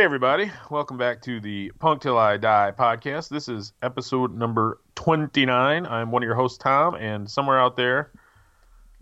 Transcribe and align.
Hey, 0.00 0.04
everybody. 0.06 0.50
Welcome 0.70 0.96
back 0.96 1.20
to 1.24 1.40
the 1.40 1.70
Punk 1.78 2.00
Till 2.00 2.16
I 2.16 2.38
Die 2.38 2.72
podcast. 2.78 3.28
This 3.28 3.48
is 3.50 3.74
episode 3.82 4.34
number 4.34 4.80
29. 4.94 5.84
I'm 5.84 6.10
one 6.10 6.22
of 6.22 6.26
your 6.26 6.36
hosts, 6.36 6.56
Tom, 6.56 6.94
and 6.94 7.30
somewhere 7.30 7.60
out 7.60 7.76
there 7.76 8.10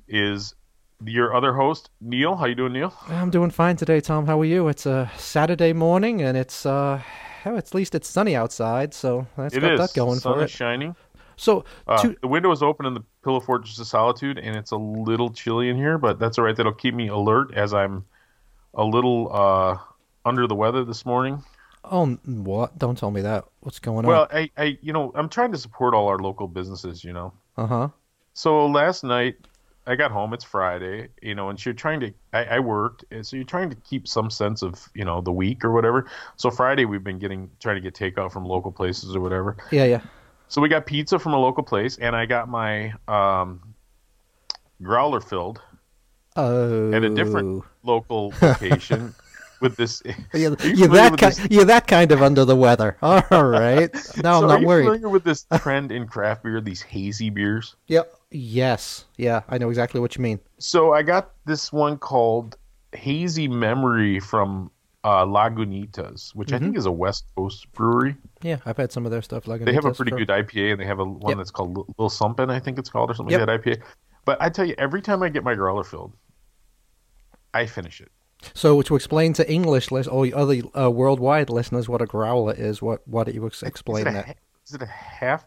is 0.09 0.57
your 1.05 1.37
other 1.37 1.53
host, 1.55 1.91
Neil. 2.01 2.35
How 2.35 2.47
you 2.47 2.57
doing, 2.57 2.73
Neil? 2.73 2.93
I'm 3.07 3.31
doing 3.31 3.51
fine 3.51 3.77
today, 3.77 4.01
Tom. 4.01 4.27
How 4.27 4.41
are 4.41 4.45
you? 4.45 4.67
It's 4.67 4.87
a 4.87 5.09
Saturday 5.17 5.73
morning, 5.73 6.21
and 6.21 6.37
it's 6.37 6.67
uh, 6.67 6.97
hell, 7.45 7.57
at 7.57 7.73
least 7.75 7.95
it's 7.95 8.09
sunny 8.09 8.35
outside, 8.35 8.93
so 8.93 9.25
that's 9.37 9.55
It 9.55 9.61
got 9.61 9.75
is. 9.75 9.79
that 9.79 9.95
going 9.95 10.19
Sun 10.19 10.35
for 10.35 10.39
is 10.45 10.51
it. 10.51 10.57
shining. 10.57 10.97
So, 11.37 11.65
Uh, 11.87 12.03
to, 12.03 12.17
the 12.21 12.27
window 12.27 12.51
is 12.51 12.61
open 12.61 12.87
in 12.87 12.95
the 12.95 13.05
Pillow 13.23 13.39
Fortress 13.39 13.79
of 13.79 13.87
Solitude, 13.87 14.37
and 14.37 14.57
it's 14.57 14.73
a 14.73 14.77
little 14.77 15.31
chilly 15.31 15.69
in 15.69 15.77
here, 15.77 15.97
but 15.97 16.19
that's 16.19 16.39
all 16.39 16.45
right. 16.45 16.57
That'll 16.57 16.73
keep 16.73 16.95
me 16.95 17.07
alert 17.07 17.55
as 17.55 17.73
I'm 17.73 18.05
a 18.75 18.83
little 18.85 19.31
uh, 19.33 19.79
under 20.29 20.47
the 20.47 20.55
weather 20.55 20.85
this 20.85 21.05
morning. 21.07 21.43
oh, 21.85 22.07
what? 22.25 22.79
Don't 22.79 22.97
tell 22.99 23.11
me 23.11 23.23
that. 23.23 23.45
What's 23.61 23.79
going 23.79 24.07
Well, 24.07 24.23
on? 24.23 24.29
Well, 24.33 24.47
I, 24.57 24.63
I, 24.63 24.79
you 24.83 24.93
know, 24.93 25.11
I'm 25.15 25.29
trying 25.29 25.53
to 25.53 25.59
support 25.59 25.95
all 25.95 26.09
our 26.09 26.19
local 26.19 26.47
businesses, 26.49 27.03
you 27.03 27.13
know. 27.13 27.33
Uh 27.57 27.67
huh. 27.67 27.89
So 28.35 28.67
last 28.67 29.03
night, 29.05 29.37
I 29.87 29.97
got 29.97 30.11
home. 30.11 30.35
It's 30.35 30.45
Friday, 30.45 31.09
you 31.23 31.35
know, 31.35 31.49
and 31.49 31.65
you're 31.65 31.75
trying 31.75 32.01
to. 32.01 32.13
I, 32.33 32.45
I 32.45 32.59
worked, 32.61 33.05
and 33.11 33.27
so 33.27 33.37
you're 33.37 33.45
trying 33.47 33.71
to 33.71 33.77
keep 33.77 34.07
some 34.07 34.31
sense 34.31 34.63
of, 34.63 34.89
you 34.95 35.05
know, 35.05 35.21
the 35.23 35.33
week 35.33 35.65
or 35.65 35.73
whatever. 35.73 36.07
So 36.37 36.51
Friday, 36.51 36.85
we've 36.85 37.03
been 37.03 37.19
getting 37.19 37.51
trying 37.59 37.77
to 37.77 37.81
get 37.81 37.95
takeout 37.95 38.31
from 38.33 38.45
local 38.45 38.71
places 38.71 39.17
or 39.17 39.21
whatever. 39.21 39.57
Yeah, 39.73 39.85
yeah. 39.87 40.01
So 40.49 40.61
we 40.61 40.69
got 40.69 40.85
pizza 40.87 41.19
from 41.19 41.33
a 41.33 41.39
local 41.39 41.63
place, 41.65 41.97
and 41.99 42.15
I 42.15 42.27
got 42.27 42.49
my 42.49 42.93
um, 43.09 43.63
growler 44.83 45.21
filled 45.21 45.61
Oh. 46.37 46.93
at 46.93 47.03
a 47.03 47.11
different 47.11 47.65
local 47.83 48.33
location 48.41 49.15
with 49.61 49.77
this. 49.77 50.03
You're, 50.33 50.57
you 50.63 50.75
you're 50.75 50.89
that 50.89 51.13
with 51.13 51.21
ki- 51.21 51.27
this- 51.27 51.49
you're 51.51 51.65
that 51.65 51.87
kind 51.87 52.13
of 52.13 52.23
under 52.23 52.45
the 52.45 52.57
weather. 52.57 52.97
All 53.03 53.23
right. 53.31 53.93
Now 54.23 54.41
so 54.41 54.45
I'm 54.45 54.45
are 54.45 54.47
not 54.49 54.61
you 54.61 54.67
worried. 54.67 54.85
familiar 54.85 55.09
with 55.09 55.25
this 55.25 55.47
trend 55.59 55.93
in 55.93 56.07
craft 56.07 56.43
beer? 56.45 56.61
These 56.61 56.83
hazy 56.83 57.31
beers. 57.31 57.77
Yep. 57.89 58.15
Yes. 58.31 59.07
Yeah, 59.17 59.41
I 59.49 59.59
know 59.59 59.69
exactly 59.71 60.01
what 60.01 60.17
you 60.17 60.23
mean. 60.23 60.39
So 60.59 60.93
I 60.93 61.03
got 61.03 61.31
this 61.47 61.73
one 61.73 61.97
called 61.99 62.57
Hazy 62.93 63.49
Memory 63.49 64.21
from 64.21 64.71
uh, 65.05 65.25
Lagunitas, 65.25 66.35
which 66.35 66.53
I 66.53 66.59
think 66.59 66.77
is 66.77 66.85
a 66.87 66.93
West 66.93 67.25
Coast 67.37 67.73
brewery. 67.73 68.17
Yeah, 68.43 68.59
I've 68.67 68.77
had 68.77 68.93
some 68.93 69.07
of 69.07 69.11
their 69.13 69.23
stuff. 69.23 69.47
Like 69.47 69.65
They 69.65 69.73
have 69.73 69.85
a 69.87 69.95
pretty 69.95 70.11
good 70.11 70.29
IPA, 70.29 70.73
and 70.73 70.81
they 70.81 70.85
have 70.85 70.99
a 70.99 71.05
one 71.05 71.31
Yep. 71.31 71.39
that's 71.39 71.51
called 71.51 71.77
Lil 71.99 72.11
Sumpin', 72.11 72.51
I 72.51 72.59
think 72.61 72.79
it's 72.79 72.91
called, 72.91 73.11
or 73.11 73.15
something 73.15 73.33
Yep. 73.39 73.49
like 73.49 73.65
that 73.65 73.79
IPA. 73.79 73.83
But 74.27 74.43
I 74.43 74.51
tell 74.51 74.67
you, 74.67 74.75
every 74.77 75.01
time 75.01 75.23
I 75.23 75.31
get 75.31 75.43
my 75.45 75.55
growler 75.55 75.85
filled, 75.85 76.13
I 77.55 77.65
finish 77.65 78.01
it. 78.03 78.11
So 78.55 78.83
to 78.83 78.97
explain 78.97 79.33
to 79.35 79.51
English 79.51 79.91
list 79.91 80.09
or 80.11 80.27
other 80.35 80.63
uh, 80.79 80.91
worldwide 80.91 81.51
listeners 81.51 81.89
what 81.89 82.01
a 82.03 82.07
growler 82.07 82.55
is, 82.55 82.81
what 82.81 83.07
what 83.07 83.27
do 83.27 83.33
you 83.33 83.47
explain 83.47 84.07
is 84.07 84.15
it 84.15 84.19
a, 84.19 84.23
that? 84.27 84.37
Is 84.67 84.75
it 84.75 84.83
a 84.83 84.87
half 84.87 85.47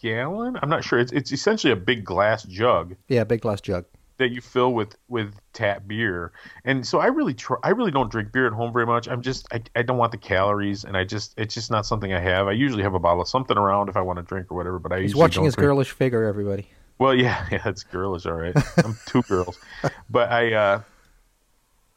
gallon? 0.00 0.58
I'm 0.62 0.68
not 0.70 0.84
sure. 0.84 0.98
It's 0.98 1.12
it's 1.12 1.32
essentially 1.32 1.72
a 1.72 1.76
big 1.76 2.04
glass 2.04 2.44
jug 2.44 2.96
Yeah, 3.08 3.24
big 3.24 3.40
glass 3.42 3.60
jug. 3.60 3.84
that 4.18 4.30
you 4.30 4.40
fill 4.40 4.72
with 4.72 4.96
with 5.08 5.34
tap 5.52 5.86
beer. 5.86 6.32
And 6.64 6.86
so 6.86 6.98
I 7.00 7.06
really 7.06 7.34
try. 7.34 7.56
I 7.62 7.70
really 7.70 7.90
don't 7.90 8.10
drink 8.10 8.32
beer 8.32 8.46
at 8.46 8.52
home 8.52 8.72
very 8.72 8.86
much. 8.86 9.08
I'm 9.08 9.22
just 9.22 9.46
I, 9.52 9.62
I 9.76 9.82
don't 9.82 9.98
want 9.98 10.12
the 10.12 10.18
calories, 10.18 10.84
and 10.84 10.96
I 10.96 11.04
just 11.04 11.34
it's 11.36 11.54
just 11.54 11.70
not 11.70 11.84
something 11.86 12.12
I 12.12 12.20
have. 12.20 12.46
I 12.48 12.52
usually 12.52 12.82
have 12.82 12.94
a 12.94 12.98
bottle 12.98 13.20
of 13.22 13.28
something 13.28 13.56
around 13.58 13.88
if 13.90 13.96
I 13.96 14.00
want 14.00 14.18
to 14.18 14.22
drink 14.22 14.50
or 14.50 14.56
whatever. 14.56 14.78
But 14.78 14.92
I 14.92 15.00
He's 15.02 15.14
watching 15.14 15.40
don't 15.40 15.46
his 15.46 15.54
drink. 15.56 15.66
girlish 15.68 15.90
figure, 15.90 16.24
everybody. 16.24 16.68
Well, 16.98 17.14
yeah, 17.14 17.46
yeah, 17.52 17.62
it's 17.66 17.82
girlish, 17.82 18.26
all 18.26 18.34
right. 18.34 18.54
I'm 18.84 18.94
two 19.06 19.22
girls, 19.22 19.58
but 20.10 20.30
I, 20.30 20.52
uh, 20.52 20.82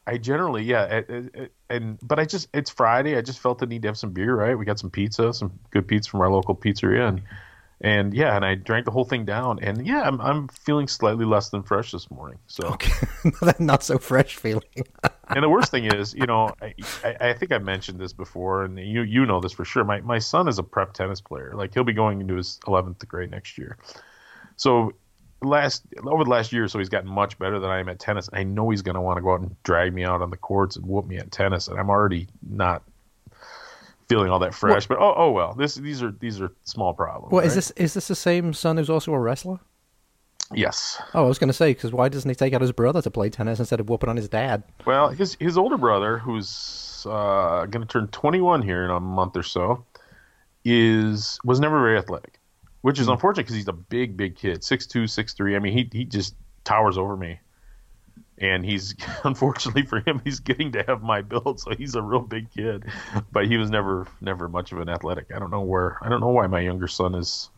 I 0.06 0.18
generally, 0.18 0.64
yeah, 0.64 1.02
it- 1.08 1.52
and 1.70 1.98
but 2.02 2.18
I 2.18 2.24
just, 2.26 2.48
it's 2.52 2.70
Friday. 2.70 3.16
I 3.16 3.22
just 3.22 3.38
felt 3.40 3.58
the 3.58 3.66
need 3.66 3.82
to 3.82 3.88
have 3.88 3.96
some 3.98 4.10
beer, 4.10 4.34
right? 4.34 4.56
We 4.56 4.64
got 4.64 4.78
some 4.78 4.90
pizza, 4.90 5.32
some 5.32 5.58
good 5.70 5.88
pizza 5.88 6.10
from 6.10 6.20
our 6.20 6.30
local 6.30 6.54
pizzeria, 6.54 7.08
and 7.08 7.22
and 7.80 8.14
yeah, 8.14 8.36
and 8.36 8.44
I 8.44 8.54
drank 8.54 8.84
the 8.84 8.90
whole 8.92 9.04
thing 9.04 9.24
down, 9.24 9.58
and 9.60 9.86
yeah, 9.86 10.02
I'm 10.02 10.20
I'm 10.20 10.48
feeling 10.48 10.88
slightly 10.88 11.24
less 11.24 11.48
than 11.50 11.62
fresh 11.62 11.90
this 11.90 12.10
morning. 12.10 12.38
So, 12.46 12.68
Okay, 12.68 12.92
not 13.58 13.82
so 13.82 13.98
fresh 13.98 14.36
feeling. 14.36 14.62
and 15.28 15.42
the 15.42 15.48
worst 15.48 15.70
thing 15.70 15.86
is, 15.86 16.14
you 16.14 16.26
know, 16.26 16.50
I, 16.62 16.74
I, 17.02 17.16
I 17.30 17.32
think 17.32 17.50
I 17.52 17.58
mentioned 17.58 17.98
this 17.98 18.12
before, 18.12 18.64
and 18.64 18.78
you 18.78 19.02
you 19.02 19.26
know 19.26 19.40
this 19.40 19.52
for 19.52 19.64
sure. 19.64 19.84
My 19.84 20.00
my 20.02 20.18
son 20.18 20.48
is 20.48 20.58
a 20.58 20.62
prep 20.62 20.92
tennis 20.92 21.20
player. 21.20 21.52
Like 21.54 21.74
he'll 21.74 21.84
be 21.84 21.92
going 21.94 22.20
into 22.20 22.36
his 22.36 22.58
11th 22.66 23.06
grade 23.08 23.30
next 23.30 23.58
year. 23.58 23.76
So 24.56 24.92
last 25.44 25.84
over 26.04 26.24
the 26.24 26.30
last 26.30 26.52
year, 26.52 26.64
or 26.64 26.68
so 26.68 26.78
he's 26.78 26.88
gotten 26.88 27.10
much 27.10 27.38
better 27.38 27.58
than 27.58 27.70
I 27.70 27.80
am 27.80 27.88
at 27.88 27.98
tennis. 27.98 28.28
I 28.32 28.42
know 28.42 28.70
he's 28.70 28.82
going 28.82 28.94
to 28.94 29.00
want 29.00 29.18
to 29.18 29.22
go 29.22 29.34
out 29.34 29.40
and 29.40 29.62
drag 29.62 29.92
me 29.92 30.04
out 30.04 30.22
on 30.22 30.30
the 30.30 30.36
courts 30.36 30.76
and 30.76 30.86
whoop 30.86 31.06
me 31.06 31.16
at 31.18 31.30
tennis, 31.30 31.68
and 31.68 31.78
I'm 31.78 31.90
already 31.90 32.28
not 32.48 32.82
feeling 34.08 34.30
all 34.30 34.38
that 34.40 34.54
fresh. 34.54 34.86
but 34.86 34.98
oh 34.98 35.14
oh 35.16 35.30
well, 35.30 35.54
this 35.54 35.74
these 35.74 36.02
are 36.02 36.12
these 36.12 36.40
are 36.40 36.52
small 36.64 36.94
problems. 36.94 37.32
Well, 37.32 37.44
is 37.44 37.54
this 37.54 37.70
is 37.72 37.94
this 37.94 38.08
the 38.08 38.14
same 38.14 38.52
son 38.52 38.76
who's 38.76 38.90
also 38.90 39.12
a 39.12 39.18
wrestler? 39.18 39.60
Yes. 40.52 41.00
Oh, 41.14 41.24
I 41.24 41.28
was 41.28 41.38
going 41.38 41.48
to 41.48 41.54
say 41.54 41.72
because 41.72 41.92
why 41.92 42.08
doesn't 42.08 42.28
he 42.28 42.34
take 42.34 42.52
out 42.52 42.60
his 42.60 42.72
brother 42.72 43.00
to 43.02 43.10
play 43.10 43.30
tennis 43.30 43.58
instead 43.58 43.80
of 43.80 43.88
whooping 43.88 44.10
on 44.10 44.16
his 44.16 44.28
dad? 44.28 44.62
Well, 44.86 45.08
his 45.08 45.36
his 45.40 45.56
older 45.56 45.78
brother, 45.78 46.18
who's 46.18 47.06
uh, 47.08 47.66
going 47.66 47.86
to 47.86 47.86
turn 47.86 48.08
21 48.08 48.62
here 48.62 48.84
in 48.84 48.90
a 48.90 49.00
month 49.00 49.36
or 49.36 49.42
so, 49.42 49.84
is 50.64 51.38
was 51.44 51.60
never 51.60 51.80
very 51.80 51.98
athletic, 51.98 52.38
which 52.84 52.98
is 52.98 53.06
hmm. 53.06 53.12
unfortunate 53.12 53.44
because 53.44 53.56
he's 53.56 53.66
a 53.66 53.72
big, 53.72 54.14
big 54.14 54.36
kid, 54.36 54.60
6'2", 54.60 55.04
6'3". 55.04 55.56
I 55.56 55.58
mean, 55.58 55.72
he 55.72 55.88
he 55.90 56.04
just 56.04 56.34
towers 56.64 56.98
over 56.98 57.16
me, 57.16 57.40
and 58.36 58.62
he's 58.62 58.94
unfortunately 59.24 59.86
for 59.86 60.00
him, 60.00 60.20
he's 60.22 60.40
getting 60.40 60.72
to 60.72 60.84
have 60.86 61.02
my 61.02 61.22
build, 61.22 61.60
so 61.60 61.74
he's 61.74 61.94
a 61.94 62.02
real 62.02 62.20
big 62.20 62.50
kid. 62.50 62.84
But 63.32 63.46
he 63.46 63.56
was 63.56 63.70
never 63.70 64.06
never 64.20 64.50
much 64.50 64.70
of 64.72 64.80
an 64.80 64.90
athletic. 64.90 65.32
I 65.34 65.38
don't 65.38 65.50
know 65.50 65.62
where. 65.62 65.96
I 66.02 66.10
don't 66.10 66.20
know 66.20 66.28
why 66.28 66.46
my 66.46 66.60
younger 66.60 66.86
son 66.86 67.14
is 67.14 67.48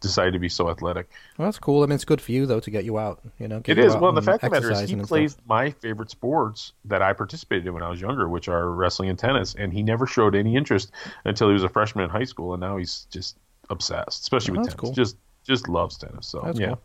decided 0.00 0.32
to 0.32 0.38
be 0.38 0.48
so 0.48 0.70
athletic. 0.70 1.10
Well, 1.36 1.46
that's 1.46 1.58
cool. 1.58 1.82
I 1.82 1.86
mean, 1.86 1.96
it's 1.96 2.06
good 2.06 2.22
for 2.22 2.32
you 2.32 2.46
though 2.46 2.60
to 2.60 2.70
get 2.70 2.86
you 2.86 2.98
out. 2.98 3.20
You 3.38 3.48
know, 3.48 3.60
It 3.66 3.78
is. 3.78 3.94
Well, 3.94 4.12
the 4.12 4.22
fact 4.22 4.44
of 4.44 4.50
the 4.50 4.60
matter 4.62 4.72
is, 4.72 4.88
he 4.88 4.96
plays 4.96 5.32
stuff. 5.32 5.44
my 5.46 5.72
favorite 5.72 6.10
sports 6.10 6.72
that 6.86 7.02
I 7.02 7.12
participated 7.12 7.66
in 7.66 7.74
when 7.74 7.82
I 7.82 7.90
was 7.90 8.00
younger, 8.00 8.30
which 8.30 8.48
are 8.48 8.70
wrestling 8.70 9.10
and 9.10 9.18
tennis, 9.18 9.54
and 9.54 9.74
he 9.74 9.82
never 9.82 10.06
showed 10.06 10.34
any 10.34 10.56
interest 10.56 10.90
until 11.26 11.48
he 11.48 11.52
was 11.52 11.64
a 11.64 11.68
freshman 11.68 12.06
in 12.06 12.10
high 12.10 12.24
school, 12.24 12.54
and 12.54 12.62
now 12.62 12.78
he's 12.78 13.06
just 13.10 13.36
obsessed, 13.72 14.22
especially 14.22 14.58
Oh, 14.58 14.60
with 14.60 14.68
tennis. 14.68 14.80
cool. 14.80 14.92
Just 14.92 15.16
just 15.44 15.68
loves 15.68 15.96
tennis. 15.98 16.26
So 16.28 16.40
That's 16.44 16.60
yeah. 16.60 16.68
cool. 16.68 16.80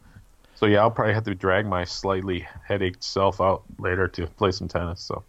So 0.56 0.66
yeah, 0.66 0.80
I'll 0.80 0.90
probably 0.90 1.14
have 1.14 1.26
to 1.26 1.36
drag 1.36 1.68
my 1.68 1.84
slightly 1.84 2.48
headached 2.68 3.04
self 3.04 3.40
out 3.40 3.64
later 3.78 4.08
to 4.08 4.26
play 4.26 4.52
some 4.52 4.68
tennis. 4.68 5.02
So. 5.02 5.24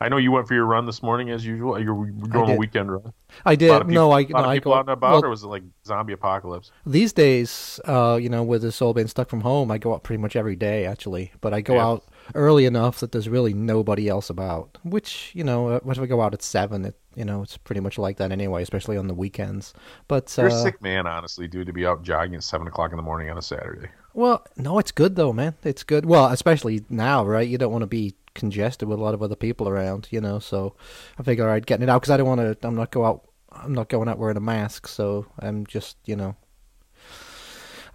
I 0.00 0.08
know 0.08 0.16
you 0.16 0.30
went 0.30 0.46
for 0.46 0.54
your 0.54 0.64
run 0.64 0.86
this 0.86 1.02
morning 1.02 1.30
as 1.30 1.44
usual. 1.44 1.76
Your 1.80 2.06
normal 2.06 2.46
did. 2.46 2.58
weekend 2.60 2.92
run. 2.92 3.12
I 3.44 3.54
A 3.54 3.56
did. 3.56 3.70
lot 3.70 3.82
of 3.82 3.88
people, 3.88 4.08
no, 4.08 4.12
I 4.12 4.20
a 4.20 4.22
lot 4.22 4.30
no, 4.30 4.38
of 4.38 4.44
I 4.46 4.54
people 4.54 4.70
go 4.72 4.76
out 4.78 4.80
and 4.82 4.90
about, 4.90 5.10
well, 5.10 5.24
or 5.24 5.28
was 5.30 5.42
it 5.42 5.48
like 5.48 5.64
zombie 5.84 6.12
apocalypse? 6.12 6.70
these 6.86 7.12
days. 7.12 7.80
Uh, 7.84 8.16
you 8.22 8.28
know, 8.28 8.44
with 8.44 8.62
us 8.64 8.80
all 8.80 8.94
being 8.94 9.08
stuck 9.08 9.28
from 9.28 9.40
home, 9.40 9.72
I 9.72 9.78
go 9.78 9.92
out 9.94 10.04
pretty 10.04 10.22
much 10.22 10.36
every 10.36 10.54
day 10.54 10.86
actually. 10.86 11.32
But 11.40 11.52
I 11.52 11.62
go 11.62 11.74
Yeah. 11.74 11.86
out 11.86 12.04
early 12.34 12.64
enough 12.64 13.00
that 13.00 13.12
there's 13.12 13.28
really 13.28 13.54
nobody 13.54 14.08
else 14.08 14.30
about. 14.30 14.78
Which 14.84 15.30
you 15.34 15.44
know, 15.44 15.68
uh, 15.68 15.80
if 15.84 15.98
I 15.98 16.06
go 16.06 16.20
out 16.20 16.34
at 16.34 16.42
seven, 16.42 16.84
it 16.84 16.98
you 17.14 17.24
know 17.24 17.42
it's 17.42 17.56
pretty 17.56 17.80
much 17.80 17.98
like 17.98 18.16
that 18.18 18.32
anyway, 18.32 18.62
especially 18.62 18.96
on 18.96 19.08
the 19.08 19.14
weekends. 19.14 19.74
But 20.06 20.34
You're 20.36 20.50
uh, 20.50 20.54
a 20.54 20.62
sick 20.62 20.82
man, 20.82 21.06
honestly, 21.06 21.48
dude, 21.48 21.66
to 21.66 21.72
be 21.72 21.86
out 21.86 22.02
jogging 22.02 22.34
at 22.34 22.42
seven 22.42 22.66
o'clock 22.66 22.90
in 22.90 22.96
the 22.96 23.02
morning 23.02 23.30
on 23.30 23.38
a 23.38 23.42
Saturday. 23.42 23.88
Well, 24.14 24.44
no, 24.56 24.78
it's 24.78 24.92
good 24.92 25.16
though, 25.16 25.32
man. 25.32 25.54
It's 25.64 25.84
good. 25.84 26.04
Well, 26.04 26.26
especially 26.26 26.84
now, 26.88 27.24
right? 27.24 27.48
You 27.48 27.58
don't 27.58 27.72
want 27.72 27.82
to 27.82 27.86
be 27.86 28.14
congested 28.34 28.88
with 28.88 28.98
a 28.98 29.02
lot 29.02 29.14
of 29.14 29.22
other 29.22 29.36
people 29.36 29.68
around, 29.68 30.08
you 30.10 30.20
know. 30.20 30.38
So 30.38 30.74
I 31.18 31.22
figure, 31.22 31.44
all 31.44 31.50
right, 31.50 31.64
getting 31.64 31.84
it 31.84 31.90
out 31.90 32.02
because 32.02 32.10
I 32.10 32.16
don't 32.16 32.28
want 32.28 32.40
to. 32.40 32.66
I'm 32.66 32.74
not 32.74 32.90
go 32.90 33.04
out. 33.04 33.28
I'm 33.52 33.74
not 33.74 33.88
going 33.88 34.08
out 34.08 34.18
wearing 34.18 34.36
a 34.36 34.40
mask, 34.40 34.86
so 34.86 35.26
I'm 35.38 35.66
just, 35.66 35.96
you 36.04 36.16
know, 36.16 36.36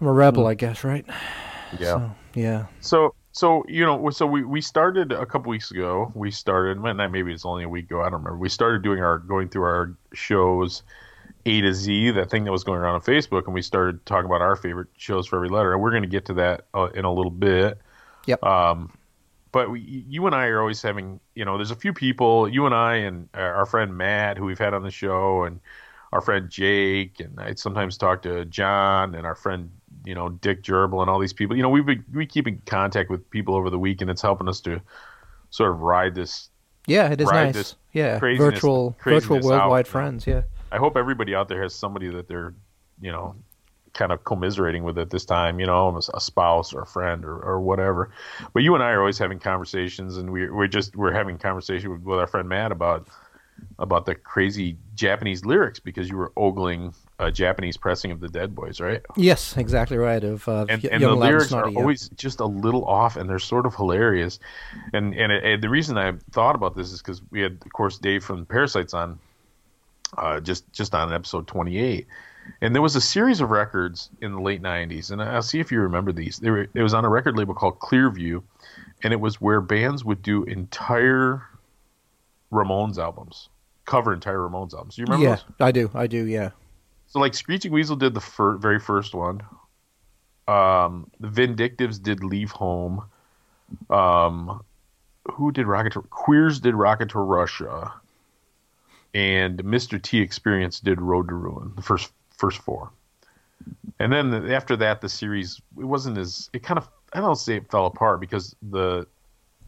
I'm 0.00 0.06
a 0.06 0.12
rebel, 0.12 0.46
I 0.46 0.54
guess, 0.54 0.84
right? 0.84 1.04
Hmm. 1.08 1.82
Yeah. 1.82 1.86
So, 1.86 2.10
yeah. 2.34 2.66
So, 2.80 3.14
so 3.34 3.64
you 3.68 3.84
know, 3.84 4.10
so 4.10 4.26
we 4.26 4.44
we 4.44 4.60
started 4.60 5.10
a 5.10 5.26
couple 5.26 5.50
weeks 5.50 5.72
ago. 5.72 6.12
We 6.14 6.30
started, 6.30 6.80
maybe 6.80 7.32
it's 7.32 7.44
only 7.44 7.64
a 7.64 7.68
week 7.68 7.86
ago. 7.86 8.00
I 8.00 8.04
don't 8.04 8.22
remember. 8.22 8.38
We 8.38 8.48
started 8.48 8.82
doing 8.82 9.00
our 9.00 9.18
going 9.18 9.48
through 9.48 9.64
our 9.64 9.96
shows 10.12 10.84
A 11.44 11.60
to 11.60 11.74
Z, 11.74 12.12
that 12.12 12.30
thing 12.30 12.44
that 12.44 12.52
was 12.52 12.62
going 12.62 12.78
around 12.78 12.94
on 12.94 13.00
Facebook, 13.00 13.46
and 13.46 13.52
we 13.52 13.60
started 13.60 14.06
talking 14.06 14.26
about 14.26 14.40
our 14.40 14.54
favorite 14.54 14.86
shows 14.96 15.26
for 15.26 15.34
every 15.34 15.48
letter. 15.48 15.72
And 15.72 15.82
we're 15.82 15.90
going 15.90 16.04
to 16.04 16.08
get 16.08 16.26
to 16.26 16.34
that 16.34 16.66
uh, 16.74 16.90
in 16.94 17.04
a 17.04 17.12
little 17.12 17.32
bit. 17.32 17.76
Yep. 18.26 18.42
Um, 18.44 18.92
but 19.50 19.68
we, 19.68 19.80
you 19.80 20.26
and 20.26 20.34
I 20.34 20.46
are 20.46 20.60
always 20.60 20.80
having, 20.80 21.18
you 21.34 21.44
know, 21.44 21.56
there's 21.56 21.72
a 21.72 21.76
few 21.76 21.92
people, 21.92 22.48
you 22.48 22.66
and 22.66 22.74
I 22.74 22.94
and 22.98 23.28
our 23.34 23.54
our 23.54 23.66
friend 23.66 23.96
Matt, 23.98 24.38
who 24.38 24.44
we've 24.44 24.58
had 24.60 24.74
on 24.74 24.84
the 24.84 24.92
show, 24.92 25.42
and 25.42 25.58
our 26.12 26.20
friend 26.20 26.48
Jake, 26.48 27.18
and 27.18 27.40
I 27.40 27.54
sometimes 27.54 27.98
talk 27.98 28.22
to 28.22 28.44
John 28.44 29.16
and 29.16 29.26
our 29.26 29.34
friend, 29.34 29.72
you 30.04 30.14
know, 30.14 30.28
Dick 30.28 30.62
Gerbil 30.62 31.00
and 31.00 31.10
all 31.10 31.18
these 31.18 31.32
people. 31.32 31.56
You 31.56 31.62
know, 31.62 31.68
we've 31.68 31.86
been, 31.86 32.04
we 32.12 32.26
keep 32.26 32.46
in 32.46 32.60
contact 32.66 33.10
with 33.10 33.28
people 33.30 33.54
over 33.54 33.70
the 33.70 33.78
week, 33.78 34.00
and 34.02 34.10
it's 34.10 34.22
helping 34.22 34.48
us 34.48 34.60
to 34.62 34.80
sort 35.50 35.70
of 35.72 35.80
ride 35.80 36.14
this. 36.14 36.50
Yeah, 36.86 37.10
it 37.10 37.20
is 37.20 37.28
Ride 37.28 37.44
nice. 37.46 37.54
this 37.54 37.76
Yeah, 37.92 38.18
craziness- 38.18 38.54
virtual, 38.54 38.90
virtual 39.04 39.20
craziness 39.38 39.46
out, 39.46 39.50
worldwide 39.60 39.86
know. 39.86 39.90
friends. 39.90 40.26
Yeah. 40.26 40.42
I 40.70 40.76
hope 40.76 40.96
everybody 40.96 41.34
out 41.34 41.48
there 41.48 41.62
has 41.62 41.74
somebody 41.74 42.08
that 42.10 42.28
they're, 42.28 42.52
you 43.00 43.10
know, 43.10 43.34
kind 43.94 44.10
of 44.12 44.24
commiserating 44.24 44.82
with 44.82 44.98
at 44.98 45.08
this 45.10 45.24
time, 45.24 45.60
you 45.60 45.66
know, 45.66 45.96
a 46.14 46.20
spouse 46.20 46.74
or 46.74 46.82
a 46.82 46.86
friend 46.86 47.24
or, 47.24 47.38
or 47.38 47.60
whatever. 47.60 48.10
But 48.52 48.64
you 48.64 48.74
and 48.74 48.82
I 48.82 48.90
are 48.90 48.98
always 49.00 49.18
having 49.18 49.38
conversations, 49.38 50.16
and 50.18 50.30
we 50.32 50.50
we're 50.50 50.66
just 50.66 50.96
we're 50.96 51.12
having 51.12 51.38
conversation 51.38 51.90
with, 51.90 52.02
with 52.02 52.18
our 52.18 52.26
friend 52.26 52.48
Matt 52.48 52.72
about 52.72 53.06
about 53.78 54.04
the 54.04 54.16
crazy 54.16 54.76
Japanese 54.96 55.44
lyrics 55.44 55.78
because 55.78 56.08
you 56.08 56.16
were 56.16 56.32
ogling 56.36 56.92
a 57.18 57.30
Japanese 57.30 57.76
pressing 57.76 58.10
of 58.10 58.20
the 58.20 58.28
Dead 58.28 58.54
Boys, 58.54 58.80
right? 58.80 59.00
Yes, 59.16 59.56
exactly 59.56 59.96
right. 59.96 60.22
Of 60.22 60.48
uh, 60.48 60.66
and, 60.68 60.82
y- 60.82 60.88
and 60.90 61.02
the 61.02 61.14
lyrics 61.14 61.48
Snotty, 61.48 61.68
are 61.68 61.72
yeah. 61.72 61.78
always 61.78 62.08
just 62.10 62.40
a 62.40 62.46
little 62.46 62.84
off, 62.84 63.16
and 63.16 63.30
they're 63.30 63.38
sort 63.38 63.66
of 63.66 63.74
hilarious. 63.74 64.40
And 64.92 65.14
and, 65.14 65.30
it, 65.30 65.44
and 65.44 65.62
the 65.62 65.68
reason 65.68 65.96
I 65.96 66.14
thought 66.32 66.54
about 66.54 66.74
this 66.76 66.90
is 66.90 67.00
because 67.00 67.22
we 67.30 67.40
had, 67.40 67.52
of 67.64 67.72
course, 67.72 67.98
Dave 67.98 68.24
from 68.24 68.46
Parasites 68.46 68.94
on, 68.94 69.18
uh, 70.18 70.40
just 70.40 70.70
just 70.72 70.94
on 70.94 71.12
episode 71.12 71.46
twenty 71.46 71.78
eight, 71.78 72.06
and 72.60 72.74
there 72.74 72.82
was 72.82 72.96
a 72.96 73.00
series 73.00 73.40
of 73.40 73.50
records 73.50 74.10
in 74.20 74.32
the 74.32 74.40
late 74.40 74.62
'90s, 74.62 75.12
and 75.12 75.22
I'll 75.22 75.42
see 75.42 75.60
if 75.60 75.70
you 75.70 75.80
remember 75.80 76.10
these. 76.10 76.38
They 76.38 76.50
were, 76.50 76.66
it 76.74 76.82
was 76.82 76.94
on 76.94 77.04
a 77.04 77.08
record 77.08 77.36
label 77.36 77.54
called 77.54 77.78
Clearview, 77.78 78.42
and 79.04 79.12
it 79.12 79.20
was 79.20 79.40
where 79.40 79.60
bands 79.60 80.04
would 80.04 80.22
do 80.22 80.42
entire 80.42 81.42
Ramones 82.50 82.98
albums, 82.98 83.50
cover 83.84 84.12
entire 84.12 84.38
Ramones 84.38 84.74
albums. 84.74 84.96
Do 84.96 85.02
you 85.02 85.06
remember 85.06 85.26
yeah, 85.26 85.36
those? 85.36 85.44
I 85.60 85.70
do, 85.70 85.90
I 85.94 86.06
do, 86.08 86.24
yeah. 86.24 86.50
So 87.14 87.20
like 87.20 87.34
Screeching 87.34 87.70
Weasel 87.70 87.94
did 87.94 88.12
the 88.12 88.20
fir- 88.20 88.56
very 88.56 88.80
first 88.80 89.14
one. 89.14 89.40
Um, 90.48 91.08
the 91.20 91.28
Vindictives 91.28 92.00
did 92.00 92.24
Leave 92.24 92.50
Home. 92.50 93.04
Um, 93.88 94.64
who 95.30 95.52
did 95.52 95.68
Rocket 95.68 95.92
to 95.92 96.02
Queers 96.02 96.58
did 96.58 96.74
Rocket 96.74 97.10
to 97.10 97.20
Russia. 97.20 97.92
And 99.14 99.62
Mr. 99.62 100.02
T 100.02 100.18
Experience 100.18 100.80
did 100.80 101.00
Road 101.00 101.28
to 101.28 101.36
Ruin, 101.36 101.72
the 101.76 101.82
first 101.82 102.10
first 102.36 102.58
four. 102.58 102.90
And 104.00 104.12
then 104.12 104.30
the, 104.30 104.52
after 104.52 104.74
that 104.78 105.00
the 105.00 105.08
series 105.08 105.62
it 105.78 105.84
wasn't 105.84 106.18
as 106.18 106.50
it 106.52 106.64
kind 106.64 106.78
of 106.78 106.88
I 107.12 107.20
don't 107.20 107.36
say 107.36 107.58
it 107.58 107.70
fell 107.70 107.86
apart 107.86 108.18
because 108.18 108.56
the 108.60 109.06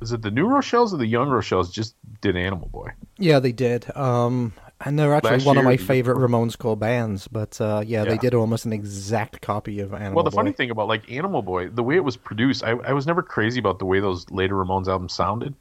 is 0.00 0.10
it 0.10 0.20
the 0.20 0.32
new 0.32 0.48
Rochelle's 0.48 0.92
or 0.92 0.96
the 0.96 1.06
young 1.06 1.28
Rochelle's 1.28 1.70
just 1.70 1.94
did 2.22 2.36
Animal 2.36 2.68
Boy? 2.70 2.88
Yeah, 3.18 3.38
they 3.38 3.52
did. 3.52 3.96
Um, 3.96 4.52
and 4.80 4.98
they're 4.98 5.14
actually 5.14 5.38
Last 5.38 5.44
one 5.44 5.56
of 5.58 5.64
my 5.64 5.76
favorite 5.76 6.16
Ramones 6.18 6.56
core 6.58 6.76
bands. 6.76 7.28
But 7.28 7.60
uh, 7.60 7.82
yeah, 7.86 8.04
they 8.04 8.18
did 8.18 8.34
almost 8.34 8.66
an 8.66 8.72
exact 8.72 9.40
copy 9.40 9.80
of 9.80 9.94
Animal 9.94 10.12
Well, 10.16 10.24
the 10.24 10.30
Boy. 10.30 10.36
funny 10.36 10.52
thing 10.52 10.70
about 10.70 10.88
like 10.88 11.10
Animal 11.10 11.42
Boy, 11.42 11.68
the 11.68 11.82
way 11.82 11.96
it 11.96 12.04
was 12.04 12.16
produced, 12.16 12.64
I, 12.64 12.70
I 12.72 12.92
was 12.92 13.06
never 13.06 13.22
crazy 13.22 13.58
about 13.60 13.78
the 13.78 13.86
way 13.86 14.00
those 14.00 14.30
later 14.30 14.54
Ramones 14.54 14.88
albums 14.88 15.12
sounded. 15.14 15.54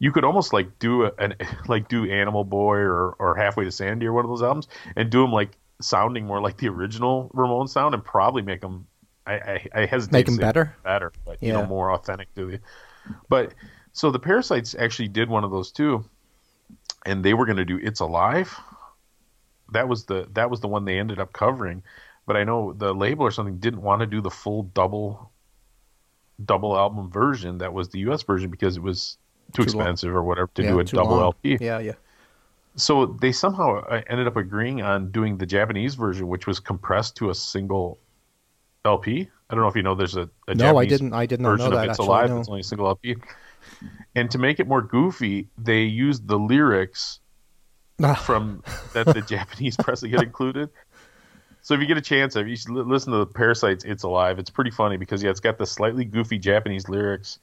You 0.00 0.12
could 0.12 0.24
almost 0.24 0.52
like 0.52 0.78
do 0.78 1.04
a, 1.04 1.12
an 1.18 1.34
like 1.68 1.88
do 1.88 2.10
Animal 2.10 2.44
Boy 2.44 2.76
or 2.78 3.12
or 3.18 3.34
Halfway 3.36 3.64
to 3.64 3.72
Sanity 3.72 4.06
or 4.06 4.12
one 4.12 4.24
of 4.24 4.30
those 4.30 4.42
albums 4.42 4.68
and 4.96 5.10
do 5.10 5.22
them 5.22 5.32
like 5.32 5.50
sounding 5.80 6.26
more 6.26 6.40
like 6.40 6.56
the 6.58 6.68
original 6.68 7.30
Ramones 7.34 7.70
sound 7.70 7.94
and 7.94 8.04
probably 8.04 8.42
make 8.42 8.60
them. 8.60 8.86
I 9.26 9.34
I, 9.34 9.68
I 9.82 9.86
hesitate 9.86 10.12
Make 10.12 10.26
to 10.26 10.32
'em 10.32 10.36
say 10.36 10.42
better? 10.42 10.74
better, 10.84 11.12
but 11.24 11.38
you 11.42 11.52
know 11.52 11.62
more 11.62 11.92
authentic 11.92 12.34
to 12.36 12.46
the. 12.52 12.60
But 13.28 13.54
so 13.92 14.10
the 14.10 14.18
Parasites 14.18 14.74
actually 14.74 15.08
did 15.08 15.28
one 15.28 15.44
of 15.44 15.50
those 15.50 15.72
too, 15.72 16.04
and 17.06 17.24
they 17.24 17.34
were 17.34 17.46
going 17.46 17.56
to 17.58 17.64
do 17.64 17.78
"It's 17.82 18.00
Alive." 18.00 18.54
That 19.72 19.88
was 19.88 20.06
the 20.06 20.26
that 20.32 20.50
was 20.50 20.60
the 20.60 20.68
one 20.68 20.84
they 20.84 20.98
ended 20.98 21.18
up 21.20 21.32
covering, 21.32 21.82
but 22.26 22.36
I 22.36 22.44
know 22.44 22.72
the 22.72 22.94
label 22.94 23.24
or 23.24 23.30
something 23.30 23.58
didn't 23.58 23.82
want 23.82 24.00
to 24.00 24.06
do 24.06 24.20
the 24.20 24.30
full 24.30 24.62
double 24.62 25.30
double 26.44 26.76
album 26.76 27.10
version. 27.10 27.58
That 27.58 27.72
was 27.72 27.88
the 27.90 27.98
U.S. 28.00 28.22
version 28.22 28.50
because 28.50 28.76
it 28.76 28.82
was 28.82 29.18
too, 29.52 29.64
Too 29.64 29.72
long. 29.72 29.80
expensive 29.82 30.14
or 30.14 30.22
whatever 30.22 30.50
to 30.54 30.62
yeah, 30.62 30.70
do 30.70 30.80
a 30.80 30.84
double 30.84 31.10
long. 31.16 31.20
LP. 31.22 31.58
Yeah, 31.60 31.78
yeah. 31.80 31.92
So 32.76 33.06
they 33.06 33.32
somehow 33.32 33.80
uh, 33.80 34.02
ended 34.08 34.26
up 34.26 34.36
agreeing 34.36 34.82
on 34.82 35.10
doing 35.10 35.36
the 35.38 35.46
Japanese 35.46 35.96
version, 35.96 36.28
which 36.28 36.46
was 36.46 36.60
compressed 36.60 37.16
to 37.16 37.30
a 37.30 37.34
single 37.34 37.98
LP. 38.84 39.28
I 39.50 39.54
don't 39.54 39.62
know 39.62 39.68
if 39.68 39.76
you 39.76 39.82
know 39.82 39.94
there's 39.94 40.16
a, 40.16 40.30
a 40.46 40.54
No, 40.54 40.76
I 40.78 40.84
Japanese 40.84 40.90
didn't. 40.90 41.12
I 41.14 41.26
did 41.26 41.40
not 41.40 41.50
version 41.50 41.70
know 41.70 41.76
that. 41.76 41.84
of 41.86 41.90
It's 41.90 42.00
actually, 42.00 42.06
Alive. 42.06 42.30
no. 42.30 42.38
It's 42.40 42.48
only 42.48 42.60
a 42.60 42.64
single 42.64 42.86
LP. 42.86 43.16
And 44.14 44.30
to 44.30 44.38
make 44.38 44.58
it 44.60 44.66
more 44.66 44.82
goofy, 44.82 45.48
they 45.56 45.82
used 45.82 46.26
the 46.26 46.38
lyrics 46.38 47.20
Ah, 48.02 48.14
from 48.14 48.62
that 48.92 49.06
the 49.06 49.20
Japanese 49.28 49.76
pressing 49.76 50.10
had 50.10 50.22
included. 50.22 50.70
So 51.62 51.74
if 51.74 51.80
you 51.80 51.86
get 51.86 51.98
a 51.98 52.02
chance, 52.02 52.36
if 52.36 52.46
you 52.46 52.56
should 52.56 52.70
listen 52.70 53.12
to 53.12 53.18
the 53.18 53.26
Parasites, 53.26 53.84
"It's 53.84 54.04
Alive," 54.04 54.38
it's 54.38 54.50
pretty 54.50 54.70
funny 54.70 54.96
because 54.96 55.22
yeah, 55.22 55.30
it's 55.30 55.40
got 55.40 55.58
the 55.58 55.66
slightly 55.66 56.04
goofy 56.04 56.38
Japanese 56.38 56.88
lyrics, 56.88 57.40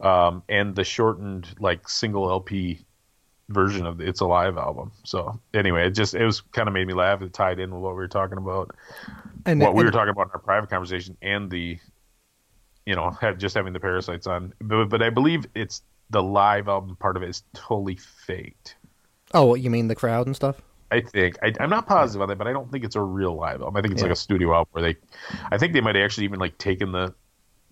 um, 0.00 0.42
and 0.48 0.74
the 0.76 0.84
shortened 0.84 1.48
like 1.58 1.88
single 1.88 2.30
LP 2.30 2.84
version 3.48 3.84
of 3.84 3.98
the 3.98 4.08
"It's 4.08 4.20
Alive" 4.20 4.56
album. 4.56 4.92
So 5.02 5.40
anyway, 5.52 5.88
it 5.88 5.90
just 5.90 6.14
it 6.14 6.24
was 6.24 6.40
kind 6.40 6.68
of 6.68 6.74
made 6.74 6.86
me 6.86 6.94
laugh. 6.94 7.20
It 7.20 7.32
tied 7.32 7.58
in 7.58 7.72
with 7.72 7.82
what 7.82 7.90
we 7.90 7.96
were 7.96 8.08
talking 8.08 8.38
about, 8.38 8.70
and 9.44 9.60
what 9.60 9.74
we 9.74 9.82
were 9.84 9.90
talking 9.90 10.10
about 10.10 10.26
in 10.26 10.32
our 10.34 10.40
private 10.40 10.70
conversation, 10.70 11.16
and 11.20 11.50
the, 11.50 11.78
you 12.90 12.96
know, 12.96 13.10
had 13.20 13.38
just 13.38 13.54
having 13.54 13.72
the 13.72 13.78
Parasites 13.78 14.26
on. 14.26 14.52
But, 14.60 14.86
but 14.86 15.00
I 15.00 15.10
believe 15.10 15.46
it's 15.54 15.82
the 16.10 16.20
live 16.22 16.66
album 16.66 16.96
part 16.96 17.16
of 17.16 17.22
it 17.22 17.28
is 17.28 17.44
totally 17.54 17.94
faked. 18.26 18.74
Oh, 19.32 19.54
you 19.54 19.70
mean 19.70 19.86
the 19.86 19.94
crowd 19.94 20.26
and 20.26 20.34
stuff? 20.34 20.60
I 20.90 21.00
think 21.00 21.38
I, 21.40 21.52
I'm 21.60 21.70
not 21.70 21.86
positive 21.86 22.20
on 22.22 22.28
that, 22.30 22.36
but 22.38 22.48
I 22.48 22.52
don't 22.52 22.68
think 22.72 22.82
it's 22.84 22.96
a 22.96 23.00
real 23.00 23.36
live 23.36 23.60
album. 23.60 23.76
I 23.76 23.80
think 23.80 23.92
it's 23.92 24.02
Yeah. 24.02 24.06
like 24.08 24.14
a 24.14 24.16
studio 24.16 24.52
album 24.52 24.68
where 24.72 24.82
they, 24.82 24.96
I 25.52 25.56
think 25.56 25.72
they 25.72 25.80
might 25.80 25.94
have 25.94 26.04
actually 26.04 26.24
even 26.24 26.40
like 26.40 26.58
taken 26.58 26.90
the 26.90 27.14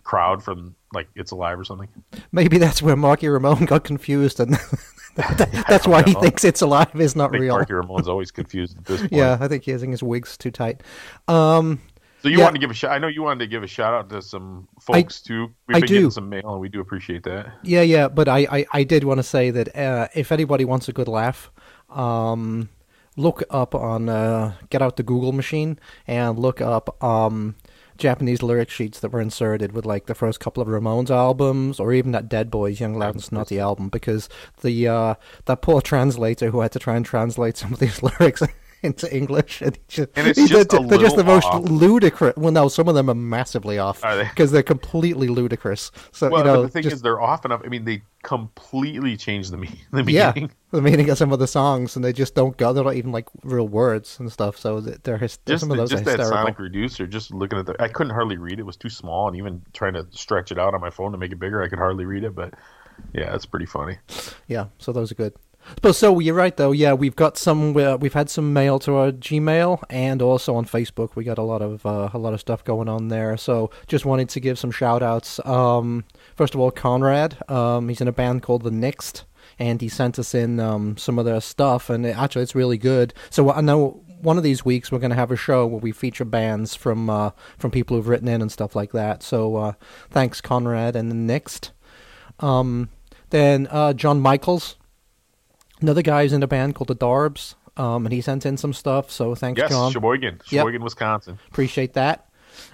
crowd 0.04 0.40
from 0.40 0.76
like 0.94 1.08
It's 1.16 1.32
Alive 1.32 1.58
or 1.58 1.64
something. 1.64 1.88
Maybe 2.30 2.58
that's 2.58 2.80
where 2.80 2.94
Marky 2.94 3.26
Ramone 3.28 3.64
got 3.64 3.82
confused, 3.82 4.38
and 4.38 4.54
that- 5.16 5.64
that's 5.68 5.86
why 5.88 6.04
he 6.04 6.14
thinks 6.14 6.44
it's 6.44 6.62
alive 6.62 6.88
is 6.94 7.16
not 7.16 7.32
real. 7.32 7.56
Marky 7.56 7.72
Ramone's 7.74 8.06
always 8.08 8.30
confused 8.30 8.78
at 8.78 8.84
this 8.84 9.00
point. 9.08 9.12
Yeah, 9.12 9.36
I 9.40 9.48
think 9.48 9.64
he 9.64 9.74
I 9.74 9.78
think 9.78 9.90
his 9.90 10.02
wig's 10.02 10.36
too 10.38 10.52
tight. 10.52 10.84
Um, 11.26 11.80
So 12.20 12.28
you 12.28 12.38
Yeah. 12.38 12.44
wanted 12.44 12.54
to 12.54 12.60
give 12.60 12.70
a 12.70 12.74
shout? 12.74 12.90
I 12.90 12.98
know 12.98 13.06
you 13.06 13.22
wanted 13.22 13.40
to 13.40 13.46
give 13.46 13.62
a 13.62 13.66
shout 13.68 13.94
out 13.94 14.10
to 14.10 14.20
some 14.22 14.66
folks 14.80 15.20
too. 15.20 15.50
We've 15.66 15.76
I 15.76 15.80
been 15.80 15.86
do. 15.88 15.94
getting 15.94 16.10
some 16.10 16.28
mail, 16.28 16.52
and 16.52 16.60
we 16.60 16.68
do 16.68 16.80
appreciate 16.80 17.22
that. 17.24 17.52
Yeah, 17.62 17.82
yeah, 17.82 18.08
but 18.08 18.28
I, 18.28 18.38
I, 18.50 18.66
I 18.72 18.82
did 18.84 19.04
want 19.04 19.18
to 19.18 19.22
say 19.22 19.50
that 19.50 19.74
uh, 19.76 20.08
if 20.14 20.32
anybody 20.32 20.64
wants 20.64 20.88
a 20.88 20.92
good 20.92 21.06
laugh, 21.08 21.50
um, 21.90 22.68
look 23.16 23.42
up 23.50 23.74
on 23.74 24.08
uh, 24.08 24.54
get 24.70 24.82
out 24.82 24.96
the 24.96 25.02
Google 25.02 25.32
machine 25.32 25.78
and 26.06 26.38
look 26.38 26.60
up 26.60 27.02
um, 27.02 27.54
Japanese 27.96 28.42
lyric 28.42 28.70
sheets 28.70 29.00
that 29.00 29.10
were 29.10 29.20
inserted 29.20 29.72
with 29.72 29.84
like 29.86 30.06
the 30.06 30.14
first 30.14 30.40
couple 30.40 30.60
of 30.62 30.68
Ramones 30.68 31.10
albums 31.10 31.78
or 31.80 31.92
even 31.92 32.12
that 32.12 32.28
Dead 32.28 32.50
Boys 32.50 32.80
Young 32.80 32.94
Loud 32.94 33.14
and 33.14 33.24
Snotty 33.24 33.58
album 33.58 33.88
because 33.88 34.28
the 34.62 34.88
uh, 34.88 35.14
that 35.46 35.62
poor 35.62 35.80
translator 35.80 36.50
who 36.50 36.60
had 36.60 36.72
to 36.72 36.78
try 36.78 36.96
and 36.96 37.04
translate 37.06 37.56
some 37.56 37.72
of 37.72 37.78
these 37.78 38.02
lyrics. 38.02 38.42
Into 38.82 39.12
English, 39.14 39.60
and, 39.60 39.74
he 39.76 39.82
just, 39.88 40.08
And 40.14 40.28
it's 40.28 40.48
just 40.48 40.70
they're, 40.70 40.80
they're 40.86 40.98
just 40.98 41.16
the 41.16 41.24
most 41.24 41.46
off. 41.46 41.68
ludicrous. 41.68 42.34
Well, 42.36 42.52
no, 42.52 42.68
some 42.68 42.86
of 42.88 42.94
them 42.94 43.10
are 43.10 43.14
massively 43.14 43.78
off 43.78 44.04
Are 44.04 44.16
they? 44.16 44.24
because 44.24 44.52
they're 44.52 44.62
completely 44.62 45.26
ludicrous. 45.28 45.90
So 46.12 46.28
Well, 46.28 46.40
you 46.40 46.44
know, 46.44 46.62
the 46.62 46.68
thing 46.68 46.82
just- 46.84 46.96
is, 46.96 47.02
they're 47.02 47.20
off 47.20 47.44
enough. 47.44 47.62
I 47.64 47.68
mean, 47.68 47.84
they 47.84 48.02
completely 48.22 49.16
change 49.16 49.50
the, 49.50 49.56
me- 49.56 49.80
the 49.90 50.04
yeah, 50.04 50.32
meaning. 50.34 50.50
the 50.70 50.82
meaning 50.82 51.10
of 51.10 51.18
some 51.18 51.32
of 51.32 51.38
the 51.40 51.46
songs, 51.48 51.96
and 51.96 52.04
they 52.04 52.12
just 52.12 52.34
don't 52.36 52.56
go. 52.56 52.72
They're 52.72 52.84
not 52.84 52.94
even 52.94 53.10
like 53.10 53.26
real 53.42 53.66
words 53.66 54.18
and 54.20 54.30
stuff. 54.30 54.56
So 54.58 54.80
th- 54.80 54.98
they're 55.02 55.18
his- 55.18 55.38
Just, 55.44 55.60
some 55.62 55.70
of 55.72 55.76
those 55.76 55.90
just 55.90 56.02
are 56.06 56.16
that 56.16 56.26
sonic 56.26 56.58
reducer. 56.60 57.06
Just 57.06 57.32
looking 57.34 57.58
at 57.58 57.66
the, 57.66 57.74
I 57.82 57.88
couldn't 57.88 58.12
hardly 58.14 58.36
read 58.36 58.54
it. 58.54 58.60
It 58.60 58.66
was 58.66 58.76
too 58.76 58.90
small, 58.90 59.26
and 59.28 59.36
even 59.36 59.62
trying 59.72 59.94
to 59.94 60.06
stretch 60.10 60.52
it 60.52 60.58
out 60.58 60.74
on 60.74 60.80
my 60.80 60.90
phone 60.90 61.12
to 61.12 61.18
make 61.18 61.32
it 61.32 61.38
bigger, 61.40 61.62
I 61.62 61.68
could 61.68 61.78
hardly 61.78 62.04
read 62.04 62.22
it. 62.22 62.34
But 62.34 62.54
yeah, 63.12 63.34
it's 63.34 63.46
pretty 63.46 63.66
funny. 63.66 63.96
Yeah, 64.46 64.66
so 64.78 64.92
those 64.92 65.10
are 65.10 65.16
good. 65.16 65.34
But 65.82 65.94
so 65.94 66.18
you're 66.18 66.34
right 66.34 66.56
though. 66.56 66.72
Yeah, 66.72 66.92
we've 66.94 67.16
got 67.16 67.36
some. 67.36 67.76
Uh, 67.76 67.96
we've 67.96 68.14
had 68.14 68.30
some 68.30 68.52
mail 68.52 68.78
to 68.80 68.94
our 68.96 69.12
Gmail 69.12 69.82
and 69.90 70.22
also 70.22 70.54
on 70.54 70.64
Facebook. 70.64 71.14
We 71.14 71.24
got 71.24 71.38
a 71.38 71.42
lot 71.42 71.62
of 71.62 71.84
uh, 71.84 72.10
a 72.12 72.18
lot 72.18 72.34
of 72.34 72.40
stuff 72.40 72.64
going 72.64 72.88
on 72.88 73.08
there. 73.08 73.36
So 73.36 73.70
just 73.86 74.04
wanted 74.04 74.28
to 74.30 74.40
give 74.40 74.58
some 74.58 74.70
shout 74.70 75.02
outs. 75.02 75.44
Um, 75.46 76.04
first 76.36 76.54
of 76.54 76.60
all, 76.60 76.70
Conrad. 76.70 77.38
Um, 77.50 77.88
he's 77.88 78.00
in 78.00 78.08
a 78.08 78.12
band 78.12 78.42
called 78.42 78.62
The 78.62 78.70
Next, 78.70 79.24
and 79.58 79.80
he 79.80 79.88
sent 79.88 80.18
us 80.18 80.34
in 80.34 80.60
um, 80.60 80.96
some 80.96 81.18
of 81.18 81.24
their 81.24 81.40
stuff, 81.40 81.90
and 81.90 82.04
it, 82.06 82.16
actually 82.16 82.42
it's 82.42 82.54
really 82.54 82.78
good. 82.78 83.14
So 83.30 83.50
I 83.50 83.60
know 83.60 84.02
one 84.20 84.36
of 84.36 84.42
these 84.42 84.64
weeks 84.64 84.90
we're 84.90 84.98
going 84.98 85.10
to 85.10 85.16
have 85.16 85.30
a 85.30 85.36
show 85.36 85.66
where 85.66 85.80
we 85.80 85.92
feature 85.92 86.24
bands 86.24 86.74
from 86.74 87.08
uh, 87.10 87.30
from 87.58 87.70
people 87.70 87.96
who've 87.96 88.08
written 88.08 88.28
in 88.28 88.42
and 88.42 88.50
stuff 88.50 88.74
like 88.74 88.92
that. 88.92 89.22
So 89.22 89.56
uh, 89.56 89.72
thanks, 90.10 90.40
Conrad, 90.40 90.96
and 90.96 91.10
The 91.10 91.16
Next. 91.16 91.72
Um, 92.40 92.88
then 93.30 93.68
uh, 93.70 93.92
John 93.92 94.20
Michaels, 94.20 94.76
another 95.80 96.02
guy 96.02 96.22
who's 96.22 96.32
in 96.32 96.42
a 96.42 96.46
band 96.48 96.74
called 96.74 96.88
the 96.88 96.96
Darbs, 96.96 97.54
um, 97.76 98.06
and 98.06 98.12
he 98.12 98.20
sent 98.20 98.44
in 98.46 98.56
some 98.56 98.72
stuff. 98.72 99.10
So 99.10 99.34
thanks, 99.34 99.58
Yes, 99.58 99.70
John. 99.70 99.92
Sheboygan, 99.92 100.40
Sheboygan, 100.44 100.82
Wisconsin. 100.82 101.38
Appreciate 101.48 101.94
that. 101.94 102.28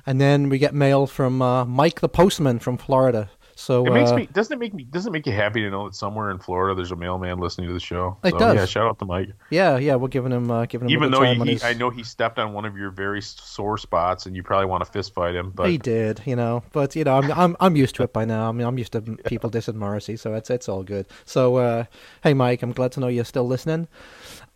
And 0.07 0.21
then 0.21 0.49
we 0.49 0.59
get 0.59 0.75
mail 0.75 1.07
from 1.07 1.43
uh, 1.43 1.65
Mike 1.65 2.01
the 2.01 2.09
Postman 2.09 2.59
from 2.59 2.79
Florida. 2.79 3.31
So 3.57 3.87
It 3.87 3.93
makes 3.93 4.11
uh, 4.11 4.17
me 4.17 4.27
doesn't 4.27 4.53
it 4.53 4.59
make 4.59 4.75
me 4.75 4.85
doesn't 4.85 5.11
it 5.11 5.13
make 5.13 5.27
you 5.27 5.33
happy 5.33 5.61
to 5.61 5.71
know 5.71 5.89
that 5.89 5.95
somewhere 5.95 6.31
in 6.31 6.39
Florida 6.39 6.75
there's 6.75 6.91
a 6.91 6.97
mailman 6.97 7.39
listening 7.39 7.69
to 7.69 7.73
the 7.73 7.81
show. 7.81 8.17
It 8.25 8.33
so, 8.33 8.39
does. 8.39 8.57
Yeah, 8.57 8.67
shout 8.67 8.87
out 8.89 8.99
to 8.99 9.05
Mike. 9.05 9.31
yeah, 9.51 9.79
yeah, 9.79 9.95
we're 9.95 10.09
giving 10.09 10.33
him 10.33 10.51
uh, 10.51 10.67
giving 10.67 10.89
him 10.89 10.93
a 10.93 10.97
Even 10.97 11.11
though 11.11 11.23
time 11.23 11.41
he, 11.41 11.55
he- 11.55 11.63
I 11.63 11.75
know 11.75 11.91
he 11.91 12.03
stepped 12.03 12.39
on 12.39 12.53
one 12.53 12.65
of 12.65 12.77
your 12.77 12.91
very 12.91 13.23
sore 13.23 13.79
spots, 13.79 14.27
and 14.27 14.35
you 14.35 14.43
probably 14.43 14.67
want 14.67 14.85
to 14.85 14.91
fist 14.91 15.15
fight 15.15 15.35
him. 15.35 15.53
But 15.55 15.71
he 15.71 15.79
did, 15.79 16.21
you 16.25 16.37
know, 16.37 16.63
but 16.73 16.97
you 16.97 17.05
know, 17.05 17.17
I'm 17.17 17.31
I'm 17.33 17.57
I'm 17.61 17.77
used 17.77 17.95
to 17.97 18.03
it 18.03 18.13
by 18.13 18.25
now. 18.25 18.49
I 18.49 18.53
mean, 18.53 18.67
I'm 18.67 18.79
used 18.79 18.93
to 18.93 19.01
people 19.01 19.51
dissing 19.51 19.75
Morrissey, 19.75 20.17
so 20.17 20.35
it's 20.35 20.51
it's 20.51 20.69
all 20.69 20.83
good. 20.83 21.07
So, 21.25 21.57
uh, 21.57 21.85
hey, 22.23 22.35
Mike, 22.35 22.63
I'm 22.63 22.73
glad 22.73 22.93
to 22.93 23.01
know 23.01 23.09
you're 23.09 23.25
still 23.25 23.47
listening. 23.47 23.89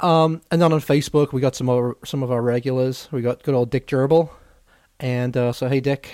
Um, 0.01 0.43
and 0.51 0.63
then 0.63 0.73
on 0.73 0.81
Facebook, 0.81 1.33
we 1.33 1.41
got 1.41 1.57
some 1.57 1.67
more, 1.67 1.97
some 2.05 2.23
of 2.23 2.31
our 2.31 2.43
regulars. 2.43 3.09
We 3.11 3.23
got 3.23 3.43
good 3.43 3.55
old 3.55 3.71
Dick 3.71 3.87
Gerbil, 3.87 4.31
and 5.01 5.37
uh, 5.37 5.53
so 5.53 5.69
hey, 5.69 5.81
Dick, 5.81 6.13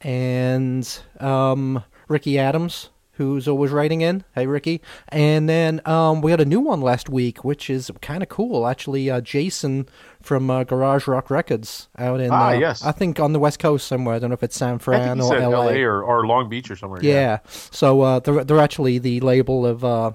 and 0.00 1.00
um, 1.20 1.82
Ricky 2.08 2.38
Adams, 2.38 2.90
who's 3.12 3.48
always 3.48 3.72
writing 3.72 4.00
in. 4.00 4.24
Hey, 4.34 4.46
Ricky. 4.46 4.80
And 5.08 5.48
then 5.48 5.80
um, 5.84 6.20
we 6.20 6.30
had 6.30 6.40
a 6.40 6.44
new 6.44 6.60
one 6.60 6.80
last 6.80 7.08
week, 7.08 7.44
which 7.44 7.68
is 7.68 7.90
kind 8.00 8.22
of 8.22 8.28
cool. 8.28 8.66
Actually, 8.66 9.10
uh, 9.10 9.20
Jason 9.20 9.88
from 10.22 10.48
uh, 10.50 10.62
Garage 10.64 11.08
Rock 11.08 11.30
Records 11.30 11.88
out 11.98 12.20
in, 12.20 12.30
Ah, 12.30 12.48
uh, 12.48 12.52
yes. 12.52 12.84
I 12.84 12.92
think 12.92 13.18
on 13.18 13.32
the 13.32 13.38
West 13.40 13.58
Coast 13.58 13.86
somewhere. 13.88 14.14
I 14.14 14.18
don't 14.20 14.30
know 14.30 14.34
if 14.34 14.42
it's 14.42 14.56
San 14.56 14.78
Fran 14.78 15.20
or 15.20 15.36
LA. 15.38 15.50
L.A. 15.50 15.82
or, 15.82 16.02
or 16.02 16.26
Long 16.26 16.48
Beach 16.48 16.70
or 16.70 16.76
somewhere. 16.76 17.00
Yeah. 17.02 17.38
So 17.48 18.02
uh, 18.02 18.20
they're 18.20 18.44
they're 18.44 18.60
actually 18.60 18.98
the 18.98 19.20
label 19.20 19.66
of 19.66 19.84
uh, 19.84 20.12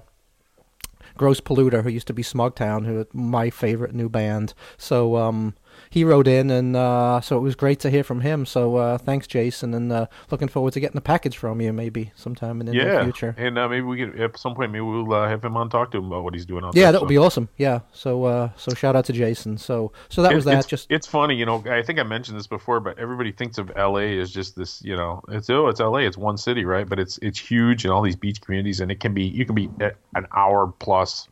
Gross 1.18 1.42
Polluter, 1.42 1.84
who 1.84 1.90
used 1.90 2.08
to 2.08 2.14
be 2.14 2.24
Smugtown, 2.24 2.86
who 2.86 3.06
my 3.14 3.50
favorite 3.50 3.94
new 3.94 4.10
band. 4.10 4.54
So 4.78 5.18
um, 5.18 5.56
he 5.94 6.04
wrote 6.04 6.28
in, 6.28 6.50
and 6.50 6.76
uh, 6.76 7.22
so 7.22 7.38
it 7.38 7.42
was 7.42 7.54
great 7.54 7.80
to 7.82 7.90
hear 7.92 8.04
from 8.04 8.22
him. 8.22 8.48
So 8.48 8.78
uh, 8.78 8.98
thanks, 8.98 9.28
Jason, 9.28 9.76
and 9.76 9.92
uh, 9.92 10.08
looking 10.32 10.48
forward 10.48 10.74
to 10.74 10.80
getting 10.80 10.96
the 10.96 11.02
package 11.02 11.38
from 11.38 11.62
you 11.62 11.72
maybe 11.72 12.12
sometime 12.16 12.60
in 12.62 12.66
the 12.66 12.72
near 12.72 12.94
yeah. 12.94 13.04
future. 13.04 13.36
And 13.38 13.60
uh, 13.60 13.70
maybe 13.70 13.84
we 13.84 13.98
could 13.98 14.20
at 14.20 14.36
some 14.40 14.56
point 14.56 14.72
maybe 14.72 14.82
we'll 14.82 15.14
uh, 15.14 15.30
have 15.30 15.46
him 15.46 15.56
on 15.56 15.70
talk 15.70 15.92
to 15.92 16.00
him 16.00 16.06
about 16.06 16.24
what 16.24 16.34
he's 16.34 16.48
doing 16.48 16.66
out 16.66 16.76
Yeah, 16.76 16.90
that 16.90 17.00
would 17.00 17.10
be 17.10 17.20
awesome. 17.20 17.48
Yeah. 17.58 17.82
So 17.92 18.24
uh, 18.24 18.50
so 18.58 18.74
shout 18.74 18.96
out 18.96 19.06
to 19.06 19.14
Jason. 19.14 19.56
So 19.60 19.92
so 20.10 20.24
that 20.24 20.34
was 20.34 20.46
It- 20.46 20.50
that. 20.50 20.60
It's, 20.62 20.68
Just 20.68 20.90
it's 20.90 21.06
funny, 21.06 21.36
you 21.36 21.46
know. 21.46 21.64
I 21.70 21.84
think 21.84 22.00
I 22.00 22.04
mentioned 22.04 22.40
this 22.40 22.48
before, 22.48 22.80
but 22.80 22.98
everybody 22.98 23.32
thinks 23.32 23.60
of 23.60 23.72
L.A. 23.76 24.18
as 24.18 24.32
just 24.32 24.56
this, 24.56 24.82
you 24.82 24.96
know, 24.96 25.22
it's 25.30 25.48
oh, 25.52 25.68
it's 25.68 25.80
L.A. 25.80 26.08
It's 26.08 26.18
one 26.18 26.38
city, 26.38 26.66
right? 26.66 26.90
But 26.90 27.00
it's 27.00 27.20
it's 27.22 27.38
huge 27.38 27.86
and 27.86 27.94
all 27.94 28.02
these 28.02 28.16
beach 28.16 28.42
communities, 28.42 28.80
and 28.80 28.92
it 28.92 29.00
can 29.00 29.14
be 29.14 29.26
you 29.26 29.46
can 29.46 29.54
be 29.54 29.70
an 29.80 30.26
hour 30.36 30.74
plus. 30.80 31.28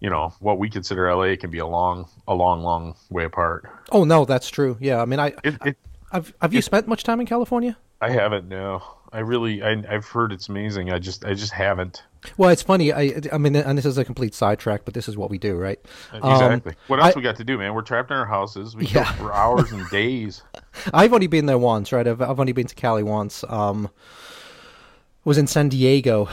You 0.00 0.10
know 0.10 0.32
what 0.40 0.58
we 0.58 0.70
consider 0.70 1.06
L.A. 1.08 1.36
can 1.36 1.50
be 1.50 1.58
a 1.58 1.66
long, 1.66 2.08
a 2.28 2.34
long, 2.34 2.62
long 2.62 2.94
way 3.10 3.24
apart. 3.24 3.68
oh 3.92 4.04
no, 4.04 4.24
that's 4.24 4.48
true. 4.50 4.76
Yeah. 4.80 5.00
I 5.02 5.04
mean, 5.04 5.18
I 5.20 5.34
It, 5.44 5.56
it 5.64 5.76
I've, 6.12 6.32
have 6.40 6.52
you 6.54 6.62
spent 6.62 6.86
much 6.88 7.04
time 7.04 7.20
in 7.20 7.26
California? 7.26 7.76
I 8.00 8.10
haven't. 8.10 8.48
No, 8.48 8.82
I 9.12 9.18
really, 9.20 9.62
I, 9.62 9.72
I've 9.88 10.06
heard 10.06 10.32
it's 10.32 10.48
amazing. 10.48 10.90
I 10.90 10.98
just, 10.98 11.24
I 11.24 11.34
just 11.34 11.52
haven't. 11.52 12.02
Well, 12.36 12.50
it's 12.50 12.62
funny. 12.62 12.92
I 12.92 13.20
I 13.32 13.38
mean, 13.38 13.54
and 13.56 13.76
this 13.78 13.84
is 13.86 13.96
a 13.98 14.04
complete 14.04 14.34
sidetrack, 14.34 14.84
but 14.84 14.94
this 14.94 15.08
is 15.08 15.16
what 15.16 15.30
we 15.30 15.38
do, 15.38 15.56
right? 15.56 15.78
Um, 16.12 16.32
Exactly. 16.32 16.74
what 16.86 16.98
else 17.00 17.14
I- 17.14 17.18
we 17.18 17.22
got 17.22 17.36
to 17.36 17.44
do, 17.44 17.58
man? 17.58 17.74
We're 17.74 17.82
trapped 17.82 18.10
in 18.10 18.16
our 18.16 18.26
houses. 18.26 18.74
We 18.74 18.86
Yeah. 18.86 19.04
go 19.04 19.24
for 19.24 19.32
hours 19.34 19.70
and 19.72 19.88
days. 19.90 20.42
I've 20.94 21.12
only 21.12 21.26
been 21.28 21.46
there 21.46 21.58
once, 21.58 21.92
right? 21.92 22.06
I've, 22.08 22.20
I've 22.22 22.40
only 22.40 22.52
been 22.52 22.66
to 22.66 22.74
Cali 22.74 23.02
once. 23.02 23.44
Um, 23.48 23.90
was 25.24 25.36
in 25.38 25.46
San 25.46 25.68
Diego, 25.68 26.28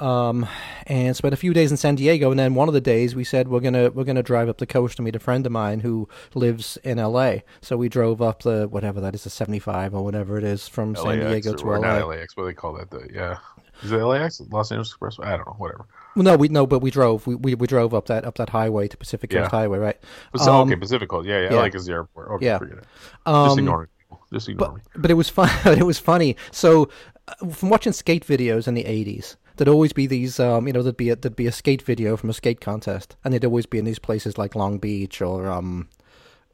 um, 0.00 0.46
and 0.86 1.14
spent 1.16 1.34
a 1.34 1.36
few 1.36 1.52
days 1.52 1.70
in 1.70 1.76
San 1.76 1.94
Diego. 1.94 2.30
And 2.30 2.38
then 2.40 2.54
one 2.54 2.68
of 2.68 2.74
the 2.74 2.80
days 2.80 3.14
we 3.14 3.24
said 3.24 3.48
we're 3.48 3.60
gonna 3.60 3.90
we're 3.90 4.04
gonna 4.04 4.22
drive 4.22 4.48
up 4.48 4.58
the 4.58 4.66
coast 4.66 4.96
to 4.96 5.02
meet 5.02 5.14
a 5.16 5.18
friend 5.20 5.44
of 5.46 5.52
mine 5.52 5.80
who 5.80 6.08
lives 6.34 6.78
in 6.82 6.98
L.A. 6.98 7.44
So 7.60 7.76
we 7.76 7.88
drove 7.88 8.20
up 8.22 8.42
the 8.42 8.66
whatever 8.68 9.00
that 9.00 9.14
is, 9.14 9.24
the 9.24 9.30
seventy 9.30 9.58
five 9.58 9.94
or 9.94 10.02
whatever 10.02 10.38
it 10.38 10.44
is 10.44 10.66
from 10.68 10.96
San 10.96 11.18
Diego 11.20 11.54
to 11.54 11.64
or 11.64 11.76
L.A. 11.76 12.00
not 12.00 12.08
LAX. 12.08 12.36
What 12.36 12.44
do 12.44 12.48
they 12.48 12.54
call 12.54 12.74
that? 12.74 12.90
The 12.90 13.08
yeah. 13.12 13.36
Is 13.82 13.92
it 13.92 13.96
LAX? 13.96 14.42
Los 14.50 14.70
Angeles 14.72 14.92
Expressway? 14.94 15.24
I 15.24 15.36
don't 15.36 15.46
know. 15.46 15.54
Whatever. 15.56 15.86
Well, 16.14 16.24
no, 16.24 16.36
we 16.36 16.48
no, 16.48 16.66
but 16.66 16.80
we 16.80 16.90
drove. 16.90 17.26
We, 17.26 17.34
we 17.36 17.54
we 17.54 17.66
drove 17.66 17.94
up 17.94 18.06
that 18.06 18.24
up 18.24 18.34
that 18.36 18.50
highway 18.50 18.88
to 18.88 18.96
Pacific 18.96 19.30
Coast 19.30 19.50
Yeah. 19.52 19.58
Highway, 19.58 19.78
right? 19.78 19.98
So, 20.36 20.52
Um, 20.52 20.68
okay, 20.68 20.78
Pacific 20.78 21.08
Coast. 21.08 21.26
Yeah, 21.28 21.40
yeah. 21.42 21.52
yeah. 21.54 21.60
LAX 21.60 21.76
is 21.76 21.86
the 21.86 21.92
airport. 21.92 22.30
Okay, 22.32 22.46
Yeah. 22.46 22.58
forget 22.58 22.78
it. 22.78 22.84
Just 22.84 23.26
Um, 23.26 23.58
ignore 23.58 23.80
me. 23.82 23.86
people. 23.98 24.24
Just 24.32 24.48
ignore 24.48 24.68
but 24.68 24.74
me. 24.76 24.82
but 24.96 25.10
it 25.10 25.14
was 25.14 25.28
fun. 25.30 25.48
it 25.78 25.84
was 25.86 25.98
funny. 25.98 26.36
So 26.50 26.90
uh, 27.28 27.46
from 27.48 27.70
watching 27.70 27.92
skate 27.94 28.26
videos 28.26 28.68
in 28.68 28.74
the 28.74 28.84
eighties, 28.84 29.36
there'd 29.56 29.68
always 29.68 29.92
be 29.92 30.06
these. 30.06 30.40
Um, 30.40 30.66
you 30.66 30.72
know, 30.72 30.82
there'd 30.82 30.96
be 30.96 31.10
a, 31.10 31.16
there'd 31.16 31.36
be 31.36 31.46
a 31.46 31.52
skate 31.52 31.82
video 31.82 32.16
from 32.16 32.30
a 32.30 32.34
skate 32.34 32.60
contest, 32.60 33.16
and 33.24 33.32
they'd 33.32 33.44
always 33.44 33.66
be 33.66 33.78
in 33.78 33.84
these 33.84 33.98
places 33.98 34.38
like 34.38 34.54
Long 34.54 34.78
Beach 34.78 35.20
or 35.20 35.48
um, 35.50 35.88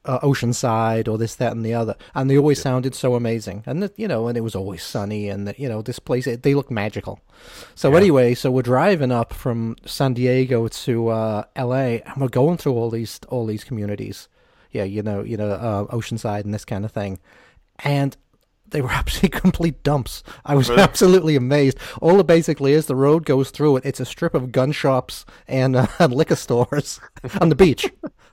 uh, 0.06 0.20
Oceanside 0.20 1.08
or 1.08 1.18
this, 1.18 1.34
that, 1.36 1.52
and 1.52 1.64
the 1.64 1.74
other, 1.74 1.96
and 2.14 2.30
they 2.30 2.38
always 2.38 2.60
sounded 2.60 2.94
so 2.94 3.14
amazing. 3.14 3.62
And 3.66 3.82
the, 3.82 3.92
you 3.96 4.08
know, 4.08 4.28
and 4.28 4.38
it 4.38 4.42
was 4.42 4.54
always 4.54 4.82
sunny, 4.82 5.28
and 5.28 5.48
the, 5.48 5.54
you 5.58 5.68
know, 5.68 5.82
this 5.82 5.98
place 5.98 6.26
it, 6.26 6.42
they 6.42 6.54
look 6.54 6.70
magical. 6.70 7.20
So 7.74 7.94
anyway, 7.94 8.34
so 8.34 8.50
we're 8.50 8.62
driving 8.62 9.12
up 9.12 9.32
from 9.32 9.76
San 9.84 10.14
Diego 10.14 10.68
to 10.68 11.08
uh, 11.08 11.44
L.A. 11.56 12.02
and 12.02 12.16
we're 12.18 12.28
going 12.28 12.56
through 12.56 12.74
all 12.74 12.90
these 12.90 13.20
all 13.28 13.46
these 13.46 13.64
communities. 13.64 14.28
Yeah, 14.70 14.84
you 14.84 15.02
know, 15.02 15.22
you 15.22 15.36
know, 15.36 15.50
uh, 15.50 15.84
Oceanside 15.86 16.44
and 16.44 16.54
this 16.54 16.64
kind 16.64 16.84
of 16.84 16.92
thing, 16.92 17.18
and 17.80 18.16
they 18.70 18.80
were 18.80 18.90
absolutely 19.00 19.38
complete 19.40 19.82
dumps. 19.82 20.22
I 20.44 20.54
was 20.54 20.68
Really? 20.68 20.82
absolutely 20.82 21.36
amazed. 21.36 21.78
All 22.00 22.18
it 22.20 22.26
basically 22.26 22.72
is 22.72 22.86
the 22.86 22.96
road 22.96 23.24
goes 23.24 23.50
through 23.50 23.76
it. 23.78 23.84
It's 23.86 24.00
a 24.00 24.04
strip 24.04 24.34
of 24.34 24.52
gun 24.52 24.72
shops 24.72 25.24
and, 25.48 25.76
uh, 25.76 25.86
and 25.98 26.12
liquor 26.20 26.36
stores 26.36 27.00
on 27.40 27.48
the 27.48 27.54
beach, 27.54 27.90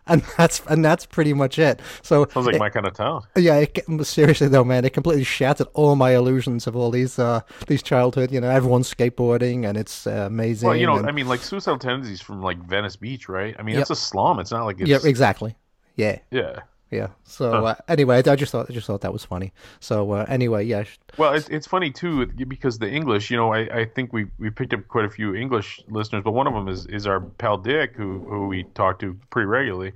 and 0.08 0.24
that's 0.38 0.62
and 0.70 0.84
that's 0.84 1.06
pretty 1.06 1.34
much 1.34 1.60
it. 1.60 1.80
So 2.02 2.26
Sounds 2.34 2.46
like 2.48 2.56
it- 2.56 2.60
my 2.60 2.70
kind 2.70 2.86
of 2.86 2.94
town. 2.94 3.22
yeah, 3.36 3.58
it, 3.58 3.80
seriously 4.04 4.48
though, 4.48 4.64
man, 4.64 4.86
it 4.86 4.94
completely 4.94 5.24
shattered 5.24 5.68
all 5.74 5.96
my 5.96 6.16
illusions 6.16 6.68
of 6.68 6.76
all 6.76 6.90
these 6.92 7.20
uh, 7.20 7.42
these 7.68 7.84
childhood. 7.84 8.32
You 8.32 8.42
know, 8.42 8.50
everyone's 8.50 8.94
skateboarding 8.94 9.68
and 9.68 9.78
it's 9.78 10.08
uh, 10.08 10.26
amazing. 10.28 10.68
Well, 10.68 10.78
you 10.78 10.88
know, 10.88 10.98
and- 10.98 11.08
I 11.08 11.12
mean, 11.12 11.28
like 11.28 11.42
suicidal 11.42 11.80
tendencies 11.80 12.22
from 12.22 12.42
like 12.42 12.58
Venice 12.58 12.96
Beach, 12.96 13.30
right? 13.30 13.56
I 13.60 13.62
mean, 13.64 13.76
Yep. 13.76 13.82
it's 13.82 13.90
a 13.92 13.96
slum. 13.96 14.40
It's 14.40 14.52
not 14.52 14.66
like 14.66 14.80
it's 14.82 14.90
yeah, 14.90 15.00
exactly. 15.04 15.56
Yeah, 15.96 16.18
yeah. 16.32 16.62
Yeah. 16.94 17.08
So 17.24 17.66
uh, 17.66 17.76
anyway, 17.88 18.22
I 18.26 18.36
just 18.36 18.52
thought 18.52 18.70
I 18.70 18.74
just 18.74 18.88
thought 18.88 19.02
that 19.02 19.14
was 19.14 19.26
funny. 19.26 19.52
So 19.80 20.12
uh, 20.12 20.26
anyway, 20.28 20.66
yeah, 20.66 20.84
Well, 21.18 21.34
it's 21.34 21.50
it's 21.50 21.68
funny 21.68 21.92
too 21.92 22.28
because 22.28 22.80
the 22.80 22.90
English, 22.90 23.32
you 23.32 23.38
know, 23.38 23.54
I, 23.54 23.60
I 23.82 23.86
think 23.86 24.14
we 24.14 24.28
we 24.38 24.50
picked 24.50 24.74
up 24.74 24.88
quite 24.88 25.06
a 25.06 25.10
few 25.10 25.36
English 25.36 25.82
listeners, 25.88 26.24
but 26.24 26.32
one 26.32 26.48
of 26.48 26.54
them 26.54 26.68
is 26.68 26.86
is 26.88 27.08
our 27.08 27.22
pal 27.22 27.58
Dick, 27.58 27.96
who 27.96 28.20
who 28.20 28.48
we 28.48 28.64
talk 28.76 29.00
to 29.00 29.18
pretty 29.30 29.48
regularly, 29.48 29.94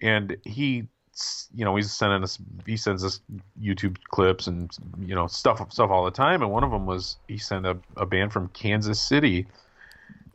and 0.00 0.36
he, 0.44 0.86
you 1.54 1.64
know, 1.64 1.76
he's 1.76 1.90
sending 1.92 2.22
us 2.22 2.38
he 2.66 2.76
sends 2.76 3.04
us 3.04 3.20
YouTube 3.60 3.96
clips 4.10 4.46
and 4.46 4.76
you 5.00 5.14
know 5.14 5.26
stuff 5.26 5.72
stuff 5.72 5.90
all 5.90 6.04
the 6.04 6.10
time, 6.10 6.42
and 6.42 6.50
one 6.50 6.64
of 6.64 6.70
them 6.70 6.86
was 6.86 7.16
he 7.28 7.38
sent 7.38 7.66
a, 7.66 7.76
a 7.96 8.06
band 8.06 8.32
from 8.32 8.48
Kansas 8.48 9.00
City, 9.00 9.46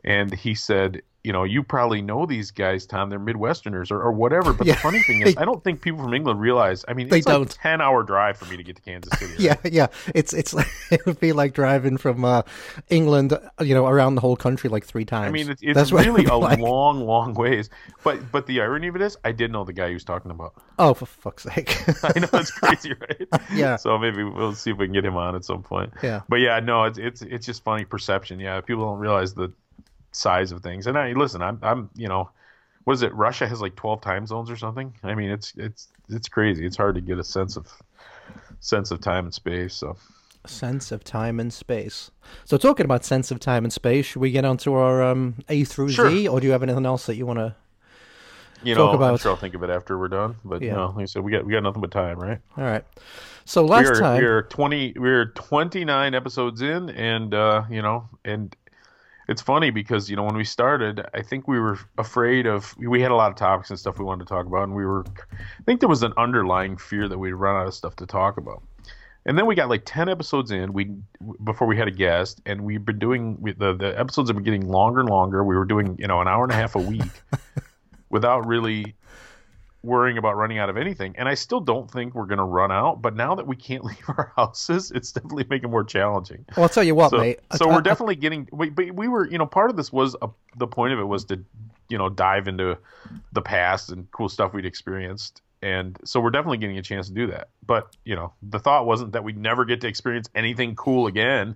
and 0.04 0.34
he 0.34 0.54
said. 0.54 1.02
You 1.22 1.34
know, 1.34 1.44
you 1.44 1.62
probably 1.62 2.00
know 2.00 2.24
these 2.24 2.50
guys, 2.50 2.86
Tom. 2.86 3.10
They're 3.10 3.20
Midwesterners 3.20 3.90
or, 3.90 4.00
or 4.00 4.10
whatever. 4.10 4.54
But 4.54 4.66
Yeah. 4.66 4.72
the 4.72 4.80
funny 4.80 5.02
thing 5.02 5.20
is, 5.20 5.36
I 5.36 5.44
don't 5.44 5.62
think 5.62 5.82
people 5.82 6.02
from 6.02 6.14
England 6.14 6.40
realize. 6.40 6.82
I 6.88 6.94
mean, 6.94 7.08
They 7.10 7.18
it's 7.18 7.26
like 7.26 7.34
don't. 7.36 7.52
a 7.54 7.58
ten-hour 7.58 8.04
drive 8.04 8.38
for 8.38 8.46
me 8.46 8.56
to 8.56 8.62
get 8.62 8.76
to 8.76 8.80
Kansas 8.80 9.12
City. 9.18 9.32
right? 9.46 9.58
yeah, 9.64 9.70
yeah. 9.70 9.86
It's 10.14 10.32
it's 10.32 10.54
like, 10.58 10.66
it 10.90 11.04
would 11.04 11.20
be 11.20 11.32
like 11.32 11.52
driving 11.52 11.98
from 11.98 12.24
uh, 12.24 12.40
England, 12.88 13.38
you 13.60 13.74
know, 13.74 13.86
around 13.86 14.14
the 14.14 14.22
whole 14.22 14.34
country 14.34 14.70
like 14.70 14.86
three 14.86 15.04
times. 15.04 15.28
I 15.28 15.30
mean, 15.30 15.50
it's, 15.50 15.60
it's 15.62 15.74
That's 15.74 15.92
really 15.92 16.24
a 16.36 16.36
like. 16.36 16.58
long, 16.58 17.00
long 17.04 17.34
ways. 17.34 17.68
But 18.02 18.32
but 18.32 18.46
the 18.46 18.62
irony 18.62 18.88
of 18.88 18.96
it 18.96 19.02
is, 19.02 19.18
I 19.22 19.32
did 19.32 19.52
know 19.52 19.64
the 19.64 19.74
guy 19.74 19.88
he 19.88 19.92
was 19.94 20.04
talking 20.04 20.30
about. 20.30 20.54
Oh, 20.78 20.94
for 20.94 21.04
fuck's 21.04 21.42
sake! 21.42 21.76
I 22.02 22.18
know 22.18 22.28
it's 22.32 22.50
crazy, 22.50 22.94
right? 22.98 23.28
Yeah. 23.52 23.76
So 23.76 23.98
maybe 23.98 24.24
we'll 24.24 24.54
see 24.54 24.70
if 24.70 24.78
we 24.78 24.86
can 24.86 24.94
get 24.94 25.04
him 25.04 25.18
on 25.18 25.34
at 25.36 25.44
some 25.44 25.62
point. 25.62 25.92
Yeah. 26.02 26.22
But 26.30 26.36
yeah, 26.36 26.60
no, 26.60 26.84
it's 26.84 26.96
it's 26.96 27.20
it's 27.20 27.44
just 27.44 27.62
funny 27.62 27.84
perception. 27.84 28.40
Yeah, 28.40 28.58
people 28.62 28.86
don't 28.86 29.00
realize 29.00 29.34
the 29.34 29.52
size 30.12 30.52
of 30.52 30.62
things. 30.62 30.86
And 30.86 30.98
I 30.98 31.12
listen, 31.12 31.42
I'm 31.42 31.58
I'm 31.62 31.90
you 31.94 32.08
know, 32.08 32.30
what 32.84 32.94
is 32.94 33.02
it? 33.02 33.14
Russia 33.14 33.46
has 33.46 33.60
like 33.60 33.76
12 33.76 34.00
time 34.00 34.26
zones 34.26 34.50
or 34.50 34.56
something. 34.56 34.94
I 35.02 35.14
mean, 35.14 35.30
it's 35.30 35.52
it's 35.56 35.88
it's 36.08 36.28
crazy. 36.28 36.66
It's 36.66 36.76
hard 36.76 36.94
to 36.96 37.00
get 37.00 37.18
a 37.18 37.24
sense 37.24 37.56
of 37.56 37.68
sense 38.60 38.90
of 38.90 39.00
time 39.00 39.24
and 39.26 39.34
space. 39.34 39.74
So 39.74 39.96
sense 40.46 40.90
of 40.90 41.04
time 41.04 41.38
and 41.38 41.52
space. 41.52 42.10
So, 42.44 42.56
talking 42.56 42.84
about 42.84 43.04
sense 43.04 43.30
of 43.30 43.40
time 43.40 43.64
and 43.64 43.72
space, 43.72 44.06
should 44.06 44.20
we 44.20 44.30
get 44.30 44.44
on 44.44 44.56
to 44.58 44.74
our 44.74 45.02
um, 45.02 45.34
A 45.50 45.64
through 45.64 45.90
Z, 45.90 46.28
or 46.28 46.40
do 46.40 46.46
you 46.46 46.52
have 46.52 46.62
anything 46.62 46.86
else 46.86 47.06
that 47.06 47.16
you 47.16 47.26
want 47.26 47.38
to? 47.40 47.54
you 48.62 48.74
Talk 48.74 48.84
know, 48.84 48.88
I'm 48.90 48.94
about- 48.96 49.20
sure 49.20 49.30
I'll 49.32 49.36
think 49.36 49.54
of 49.54 49.62
it 49.62 49.70
after 49.70 49.98
we're 49.98 50.08
done. 50.08 50.36
But 50.44 50.60
Yeah. 50.62 50.68
you 50.68 50.76
know, 50.76 50.86
like 50.96 51.02
I 51.02 51.06
said, 51.06 51.22
we 51.22 51.32
got 51.32 51.44
we 51.44 51.52
got 51.52 51.62
nothing 51.62 51.80
but 51.80 51.90
time, 51.90 52.18
right? 52.18 52.38
All 52.56 52.64
right. 52.64 52.84
So 53.44 53.64
last 53.64 53.86
we're, 53.86 54.00
time, 54.00 54.22
we're 54.22 54.42
20 54.42 54.94
we're 54.96 55.26
29 55.26 56.14
episodes 56.14 56.60
in 56.62 56.90
and 56.90 57.34
uh 57.34 57.64
you 57.70 57.82
know 57.82 58.08
and 58.24 58.54
it's 59.30 59.40
funny 59.40 59.70
because 59.70 60.10
you 60.10 60.16
know 60.16 60.24
when 60.24 60.36
we 60.36 60.44
started 60.44 61.06
i 61.14 61.22
think 61.22 61.46
we 61.46 61.58
were 61.58 61.78
afraid 61.98 62.46
of 62.46 62.76
we 62.76 63.00
had 63.00 63.12
a 63.12 63.14
lot 63.14 63.30
of 63.30 63.36
topics 63.36 63.70
and 63.70 63.78
stuff 63.78 63.98
we 63.98 64.04
wanted 64.04 64.26
to 64.26 64.28
talk 64.28 64.44
about 64.44 64.64
and 64.64 64.74
we 64.74 64.84
were 64.84 65.04
i 65.30 65.62
think 65.64 65.78
there 65.78 65.88
was 65.88 66.02
an 66.02 66.12
underlying 66.18 66.76
fear 66.76 67.08
that 67.08 67.16
we'd 67.16 67.32
run 67.32 67.54
out 67.54 67.66
of 67.66 67.72
stuff 67.72 67.96
to 67.96 68.06
talk 68.06 68.36
about. 68.36 68.62
And 69.26 69.36
then 69.36 69.46
we 69.46 69.54
got 69.54 69.68
like 69.68 69.82
10 69.84 70.08
episodes 70.08 70.50
in 70.50 70.72
we 70.72 70.92
before 71.44 71.68
we 71.68 71.76
had 71.76 71.88
a 71.88 71.90
guest 71.90 72.40
and 72.46 72.62
we've 72.62 72.84
been 72.84 72.98
doing 72.98 73.36
we, 73.40 73.52
the, 73.52 73.74
the 73.74 73.98
episodes 73.98 74.30
have 74.30 74.36
been 74.36 74.44
getting 74.44 74.68
longer 74.68 75.00
and 75.00 75.10
longer. 75.10 75.44
We 75.44 75.56
were 75.56 75.66
doing 75.66 75.96
you 75.98 76.06
know 76.06 76.20
an 76.20 76.28
hour 76.28 76.42
and 76.42 76.52
a 76.52 76.56
half 76.56 76.74
a 76.74 76.80
week 76.80 77.12
without 78.10 78.46
really 78.46 78.94
worrying 79.82 80.18
about 80.18 80.36
running 80.36 80.58
out 80.58 80.68
of 80.68 80.76
anything. 80.76 81.14
And 81.16 81.28
I 81.28 81.34
still 81.34 81.60
don't 81.60 81.90
think 81.90 82.14
we're 82.14 82.26
going 82.26 82.38
to 82.38 82.44
run 82.44 82.70
out. 82.70 83.00
But 83.00 83.16
now 83.16 83.34
that 83.34 83.46
we 83.46 83.56
can't 83.56 83.84
leave 83.90 84.02
our 84.08 84.32
houses, 84.36 84.90
it's 84.90 85.12
definitely 85.12 85.46
making 85.48 85.70
more 85.70 85.84
challenging. 85.84 86.44
well, 86.56 86.64
I'll 86.64 86.68
tell 86.68 86.84
you 86.84 86.94
what, 86.94 87.10
So, 87.10 87.18
mate. 87.18 87.40
so 87.56 87.66
I- 87.68 87.72
we're 87.72 87.78
I- 87.78 87.82
definitely 87.82 88.16
getting. 88.16 88.48
We, 88.52 88.68
but 88.70 88.92
we 88.94 89.08
were, 89.08 89.26
you 89.30 89.38
know, 89.38 89.46
part 89.46 89.70
of 89.70 89.76
this 89.76 89.92
was 89.92 90.16
a, 90.22 90.28
the 90.56 90.66
point 90.66 90.92
of 90.92 90.98
it 91.00 91.04
was 91.04 91.24
to, 91.26 91.42
you 91.88 91.98
know, 91.98 92.08
dive 92.08 92.46
into 92.48 92.76
the 93.32 93.42
past 93.42 93.90
and 93.90 94.10
cool 94.12 94.28
stuff 94.28 94.52
we'd 94.52 94.66
experienced. 94.66 95.40
And 95.62 95.98
so 96.04 96.20
we're 96.20 96.30
definitely 96.30 96.56
getting 96.58 96.78
a 96.78 96.82
chance 96.82 97.08
to 97.08 97.12
do 97.14 97.26
that. 97.28 97.48
But 97.66 97.94
you 98.04 98.16
know, 98.16 98.32
the 98.42 98.58
thought 98.58 98.86
wasn't 98.86 99.12
that 99.12 99.24
we'd 99.24 99.36
never 99.36 99.64
get 99.66 99.80
to 99.82 99.88
experience 99.88 100.28
anything 100.34 100.74
cool 100.74 101.06
again. 101.06 101.54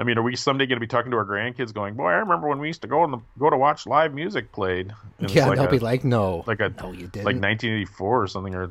I 0.00 0.02
mean, 0.02 0.16
are 0.16 0.22
we 0.22 0.34
someday 0.34 0.64
going 0.64 0.76
to 0.76 0.80
be 0.80 0.86
talking 0.86 1.10
to 1.10 1.18
our 1.18 1.26
grandkids, 1.26 1.74
going, 1.74 1.92
"Boy, 1.94 2.06
I 2.06 2.14
remember 2.14 2.48
when 2.48 2.58
we 2.58 2.68
used 2.68 2.80
to 2.82 2.88
go 2.88 3.04
and 3.04 3.20
go 3.38 3.50
to 3.50 3.56
watch 3.58 3.86
live 3.86 4.14
music 4.14 4.50
played." 4.50 4.94
And 5.18 5.30
yeah, 5.30 5.46
like 5.46 5.58
they'll 5.58 5.66
a- 5.66 5.70
be 5.70 5.78
like, 5.78 6.04
no, 6.04 6.42
like 6.46 6.60
a 6.60 6.70
no, 6.70 6.90
you 6.92 7.06
didn't. 7.06 7.26
like 7.26 7.36
1984 7.36 8.22
or 8.22 8.26
something 8.26 8.54
or 8.54 8.70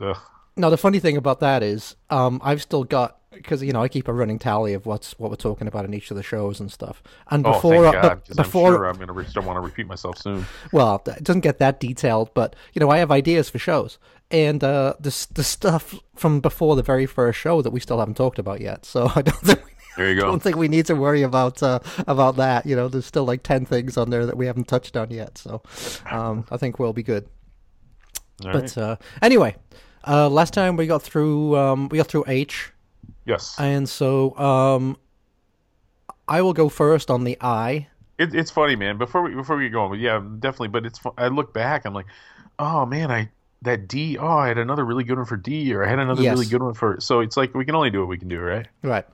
ugh. 0.00 0.18
Now 0.56 0.68
the 0.68 0.76
funny 0.76 0.98
thing 0.98 1.16
about 1.16 1.38
that 1.40 1.62
is, 1.62 1.94
um, 2.10 2.40
I've 2.42 2.60
still 2.60 2.82
got 2.82 3.18
because 3.30 3.62
you 3.62 3.72
know 3.72 3.82
I 3.82 3.86
keep 3.88 4.08
a 4.08 4.12
running 4.12 4.40
tally 4.40 4.74
of 4.74 4.84
what's 4.84 5.16
what 5.16 5.30
we're 5.30 5.36
talking 5.36 5.68
about 5.68 5.84
in 5.84 5.94
each 5.94 6.10
of 6.10 6.16
the 6.16 6.24
shows 6.24 6.58
and 6.58 6.72
stuff. 6.72 7.04
And 7.30 7.46
Oh, 7.46 7.52
before, 7.52 7.86
uh, 7.86 7.92
God, 7.92 8.22
before, 8.36 8.68
I'm 8.68 8.74
sure 8.74 8.86
I'm 8.86 8.96
going 8.96 9.24
to 9.24 9.32
don't 9.32 9.46
want 9.46 9.58
to 9.58 9.60
repeat 9.60 9.86
myself 9.86 10.18
soon. 10.18 10.44
well, 10.72 11.00
it 11.06 11.22
doesn't 11.22 11.42
get 11.42 11.58
that 11.58 11.78
detailed, 11.78 12.34
but 12.34 12.56
you 12.72 12.80
know 12.80 12.90
I 12.90 12.98
have 12.98 13.12
ideas 13.12 13.48
for 13.48 13.60
shows, 13.60 13.98
and 14.32 14.64
uh, 14.64 14.94
the 14.98 15.26
the 15.32 15.44
stuff 15.44 15.94
from 16.16 16.40
before 16.40 16.74
the 16.74 16.82
very 16.82 17.06
first 17.06 17.38
show 17.38 17.62
that 17.62 17.70
we 17.70 17.78
still 17.78 18.00
haven't 18.00 18.16
talked 18.16 18.40
about 18.40 18.60
yet. 18.60 18.84
So 18.84 19.10
I 19.14 19.22
don't 19.22 19.36
think. 19.38 19.60
There 19.96 20.10
you 20.12 20.22
I 20.22 20.24
don't 20.26 20.42
think 20.42 20.56
we 20.56 20.68
need 20.68 20.86
to 20.86 20.94
worry 20.94 21.22
about 21.22 21.62
uh, 21.62 21.80
about 22.06 22.36
that. 22.36 22.64
You 22.66 22.76
know, 22.76 22.88
there's 22.88 23.06
still 23.06 23.24
like 23.24 23.42
ten 23.42 23.66
things 23.66 23.96
on 23.96 24.10
there 24.10 24.24
that 24.26 24.36
we 24.36 24.46
haven't 24.46 24.68
touched 24.68 24.96
on 24.96 25.10
yet. 25.10 25.38
So, 25.38 25.62
um, 26.10 26.46
I 26.50 26.56
think 26.56 26.78
we'll 26.78 26.92
be 26.92 27.02
good. 27.02 27.28
All 28.44 28.50
But 28.50 28.62
right. 28.62 28.76
uh, 28.76 28.96
anyway, 29.20 29.56
uh, 30.06 30.28
last 30.28 30.52
time 30.52 30.76
we 30.76 30.86
got 30.86 31.02
through 31.02 31.56
um, 31.56 31.88
we 31.88 31.98
got 31.98 32.08
through 32.08 32.24
H, 32.26 32.72
yes, 33.24 33.56
and 33.58 33.88
so 33.88 34.36
um, 34.38 34.96
I 36.28 36.42
will 36.42 36.52
go 36.52 36.68
first 36.68 37.10
on 37.10 37.24
the 37.24 37.36
I. 37.40 37.88
it, 38.18 38.34
it's 38.34 38.50
funny, 38.50 38.76
man. 38.76 38.98
Before 38.98 39.22
we 39.22 39.34
before 39.34 39.56
we 39.56 39.64
get 39.64 39.72
going, 39.72 39.90
but 39.90 39.98
yeah, 39.98 40.22
definitely. 40.38 40.68
But 40.68 40.86
it's 40.86 41.00
I 41.18 41.28
look 41.28 41.52
back, 41.54 41.84
I'm 41.84 41.94
like, 41.94 42.06
oh 42.58 42.86
man, 42.86 43.10
I 43.10 43.30
that 43.62 43.88
D. 43.88 44.18
Oh, 44.18 44.26
I 44.26 44.48
had 44.48 44.58
another 44.58 44.84
really 44.84 45.04
good 45.04 45.16
one 45.18 45.26
for 45.26 45.36
D, 45.36 45.72
or 45.74 45.84
I 45.84 45.88
had 45.88 45.98
another 45.98 46.24
Yes. 46.24 46.36
really 46.36 46.46
good 46.46 46.62
one 46.62 46.74
for. 46.74 47.00
So 47.00 47.20
it's 47.20 47.36
like 47.36 47.54
we 47.54 47.64
can 47.64 47.74
only 47.74 47.90
do 47.90 48.00
what 48.00 48.08
we 48.08 48.18
can 48.18 48.28
do, 48.28 48.40
right? 48.40 48.68
Right. 48.82 49.06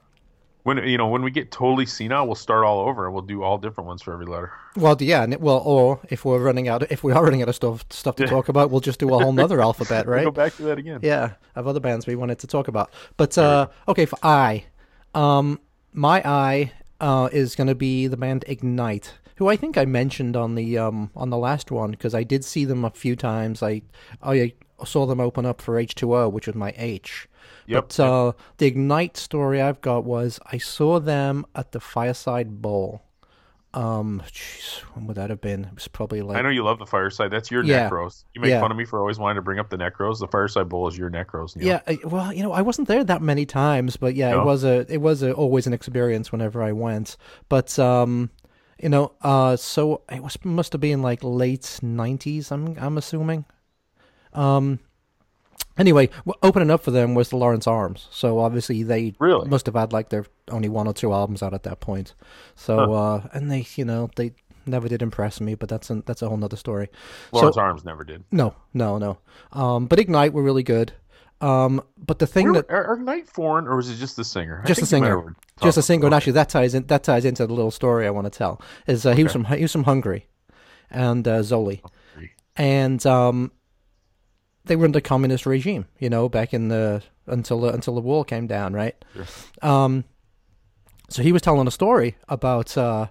When 0.69 0.87
you 0.87 0.99
know 0.99 1.09
when 1.09 1.23
we 1.23 1.31
get 1.31 1.51
totally 1.51 1.87
senile, 1.87 2.27
we'll 2.27 2.35
start 2.35 2.63
all 2.63 2.81
over 2.81 3.07
and 3.07 3.15
we'll 3.15 3.23
do 3.23 3.43
all 3.43 3.57
different 3.57 3.89
ones 3.89 4.03
for 4.03 4.13
every 4.13 4.27
letter. 4.27 4.53
Well, 4.77 4.99
yeah, 5.01 5.23
and 5.23 5.33
it, 5.33 5.41
well, 5.41 5.63
or 5.65 5.99
if 6.11 6.27
we're 6.27 6.41
running 6.41 6.69
out, 6.69 6.83
if 6.93 7.03
we 7.03 7.11
are 7.11 7.25
running 7.25 7.41
out 7.41 7.49
of 7.49 7.55
stuff 7.55 7.87
stuff 7.89 8.17
to 8.17 8.27
talk 8.27 8.51
about, 8.51 8.71
we'll 8.71 8.83
just 8.83 9.01
do 9.01 9.15
a 9.15 9.19
whole 9.19 9.33
nother 9.33 9.63
alphabet, 9.69 10.05
We'll 10.05 10.17
right? 10.17 10.25
Go 10.25 10.31
back 10.31 10.55
to 10.57 10.65
that 10.65 10.77
again. 10.77 11.01
Yeah, 11.03 11.33
of 11.57 11.67
other 11.67 11.81
bands 11.81 12.07
we 12.07 12.17
wanted 12.17 12.39
to 12.41 12.47
talk 12.47 12.69
about. 12.69 12.91
But 13.17 13.39
uh, 13.39 13.69
okay, 13.89 14.05
for 14.05 14.19
I, 14.23 14.67
um, 15.15 15.59
my 15.95 16.21
I 16.23 16.73
uh, 17.01 17.31
is 17.33 17.55
going 17.55 17.69
to 17.69 17.75
be 17.75 18.07
the 18.07 18.19
band 18.19 18.45
Ignite, 18.47 19.15
who 19.37 19.49
I 19.49 19.57
think 19.57 19.79
I 19.79 19.87
mentioned 19.87 20.37
on 20.37 20.55
the 20.55 20.77
um, 20.77 21.11
on 21.17 21.31
the 21.31 21.39
last 21.39 21.71
one 21.71 21.93
because 21.93 22.15
I 22.15 22.25
did 22.25 22.45
see 22.45 22.67
them 22.67 22.85
a 22.85 22.91
few 22.91 23.17
times. 23.17 23.63
I 23.63 23.81
I 24.23 24.53
saw 24.85 25.07
them 25.07 25.19
open 25.19 25.47
up 25.47 25.63
for 25.63 25.79
H 25.79 25.95
two 25.95 26.15
O, 26.15 26.29
which 26.29 26.47
was 26.47 26.57
my 26.57 26.75
H. 26.77 27.27
Yep, 27.69 27.85
But 27.89 28.01
uh, 28.01 28.33
the 28.57 28.67
Ignite 28.67 29.17
story 29.17 29.61
I've 29.61 29.81
got 29.83 30.05
was 30.05 30.41
I 30.47 30.59
saw 30.59 30.99
them 30.99 31.45
at 31.55 31.73
the 31.73 31.81
Fireside 31.81 32.63
Bowl. 32.63 33.03
Um, 33.75 34.23
jeez, 34.27 34.79
when 34.95 35.07
would 35.07 35.17
that 35.17 35.29
have 35.29 35.43
been? 35.43 35.65
It 35.67 35.75
was 35.75 35.87
probably 35.89 36.23
like 36.23 36.39
I 36.39 36.41
know 36.41 36.49
you 36.49 36.65
love 36.65 36.79
the 36.79 36.87
fireside. 36.87 37.31
That's 37.31 37.51
your 37.51 37.63
Yeah. 37.63 37.91
necros. 37.91 38.25
You 38.35 38.41
make 38.41 38.49
Yeah. 38.51 38.61
fun 38.63 38.71
of 38.71 38.79
me 38.79 38.87
for 38.87 38.99
always 38.99 39.19
wanting 39.19 39.37
to 39.37 39.43
bring 39.43 39.59
up 39.59 39.69
the 39.69 39.77
necros. 39.77 40.19
The 40.21 40.27
fireside 40.27 40.71
bowl 40.71 40.89
is 40.89 40.97
your 40.97 41.11
necros. 41.11 41.55
Neil. 41.55 41.67
Yeah, 41.67 41.81
I- 41.87 41.99
well, 42.03 42.33
you 42.33 42.43
know, 42.43 42.53
I 42.53 42.63
wasn't 42.63 42.89
there 42.89 43.05
that 43.05 43.21
many 43.21 43.45
times, 43.45 43.99
but 43.99 44.15
yeah, 44.15 44.31
No? 44.31 44.41
it 44.41 44.45
was 44.47 44.65
a 44.65 44.87
it 44.91 45.03
was 45.03 45.23
a, 45.23 45.33
always 45.35 45.67
an 45.67 45.75
experience 45.75 46.33
whenever 46.33 46.63
I 46.63 46.73
went. 46.73 47.19
But 47.51 47.79
um, 47.79 48.31
you 48.83 48.89
know, 48.89 49.13
uh, 49.21 49.57
so 49.57 50.01
it 50.11 50.23
was 50.23 50.39
must 50.43 50.73
have 50.73 50.81
been 50.81 51.03
like 51.03 51.21
late 51.23 51.79
nineties. 51.83 52.51
I'm 52.51 52.75
I'm 52.79 52.97
assuming. 52.97 53.45
Um. 54.33 54.79
Anyway, 55.77 56.11
opening 56.43 56.71
up 56.73 56.83
for 56.83 56.91
them 56.91 57.15
was 57.15 57.29
the 57.29 57.37
Lawrence 57.37 57.67
Arms, 57.69 58.09
so 58.11 58.41
obviously 58.41 58.83
they 58.83 59.15
Really? 59.21 59.49
must 59.49 59.67
have 59.67 59.77
had 59.77 59.93
like 59.93 60.09
their 60.09 60.27
only 60.51 60.69
one 60.69 60.89
or 60.89 60.93
two 60.93 61.13
albums 61.13 61.41
out 61.41 61.55
at 61.55 61.63
that 61.63 61.79
point. 61.79 62.15
So 62.57 62.95
uh, 62.95 63.29
and 63.33 63.51
they, 63.51 63.65
you 63.77 63.85
know, 63.85 64.11
they 64.17 64.33
never 64.67 64.89
did 64.89 65.03
impress 65.03 65.41
me, 65.41 65.55
but 65.55 65.69
that's 65.69 65.89
a, 65.91 66.03
that's 66.05 66.21
a 66.21 66.29
whole 66.29 66.37
nother 66.37 66.57
story. 66.57 66.89
Lawrence 67.33 67.55
so, 67.55 67.61
Arms 67.61 67.85
never 67.85 68.03
did. 68.03 68.25
no, 68.33 68.55
no, 68.75 68.99
no. 68.99 69.19
Um, 69.53 69.87
but 69.87 70.01
Ignite 70.01 70.33
were 70.33 70.43
really 70.43 70.65
good. 70.65 70.93
Um, 71.41 71.81
but 71.97 72.19
the 72.19 72.27
thing 72.27 72.53
that 72.55 72.69
are, 72.69 72.85
are 72.85 72.95
Ignite 72.97 73.29
foreign 73.29 73.69
or 73.69 73.77
was 73.77 73.89
it 73.89 73.95
just 73.97 74.17
the 74.17 74.25
singer? 74.25 74.65
Just 74.67 74.83
a 74.83 74.87
think 74.87 75.05
you 75.07 75.11
might 75.11 75.21
singer, 75.21 75.37
just 75.63 75.79
a 75.79 75.83
singer. 75.83 76.07
And 76.07 76.15
actually, 76.15 76.33
that 76.33 76.49
ties 76.49 76.75
in. 76.75 76.87
That 76.89 77.05
ties 77.05 77.25
into 77.25 77.47
the 77.47 77.53
little 77.55 77.71
story 77.71 78.09
I 78.09 78.11
want 78.11 78.25
to 78.25 78.37
tell. 78.37 78.61
Is 78.89 79.07
uh, 79.07 79.15
he 79.15 79.23
was 79.23 79.33
from 79.33 79.45
he 79.45 79.63
was 79.63 79.71
from 79.71 79.85
Hungary, 79.85 80.27
and 80.91 81.29
uh, 81.29 81.43
Zoli, 81.43 81.81
and 82.57 83.07
um, 83.07 83.53
they 84.69 84.77
were 84.77 84.85
under 84.85 85.01
communist 85.01 85.47
regime. 85.47 85.87
You 85.99 86.11
know, 86.11 86.29
back 86.29 86.55
in 86.55 86.69
the 86.69 87.03
until 87.27 87.61
the, 87.61 87.73
until 87.73 87.95
the 87.95 88.01
wall 88.01 88.25
came 88.25 88.47
down, 88.47 88.73
right? 88.73 88.95
Um, 89.63 90.05
so 91.11 91.23
he 91.23 91.33
was 91.33 91.43
telling 91.43 91.67
a 91.67 91.71
story 91.71 92.17
about 92.29 92.77
uh, 92.77 93.09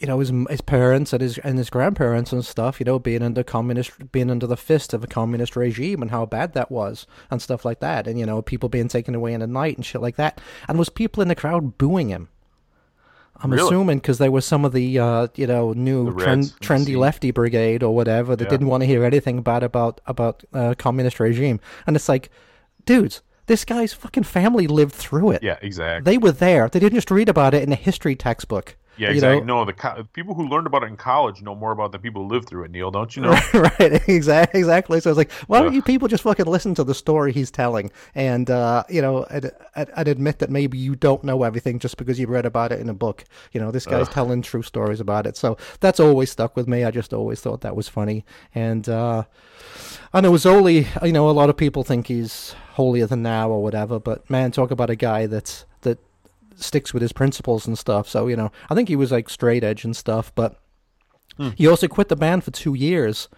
you 0.00 0.06
know 0.06 0.20
his 0.20 0.32
his 0.48 0.60
parents 0.60 1.12
and 1.12 1.20
his 1.20 1.38
and 1.38 1.58
his 1.58 1.70
grandparents 1.70 2.32
and 2.32 2.44
stuff. 2.44 2.80
You 2.80 2.84
know, 2.84 2.98
being 2.98 3.22
under 3.22 3.42
communist, 3.42 4.12
being 4.12 4.30
under 4.30 4.46
the 4.46 4.56
fist 4.56 4.94
of 4.94 5.02
a 5.04 5.08
communist 5.08 5.56
regime, 5.56 6.02
and 6.02 6.10
how 6.10 6.24
bad 6.26 6.54
that 6.54 6.70
was, 6.70 7.06
and 7.30 7.42
stuff 7.42 7.64
like 7.64 7.80
that. 7.80 8.06
And 8.06 8.18
you 8.18 8.26
know, 8.26 8.42
people 8.42 8.68
being 8.68 8.88
taken 8.88 9.14
away 9.14 9.32
in 9.32 9.40
the 9.40 9.46
night 9.46 9.76
and 9.76 9.84
shit 9.84 10.00
like 10.00 10.16
that. 10.16 10.40
And 10.68 10.78
was 10.78 10.88
people 10.88 11.22
in 11.22 11.28
the 11.28 11.34
crowd 11.34 11.78
booing 11.78 12.08
him. 12.08 12.28
I'm 13.42 13.52
Really? 13.52 13.66
assuming 13.66 13.98
because 13.98 14.18
they 14.18 14.28
were 14.28 14.40
some 14.40 14.64
of 14.64 14.72
the 14.72 14.98
uh, 14.98 15.28
you 15.36 15.46
know 15.46 15.72
new 15.72 16.12
trend, 16.16 16.44
trendy 16.60 16.96
lefty 16.96 17.30
brigade 17.30 17.82
or 17.82 17.94
whatever 17.94 18.34
that 18.34 18.44
Yeah. 18.44 18.50
didn't 18.50 18.66
want 18.66 18.82
to 18.82 18.86
hear 18.86 19.04
anything 19.04 19.42
bad 19.42 19.62
about 19.62 20.00
about 20.06 20.42
uh, 20.52 20.74
communist 20.78 21.20
regime. 21.20 21.60
And 21.86 21.94
it's 21.94 22.08
like, 22.08 22.30
dudes, 22.84 23.22
this 23.46 23.64
guy's 23.64 23.92
fucking 23.92 24.24
family 24.24 24.66
lived 24.66 24.92
through 24.94 25.30
it. 25.32 25.42
Yeah, 25.42 25.56
exactly. 25.62 26.10
They 26.10 26.18
were 26.18 26.32
there. 26.32 26.68
They 26.68 26.80
didn't 26.80 26.96
just 26.96 27.10
read 27.10 27.28
about 27.28 27.54
it 27.54 27.62
in 27.62 27.70
a 27.72 27.76
history 27.76 28.16
textbook. 28.16 28.76
Yeah, 28.98 29.08
you 29.08 29.14
exactly. 29.14 29.46
know? 29.46 29.60
No, 29.60 29.64
the 29.64 29.72
co- 29.72 30.04
people 30.12 30.34
who 30.34 30.48
learned 30.48 30.66
about 30.66 30.82
it 30.82 30.86
in 30.86 30.96
college 30.96 31.42
know 31.42 31.54
more 31.54 31.72
about 31.72 31.92
the 31.92 31.98
people 31.98 32.22
who 32.22 32.28
lived 32.28 32.48
through 32.48 32.64
it. 32.64 32.70
Neil, 32.70 32.90
don't 32.90 33.14
you 33.14 33.22
know? 33.22 33.30
right, 33.54 34.08
exactly, 34.08 34.60
exactly. 34.60 35.00
So 35.00 35.10
it's 35.10 35.16
like, 35.16 35.30
why 35.46 35.58
don't 35.60 35.68
Ugh. 35.68 35.74
you 35.74 35.82
people 35.82 36.08
just 36.08 36.24
fucking 36.24 36.46
listen 36.46 36.74
to 36.74 36.84
the 36.84 36.94
story 36.94 37.32
he's 37.32 37.50
telling, 37.50 37.90
and 38.14 38.50
uh, 38.50 38.84
you 38.88 39.00
know, 39.00 39.24
and 39.24 39.50
and 39.74 40.08
admit 40.08 40.40
that 40.40 40.50
maybe 40.50 40.78
you 40.78 40.96
don't 40.96 41.22
know 41.24 41.42
everything 41.42 41.78
just 41.78 41.96
because 41.96 42.18
you 42.18 42.26
read 42.26 42.46
about 42.46 42.72
it 42.72 42.80
in 42.80 42.88
a 42.88 42.94
book. 42.94 43.24
You 43.52 43.60
know, 43.60 43.70
this 43.70 43.86
guy's 43.86 44.08
telling 44.08 44.42
true 44.42 44.62
stories 44.62 45.00
about 45.00 45.26
it. 45.26 45.36
So 45.36 45.56
that's 45.80 46.00
always 46.00 46.30
stuck 46.30 46.56
with 46.56 46.66
me. 46.66 46.84
I 46.84 46.90
just 46.90 47.12
always 47.12 47.40
thought 47.40 47.60
that 47.60 47.76
was 47.76 47.88
funny, 47.88 48.24
and 48.54 48.88
uh, 48.88 49.24
I 50.12 50.20
know 50.20 50.32
Zoli. 50.32 50.86
You 51.04 51.12
know, 51.12 51.28
a 51.28 51.32
lot 51.32 51.50
of 51.50 51.56
people 51.56 51.84
think 51.84 52.08
he's 52.08 52.54
holier 52.72 53.06
than 53.06 53.22
thou 53.22 53.50
or 53.50 53.62
whatever, 53.62 53.98
but 53.98 54.28
man, 54.30 54.50
talk 54.50 54.70
about 54.70 54.90
a 54.90 54.96
guy 54.96 55.26
that's 55.26 55.64
that 55.64 55.67
sticks 56.58 56.92
with 56.92 57.00
his 57.02 57.12
principles 57.12 57.66
and 57.66 57.78
stuff. 57.78 58.08
So 58.08 58.26
you 58.26 58.36
know, 58.36 58.50
I 58.70 58.74
think 58.74 58.88
he 58.88 58.96
was 58.96 59.10
like 59.12 59.28
straight 59.30 59.64
edge 59.64 59.84
and 59.84 59.96
stuff, 59.96 60.32
but 60.34 60.60
he 61.56 61.66
also 61.68 61.86
quit 61.88 62.08
the 62.08 62.16
band 62.16 62.42
for 62.44 62.50
two 62.50 62.74
years 62.74 63.28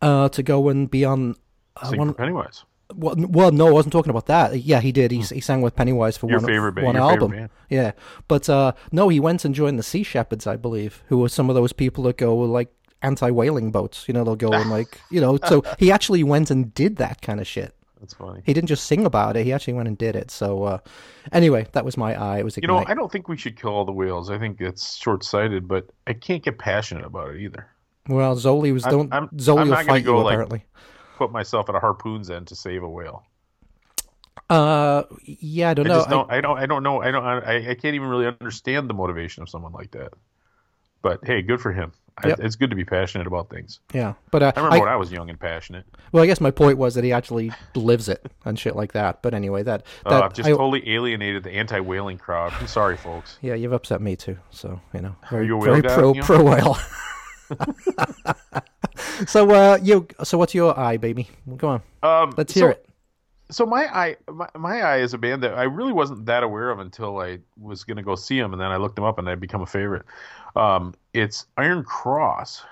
uh, 0.00 0.28
to 0.30 0.42
go 0.42 0.68
and 0.68 0.88
be 0.90 1.04
on. 1.04 1.34
Uh, 1.76 1.92
one, 1.94 2.14
Pennywise. 2.14 2.64
well, 2.94 3.14
well, 3.18 3.50
no, 3.50 3.66
I 3.68 3.70
wasn't 3.72 3.92
talking 3.92 4.10
about 4.10 4.26
that. 4.26 4.60
Yeah, 4.60 4.80
he 4.80 4.92
did. 4.92 5.10
He, 5.10 5.20
he 5.22 5.40
sang 5.40 5.60
with 5.62 5.74
Pennywise 5.76 6.16
for 6.16 6.28
Your 6.28 6.38
one, 6.38 6.46
favorite 6.48 6.72
band- 6.72 6.86
one 6.86 6.94
your 6.96 7.04
favorite 7.10 7.22
album. 7.22 7.36
band. 7.36 7.50
Yeah, 7.68 7.92
but 8.28 8.48
uh, 8.48 8.72
no, 8.92 9.08
he 9.08 9.18
went 9.20 9.44
and 9.44 9.54
joined 9.54 9.78
the 9.78 9.82
Sea 9.82 10.02
Shepherds, 10.04 10.46
I 10.46 10.56
believe, 10.56 11.02
who 11.08 11.18
were 11.18 11.28
some 11.28 11.48
of 11.50 11.54
those 11.56 11.72
people 11.72 12.04
that 12.04 12.16
go 12.16 12.36
like 12.36 12.72
anti-whaling 13.02 13.70
boats. 13.70 14.06
You 14.08 14.14
know, 14.14 14.24
they'll 14.24 14.36
go 14.36 14.52
and 14.52 14.70
like 14.70 15.00
you 15.10 15.20
know. 15.20 15.38
So 15.46 15.62
he 15.78 15.90
actually 15.92 16.22
went 16.24 16.50
and 16.50 16.72
did 16.74 16.96
that 16.96 17.22
kind 17.22 17.40
of 17.40 17.46
shit. 17.46 17.74
That's 18.00 18.14
funny. 18.14 18.42
He 18.44 18.54
didn't 18.54 18.68
just 18.68 18.86
sing 18.86 19.04
about 19.04 19.36
it; 19.36 19.44
he 19.44 19.52
actually 19.52 19.74
went 19.74 19.88
and 19.88 19.98
did 19.98 20.14
it. 20.16 20.30
So 20.30 20.64
uh, 20.64 20.78
anyway, 21.32 21.66
that 21.72 21.84
was 21.84 21.96
my 21.96 22.14
eye. 22.20 22.38
It 22.38 22.44
was 22.44 22.56
You 22.56 22.68
know, 22.68 22.84
I 22.86 22.94
don't 22.94 23.10
think 23.10 23.28
we 23.28 23.36
should 23.36 23.60
kill 23.60 23.70
all 23.70 23.84
the 23.84 23.92
whales. 23.92 24.30
I 24.30 24.38
think 24.38 24.60
it's 24.60 24.96
short-sighted, 24.96 25.66
but 25.66 25.90
I 26.06 26.12
can't 26.12 26.42
get 26.42 26.58
passionate 26.58 27.04
about 27.04 27.34
it 27.34 27.40
either. 27.40 27.66
well, 28.08 28.36
Zoli 28.36 28.72
was 28.72 28.84
don't 28.84 29.12
I'm- 29.12 29.28
Zoli 29.36 29.60
I'm 29.62 29.68
will 29.70 29.76
fight 29.76 30.04
go, 30.04 30.18
you 30.18 30.24
like- 30.24 30.32
apparently. 30.34 30.64
Put 31.16 31.32
myself 31.32 31.68
at 31.68 31.74
a 31.74 31.80
harpoon's 31.80 32.30
end 32.30 32.46
to 32.46 32.54
save 32.54 32.84
a 32.84 32.88
whale. 32.88 33.24
Uh, 34.48 35.02
yeah, 35.24 35.70
I 35.70 35.74
don't 35.74 35.86
I 35.86 35.88
know. 35.88 35.94
just 35.96 36.08
I- 36.08 36.10
don't. 36.10 36.30
I, 36.32 36.40
don't. 36.40 36.58
I 36.58 36.66
don't 36.66 36.82
know. 36.82 37.02
I 37.02 37.10
don't. 37.10 37.24
I, 37.24 37.70
I 37.70 37.74
can't 37.74 37.94
even 37.96 38.08
really 38.08 38.26
understand 38.26 38.88
the 38.88 38.94
motivation 38.94 39.42
of 39.42 39.48
someone 39.48 39.72
like 39.72 39.90
that. 39.90 40.12
But 41.02 41.24
hey, 41.24 41.42
good 41.42 41.60
for 41.60 41.72
him. 41.72 41.92
I, 42.22 42.28
Yep. 42.28 42.40
it's 42.40 42.56
good 42.56 42.70
to 42.70 42.76
be 42.76 42.84
passionate 42.84 43.26
about 43.26 43.48
things. 43.50 43.80
yeah, 43.92 44.14
but 44.30 44.42
uh, 44.42 44.52
I 44.56 44.60
remember 44.60 44.76
I- 44.76 44.80
when 44.80 44.88
I 44.88 44.96
was 44.96 45.10
young 45.12 45.30
and 45.30 45.38
passionate. 45.38 45.86
Well, 46.12 46.22
I 46.22 46.26
guess 46.26 46.40
my 46.40 46.50
point 46.50 46.78
was 46.78 46.94
that 46.94 47.04
he 47.04 47.12
actually 47.12 47.52
lives 47.74 48.08
it 48.08 48.26
and 48.44 48.58
shit 48.58 48.74
like 48.76 48.92
that. 48.92 49.22
But 49.22 49.34
anyway, 49.34 49.62
that 49.64 49.84
Uh, 50.06 50.22
I've 50.22 50.32
just 50.34 50.48
I- 50.48 50.52
totally 50.52 50.88
alienated 50.90 51.42
the 51.44 51.50
anti-whaling 51.50 52.18
crowd. 52.18 52.52
I'm 52.60 52.66
sorry, 52.66 52.96
folks. 52.96 53.38
yeah, 53.42 53.54
you've 53.54 53.72
upset 53.72 54.00
me 54.00 54.16
too. 54.16 54.36
So 54.50 54.80
you 54.94 55.00
know, 55.02 55.14
very 55.30 55.46
you 55.46 55.60
very 55.60 55.82
guy, 55.82 55.94
pro 55.94 56.12
Neil? 56.12 56.24
pro 56.24 56.42
whale. 56.42 56.76
so 59.26 59.50
uh, 59.50 59.78
you 59.82 60.06
so 60.24 60.38
what's 60.38 60.54
your 60.54 60.78
eye, 60.78 60.96
baby? 60.96 61.28
Go 61.56 61.68
on, 61.68 61.82
Um, 62.02 62.34
let's 62.36 62.54
so- 62.54 62.60
hear 62.60 62.70
it. 62.70 62.84
So 63.50 63.64
my 63.64 63.86
eye, 63.86 64.16
my, 64.30 64.46
my 64.58 64.82
eye 64.82 64.98
is 64.98 65.14
a 65.14 65.18
band 65.18 65.42
that 65.42 65.54
I 65.54 65.62
really 65.62 65.94
wasn't 65.94 66.26
that 66.26 66.42
aware 66.42 66.68
of 66.68 66.80
until 66.80 67.18
I 67.18 67.38
was 67.58 67.82
going 67.82 67.96
to 67.96 68.02
go 68.02 68.14
see 68.14 68.38
them, 68.38 68.52
and 68.52 68.60
then 68.60 68.70
I 68.70 68.76
looked 68.76 68.94
them 68.96 69.06
up, 69.06 69.18
and 69.18 69.26
I 69.26 69.36
become 69.36 69.62
a 69.62 69.66
favorite. 69.66 70.04
Um, 70.58 70.94
it's 71.14 71.46
Iron 71.56 71.84
Cross, 71.84 72.64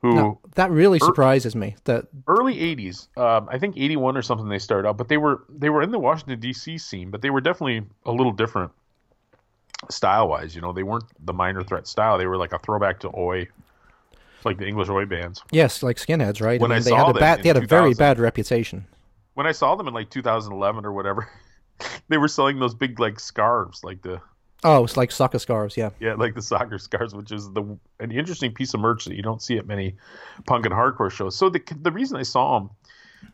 who 0.00 0.14
No, 0.14 0.40
that 0.54 0.70
really 0.70 0.98
surprises 0.98 1.56
me. 1.56 1.76
That 1.84 2.06
early 2.28 2.56
'80s, 2.56 3.08
um, 3.18 3.48
I 3.50 3.58
think 3.58 3.76
'81 3.76 4.16
or 4.16 4.22
something 4.22 4.48
they 4.48 4.58
started 4.58 4.88
out, 4.88 4.96
but 4.96 5.08
they 5.08 5.16
were 5.16 5.44
they 5.48 5.70
were 5.70 5.82
in 5.82 5.90
the 5.90 5.98
Washington 5.98 6.38
D.C. 6.40 6.78
scene, 6.78 7.10
but 7.10 7.20
they 7.22 7.30
were 7.30 7.40
definitely 7.40 7.82
a 8.06 8.12
little 8.12 8.32
different 8.32 8.70
style 9.90 10.28
wise. 10.28 10.54
You 10.54 10.60
know, 10.62 10.72
they 10.72 10.82
weren't 10.82 11.04
the 11.24 11.32
Minor 11.32 11.64
Threat 11.64 11.86
style; 11.86 12.16
they 12.18 12.26
were 12.26 12.36
like 12.36 12.52
a 12.52 12.58
throwback 12.58 13.00
to 13.00 13.10
Oi, 13.16 13.48
like 14.44 14.58
the 14.58 14.66
English 14.66 14.88
Oi 14.88 15.04
bands. 15.04 15.42
yes, 15.50 15.82
like 15.82 15.96
skinheads, 15.96 16.40
right? 16.40 16.60
When 16.60 16.70
I 16.70 16.78
they 16.78 16.90
saw 16.90 16.96
had 16.98 17.08
a 17.10 17.12
them 17.12 17.20
bad 17.20 17.42
they 17.42 17.48
had 17.48 17.56
a 17.56 17.66
very 17.66 17.94
bad 17.94 18.18
reputation. 18.18 18.86
When 19.34 19.46
I 19.48 19.52
saw 19.52 19.74
them 19.74 19.88
in 19.88 19.94
like 19.94 20.10
2011 20.10 20.84
or 20.84 20.92
whatever, 20.92 21.28
they 22.08 22.18
were 22.18 22.28
selling 22.28 22.60
those 22.60 22.74
big 22.74 23.00
like 23.00 23.18
scarves, 23.18 23.82
like 23.82 24.02
the 24.02 24.20
Oh, 24.64 24.84
it's 24.84 24.96
like 24.96 25.12
soccer 25.12 25.38
scarves, 25.38 25.76
yeah. 25.76 25.90
yeah, 26.00 26.14
like 26.14 26.34
the 26.34 26.40
soccer 26.40 26.78
scarves, 26.78 27.14
which 27.14 27.30
is 27.30 27.50
the 27.50 27.62
an 28.00 28.10
interesting 28.10 28.52
piece 28.52 28.72
of 28.72 28.80
merch 28.80 29.04
that 29.04 29.14
you 29.14 29.22
don't 29.22 29.42
see 29.42 29.58
at 29.58 29.66
many 29.66 29.94
punk 30.46 30.64
and 30.64 30.74
hardcore 30.74 31.10
shows. 31.10 31.36
So 31.36 31.50
the 31.50 31.62
the 31.82 31.92
reason 31.92 32.16
I 32.16 32.22
saw 32.22 32.58
them 32.58 32.70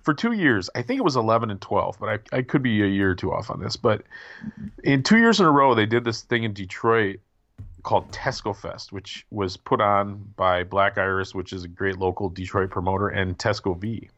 for 0.03 0.13
two 0.13 0.33
years, 0.33 0.69
I 0.75 0.83
think 0.83 0.99
it 0.99 1.05
was 1.05 1.15
eleven 1.15 1.51
and 1.51 1.61
twelve, 1.61 1.99
but 2.01 2.09
I 2.33 2.39
I 2.39 2.43
could 2.43 2.63
be 2.63 2.83
a 2.83 2.87
year 2.87 3.11
or 3.11 3.15
two 3.15 3.33
off 3.33 3.49
on 3.49 3.61
this. 3.61 3.77
But 3.77 4.03
in 4.83 5.05
two 5.05 5.19
years 5.19 5.39
in 5.39 5.47
a 5.47 5.51
row, 5.51 5.75
they 5.75 5.87
did 5.87 6.05
this 6.05 6.23
thing 6.23 6.43
in 6.43 6.53
Detroit 6.53 7.21
called 7.83 8.11
Tesco 8.13 8.55
Fest, 8.55 8.93
which 8.93 9.25
was 9.31 9.57
put 9.57 9.81
on 9.81 10.33
by 10.37 10.65
Black 10.65 10.99
Iris, 10.99 11.35
which 11.35 11.53
is 11.53 11.65
a 11.65 11.69
great 11.69 11.99
local 11.99 12.29
Detroit 12.29 12.71
promoter, 12.71 13.09
and 13.09 13.39
Tesco 13.39 13.79
Vee. 13.79 14.11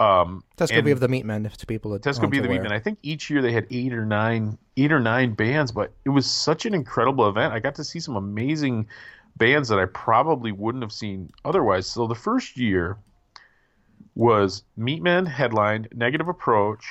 Um, 0.00 0.42
Tesco 0.56 0.82
Vee 0.82 0.92
of 0.92 1.00
the 1.00 1.08
Meat 1.08 1.26
Men, 1.26 1.44
if 1.44 1.58
to 1.58 1.66
people 1.66 1.90
that 1.90 2.02
Tesco 2.02 2.28
Vee 2.30 2.40
the 2.40 2.48
aware. 2.48 2.58
Meatmen. 2.58 2.72
I 2.72 2.80
think 2.80 2.98
each 3.02 3.28
year 3.28 3.42
they 3.42 3.52
had 3.52 3.66
eight 3.70 3.92
or 3.92 4.06
nine, 4.06 4.56
eight 4.78 4.92
or 4.92 4.98
nine 4.98 5.34
bands, 5.34 5.72
but 5.72 5.92
it 6.06 6.08
was 6.08 6.28
such 6.28 6.64
an 6.64 6.72
incredible 6.72 7.28
event. 7.28 7.52
I 7.52 7.60
got 7.60 7.74
to 7.74 7.84
see 7.84 8.00
some 8.00 8.16
amazing 8.16 8.88
bands 9.36 9.68
that 9.68 9.78
I 9.78 9.84
probably 9.84 10.52
wouldn't 10.52 10.82
have 10.82 10.92
seen 10.92 11.30
otherwise. 11.44 11.86
So 11.86 12.06
the 12.06 12.14
first 12.14 12.56
year 12.56 12.96
was 14.14 14.62
Meatmen 14.78 15.28
headlined, 15.28 15.88
Negative 15.94 16.28
Approach. 16.28 16.86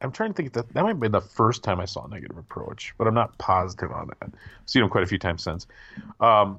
I'm 0.00 0.10
trying 0.10 0.30
to 0.30 0.34
think 0.34 0.52
that 0.54 0.74
that 0.74 0.82
might 0.82 0.88
have 0.88 1.00
been 1.00 1.12
the 1.12 1.20
first 1.20 1.62
time 1.62 1.78
I 1.78 1.84
saw 1.84 2.08
Negative 2.08 2.36
Approach, 2.36 2.92
but 2.98 3.06
I'm 3.06 3.14
not 3.14 3.38
positive 3.38 3.92
on 3.92 4.08
that. 4.08 4.16
I've 4.20 4.32
seen 4.66 4.82
them 4.82 4.90
quite 4.90 5.04
a 5.04 5.06
few 5.06 5.18
times 5.18 5.44
since. 5.44 5.68
Um, 6.18 6.58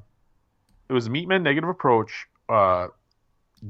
it 0.87 0.93
was 0.93 1.09
Meatmen, 1.09 1.41
Negative 1.41 1.69
Approach, 1.69 2.25
uh, 2.47 2.87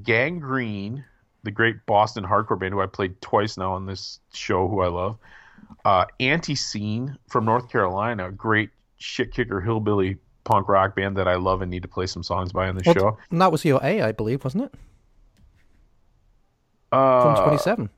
Gang 0.03 0.37
Green, 0.37 1.03
the 1.43 1.51
great 1.51 1.85
Boston 1.85 2.23
hardcore 2.23 2.59
band 2.59 2.73
who 2.73 2.81
I 2.81 2.85
played 2.87 3.19
twice 3.21 3.57
now 3.57 3.73
on 3.73 3.85
this 3.85 4.19
show, 4.33 4.67
who 4.67 4.81
I 4.81 4.87
love. 4.87 5.17
Uh, 5.85 6.05
Antiseen 6.19 7.17
from 7.29 7.45
North 7.45 7.69
Carolina, 7.69 8.31
great 8.31 8.69
shit 8.97 9.33
kicker 9.33 9.59
hillbilly 9.59 10.17
punk 10.45 10.67
rock 10.69 10.95
band 10.95 11.17
that 11.17 11.27
I 11.27 11.35
love 11.35 11.61
and 11.61 11.69
need 11.71 11.81
to 11.83 11.87
play 11.87 12.05
some 12.05 12.23
songs 12.23 12.51
by 12.53 12.67
on 12.69 12.75
the 12.75 12.83
Well, 12.85 12.93
show. 12.95 13.17
And 13.31 13.41
that 13.41 13.51
was 13.51 13.63
your 13.65 13.79
A, 13.83 14.01
I 14.01 14.11
believe, 14.11 14.43
wasn't 14.43 14.65
it? 14.65 14.73
From 16.89 16.99
Uh, 17.35 17.43
27. 17.45 17.89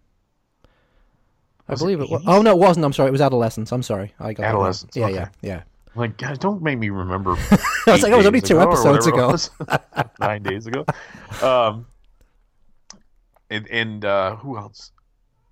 I 1.68 1.72
was 1.72 1.82
it 1.82 1.84
believe 1.86 2.00
it 2.02 2.10
was. 2.10 2.24
Oh, 2.28 2.42
no, 2.42 2.52
it 2.52 2.58
wasn't. 2.60 2.86
I'm 2.86 2.94
sorry. 2.94 3.10
It 3.10 3.12
was 3.12 3.22
Adolescents. 3.22 3.72
I'm 3.72 3.84
sorry. 3.84 4.14
I 4.20 4.34
got. 4.34 4.46
Adolescents, 4.46 4.96
Yeah, 4.96 5.06
okay. 5.06 5.14
yeah, 5.16 5.28
yeah. 5.42 5.64
like, 5.96 6.16
God, 6.18 6.40
don't 6.40 6.62
make 6.62 6.78
me 6.78 6.90
remember. 6.90 7.32
I 7.88 7.92
was 7.92 8.04
like, 8.04 8.12
it 8.12 8.16
was 8.18 8.26
only 8.28 8.42
two 8.42 8.62
episodes 8.62 9.08
ago. 9.08 9.36
nine 10.20 10.44
days 10.44 10.68
ago. 10.68 10.86
Um, 11.42 11.88
and 13.50 13.68
and 13.68 14.06
uh, 14.06 14.36
who 14.38 14.58
else? 14.58 14.92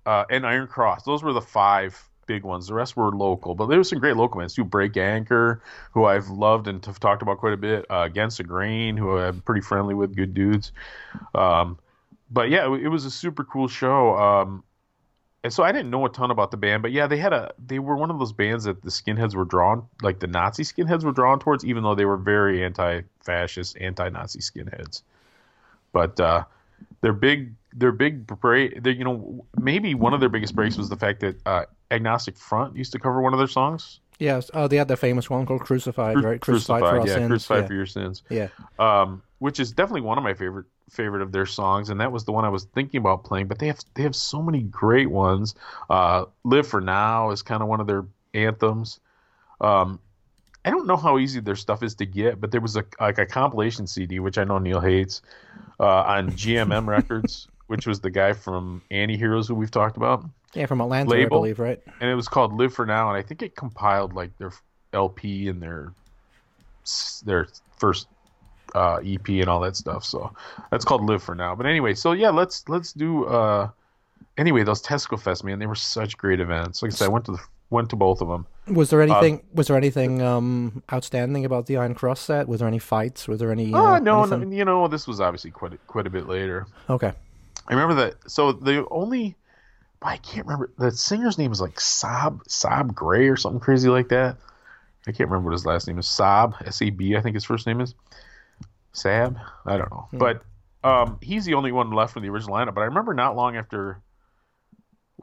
Uh, 0.06 0.24
and 0.30 0.46
Iron 0.46 0.66
Cross. 0.66 1.04
Those 1.04 1.22
were 1.22 1.32
the 1.32 1.40
five 1.40 2.08
big 2.26 2.42
ones. 2.42 2.68
The 2.68 2.74
rest 2.74 2.96
were 2.96 3.10
local, 3.10 3.54
but 3.54 3.66
there 3.66 3.78
were 3.78 3.84
some 3.84 3.98
great 3.98 4.16
local 4.16 4.38
bands 4.38 4.54
too. 4.54 4.64
Break 4.64 4.96
Anchor, 4.96 5.62
who 5.92 6.04
I've 6.04 6.28
loved 6.28 6.68
and 6.68 6.84
have 6.86 7.00
talked 7.00 7.22
about 7.22 7.38
quite 7.38 7.52
a 7.52 7.58
bit. 7.58 7.86
Uh, 7.90 8.02
Against 8.04 8.38
the 8.38 8.44
Grain, 8.44 8.96
who 8.96 9.16
I'm 9.18 9.40
pretty 9.40 9.60
friendly 9.60 9.94
with, 9.94 10.14
good 10.14 10.34
dudes. 10.34 10.72
Um, 11.34 11.78
but 12.30 12.50
yeah, 12.50 12.72
it, 12.72 12.84
it 12.84 12.88
was 12.88 13.04
a 13.04 13.10
super 13.10 13.44
cool 13.44 13.68
show. 13.68 14.16
Um, 14.16 14.64
and 15.42 15.52
so 15.52 15.62
I 15.62 15.72
didn't 15.72 15.90
know 15.90 16.06
a 16.06 16.08
ton 16.08 16.30
about 16.30 16.50
the 16.50 16.56
band, 16.56 16.80
but 16.80 16.90
yeah, 16.90 17.06
they 17.06 17.18
had 17.18 17.34
a 17.34 17.52
they 17.64 17.78
were 17.78 17.96
one 17.96 18.10
of 18.10 18.18
those 18.18 18.32
bands 18.32 18.64
that 18.64 18.82
the 18.82 18.88
skinheads 18.88 19.34
were 19.34 19.44
drawn 19.44 19.86
like 20.02 20.18
the 20.18 20.26
Nazi 20.26 20.62
skinheads 20.62 21.04
were 21.04 21.12
drawn 21.12 21.38
towards, 21.38 21.66
even 21.66 21.82
though 21.82 21.94
they 21.94 22.06
were 22.06 22.16
very 22.16 22.64
anti-fascist, 22.64 23.76
anti-Nazi 23.78 24.38
skinheads. 24.38 25.02
But 25.92 26.18
uh, 26.18 26.44
their 27.04 27.12
big 27.12 27.54
their 27.74 27.92
big 27.92 28.26
break, 28.26 28.82
they, 28.82 28.92
you 28.92 29.04
know, 29.04 29.44
maybe 29.60 29.94
one 29.94 30.14
of 30.14 30.20
their 30.20 30.30
biggest 30.30 30.56
breaks 30.56 30.78
was 30.78 30.88
the 30.88 30.96
fact 30.96 31.20
that 31.20 31.36
uh, 31.44 31.64
Agnostic 31.90 32.38
Front 32.38 32.76
used 32.76 32.92
to 32.92 32.98
cover 32.98 33.20
one 33.20 33.34
of 33.34 33.38
their 33.38 33.46
songs. 33.46 34.00
Yes. 34.18 34.50
Oh, 34.54 34.68
they 34.68 34.76
had 34.76 34.88
the 34.88 34.96
famous 34.96 35.28
one 35.28 35.44
called 35.44 35.60
Crucified, 35.60 36.16
Cru- 36.16 36.24
right? 36.24 36.40
Crucified, 36.40 36.80
for 36.80 36.86
our 36.86 37.06
yeah, 37.06 37.14
sins. 37.14 37.28
Crucified 37.28 37.62
yeah. 37.62 37.66
for 37.66 37.74
your 37.74 37.86
sins. 37.86 38.22
yeah. 38.30 38.48
um, 38.78 39.22
which 39.38 39.60
is 39.60 39.72
definitely 39.72 40.00
one 40.00 40.16
of 40.16 40.24
my 40.24 40.32
favorite 40.32 40.64
favorite 40.88 41.20
of 41.20 41.30
their 41.30 41.44
songs, 41.44 41.90
and 41.90 42.00
that 42.00 42.10
was 42.10 42.24
the 42.24 42.32
one 42.32 42.46
I 42.46 42.48
was 42.48 42.64
thinking 42.64 42.98
about 42.98 43.24
playing. 43.24 43.48
But 43.48 43.58
they 43.58 43.66
have 43.66 43.80
they 43.94 44.04
have 44.04 44.16
so 44.16 44.40
many 44.40 44.62
great 44.62 45.10
ones. 45.10 45.54
Uh, 45.90 46.24
"Live 46.42 46.66
for 46.66 46.80
Now" 46.80 47.32
is 47.32 47.42
kind 47.42 47.62
of 47.62 47.68
one 47.68 47.80
of 47.80 47.86
their 47.86 48.06
anthems. 48.32 48.98
Um, 49.60 50.00
I 50.64 50.70
don't 50.70 50.86
know 50.86 50.96
how 50.96 51.18
easy 51.18 51.40
their 51.40 51.56
stuff 51.56 51.82
is 51.82 51.94
to 51.96 52.06
get, 52.06 52.40
but 52.40 52.50
there 52.50 52.60
was 52.60 52.76
a 52.76 52.84
like 53.00 53.18
a 53.18 53.26
compilation 53.26 53.86
CD, 53.86 54.18
which 54.18 54.38
I 54.38 54.44
know 54.44 54.58
Neil 54.58 54.80
hates, 54.80 55.20
uh, 55.78 56.02
on 56.02 56.30
GMM 56.30 56.86
Records, 56.86 57.48
which 57.66 57.86
was 57.86 58.00
the 58.00 58.10
guy 58.10 58.32
from 58.32 58.82
Anti 58.90 59.16
Heroes 59.16 59.48
who 59.48 59.54
we've 59.54 59.70
talked 59.70 59.96
about, 59.96 60.24
Yeah, 60.54 60.66
from 60.66 60.80
Atlanta, 60.80 61.14
I 61.14 61.26
believe, 61.26 61.58
right? 61.58 61.80
and 62.00 62.10
it 62.10 62.14
was 62.14 62.28
called 62.28 62.54
"Live 62.54 62.72
for 62.72 62.86
Now," 62.86 63.08
and 63.08 63.16
I 63.16 63.22
think 63.22 63.42
it 63.42 63.56
compiled 63.56 64.14
like 64.14 64.36
their 64.38 64.52
LP 64.92 65.48
and 65.48 65.62
their 65.62 65.92
their 67.24 67.48
first 67.78 68.08
uh, 68.74 69.00
EP 69.04 69.28
and 69.28 69.48
all 69.48 69.60
that 69.60 69.76
stuff. 69.76 70.04
So 70.04 70.32
that's 70.70 70.84
called 70.84 71.02
"Live 71.02 71.22
for 71.22 71.34
Now." 71.34 71.54
But 71.54 71.66
anyway, 71.66 71.94
so 71.94 72.12
yeah, 72.12 72.30
let's 72.30 72.68
let's 72.68 72.92
do. 72.92 73.24
Uh, 73.26 73.68
anyway, 74.38 74.62
those 74.62 74.82
Tesco 74.82 75.20
Fest, 75.20 75.44
man, 75.44 75.58
they 75.58 75.66
were 75.66 75.74
such 75.74 76.16
great 76.16 76.40
events. 76.40 76.82
Like 76.82 76.92
I 76.92 76.94
said, 76.94 77.04
I 77.06 77.08
went 77.08 77.26
to 77.26 77.32
the 77.32 77.40
went 77.70 77.90
to 77.90 77.96
both 77.96 78.20
of 78.20 78.28
them. 78.28 78.46
Was 78.66 78.90
there 78.90 79.02
anything? 79.02 79.42
was 79.52 79.68
there 79.68 79.76
anything 79.76 80.22
um, 80.22 80.82
outstanding 80.92 81.44
about 81.44 81.66
the 81.66 81.76
Iron 81.76 81.94
Cross 81.94 82.20
set? 82.20 82.48
Was 82.48 82.60
there 82.60 82.68
any 82.68 82.78
fights? 82.78 83.28
Was 83.28 83.40
there 83.40 83.52
any? 83.52 83.72
Oh 83.74 83.86
uh, 83.86 83.98
no, 83.98 84.24
no, 84.24 84.36
anything? 84.36 84.52
you 84.52 84.64
know 84.64 84.88
this 84.88 85.06
was 85.06 85.20
obviously 85.20 85.50
quite 85.50 85.74
a, 85.74 85.76
quite 85.86 86.06
a 86.06 86.10
bit 86.10 86.26
later. 86.26 86.66
Okay. 86.88 87.12
I 87.68 87.72
remember 87.72 87.94
that. 87.94 88.30
So 88.30 88.52
the 88.52 88.86
only 88.90 89.36
I 90.00 90.16
can't 90.18 90.46
remember 90.46 90.70
the 90.78 90.90
singer's 90.90 91.38
name 91.38 91.52
is 91.52 91.60
like 91.60 91.78
Sob 91.80 92.42
Sob 92.48 92.94
Gray 92.94 93.28
or 93.28 93.36
something 93.36 93.60
crazy 93.60 93.88
like 93.88 94.08
that. 94.08 94.36
I 95.06 95.12
can't 95.12 95.28
remember 95.28 95.50
what 95.50 95.54
his 95.54 95.66
last 95.66 95.86
name 95.86 95.98
is. 95.98 96.06
Saab 96.06 96.66
S 96.66 96.80
A 96.80 96.90
B 96.90 97.16
I 97.16 97.20
think 97.20 97.34
his 97.34 97.44
first 97.44 97.66
name 97.66 97.80
is. 97.80 97.94
Sab 98.92 99.36
I 99.66 99.76
don't 99.76 99.90
know, 99.90 100.08
but 100.12 100.42
um, 100.84 101.18
he's 101.20 101.44
the 101.44 101.54
only 101.54 101.72
one 101.72 101.90
left 101.90 102.12
from 102.12 102.22
the 102.22 102.28
original 102.28 102.56
lineup. 102.56 102.74
But 102.74 102.82
I 102.82 102.84
remember 102.84 103.14
not 103.14 103.36
long 103.36 103.56
after 103.56 104.00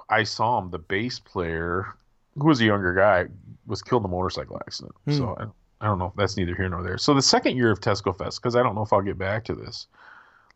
I 0.09 0.23
saw 0.23 0.59
him, 0.59 0.71
the 0.71 0.79
bass 0.79 1.19
player, 1.19 1.93
who 2.37 2.47
was 2.47 2.61
a 2.61 2.65
younger 2.65 2.93
guy, 2.93 3.25
was 3.65 3.81
killed 3.81 4.03
in 4.03 4.05
a 4.05 4.11
motorcycle 4.11 4.57
accident. 4.65 4.95
So 5.09 5.35
I, 5.39 5.45
I 5.83 5.87
don't 5.87 5.99
know 5.99 6.05
if 6.05 6.13
that's 6.15 6.37
neither 6.37 6.55
here 6.55 6.69
nor 6.69 6.83
there. 6.83 6.97
So 6.97 7.13
the 7.13 7.21
second 7.21 7.57
year 7.57 7.71
of 7.71 7.79
Tesco 7.79 8.17
Fest, 8.17 8.41
because 8.41 8.55
I 8.55 8.63
don't 8.63 8.75
know 8.75 8.81
if 8.83 8.93
I'll 8.93 9.01
get 9.01 9.17
back 9.17 9.43
to 9.45 9.55
this. 9.55 9.87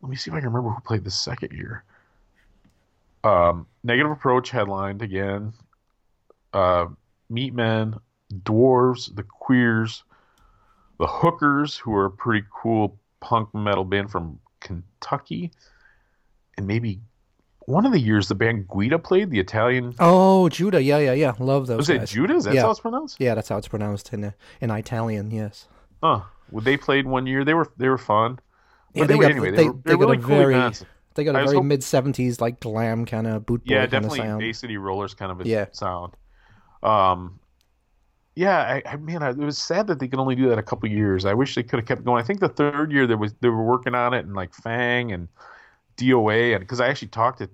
Let 0.02 0.10
me 0.10 0.16
see 0.16 0.30
if 0.30 0.34
I 0.34 0.40
can 0.40 0.48
remember 0.48 0.70
who 0.70 0.80
played 0.80 1.04
the 1.04 1.10
second 1.10 1.52
year. 1.52 1.84
Um, 3.24 3.66
Negative 3.82 4.12
Approach 4.12 4.50
headlined 4.50 5.02
again. 5.02 5.52
Uh, 6.52 6.86
Meatmen, 7.30 7.98
Dwarves, 8.32 9.14
the 9.14 9.22
Queers, 9.22 10.04
the 10.98 11.06
Hookers, 11.06 11.76
who 11.76 11.94
are 11.94 12.06
a 12.06 12.10
pretty 12.10 12.46
cool 12.50 12.98
punk 13.20 13.52
metal 13.54 13.84
band 13.84 14.10
from 14.10 14.38
Kentucky, 14.60 15.50
and 16.56 16.66
maybe 16.66 17.00
one 17.66 17.84
of 17.86 17.92
the 17.92 18.00
years 18.00 18.28
the 18.28 18.34
band 18.34 18.68
Guida 18.68 18.98
played, 18.98 19.30
the 19.30 19.38
Italian. 19.38 19.94
Oh, 19.98 20.48
Judah. 20.48 20.82
Yeah, 20.82 20.98
yeah, 20.98 21.12
yeah. 21.12 21.34
Love 21.38 21.66
those 21.66 21.76
Was 21.78 21.90
it. 21.90 22.06
Judah? 22.06 22.34
Is 22.36 22.44
that 22.44 22.54
Yeah. 22.54 22.62
how 22.62 22.70
it's 22.70 22.80
pronounced? 22.80 23.20
Yeah, 23.20 23.34
that's 23.34 23.48
how 23.48 23.58
it's 23.58 23.68
pronounced 23.68 24.12
in 24.12 24.24
uh, 24.24 24.30
in 24.60 24.70
Italian. 24.70 25.30
Yes. 25.30 25.68
Huh. 26.02 26.22
Well, 26.50 26.62
they 26.64 26.76
played 26.76 27.06
one 27.06 27.26
year. 27.26 27.44
They 27.44 27.54
were 27.54 27.70
they 27.76 27.88
were 27.88 27.98
fun. 27.98 28.38
Yeah, 28.94 29.02
But 29.02 29.08
they, 29.08 29.18
got, 29.18 29.30
anyway. 29.32 29.50
They, 29.50 29.56
they, 29.56 29.68
were, 29.68 29.72
they 29.74 29.80
they're 29.84 29.96
got 29.96 30.06
really 30.06 30.16
a 30.16 30.20
very 30.20 30.72
they 31.14 31.24
got 31.24 31.34
a 31.36 31.44
very 31.44 31.60
mid 31.60 31.82
seventies 31.82 32.40
like 32.40 32.60
glam 32.60 33.04
kind 33.04 33.26
of 33.26 33.44
boot 33.44 33.62
Yeah, 33.64 33.84
definitely 33.86 34.18
sound. 34.20 34.40
Bay 34.40 34.52
City 34.52 34.76
Rollers 34.76 35.14
kind 35.14 35.32
of 35.32 35.40
a 35.40 35.48
Yeah. 35.48 35.66
sound. 35.72 36.14
Um, 36.82 37.40
yeah, 38.36 38.58
I, 38.58 38.82
I 38.92 38.96
man, 38.96 39.22
I, 39.22 39.30
it 39.30 39.38
was 39.38 39.58
sad 39.58 39.86
that 39.88 39.98
they 39.98 40.08
could 40.08 40.18
only 40.18 40.34
do 40.34 40.48
that 40.50 40.58
a 40.58 40.62
couple 40.62 40.88
years. 40.90 41.24
I 41.24 41.32
wish 41.34 41.54
they 41.54 41.62
could 41.62 41.78
have 41.80 41.86
kept 41.86 42.04
going. 42.04 42.22
I 42.22 42.26
think 42.26 42.40
the 42.40 42.48
third 42.50 42.92
year 42.92 43.06
there 43.06 43.16
was 43.16 43.32
they 43.40 43.48
were 43.48 43.64
working 43.64 43.94
on 43.94 44.12
it 44.14 44.24
and 44.26 44.34
like 44.34 44.54
Fang 44.54 45.10
and 45.12 45.28
DOA 45.96 46.54
and 46.54 46.60
because 46.60 46.80
I 46.80 46.88
actually 46.88 47.08
talked 47.08 47.38
to 47.38 47.50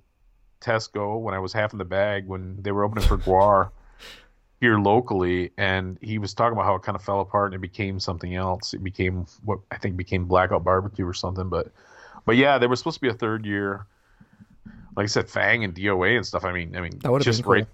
Tesco 0.61 1.21
when 1.21 1.35
I 1.35 1.39
was 1.39 1.53
half 1.53 1.73
in 1.73 1.79
the 1.79 1.85
bag 1.85 2.27
when 2.27 2.63
they 2.63 2.73
were 2.73 2.85
opening 2.85 3.05
for 3.05 3.19
Gwar 3.19 3.71
here 4.61 4.79
locally, 4.79 5.51
and 5.59 5.99
he 6.01 6.19
was 6.19 6.35
talking 6.35 6.53
about 6.53 6.65
how 6.65 6.75
it 6.77 6.83
kind 6.83 6.95
of 6.97 7.03
fell 7.03 7.21
apart 7.21 7.47
and 7.53 7.55
it 7.55 7.61
became 7.61 7.99
something 7.99 8.35
else. 8.35 8.75
It 8.75 8.83
became 8.85 9.27
what 9.45 9.59
I 9.71 9.79
think 9.79 9.97
became 9.97 10.27
Blackout 10.27 10.65
Barbecue 10.65 11.07
or 11.07 11.15
something. 11.15 11.49
But 11.49 11.73
but 12.25 12.37
yeah, 12.37 12.59
there 12.59 12.69
was 12.69 12.79
supposed 12.79 12.97
to 12.97 13.01
be 13.01 13.09
a 13.09 13.15
third 13.15 13.45
year. 13.45 13.87
Like 14.97 15.05
I 15.05 15.07
said, 15.07 15.29
Fang 15.29 15.65
and 15.65 15.75
DOA 15.75 16.17
and 16.17 16.27
stuff. 16.27 16.45
I 16.45 16.53
mean, 16.53 16.77
I 16.77 16.81
mean, 16.81 16.99
That 17.03 17.11
just 17.25 17.43
cool. 17.45 17.55
right. 17.55 17.67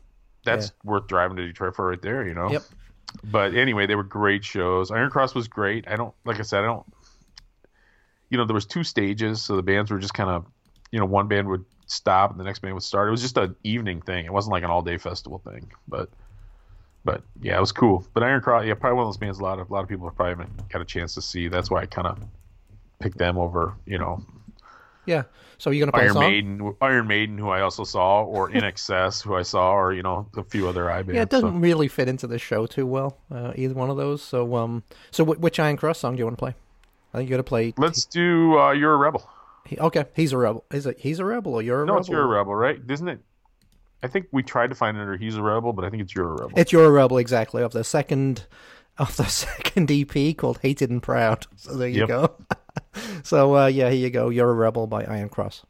That's 0.44 0.72
worth 0.84 1.08
driving 1.08 1.36
to 1.36 1.46
Detroit 1.46 1.74
for 1.74 1.88
right 1.88 2.00
there, 2.00 2.26
you 2.26 2.32
know. 2.32 2.50
Yep. 2.50 2.62
But 3.24 3.54
anyway, 3.54 3.86
they 3.86 3.96
were 3.96 4.04
great 4.04 4.44
shows. 4.44 4.90
Iron 4.90 5.10
Cross 5.10 5.34
was 5.34 5.48
great. 5.48 5.86
I 5.88 5.96
don't 5.96 6.14
like 6.24 6.38
I 6.38 6.42
said, 6.42 6.60
I 6.60 6.66
don't. 6.66 6.86
You 8.30 8.38
know, 8.38 8.44
there 8.44 8.54
was 8.54 8.66
two 8.66 8.84
stages, 8.84 9.42
so 9.42 9.56
the 9.56 9.62
bands 9.62 9.90
were 9.90 9.98
just 9.98 10.12
kind 10.12 10.28
of, 10.28 10.44
you 10.90 10.98
know, 10.98 11.06
one 11.06 11.28
band 11.28 11.48
would 11.48 11.64
stop 11.86 12.30
and 12.30 12.38
the 12.38 12.44
next 12.44 12.60
band 12.60 12.74
would 12.74 12.82
start. 12.82 13.08
It 13.08 13.10
was 13.10 13.22
just 13.22 13.36
an 13.36 13.56
evening 13.64 14.00
thing. 14.02 14.24
It 14.24 14.32
wasn't 14.32 14.52
like 14.52 14.62
an 14.64 14.70
all 14.70 14.82
day 14.82 14.98
festival 14.98 15.38
thing. 15.38 15.70
But, 15.86 16.08
but 17.04 17.22
yeah, 17.40 17.56
it 17.56 17.60
was 17.60 17.72
cool. 17.72 18.06
But 18.14 18.22
Iron 18.22 18.40
Cross, 18.40 18.66
yeah, 18.66 18.74
probably 18.74 18.96
one 18.96 19.04
of 19.04 19.08
those 19.08 19.16
bands 19.16 19.38
a 19.38 19.42
lot 19.42 19.58
of 19.58 19.70
a 19.70 19.72
lot 19.72 19.82
of 19.82 19.88
people 19.88 20.06
have 20.06 20.16
probably 20.16 20.44
haven't 20.44 20.68
got 20.68 20.82
a 20.82 20.84
chance 20.84 21.14
to 21.14 21.22
see. 21.22 21.48
That's 21.48 21.70
why 21.70 21.82
I 21.82 21.86
kind 21.86 22.06
of 22.06 22.18
picked 23.00 23.18
them 23.18 23.38
over, 23.38 23.74
you 23.86 23.98
know, 23.98 24.22
Yeah. 25.06 25.22
So 25.58 25.70
you're 25.70 25.86
gonna 25.86 25.92
play 25.92 26.08
Iron? 26.08 26.18
Maiden, 26.20 26.76
Iron 26.80 27.06
Maiden, 27.08 27.36
who 27.36 27.48
I 27.48 27.62
also 27.62 27.82
saw, 27.82 28.22
or 28.22 28.48
INXS, 28.50 29.22
who 29.22 29.34
I 29.34 29.42
saw, 29.42 29.72
or 29.72 29.92
you 29.92 30.02
know 30.02 30.28
a 30.36 30.44
few 30.44 30.68
other 30.68 30.88
I 30.88 31.02
bands. 31.02 31.14
Yeah, 31.16 31.22
it 31.22 31.30
doesn't 31.30 31.60
really 31.60 31.88
fit 31.88 32.08
into 32.08 32.28
the 32.28 32.38
show 32.38 32.66
too 32.66 32.86
well, 32.86 33.18
uh, 33.32 33.52
either 33.56 33.74
one 33.74 33.90
of 33.90 33.96
those. 33.96 34.22
So, 34.22 34.54
um, 34.54 34.84
so 35.10 35.24
wh- 35.24 35.40
which 35.40 35.58
Iron 35.58 35.76
Cross 35.76 35.98
song 35.98 36.14
do 36.14 36.20
you 36.20 36.26
want 36.26 36.38
to 36.38 36.40
play? 36.40 36.54
I 37.12 37.18
think 37.18 37.28
you 37.28 37.34
got 37.34 37.38
to 37.38 37.42
play. 37.42 37.74
Let's 37.76 38.04
do 38.04 38.56
uh, 38.56 38.70
"You're 38.70 38.94
a 38.94 38.96
Rebel." 38.98 39.28
He, 39.68 39.78
okay, 39.78 40.06
he's 40.16 40.32
a 40.32 40.38
rebel. 40.38 40.64
Is 40.72 40.86
it? 40.86 40.98
He's 40.98 41.18
a 41.18 41.24
rebel, 41.24 41.54
or 41.54 41.62
you're 41.62 41.82
a 41.82 41.86
No, 41.86 41.92
rebel? 41.92 42.00
it's 42.00 42.08
"You're 42.08 42.22
a 42.24 42.26
Rebel," 42.26 42.54
right? 42.54 42.80
Isn't 42.88 43.08
it? 43.08 43.20
I 44.02 44.06
think 44.06 44.26
we 44.32 44.42
tried 44.42 44.68
to 44.70 44.74
find 44.74 44.96
it 44.96 45.00
under 45.00 45.16
"He's 45.16 45.36
a 45.36 45.42
Rebel," 45.42 45.72
but 45.72 45.84
I 45.84 45.90
think 45.90 46.02
it's 46.02 46.14
"You're 46.14 46.28
a 46.28 46.32
Rebel." 46.42 46.52
It's 46.56 46.72
you're 46.72 46.84
a 46.86 46.90
rebel, 46.90 47.18
exactly. 47.18 47.62
Of 47.62 47.72
the 47.72 47.84
second, 47.84 48.46
of 48.96 49.16
the 49.16 49.24
second 49.26 49.90
EP 49.90 50.36
called 50.36 50.58
"Hated 50.62 50.90
and 50.90 51.02
Proud." 51.02 51.46
So 51.56 51.74
there 51.76 51.88
you 51.88 52.00
Yep. 52.00 52.08
go. 52.08 52.34
so 53.22 53.56
uh, 53.56 53.66
yeah, 53.66 53.90
here 53.90 53.98
you 54.00 54.10
go. 54.10 54.28
"You're 54.30 54.50
a 54.50 54.54
Rebel" 54.54 54.86
by 54.86 55.04
Iron 55.04 55.28
Cross. 55.28 55.64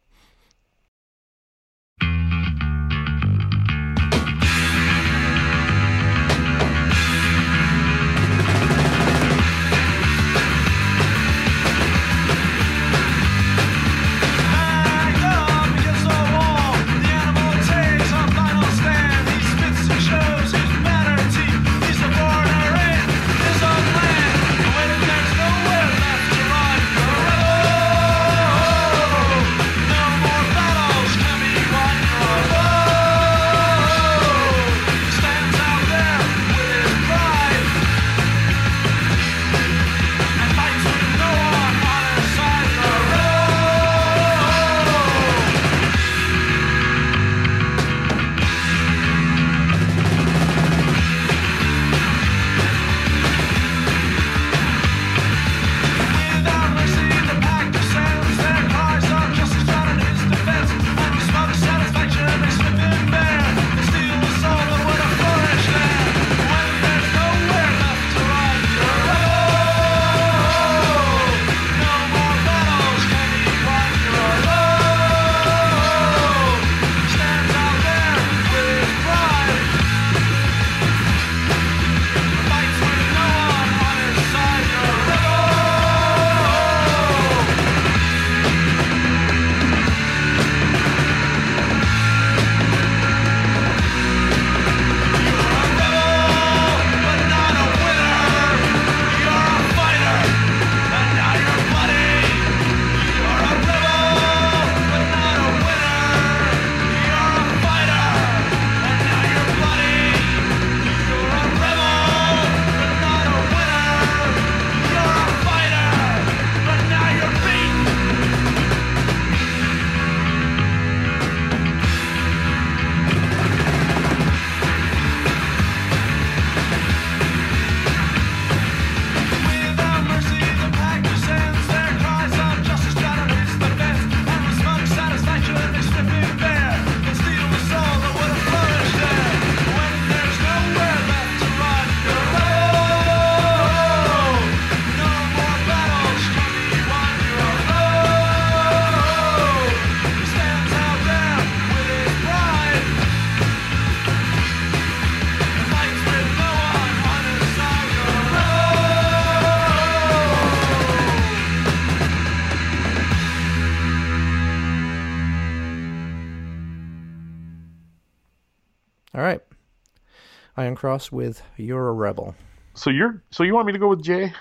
Cross 170.79 171.11
with 171.11 171.43
"You're 171.57 171.89
a 171.89 171.93
Rebel." 171.93 172.37
So 172.75 172.91
you're 172.91 173.21
so 173.33 173.43
you 173.43 173.53
want 173.53 173.67
me 173.67 173.73
to 173.73 173.81
go 173.81 173.89
with 173.89 174.01
Jay? 174.03 174.33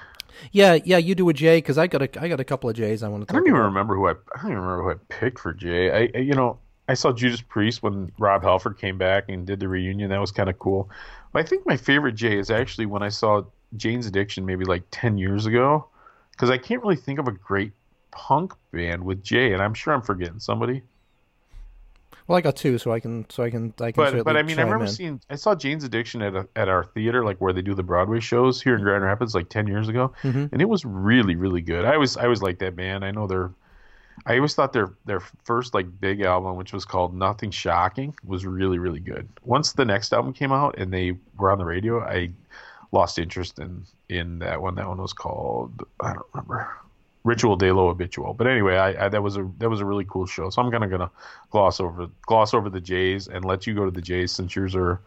Yeah, 0.52 0.78
yeah, 0.86 0.98
you 0.98 1.16
do 1.16 1.28
a 1.30 1.34
J 1.34 1.58
because 1.58 1.80
I 1.80 1.88
got 1.88 2.04
a 2.04 2.22
I 2.22 2.28
got 2.28 2.40
a 2.40 2.44
couple 2.44 2.70
of 2.70 2.76
J's 2.76 3.02
I 3.02 3.08
want 3.08 3.28
to 3.28 3.34
I 3.34 3.38
don't 3.38 3.48
even 3.48 3.56
about. 3.56 3.66
remember 3.66 3.96
who 3.96 4.08
I 4.08 4.12
I 4.12 4.42
don't 4.44 4.52
even 4.52 4.58
remember 4.62 4.84
who 4.84 4.92
I 4.92 4.96
picked 5.10 5.40
for 5.40 5.52
Jay. 5.52 5.90
I, 5.92 6.10
I 6.14 6.22
you 6.22 6.34
know 6.36 6.60
I 6.88 6.94
saw 6.94 7.12
Judas 7.12 7.42
Priest 7.42 7.82
when 7.82 8.12
Rob 8.20 8.44
Halford 8.44 8.78
came 8.78 9.00
back 9.00 9.26
and 9.30 9.48
did 9.48 9.60
the 9.60 9.68
reunion. 9.68 10.12
That 10.12 10.22
was 10.22 10.32
kind 10.32 10.48
of 10.48 10.60
cool. 10.60 10.92
But 11.34 11.44
I 11.44 11.48
think 11.48 11.66
my 11.66 11.76
favorite 11.76 12.14
Jay 12.14 12.38
is 12.38 12.52
actually 12.52 12.86
when 12.86 13.02
I 13.02 13.10
saw 13.10 13.42
Jane's 13.76 14.06
Addiction 14.06 14.46
maybe 14.46 14.64
like 14.64 14.84
ten 14.92 15.18
years 15.18 15.48
ago, 15.48 15.88
because 16.34 16.52
I 16.52 16.60
can't 16.60 16.84
really 16.84 16.96
think 16.96 17.18
of 17.18 17.28
a 17.28 17.32
great 17.32 17.72
punk 18.12 18.54
band 18.72 19.04
with 19.04 19.24
Jay, 19.24 19.54
and 19.54 19.62
I'm 19.62 19.74
sure 19.74 19.92
I'm 19.92 20.04
forgetting 20.04 20.40
somebody. 20.40 20.84
Well, 22.28 22.38
I 22.38 22.42
got 22.42 22.56
two, 22.58 22.78
so 22.78 22.92
I 22.92 23.00
can 23.00 23.26
so 23.30 23.44
I 23.44 23.50
can 23.50 23.74
I 23.80 23.92
can. 23.92 24.04
But 24.04 24.24
but 24.26 24.36
I 24.38 24.44
mean 24.44 24.60
I 24.60 24.64
remember 24.64 24.86
in. 24.86 24.92
seeing 24.92 25.22
I 25.30 25.36
saw 25.36 25.56
Jane's 25.56 25.84
Addiction 25.86 26.22
at 26.22 26.36
a, 26.36 26.48
at 26.56 26.68
our 26.68 26.84
theater 26.84 27.24
like 27.24 27.38
where 27.40 27.54
they 27.54 27.62
do 27.62 27.74
the 27.74 27.84
Broadway 27.84 28.20
shows 28.20 28.62
here 28.62 28.76
in 28.76 28.82
Grand 28.84 29.04
Rapids 29.04 29.34
like 29.34 29.48
ten 29.50 29.66
years 29.68 29.88
ago, 29.88 30.12
Mhm. 30.24 30.52
and 30.52 30.62
it 30.62 30.68
was 30.68 30.84
really 30.86 31.36
really 31.36 31.62
good. 31.62 31.86
I 31.86 31.96
was 31.98 32.18
I 32.18 32.28
was 32.28 32.42
like 32.42 32.60
that 32.60 32.76
band. 32.76 33.06
I 33.06 33.12
know 33.12 33.28
they're. 33.28 33.52
I 34.26 34.36
always 34.36 34.56
thought 34.56 34.74
their 34.74 34.90
their 35.06 35.22
first 35.46 35.74
like 35.74 35.88
big 36.02 36.22
album, 36.22 36.58
which 36.58 36.74
was 36.74 36.84
called 36.86 37.16
Nothing 37.16 37.52
Shocking, 37.52 38.14
was 38.26 38.46
really 38.46 38.80
really 38.80 39.00
good. 39.00 39.30
Once 39.44 39.74
the 39.74 39.86
next 39.86 40.12
album 40.12 40.34
came 40.34 40.52
out 40.52 40.78
and 40.78 40.92
they 40.94 41.14
were 41.38 41.52
on 41.52 41.60
the 41.60 41.66
radio, 41.66 42.02
I 42.04 42.32
lost 42.92 43.20
interest 43.20 43.60
in 43.60 43.86
in 44.10 44.40
that 44.40 44.62
one. 44.62 44.76
That 44.76 44.88
one 44.90 44.98
was 45.02 45.14
called 45.14 45.84
I 46.02 46.14
don't 46.14 46.26
remember. 46.34 46.68
Ritual 47.28 47.58
de 47.58 47.74
lo 47.74 47.90
habitual. 47.94 48.34
But 48.34 48.48
anyway, 48.48 48.78
I, 48.78 49.06
I 49.06 49.10
that 49.10 49.22
was 49.22 49.36
a 49.36 49.52
that 49.58 49.70
was 49.70 49.82
a 49.82 49.86
really 49.86 50.06
cool 50.06 50.26
show. 50.26 50.50
So 50.50 50.62
I'm 50.62 50.70
gonna 50.70 50.88
gonna 50.88 51.12
gloss 51.52 51.82
over 51.82 52.08
gloss 52.26 52.54
over 52.54 52.70
the 52.70 52.80
Jays 52.80 53.28
and 53.28 53.44
let 53.44 53.68
you 53.68 53.76
go 53.76 53.84
to 53.84 53.92
the 53.92 54.02
Jays 54.02 54.32
since 54.32 54.56
yours 54.56 54.76
are 54.76 55.02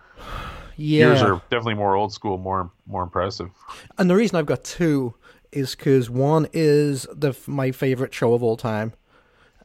yeah. 0.77 1.07
yours 1.07 1.23
are 1.23 1.41
definitely 1.49 1.75
more 1.75 1.97
old 1.97 2.13
school, 2.13 2.37
more 2.37 2.71
more 2.87 3.03
impressive. 3.03 3.49
And 3.97 4.11
the 4.11 4.17
reason 4.17 4.37
I've 4.37 4.45
got 4.45 4.65
two 4.65 5.15
is 5.51 5.75
because 5.75 6.11
one 6.11 6.47
is 6.53 7.07
the 7.11 7.35
my 7.47 7.73
favorite 7.73 8.13
show 8.13 8.35
of 8.35 8.43
all 8.43 8.59
time, 8.59 8.93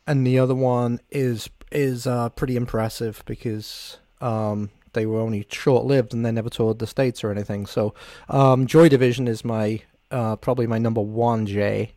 and 0.08 0.26
the 0.26 0.40
other 0.40 0.56
one 0.56 1.02
is 1.12 1.50
is 1.74 2.08
uh, 2.08 2.30
pretty 2.30 2.56
impressive 2.56 3.22
because 3.26 3.98
um, 4.22 4.70
they 4.94 5.06
were 5.06 5.20
only 5.20 5.46
short 5.52 5.84
lived 5.84 6.14
and 6.14 6.26
they 6.26 6.32
never 6.32 6.50
toured 6.50 6.80
the 6.80 6.88
states 6.88 7.22
or 7.22 7.32
anything. 7.32 7.66
So, 7.66 7.94
um, 8.30 8.66
Joy 8.66 8.88
Division 8.88 9.28
is 9.28 9.44
my 9.44 9.82
uh, 10.10 10.38
probably 10.38 10.68
my 10.68 10.78
number 10.78 11.02
one 11.02 11.46
J. 11.46 11.92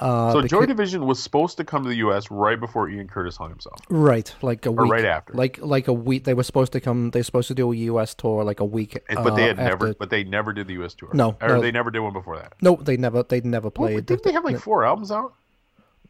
Uh, 0.00 0.32
So 0.32 0.42
Joy 0.42 0.66
Division 0.66 1.06
was 1.06 1.22
supposed 1.22 1.56
to 1.58 1.64
come 1.64 1.82
to 1.84 1.88
the 1.88 1.96
U.S. 1.96 2.30
right 2.30 2.58
before 2.58 2.88
Ian 2.88 3.06
Curtis 3.08 3.36
hung 3.36 3.50
himself. 3.50 3.78
right, 3.90 4.34
like 4.42 4.64
a 4.66 4.72
week, 4.72 4.80
Or 4.80 4.86
right 4.86 5.04
after. 5.04 5.34
like 5.34 5.58
like 5.60 5.88
a 5.88 5.92
week. 5.92 6.24
They 6.24 6.34
were 6.34 6.42
supposed 6.42 6.72
to 6.72 6.80
come. 6.80 7.10
They're 7.10 7.22
supposed 7.22 7.48
to 7.48 7.54
do 7.54 7.70
a 7.72 7.76
U.S. 7.76 8.14
tour 8.14 8.42
like 8.44 8.60
a 8.60 8.64
week. 8.64 8.98
But 9.08 9.34
they 9.36 9.44
uh, 9.44 9.46
had 9.48 9.56
never 9.58 9.88
after- 9.88 9.98
but 9.98 10.10
they 10.10 10.24
never 10.24 10.52
did 10.52 10.66
the 10.66 10.74
U.S. 10.74 10.94
tour. 10.94 11.10
No, 11.12 11.36
or 11.40 11.48
no. 11.48 11.60
they 11.60 11.70
never 11.70 11.90
did 11.90 12.00
one 12.00 12.12
before 12.14 12.36
that. 12.38 12.54
No, 12.62 12.76
they 12.76 12.96
never. 12.96 13.22
They 13.22 13.40
never 13.42 13.66
Well, 13.66 13.88
played. 13.88 14.06
didn't 14.06 14.22
they 14.24 14.32
have 14.32 14.44
like 14.44 14.58
four 14.58 14.84
albums 14.84 15.10
out? 15.12 15.34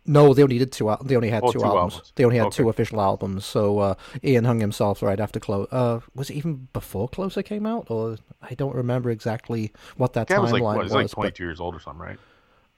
No, 0.07 0.33
they 0.33 0.43
only 0.43 0.59
did 0.59 0.73
two. 0.73 0.91
They 1.05 1.15
only 1.15 1.29
had 1.29 1.43
Oh, 1.45 1.53
two, 1.53 1.59
two 1.59 1.65
albums. 1.65 1.93
albums. 1.95 2.13
They 2.17 2.25
only 2.25 2.39
had 2.39 2.47
Okay. 2.47 2.57
two 2.57 2.69
official 2.71 3.01
albums. 3.03 3.45
So 3.45 3.79
uh, 3.81 3.95
Ian 4.25 4.45
hung 4.45 4.59
himself 4.59 5.03
right 5.03 5.21
after 5.21 5.39
Close. 5.39 5.69
Uh, 5.71 6.01
was 6.15 6.31
it 6.31 6.35
even 6.37 6.69
before 6.73 7.07
Closer 7.09 7.43
came 7.43 7.67
out, 7.67 7.87
or 7.91 8.17
I 8.43 8.55
don't 8.55 8.75
remember 8.75 9.11
exactly 9.11 9.73
what 9.99 10.15
that 10.15 10.29
Guy 10.29 10.39
was 10.39 10.51
timeline 10.51 10.55
like 10.55 10.63
what, 10.63 10.77
was. 10.79 10.85
he's 10.87 10.95
like 10.95 11.07
but- 11.09 11.15
22 11.15 11.45
years 11.45 11.61
old 11.61 11.75
or 11.77 11.81
something, 11.81 12.01
right? 12.03 12.19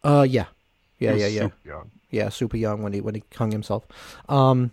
uh, 0.04 0.26
yeah, 0.28 0.46
yeah, 1.02 1.14
yeah, 1.14 1.26
yeah, 1.26 1.40
super 1.42 1.86
yeah. 2.10 2.28
Super 2.28 2.56
young 2.56 2.82
when 2.82 2.92
he 2.92 3.00
when 3.00 3.14
he 3.14 3.22
hung 3.36 3.50
himself. 3.50 3.86
Um, 4.28 4.70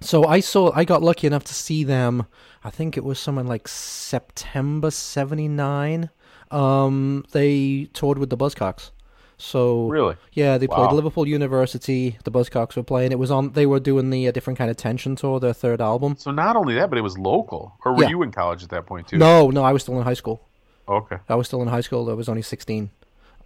so 0.00 0.24
I 0.26 0.40
saw. 0.40 0.70
I 0.74 0.84
got 0.84 1.02
lucky 1.02 1.26
enough 1.26 1.44
to 1.44 1.54
see 1.54 1.84
them. 1.84 2.26
I 2.62 2.70
think 2.70 2.96
it 2.96 3.04
was 3.04 3.18
something 3.18 3.46
like 3.46 3.68
September 3.68 4.90
'79. 4.90 6.10
Um, 6.50 7.24
they 7.32 7.88
toured 7.92 8.18
with 8.18 8.30
the 8.30 8.36
Buzzcocks. 8.36 8.90
So 9.36 9.88
Really? 9.88 10.16
yeah, 10.32 10.58
they 10.58 10.68
played 10.68 10.92
Liverpool 10.92 11.26
University. 11.26 12.16
The 12.24 12.30
Buzzcocks 12.30 12.76
were 12.76 12.84
playing. 12.84 13.10
It 13.12 13.18
was 13.18 13.30
on. 13.30 13.50
They 13.52 13.66
were 13.66 13.80
doing 13.80 14.10
the 14.10 14.28
uh, 14.28 14.32
different 14.32 14.58
kind 14.58 14.70
of 14.70 14.76
tension 14.76 15.16
tour, 15.16 15.40
their 15.40 15.52
third 15.52 15.80
album. 15.80 16.14
So 16.18 16.30
not 16.30 16.54
only 16.56 16.74
that, 16.74 16.88
but 16.88 16.98
it 16.98 17.02
was 17.02 17.18
local. 17.18 17.74
Or 17.84 17.94
were 17.94 18.02
Yeah. 18.04 18.10
you 18.10 18.22
in 18.22 18.30
college 18.30 18.62
at 18.62 18.68
that 18.70 18.86
point 18.86 19.08
too? 19.08 19.18
No, 19.18 19.50
no, 19.50 19.64
I 19.64 19.72
was 19.72 19.82
still 19.82 19.96
in 19.98 20.04
high 20.04 20.14
school. 20.14 20.46
Okay. 20.88 21.16
I 21.28 21.34
was 21.34 21.46
still 21.48 21.62
in 21.62 21.68
high 21.68 21.80
school. 21.80 22.08
I 22.10 22.12
was 22.14 22.28
only 22.28 22.42
sixteen. 22.42 22.90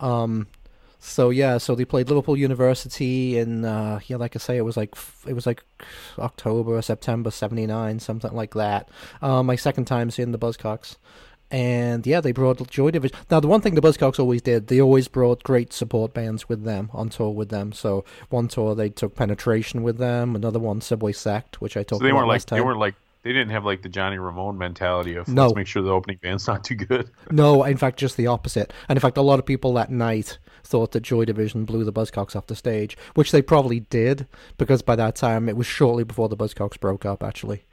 Um, 0.01 0.47
so 0.99 1.31
yeah, 1.31 1.59
so 1.59 1.75
they 1.75 1.85
played 1.85 2.09
Liverpool 2.09 2.37
University, 2.37 3.39
and 3.39 3.65
uh, 3.65 4.01
yeah, 4.07 4.17
like 4.17 4.35
I 4.35 4.39
say, 4.39 4.57
it 4.57 4.63
was 4.63 4.77
like 4.77 4.95
it 5.27 5.33
was 5.33 5.47
like 5.47 5.63
October 6.19 6.73
or 6.77 6.83
September 6.83 7.31
'79, 7.31 8.01
something 8.01 8.33
like 8.33 8.55
that. 8.55 8.89
Uh, 9.23 9.43
my 9.43 9.57
second 9.57 9.85
time 9.85 10.11
seeing 10.11 10.33
the 10.33 10.39
Buzzcocks, 10.39 10.97
and 11.51 12.07
yeah, 12.07 12.21
they 12.21 12.33
brought 12.33 12.69
Joy 12.69 12.91
Division. 12.91 13.17
Now, 13.31 13.41
the 13.41 13.49
one 13.49 13.61
thing 13.61 13.75
the 13.75 13.81
Buzzcocks 13.81 14.19
always 14.19 14.43
did, 14.43 14.67
they 14.67 14.81
always 14.81 15.09
brought 15.09 15.43
great 15.45 15.73
support 15.73 16.13
bands 16.13 16.49
with 16.49 16.65
them 16.65 16.91
on 16.93 17.09
tour 17.09 17.31
with 17.31 17.49
them. 17.49 17.73
So 17.73 18.05
one 18.29 18.49
tour 18.49 18.75
they 18.75 18.89
took 18.91 19.15
Penetration 19.15 19.83
with 19.83 19.99
them, 19.99 20.35
another 20.35 20.59
one 20.59 20.81
Subway 20.81 21.13
Sect, 21.13 21.61
which 21.61 21.77
I 21.77 21.85
talked 21.85 22.01
So 22.01 22.05
they 22.05 22.11
about 22.11 22.19
weren't 22.19 22.29
like 22.29 22.35
last 22.35 22.49
time. 22.49 22.59
they 22.59 22.65
weren't 22.65 22.81
like 22.81 22.95
they 23.29 23.35
didn't 23.35 23.51
have 23.51 23.67
like 23.67 23.83
the 23.83 23.91
Johnny 23.91 24.17
Ramone 24.17 24.57
mentality 24.57 25.15
of 25.15 25.29
No. 25.29 25.43
let's 25.43 25.55
make 25.55 25.67
sure 25.67 25.83
the 25.83 25.91
opening 25.91 26.17
band's 26.23 26.47
not 26.47 26.65
too 26.65 26.77
good. 26.77 27.11
No, 27.31 27.63
in 27.63 27.77
fact, 27.77 27.99
just 27.99 28.17
the 28.17 28.27
opposite. 28.27 28.73
And 28.89 28.97
in 28.97 29.01
fact, 29.03 29.19
a 29.19 29.23
lot 29.23 29.39
of 29.39 29.45
people 29.45 29.75
that 29.75 29.91
night 29.91 30.39
thought 30.65 30.93
that 30.93 31.03
Joy 31.03 31.27
Division 31.27 31.67
blew 31.67 31.85
the 31.85 31.93
Buzzcocks 31.93 32.35
off 32.35 32.47
the 32.47 32.57
stage, 32.57 32.97
which 33.17 33.31
they 33.31 33.43
probably 33.43 33.81
did, 33.81 34.27
because 34.57 34.81
by 34.81 34.97
that 34.97 35.15
time 35.15 35.47
it 35.47 35.59
was 35.59 35.67
shortly 35.67 36.05
before 36.05 36.31
the 36.31 36.39
Buzzcocks 36.39 36.81
broke 36.81 37.05
up, 37.05 37.23
actually. 37.23 37.65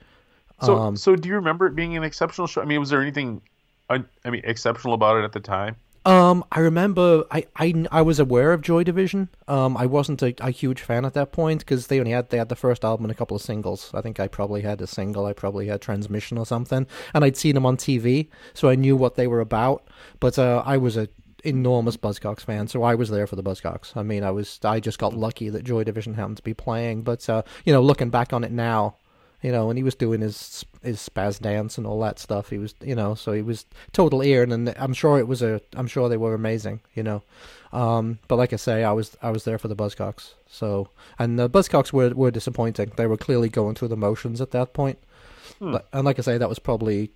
So 0.62 0.78
Um, 0.78 0.98
so 0.98 1.16
do 1.16 1.30
you 1.30 1.36
remember 1.36 1.68
it 1.68 1.74
being 1.76 1.96
an 1.96 2.04
exceptional 2.04 2.48
show? 2.48 2.62
I 2.62 2.66
mean, 2.66 2.82
was 2.82 2.90
there 2.90 3.02
anything 3.02 3.42
I 3.90 4.00
mean 4.26 4.42
exceptional 4.44 4.94
about 4.94 5.16
it 5.18 5.24
at 5.24 5.32
the 5.32 5.40
time? 5.40 5.78
Um, 6.06 6.46
I 6.52 6.60
remember 6.60 7.24
I, 7.32 7.48
I, 7.56 7.86
I 7.92 8.02
was 8.04 8.20
aware 8.20 8.54
of 8.54 8.62
Joy 8.62 8.84
Division. 8.84 9.30
Um, 9.48 9.76
I 9.76 9.88
wasn't 9.88 10.22
a, 10.22 10.36
a 10.40 10.52
huge 10.52 10.82
fan 10.82 11.04
at 11.04 11.16
that 11.16 11.32
point 11.32 11.62
because 11.62 11.88
they 11.88 12.00
only 12.00 12.12
had 12.12 12.30
they 12.30 12.38
had 12.38 12.50
the 12.50 12.56
first 12.56 12.86
album 12.86 13.06
and 13.06 13.12
a 13.12 13.16
couple 13.16 13.36
of 13.36 13.42
singles. 13.42 13.90
I 13.92 14.02
think 14.02 14.20
I 14.20 14.28
probably 14.28 14.62
had 14.62 14.82
a 14.82 14.88
single. 14.88 15.26
I 15.26 15.34
probably 15.34 15.66
had 15.68 15.82
Transmission 15.82 16.38
or 16.38 16.46
something, 16.46 16.86
and 17.16 17.26
I'd 17.26 17.38
seen 17.38 17.56
them 17.56 17.66
on 17.66 17.76
TV, 17.76 18.30
so 18.54 18.70
I 18.70 18.76
knew 18.76 18.96
what 18.96 19.16
they 19.16 19.26
were 19.26 19.40
about. 19.40 19.88
But 20.20 20.38
uh, 20.38 20.62
I 20.64 20.78
was 20.78 20.96
a 20.96 21.10
enormous 21.44 21.98
Buzzcocks 21.98 22.42
fan, 22.42 22.68
so 22.68 22.84
I 22.84 22.94
was 22.94 23.10
there 23.10 23.26
for 23.26 23.36
the 23.36 23.44
Buzzcocks. 23.44 23.98
I 23.98 24.04
mean, 24.04 24.24
I 24.24 24.30
was 24.30 24.60
I 24.64 24.80
just 24.80 25.00
got 25.00 25.16
lucky 25.16 25.50
that 25.50 25.64
Joy 25.64 25.84
Division 25.84 26.14
happened 26.14 26.38
to 26.38 26.44
be 26.44 26.54
playing. 26.54 27.02
But 27.02 27.28
uh, 27.28 27.42
you 27.66 27.74
know, 27.74 27.82
looking 27.82 28.12
back 28.12 28.32
on 28.32 28.44
it 28.44 28.52
now, 28.52 28.98
you 29.46 29.52
know, 29.52 29.70
and 29.70 29.78
he 29.78 29.84
was 29.84 29.96
doing 29.96 30.22
his 30.22 30.66
his 30.82 30.98
spaz 31.08 31.40
dance 31.40 31.78
and 31.78 31.86
all 31.88 32.00
that 32.02 32.18
stuff. 32.20 32.50
He 32.50 32.58
was, 32.58 32.74
you 32.82 32.96
know, 32.96 33.14
so 33.16 33.32
he 33.32 33.44
was 33.44 33.66
total 33.92 34.24
ear, 34.24 34.42
and 34.44 34.70
I'm 34.84 34.94
sure 34.94 35.20
it 35.20 35.28
was 35.28 35.42
a, 35.44 35.62
I'm 35.76 35.88
sure 35.88 36.10
they 36.10 36.18
were 36.18 36.34
amazing, 36.34 36.80
you 36.96 37.04
know. 37.04 37.22
Um, 37.72 38.18
but 38.28 38.38
like 38.38 38.54
I 38.54 38.56
say, 38.56 38.84
I 38.84 38.92
was 38.92 39.16
I 39.22 39.30
was 39.30 39.44
there 39.44 39.60
for 39.60 39.68
the 39.68 39.76
Buzzcocks. 39.76 40.34
So, 40.50 40.90
and 41.20 41.38
the 41.38 41.48
Buzzcocks 41.50 41.94
were 41.94 42.10
were 42.22 42.32
disappointing. 42.32 42.92
They 42.96 43.08
were 43.08 43.18
clearly 43.18 43.50
going 43.50 43.76
through 43.76 43.90
the 43.90 43.98
motions 44.08 44.42
at 44.42 44.52
that 44.52 44.74
point. 44.74 44.98
Hmm. 45.60 45.74
But- 45.74 45.88
And 45.94 46.06
like 46.06 46.18
I 46.20 46.24
say, 46.24 46.38
that 46.40 46.50
was 46.50 46.60
probably 46.60 47.12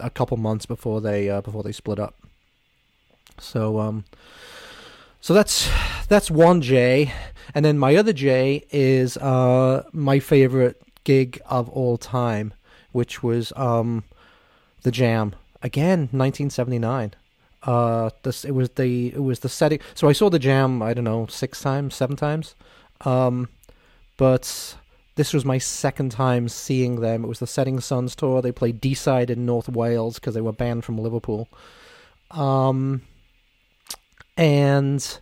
a 0.00 0.10
couple 0.10 0.36
months 0.38 0.66
before 0.66 1.00
they 1.02 1.28
uh, 1.28 1.42
before 1.42 1.62
they 1.62 1.72
split 1.72 1.98
up. 1.98 2.14
So, 3.38 3.78
um, 3.80 4.04
so 5.20 5.34
that's 5.34 5.68
that's 6.08 6.30
one 6.30 6.60
J, 6.62 7.12
and 7.54 7.64
then 7.64 7.78
my 7.78 7.96
other 7.96 8.12
J 8.14 8.64
is 8.70 9.16
uh 9.18 9.82
my 9.92 10.18
favorite 10.18 10.80
gig 11.04 11.40
of 11.46 11.68
all 11.68 11.96
time, 11.96 12.54
which 12.92 13.22
was 13.22 13.52
um 13.56 14.04
the 14.82 14.90
Jam 14.90 15.34
again, 15.62 16.08
1979. 16.12 17.14
Uh, 17.62 18.10
this 18.22 18.44
it 18.44 18.52
was 18.52 18.70
the 18.70 19.08
it 19.08 19.22
was 19.22 19.40
the 19.40 19.48
setting. 19.48 19.80
So 19.94 20.08
I 20.08 20.12
saw 20.12 20.28
the 20.28 20.38
Jam. 20.38 20.82
I 20.82 20.92
don't 20.92 21.04
know 21.04 21.26
six 21.26 21.60
times, 21.60 21.94
seven 21.94 22.16
times, 22.16 22.54
um, 23.02 23.48
but 24.16 24.76
this 25.16 25.32
was 25.32 25.44
my 25.44 25.58
second 25.58 26.10
time 26.10 26.48
seeing 26.48 27.00
them. 27.00 27.24
It 27.24 27.28
was 27.28 27.38
the 27.38 27.46
Setting 27.46 27.80
Sons 27.80 28.16
tour. 28.16 28.42
They 28.42 28.52
played 28.52 28.80
Deeside 28.80 29.30
in 29.30 29.46
North 29.46 29.68
Wales 29.68 30.16
because 30.16 30.34
they 30.34 30.40
were 30.40 30.52
banned 30.52 30.84
from 30.84 30.98
Liverpool. 30.98 31.48
Um, 32.32 33.02
and 34.36 35.20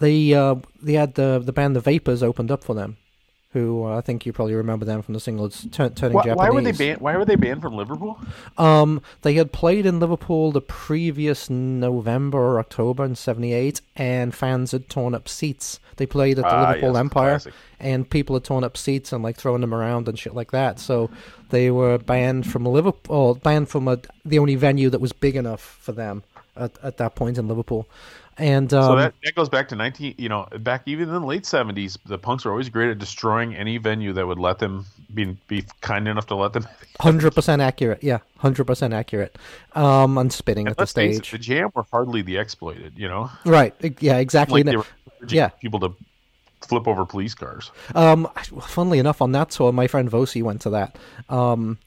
they 0.00 0.34
uh, 0.34 0.56
they 0.82 0.94
had 0.94 1.14
the 1.14 1.40
the 1.42 1.52
band 1.52 1.74
The 1.74 1.80
Vapors 1.80 2.22
opened 2.22 2.50
up 2.50 2.62
for 2.62 2.74
them, 2.74 2.98
who 3.52 3.84
uh, 3.86 3.98
I 3.98 4.00
think 4.00 4.24
you 4.26 4.32
probably 4.32 4.54
remember 4.54 4.84
them 4.84 5.02
from 5.02 5.14
the 5.14 5.20
single 5.20 5.46
it's 5.46 5.66
Turn, 5.70 5.94
Turning 5.94 6.14
Why, 6.16 6.22
Japanese. 6.24 6.36
why 6.38 6.50
were 6.50 6.60
they 6.62 6.72
banned? 6.72 7.00
Why 7.00 7.16
were 7.16 7.24
they 7.24 7.36
banned 7.36 7.60
from 7.62 7.74
Liverpool? 7.74 8.18
Um, 8.58 9.02
they 9.22 9.34
had 9.34 9.52
played 9.52 9.84
in 9.86 10.00
Liverpool 10.00 10.52
the 10.52 10.60
previous 10.60 11.50
November 11.50 12.38
or 12.38 12.58
October 12.58 13.04
in 13.04 13.14
'78, 13.14 13.80
and 13.96 14.34
fans 14.34 14.72
had 14.72 14.88
torn 14.88 15.14
up 15.14 15.28
seats. 15.28 15.80
They 15.96 16.06
played 16.06 16.38
at 16.38 16.44
the 16.44 16.50
Ah, 16.54 16.68
Liverpool 16.70 16.92
yes, 16.94 17.00
Empire, 17.00 17.30
classic. 17.32 17.54
and 17.78 18.08
people 18.08 18.34
had 18.36 18.44
torn 18.44 18.64
up 18.64 18.76
seats 18.76 19.12
and 19.12 19.22
like 19.22 19.36
throwing 19.36 19.60
them 19.60 19.74
around 19.74 20.08
and 20.08 20.18
shit 20.18 20.34
like 20.34 20.50
that. 20.52 20.78
So 20.80 21.10
they 21.50 21.70
were 21.70 21.98
banned 21.98 22.50
from 22.50 22.64
Liverpool, 22.64 23.34
banned 23.34 23.68
from 23.68 23.86
a, 23.88 23.98
the 24.24 24.38
only 24.38 24.54
venue 24.54 24.88
that 24.90 25.00
was 25.00 25.12
big 25.12 25.36
enough 25.36 25.60
for 25.60 25.92
them 25.92 26.22
at, 26.56 26.72
at 26.82 26.96
that 26.96 27.14
point 27.14 27.36
in 27.36 27.46
Liverpool. 27.48 27.86
And 28.38 28.72
um, 28.72 28.82
so 28.84 28.96
that, 28.96 29.14
that 29.24 29.34
goes 29.34 29.48
back 29.48 29.68
to 29.68 29.76
19, 29.76 30.14
you 30.16 30.28
know, 30.28 30.48
back 30.60 30.82
even 30.86 31.08
in 31.08 31.14
the 31.14 31.20
late 31.26 31.42
70s, 31.42 31.98
the 32.06 32.16
punks 32.16 32.44
were 32.44 32.50
always 32.50 32.68
great 32.70 32.90
at 32.90 32.98
destroying 32.98 33.54
any 33.54 33.76
venue 33.76 34.12
that 34.14 34.26
would 34.26 34.38
let 34.38 34.58
them 34.58 34.86
be, 35.12 35.36
be 35.48 35.64
kind 35.82 36.08
enough 36.08 36.26
to 36.28 36.34
let 36.34 36.52
them. 36.54 36.66
hundred 37.00 37.34
percent 37.34 37.60
accurate, 37.60 38.02
yeah, 38.02 38.18
hundred 38.38 38.64
percent 38.64 38.94
accurate. 38.94 39.36
Um, 39.74 40.16
and 40.16 40.32
spitting 40.32 40.66
at 40.66 40.76
the 40.76 40.86
stage, 40.86 41.30
the 41.30 41.38
Jam 41.38 41.70
were 41.74 41.84
hardly 41.90 42.22
the 42.22 42.38
exploited, 42.38 42.94
you 42.96 43.08
know? 43.08 43.30
right? 43.44 43.74
Yeah, 44.00 44.16
exactly. 44.18 44.62
Like 44.62 44.70
they 44.70 44.76
were 44.76 44.86
Yeah. 45.28 45.48
people 45.48 45.80
to 45.80 45.94
flip 46.66 46.86
over 46.88 47.04
police 47.04 47.34
cars. 47.34 47.70
Um, 47.94 48.28
funnily 48.62 48.98
enough, 48.98 49.20
on 49.20 49.32
that 49.32 49.50
tour, 49.50 49.72
my 49.72 49.86
friend 49.86 50.10
Vosi 50.10 50.42
went 50.42 50.60
to 50.62 50.70
that. 50.70 50.96
Um, 51.28 51.78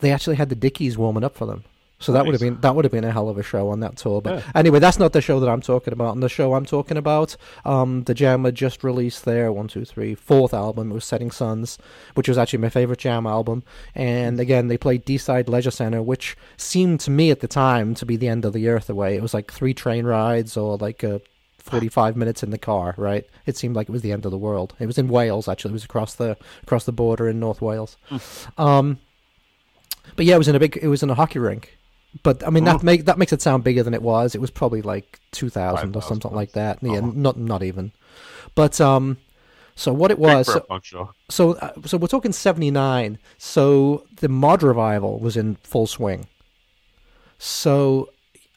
they 0.00 0.12
actually 0.12 0.36
had 0.36 0.48
the 0.48 0.54
Dickies 0.54 0.96
warming 0.96 1.24
up 1.24 1.36
for 1.36 1.46
them, 1.46 1.64
so 2.00 2.12
that 2.12 2.24
would 2.24 2.32
have 2.34 2.40
been 2.40 2.60
that 2.60 2.74
would 2.76 2.84
have 2.84 2.92
been 2.92 3.04
a 3.04 3.10
hell 3.12 3.28
of 3.28 3.38
a 3.38 3.42
show 3.42 3.68
on 3.70 3.80
that 3.80 3.96
tour. 3.96 4.20
But 4.22 4.36
Yeah. 4.36 4.42
anyway, 4.54 4.78
that's 4.78 4.98
not 4.98 5.12
the 5.12 5.20
show 5.20 5.40
that 5.40 5.48
I'm 5.48 5.60
talking 5.60 5.92
about. 5.92 6.14
And 6.14 6.22
the 6.22 6.28
show 6.28 6.54
I'm 6.54 6.64
talking 6.64 6.96
about, 6.96 7.36
um, 7.64 8.04
the 8.04 8.14
Jam 8.14 8.44
had 8.44 8.54
just 8.54 8.84
released 8.84 9.24
their 9.24 9.52
one, 9.52 9.66
two, 9.68 9.84
three, 9.84 10.14
fourth 10.14 10.54
album. 10.54 10.90
It 10.90 10.94
was 10.94 11.04
Setting 11.04 11.30
Sons, 11.30 11.76
which 12.14 12.28
was 12.28 12.38
actually 12.38 12.60
my 12.60 12.68
favorite 12.68 13.00
Jam 13.00 13.26
album. 13.26 13.62
And 13.94 14.38
again, 14.38 14.68
they 14.68 14.78
played 14.78 15.04
Deeside 15.04 15.48
Leisure 15.48 15.70
Center, 15.72 16.00
which 16.02 16.36
seemed 16.56 17.00
to 17.00 17.10
me 17.10 17.30
at 17.30 17.40
the 17.40 17.48
time 17.48 17.94
to 17.96 18.06
be 18.06 18.16
the 18.16 18.28
end 18.28 18.44
of 18.44 18.52
the 18.52 18.68
earth. 18.68 18.88
Away, 18.88 19.16
it 19.16 19.22
was 19.22 19.34
like 19.34 19.52
three 19.52 19.74
train 19.74 20.04
rides 20.06 20.56
or 20.56 20.76
like 20.76 21.02
a 21.02 21.20
45 21.58 22.16
minutes 22.16 22.42
in 22.42 22.50
the 22.50 22.58
car, 22.58 22.94
right? 22.96 23.26
It 23.44 23.56
seemed 23.56 23.74
like 23.76 23.88
it 23.88 23.92
was 23.92 24.02
the 24.02 24.12
end 24.12 24.24
of 24.24 24.30
the 24.30 24.38
world. 24.38 24.74
It 24.78 24.86
was 24.86 24.98
in 24.98 25.08
Wales, 25.08 25.48
actually. 25.48 25.72
It 25.72 25.74
was 25.74 25.84
across 25.84 26.14
the 26.14 26.36
across 26.62 26.84
the 26.84 26.92
border 26.92 27.28
in 27.28 27.40
North 27.40 27.60
Wales. 27.60 27.96
Um, 28.56 28.98
but 30.16 30.24
yeah, 30.24 30.36
it 30.36 30.38
was 30.38 30.48
in 30.48 30.54
a 30.54 30.58
big. 30.58 30.78
It 30.80 30.88
was 30.88 31.02
in 31.02 31.10
a 31.10 31.14
hockey 31.14 31.38
rink. 31.38 31.76
But 32.22 32.46
I 32.46 32.50
mean, 32.50 32.64
that 32.64 32.82
make 32.82 33.04
that 33.04 33.18
makes 33.18 33.32
it 33.32 33.42
sound 33.42 33.64
bigger 33.64 33.82
than 33.82 33.94
it 33.94 34.02
was. 34.02 34.34
It 34.34 34.40
was 34.40 34.50
probably 34.50 34.82
like 34.82 35.20
2,000 35.32 35.90
or 35.96 36.00
5,000 36.00 36.02
something 36.02 36.34
like 36.34 36.52
that. 36.52 36.78
Yeah, 36.82 36.98
Uh-huh. 36.98 37.12
not 37.14 37.36
not 37.36 37.62
even. 37.62 37.92
But 38.54 38.80
um, 38.80 39.18
so 39.76 39.92
what 39.92 40.10
it 40.10 40.18
was. 40.18 40.46
So, 40.46 40.56
a 40.56 40.60
punk 40.62 40.84
show. 40.84 41.12
so 41.28 41.52
uh, 41.54 41.72
so 41.84 41.96
we're 41.98 42.08
talking 42.08 42.32
79 42.32 43.18
so 43.36 44.04
the 44.20 44.28
mod 44.28 44.62
revival 44.62 45.20
was 45.20 45.36
in 45.36 45.56
full 45.56 45.86
swing 45.86 46.26
so 47.38 48.08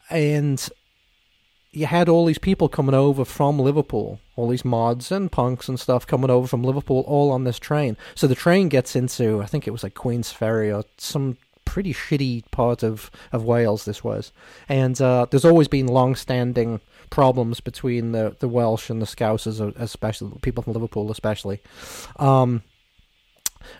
and 0.10 0.70
you 1.72 1.86
had 1.86 2.10
all 2.10 2.26
these 2.26 2.38
people 2.40 2.68
coming 2.68 2.96
over 2.96 3.24
from 3.24 3.60
liverpool 3.60 4.20
all 4.36 4.48
these 4.48 4.66
mods 4.66 5.12
and 5.12 5.32
punks 5.32 5.70
and 5.70 5.80
stuff 5.80 6.06
coming 6.08 6.30
over 6.30 6.48
from 6.48 6.64
liverpool 6.64 7.04
all 7.08 7.32
on 7.32 7.44
this 7.44 7.60
train 7.60 7.96
so 8.16 8.28
the 8.28 8.36
train 8.36 8.68
gets 8.70 8.96
into 8.96 9.42
i 9.42 9.46
think 9.46 9.68
it 9.68 9.72
was 9.72 9.84
like 9.84 9.94
Queensferry 9.94 10.76
or 10.76 10.84
some 10.98 11.38
pretty 11.72 11.94
shitty 11.94 12.44
part 12.52 12.84
of, 12.84 13.10
of 13.32 13.44
wales 13.44 13.86
this 13.86 14.04
was 14.04 14.34
and 14.68 15.02
uh, 15.02 15.26
there's 15.32 15.46
always 15.46 15.68
been 15.68 15.88
long-standing 15.88 16.82
problems 17.10 17.60
between 17.60 18.12
the, 18.12 18.36
the 18.40 18.48
welsh 18.48 18.90
and 18.90 19.02
the 19.02 19.06
scousers 19.06 19.60
especially 19.78 20.32
people 20.42 20.62
from 20.64 20.74
liverpool 20.74 21.12
especially 21.12 21.62
um, 22.18 22.62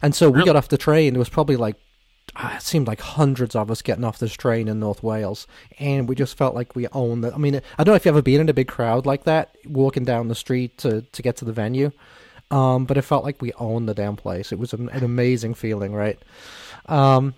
and 0.02 0.16
so 0.16 0.30
we 0.30 0.44
got 0.44 0.56
off 0.56 0.70
the 0.70 0.78
train. 0.78 1.14
There 1.14 1.20
was 1.20 1.30
probably 1.30 1.56
like 1.56 1.76
uh, 2.36 2.54
it 2.56 2.62
seemed 2.62 2.88
like 2.88 3.02
hundreds 3.02 3.56
of 3.56 3.70
us 3.70 3.82
getting 3.82 4.04
off 4.04 4.20
this 4.20 4.34
train 4.34 4.68
in 4.68 4.80
North 4.80 5.04
Wales, 5.04 5.48
and 5.80 6.08
we 6.08 6.16
just 6.16 6.38
felt 6.38 6.56
like 6.56 6.76
we 6.76 6.88
owned 6.90 7.26
it. 7.26 7.34
I 7.34 7.38
mean, 7.38 7.56
I 7.56 7.84
don't 7.84 7.92
know 7.92 7.96
if 7.96 8.06
you've 8.06 8.14
ever 8.14 8.22
been 8.22 8.42
in 8.42 8.50
a 8.50 8.54
big 8.54 8.68
crowd 8.68 9.06
like 9.06 9.26
that, 9.26 9.56
walking 9.66 10.06
down 10.06 10.28
the 10.28 10.36
street 10.36 10.78
to, 10.80 11.02
to 11.02 11.22
get 11.22 11.36
to 11.38 11.46
the 11.46 11.52
venue, 11.52 11.92
um, 12.50 12.86
but 12.86 12.98
it 12.98 13.02
felt 13.02 13.24
like 13.24 13.42
we 13.42 13.52
owned 13.54 13.90
the 13.90 13.94
damn 13.94 14.16
place. 14.16 14.52
It 14.52 14.60
was 14.60 14.74
an, 14.74 14.90
an 14.90 15.04
amazing 15.04 15.56
feeling, 15.56 15.94
right? 15.94 16.20
Um, 16.86 17.34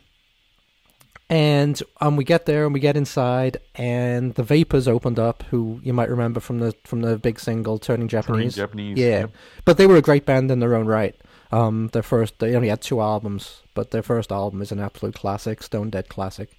and 1.33 1.81
um, 1.99 2.15
we 2.15 2.23
get 2.23 2.45
there 2.45 2.63
and 2.65 2.75
we 2.75 2.79
get 2.79 2.95
inside, 2.95 3.57
and 3.73 4.35
the 4.35 4.43
Vapors 4.43 4.87
opened 4.87 5.17
up, 5.17 5.41
who 5.49 5.81
you 5.83 5.91
might 5.91 6.11
remember 6.11 6.39
from 6.39 6.59
the 6.59 6.75
from 6.83 7.01
the 7.01 7.17
big 7.17 7.39
single 7.39 7.79
"Turning 7.79 8.07
Japanese." 8.07 8.53
Turning 8.53 8.67
Japanese, 8.67 8.99
yeah. 8.99 9.19
yep. 9.21 9.31
But 9.65 9.77
they 9.77 9.87
were 9.87 9.95
a 9.95 10.01
great 10.01 10.27
band 10.27 10.51
in 10.51 10.59
their 10.59 10.75
own 10.75 10.85
right. 10.85 11.15
Um, 11.51 11.87
their 11.87 12.03
first, 12.03 12.37
they 12.37 12.55
only 12.55 12.69
had 12.69 12.83
two 12.83 13.01
albums, 13.01 13.61
but 13.73 13.89
their 13.89 14.03
first 14.03 14.31
album 14.31 14.61
is 14.61 14.71
an 14.71 14.79
absolute 14.79 15.15
classic, 15.15 15.63
Stone 15.63 15.89
Dead 15.89 16.07
classic. 16.07 16.51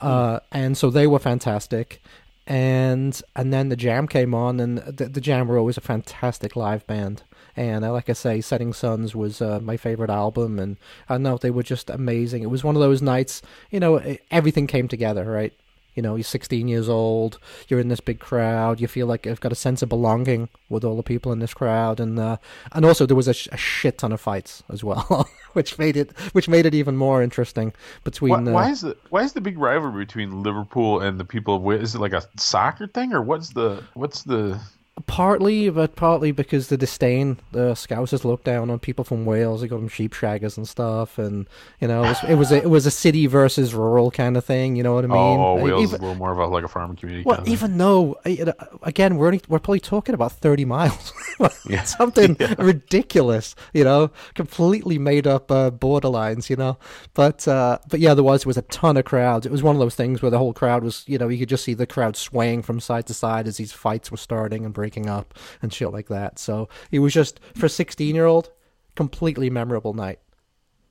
Uh, 0.00 0.40
and 0.50 0.74
so 0.76 0.88
they 0.88 1.06
were 1.06 1.18
fantastic. 1.18 2.02
And 2.46 3.20
and 3.36 3.52
then 3.52 3.68
the 3.68 3.76
Jam 3.76 4.08
came 4.08 4.32
on, 4.34 4.58
and 4.58 4.78
the, 4.78 5.04
the 5.04 5.20
Jam 5.20 5.48
were 5.48 5.58
always 5.58 5.76
a 5.76 5.82
fantastic 5.82 6.56
live 6.56 6.86
band. 6.86 7.24
And 7.56 7.84
uh, 7.84 7.92
like 7.92 8.10
I 8.10 8.14
say, 8.14 8.40
Setting 8.40 8.72
Sons 8.72 9.14
was 9.14 9.40
uh, 9.40 9.60
my 9.60 9.76
favorite 9.76 10.10
album, 10.10 10.58
and 10.58 10.76
I 11.08 11.18
know 11.18 11.36
they 11.36 11.50
were 11.50 11.62
just 11.62 11.88
amazing. 11.90 12.42
It 12.42 12.50
was 12.50 12.64
one 12.64 12.74
of 12.74 12.82
those 12.82 13.02
nights, 13.02 13.42
you 13.70 13.80
know, 13.80 14.16
everything 14.30 14.66
came 14.66 14.88
together, 14.88 15.24
right? 15.24 15.52
You 15.94 16.02
know, 16.02 16.16
you're 16.16 16.24
16 16.24 16.66
years 16.66 16.88
old, 16.88 17.38
you're 17.68 17.78
in 17.78 17.86
this 17.86 18.00
big 18.00 18.18
crowd, 18.18 18.80
you 18.80 18.88
feel 18.88 19.06
like 19.06 19.26
you've 19.26 19.40
got 19.40 19.52
a 19.52 19.56
sense 19.56 19.80
of 19.80 19.88
belonging 19.88 20.48
with 20.68 20.82
all 20.82 20.96
the 20.96 21.04
people 21.04 21.30
in 21.30 21.38
this 21.38 21.54
crowd, 21.54 22.00
and 22.00 22.18
uh, 22.18 22.38
and 22.72 22.84
also 22.84 23.06
there 23.06 23.14
was 23.14 23.28
a, 23.28 23.34
sh- 23.34 23.48
a 23.52 23.56
shit 23.56 23.98
ton 23.98 24.10
of 24.10 24.20
fights 24.20 24.64
as 24.68 24.82
well, 24.82 25.28
which 25.52 25.78
made 25.78 25.96
it 25.96 26.10
which 26.32 26.48
made 26.48 26.66
it 26.66 26.74
even 26.74 26.96
more 26.96 27.22
interesting 27.22 27.72
between. 28.02 28.32
Why, 28.32 28.50
uh, 28.50 28.54
why 28.54 28.70
is 28.70 28.80
the 28.80 28.96
why 29.10 29.22
is 29.22 29.34
the 29.34 29.40
big 29.40 29.56
rivalry 29.56 30.04
between 30.04 30.42
Liverpool 30.42 30.98
and 30.98 31.20
the 31.20 31.24
people 31.24 31.54
of 31.54 31.62
Wales? 31.62 31.82
Is 31.82 31.94
it 31.94 32.00
like 32.00 32.12
a 32.12 32.24
soccer 32.36 32.88
thing, 32.88 33.12
or 33.12 33.22
what's 33.22 33.50
the 33.50 33.80
what's 33.94 34.24
the 34.24 34.60
Partly, 35.06 35.70
but 35.70 35.96
partly 35.96 36.30
because 36.30 36.68
the 36.68 36.76
disdain 36.76 37.38
the 37.50 37.72
Scousers 37.72 38.24
looked 38.24 38.44
down 38.44 38.70
on 38.70 38.78
people 38.78 39.04
from 39.04 39.24
Wales. 39.24 39.60
They 39.60 39.66
call 39.66 39.78
them 39.78 39.88
sheep 39.88 40.14
shaggers 40.14 40.56
and 40.56 40.68
stuff, 40.68 41.18
and 41.18 41.48
you 41.80 41.88
know 41.88 42.04
it 42.04 42.08
was 42.08 42.24
it 42.28 42.34
was 42.36 42.52
a, 42.52 42.56
it 42.58 42.70
was 42.70 42.86
a 42.86 42.92
city 42.92 43.26
versus 43.26 43.74
rural 43.74 44.12
kind 44.12 44.36
of 44.36 44.44
thing. 44.44 44.76
You 44.76 44.84
know 44.84 44.94
what 44.94 45.04
I 45.04 45.08
mean? 45.08 45.16
oh 45.16 45.58
Uh, 45.58 45.62
Wales 45.64 45.92
is 45.92 45.98
a 45.98 46.02
little 46.02 46.14
more 46.14 46.30
of 46.30 46.38
a 46.38 46.46
like 46.46 46.62
a 46.62 46.68
farming 46.68 46.96
community? 46.96 47.24
well, 47.26 47.38
kind 47.38 47.48
of 47.48 47.52
even 47.52 47.76
though 47.76 48.16
uh, 48.24 48.52
again 48.84 49.16
we're 49.16 49.26
only, 49.26 49.40
we're 49.48 49.58
probably 49.58 49.80
talking 49.80 50.14
about 50.14 50.30
thirty 50.30 50.64
miles, 50.64 51.12
Yeah. 51.68 51.82
something 51.82 52.36
ridiculous, 52.58 53.56
you 53.72 53.82
know, 53.82 54.12
completely 54.36 54.98
made 54.98 55.26
up 55.26 55.50
uh, 55.50 55.72
borderlines, 55.72 56.48
you 56.48 56.54
know. 56.54 56.78
But 57.14 57.48
uh, 57.48 57.78
but 57.88 57.98
yeah, 57.98 58.14
there 58.14 58.22
was 58.22 58.46
was 58.46 58.56
a 58.56 58.62
ton 58.62 58.96
of 58.96 59.04
crowds. 59.06 59.44
It 59.44 59.50
was 59.50 59.62
one 59.62 59.74
of 59.74 59.80
those 59.80 59.96
things 59.96 60.22
where 60.22 60.30
the 60.30 60.38
whole 60.38 60.52
crowd 60.52 60.84
was, 60.84 61.02
you 61.08 61.18
know, 61.18 61.26
you 61.28 61.38
could 61.40 61.48
just 61.48 61.64
see 61.64 61.74
the 61.74 61.86
crowd 61.86 62.16
swaying 62.16 62.62
from 62.62 62.78
side 62.78 63.06
to 63.06 63.14
side 63.14 63.48
as 63.48 63.56
these 63.56 63.72
fights 63.72 64.12
were 64.12 64.16
starting 64.16 64.64
and 64.64 64.72
breaking 64.84 65.08
up 65.08 65.32
and 65.62 65.72
shit 65.72 65.90
like 65.92 66.08
that. 66.08 66.38
So 66.38 66.68
it 66.90 66.98
was 66.98 67.14
just 67.14 67.40
for 67.56 67.66
a 67.66 67.70
sixteen 67.70 68.14
year 68.14 68.26
old, 68.26 68.50
completely 68.96 69.48
memorable 69.48 69.94
night. 69.94 70.18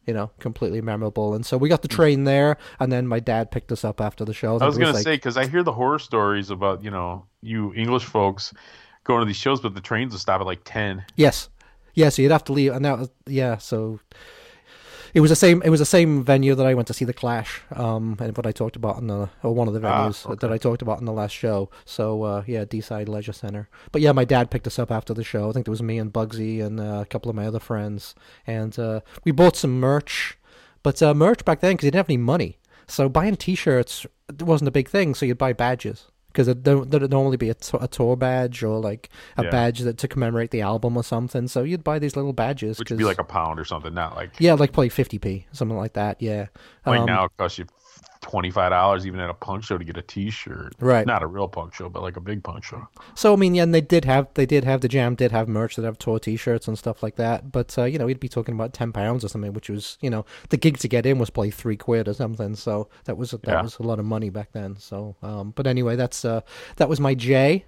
You 0.07 0.13
know, 0.13 0.31
completely 0.39 0.81
memorable. 0.81 1.33
And 1.33 1.45
so 1.45 1.57
we 1.57 1.69
got 1.69 1.81
the 1.81 1.87
mm. 1.87 1.95
train 1.95 2.23
there, 2.23 2.57
and 2.79 2.91
then 2.91 3.07
my 3.07 3.19
dad 3.19 3.51
picked 3.51 3.71
us 3.71 3.85
up 3.85 4.01
after 4.01 4.25
the 4.25 4.33
show. 4.33 4.57
I 4.57 4.65
was 4.65 4.77
gonna 4.77 4.93
like- 4.93 5.03
say 5.03 5.15
because 5.15 5.37
I 5.37 5.45
hear 5.45 5.63
the 5.63 5.71
horror 5.71 5.99
stories 5.99 6.49
about 6.49 6.83
you 6.83 6.89
know 6.89 7.25
you 7.41 7.71
English 7.75 8.05
folks 8.05 8.53
going 9.03 9.19
to 9.19 9.25
these 9.25 9.37
shows, 9.37 9.61
but 9.61 9.75
the 9.75 9.81
trains 9.81 10.11
will 10.11 10.19
stop 10.19 10.41
at 10.41 10.47
like 10.47 10.61
ten. 10.65 11.05
Yes, 11.15 11.49
yeah. 11.93 12.09
So 12.09 12.23
you'd 12.23 12.31
have 12.31 12.43
to 12.45 12.53
leave, 12.53 12.73
and 12.73 12.83
that 12.83 12.97
was 12.97 13.11
yeah. 13.27 13.57
So 13.57 13.99
it 15.13 15.19
was 15.21 15.29
the 15.29 15.35
same. 15.35 15.61
It 15.63 15.69
was 15.69 15.79
the 15.79 15.85
same 15.85 16.23
venue 16.23 16.55
that 16.55 16.65
I 16.65 16.73
went 16.73 16.87
to 16.87 16.93
see 16.93 17.05
the 17.05 17.13
Clash. 17.13 17.61
Um, 17.71 18.17
and 18.19 18.35
what 18.35 18.47
I 18.47 18.51
talked 18.51 18.75
about 18.75 18.97
in 18.97 19.07
the 19.07 19.29
or 19.43 19.53
one 19.53 19.67
of 19.67 19.73
the 19.73 19.87
Ah, 19.87 20.09
venues 20.09 20.39
that 20.39 20.51
I 20.51 20.57
talked 20.57 20.81
about 20.81 20.99
in 20.99 21.05
the 21.05 21.13
last 21.13 21.33
show. 21.33 21.69
So 21.85 22.23
uh, 22.23 22.43
yeah, 22.47 22.65
Deeside 22.65 23.07
Leisure 23.07 23.33
Center. 23.33 23.69
But 23.91 24.01
yeah, 24.01 24.11
my 24.11 24.25
dad 24.25 24.49
picked 24.49 24.67
us 24.67 24.79
up 24.79 24.91
after 24.91 25.13
the 25.13 25.23
show. 25.23 25.49
I 25.49 25.53
think 25.53 25.67
it 25.67 25.71
was 25.71 25.83
me 25.83 25.99
and 25.99 26.11
Bugsy 26.11 26.63
and 26.63 26.79
uh, 26.79 27.01
a 27.01 27.05
couple 27.05 27.29
of 27.29 27.35
my 27.35 27.45
other 27.45 27.59
friends, 27.59 28.15
and 28.47 28.77
uh, 28.79 29.01
we 29.23 29.31
bought 29.31 29.55
some 29.55 29.79
merch. 29.79 30.37
But 30.81 31.01
uh, 31.01 31.13
merch 31.13 31.45
back 31.45 31.59
then 31.61 31.73
because 31.73 31.85
you 31.85 31.91
didn't 31.91 31.99
have 31.99 32.09
any 32.09 32.17
money, 32.17 32.57
so 32.87 33.07
buying 33.07 33.35
T-shirts 33.35 34.05
wasn't 34.39 34.67
a 34.67 34.71
big 34.71 34.89
thing. 34.89 35.15
So 35.15 35.25
you'd 35.25 35.37
buy 35.37 35.53
badges 35.53 36.07
because 36.33 36.47
there'd 36.47 37.09
normally 37.11 37.37
be 37.37 37.49
a, 37.49 37.53
t- 37.53 37.77
a 37.79 37.87
tour 37.87 38.15
badge 38.17 38.63
or 38.63 38.79
like 38.79 39.09
a 39.37 39.43
Yeah. 39.43 39.49
badge 39.51 39.79
that 39.81 39.97
to 39.99 40.07
commemorate 40.07 40.49
the 40.51 40.61
album 40.61 40.97
or 40.97 41.03
something. 41.03 41.47
So 41.47 41.63
you'd 41.63 41.83
buy 41.83 41.99
these 41.99 42.15
little 42.15 42.33
badges. 42.33 42.79
Which 42.79 42.89
would 42.89 42.97
be 42.97 43.05
like 43.05 43.19
a 43.19 43.23
pound 43.23 43.59
or 43.59 43.65
something, 43.65 43.93
not 43.93 44.15
like 44.15 44.31
yeah, 44.39 44.53
like 44.55 44.73
probably 44.73 44.89
fifty 44.89 45.19
p, 45.19 45.45
something 45.51 45.77
like 45.77 45.93
that. 45.93 46.21
Yeah, 46.21 46.47
like 46.85 47.01
Um, 47.01 47.05
now 47.05 47.25
it 47.25 47.31
costs 47.37 47.59
you 47.59 47.65
twenty 48.23 48.49
five 48.49 48.71
dollars 48.71 49.05
even 49.05 49.19
at 49.19 49.29
a 49.29 49.33
punk 49.35 49.63
show 49.63 49.77
to 49.77 49.83
get 49.85 49.97
a 49.97 50.01
T 50.01 50.31
shirt. 50.31 50.73
Right. 50.79 51.05
Not 51.05 51.21
a 51.21 51.27
real 51.27 51.47
punk 51.47 51.75
show, 51.75 51.89
but 51.89 52.01
like 52.01 52.17
a 52.17 52.21
big 52.21 52.43
punk 52.43 52.63
show. 52.63 52.87
So 53.13 53.33
I 53.33 53.35
mean, 53.35 53.53
yeah, 53.53 53.61
and 53.63 53.75
they 53.75 53.81
did 53.81 54.05
have 54.05 54.27
they 54.33 54.45
did 54.47 54.63
have 54.63 54.81
the 54.81 54.87
jam 54.87 55.13
did 55.13 55.31
have 55.31 55.47
merch 55.47 55.75
that 55.75 55.85
have 55.85 55.99
tour 55.99 56.17
T-shirts 56.17 56.67
and 56.67 56.77
stuff 56.79 57.03
like 57.03 57.17
that. 57.17 57.51
But 57.51 57.77
uh, 57.77 57.83
you 57.83 57.99
know, 57.99 58.05
we'd 58.07 58.19
be 58.19 58.29
talking 58.29 58.55
about 58.55 58.73
ten 58.73 58.91
pounds 58.91 59.23
or 59.23 59.27
something, 59.27 59.53
which 59.53 59.69
was 59.69 59.97
you 60.01 60.09
know 60.09 60.25
the 60.49 60.57
gig 60.57 60.77
to 60.79 60.87
get 60.87 61.05
in 61.05 61.19
was 61.19 61.29
probably 61.29 61.51
three 61.51 61.77
quid 61.77 62.07
or 62.07 62.13
something. 62.13 62.55
So 62.55 62.89
that 63.05 63.17
was 63.17 63.31
that 63.31 63.45
Yeah. 63.47 63.61
was 63.61 63.77
a 63.77 63.83
lot 63.83 63.99
of 63.99 64.05
money 64.05 64.29
back 64.31 64.53
then. 64.53 64.77
So, 64.77 65.15
um, 65.21 65.51
but 65.55 65.67
anyway, 65.67 65.95
that's 65.95 66.25
uh, 66.25 66.41
that 66.77 66.89
was 66.89 66.99
my 66.99 67.13
J. 67.13 67.65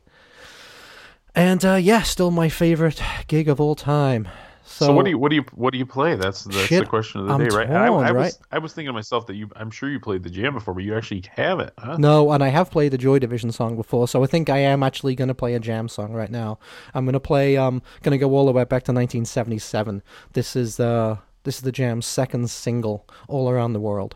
And 1.37 1.65
uh, 1.65 1.75
yeah, 1.75 2.01
still 2.03 2.31
my 2.31 2.47
favorite 2.49 3.01
gig 3.27 3.49
of 3.49 3.59
all 3.59 3.75
time. 3.75 4.27
So, 4.67 4.87
So, 4.87 4.93
what 4.93 5.05
do 5.05 5.11
you 5.11 5.17
what 5.17 5.29
do 5.29 5.35
you 5.35 5.45
what 5.53 5.71
do 5.73 5.77
you 5.77 5.85
play? 5.85 6.15
That's 6.15 6.43
that's 6.43 6.57
Shit, 6.57 6.83
the 6.83 6.89
question 6.89 7.21
of 7.21 7.27
the 7.27 7.33
I'm 7.33 7.39
day, 7.39 7.55
right? 7.55 7.69
I, 7.69 7.87
torn, 7.87 8.03
I 8.03 8.11
was 8.11 8.23
right? 8.23 8.33
I 8.51 8.57
was 8.57 8.73
thinking 8.73 8.89
to 8.89 8.93
myself 8.93 9.27
that 9.27 9.35
you 9.35 9.49
I'm 9.55 9.69
sure 9.69 9.89
you 9.89 9.99
played 9.99 10.23
the 10.23 10.29
jam 10.29 10.53
before, 10.53 10.73
but 10.73 10.83
you 10.83 10.95
actually 10.97 11.23
have 11.35 11.59
it, 11.59 11.71
huh? 11.77 11.97
No, 11.97 12.31
and 12.31 12.43
I 12.43 12.47
have 12.47 12.71
played 12.71 12.91
the 12.91 12.97
Joy 12.97 13.19
Division 13.19 13.51
song 13.51 13.75
before, 13.75 14.07
so 14.07 14.23
I 14.23 14.27
think 14.27 14.49
I 14.49 14.57
am 14.57 14.81
actually 14.81 15.13
going 15.13 15.27
to 15.27 15.35
play 15.35 15.53
a 15.53 15.59
jam 15.59 15.87
song 15.87 16.13
right 16.13 16.31
now. 16.31 16.57
I'm 16.95 17.05
going 17.05 17.13
to 17.13 17.19
play. 17.19 17.57
Um, 17.57 17.83
going 18.01 18.11
to 18.11 18.17
go 18.17 18.33
all 18.33 18.47
the 18.47 18.51
way 18.51 18.63
back 18.63 18.83
to 18.83 18.91
1977. 18.91 20.01
This 20.33 20.55
is 20.55 20.77
the 20.77 21.19
this 21.43 21.57
is 21.57 21.61
the 21.61 21.71
Jam's 21.71 22.07
second 22.07 22.49
single, 22.49 23.07
"All 23.27 23.49
Around 23.49 23.73
the 23.73 23.79
World." 23.79 24.15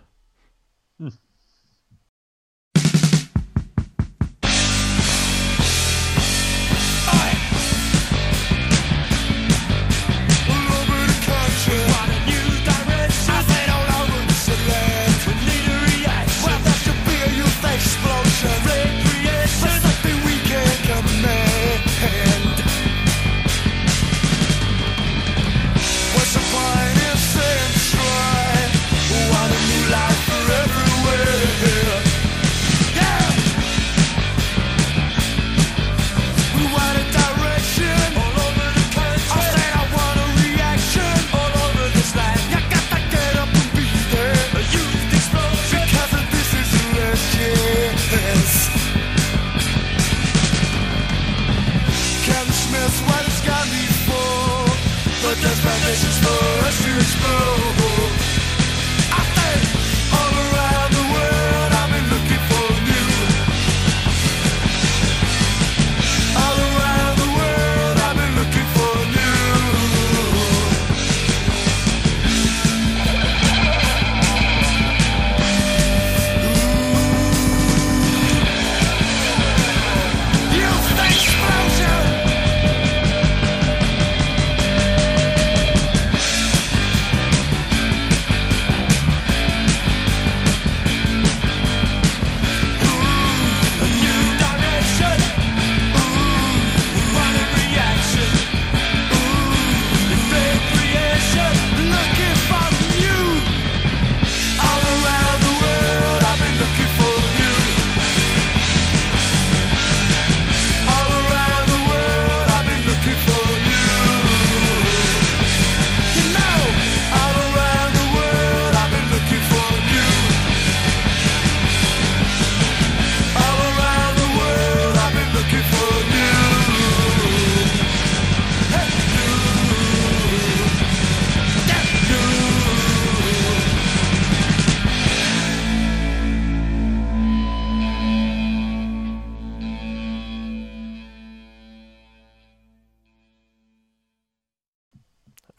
For 56.72 56.99
us 56.99 57.68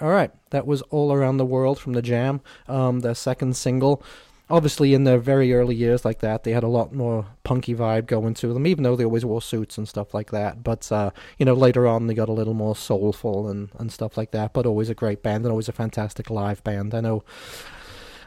All 0.00 0.08
right, 0.10 0.30
that 0.50 0.66
was 0.66 0.80
all 0.82 1.12
around 1.12 1.36
the 1.36 1.44
world 1.44 1.78
from 1.78 1.92
the 1.92 2.02
Jam, 2.02 2.40
um, 2.68 3.00
their 3.00 3.14
second 3.14 3.56
single. 3.56 4.02
Obviously, 4.48 4.94
in 4.94 5.04
their 5.04 5.18
very 5.18 5.52
early 5.52 5.76
years, 5.76 6.04
like 6.04 6.20
that, 6.20 6.42
they 6.42 6.52
had 6.52 6.64
a 6.64 6.68
lot 6.68 6.92
more 6.92 7.26
punky 7.44 7.74
vibe 7.74 8.06
going 8.06 8.34
to 8.34 8.52
them, 8.52 8.66
even 8.66 8.82
though 8.82 8.96
they 8.96 9.04
always 9.04 9.24
wore 9.24 9.42
suits 9.42 9.78
and 9.78 9.86
stuff 9.88 10.12
like 10.12 10.30
that. 10.30 10.64
But 10.64 10.90
uh, 10.90 11.10
you 11.38 11.46
know, 11.46 11.54
later 11.54 11.86
on, 11.86 12.06
they 12.06 12.14
got 12.14 12.28
a 12.28 12.32
little 12.32 12.54
more 12.54 12.74
soulful 12.74 13.48
and, 13.48 13.68
and 13.78 13.92
stuff 13.92 14.16
like 14.16 14.32
that. 14.32 14.52
But 14.52 14.66
always 14.66 14.90
a 14.90 14.94
great 14.94 15.22
band 15.22 15.44
and 15.44 15.52
always 15.52 15.68
a 15.68 15.72
fantastic 15.72 16.30
live 16.30 16.64
band. 16.64 16.94
I 16.94 17.00
know. 17.00 17.22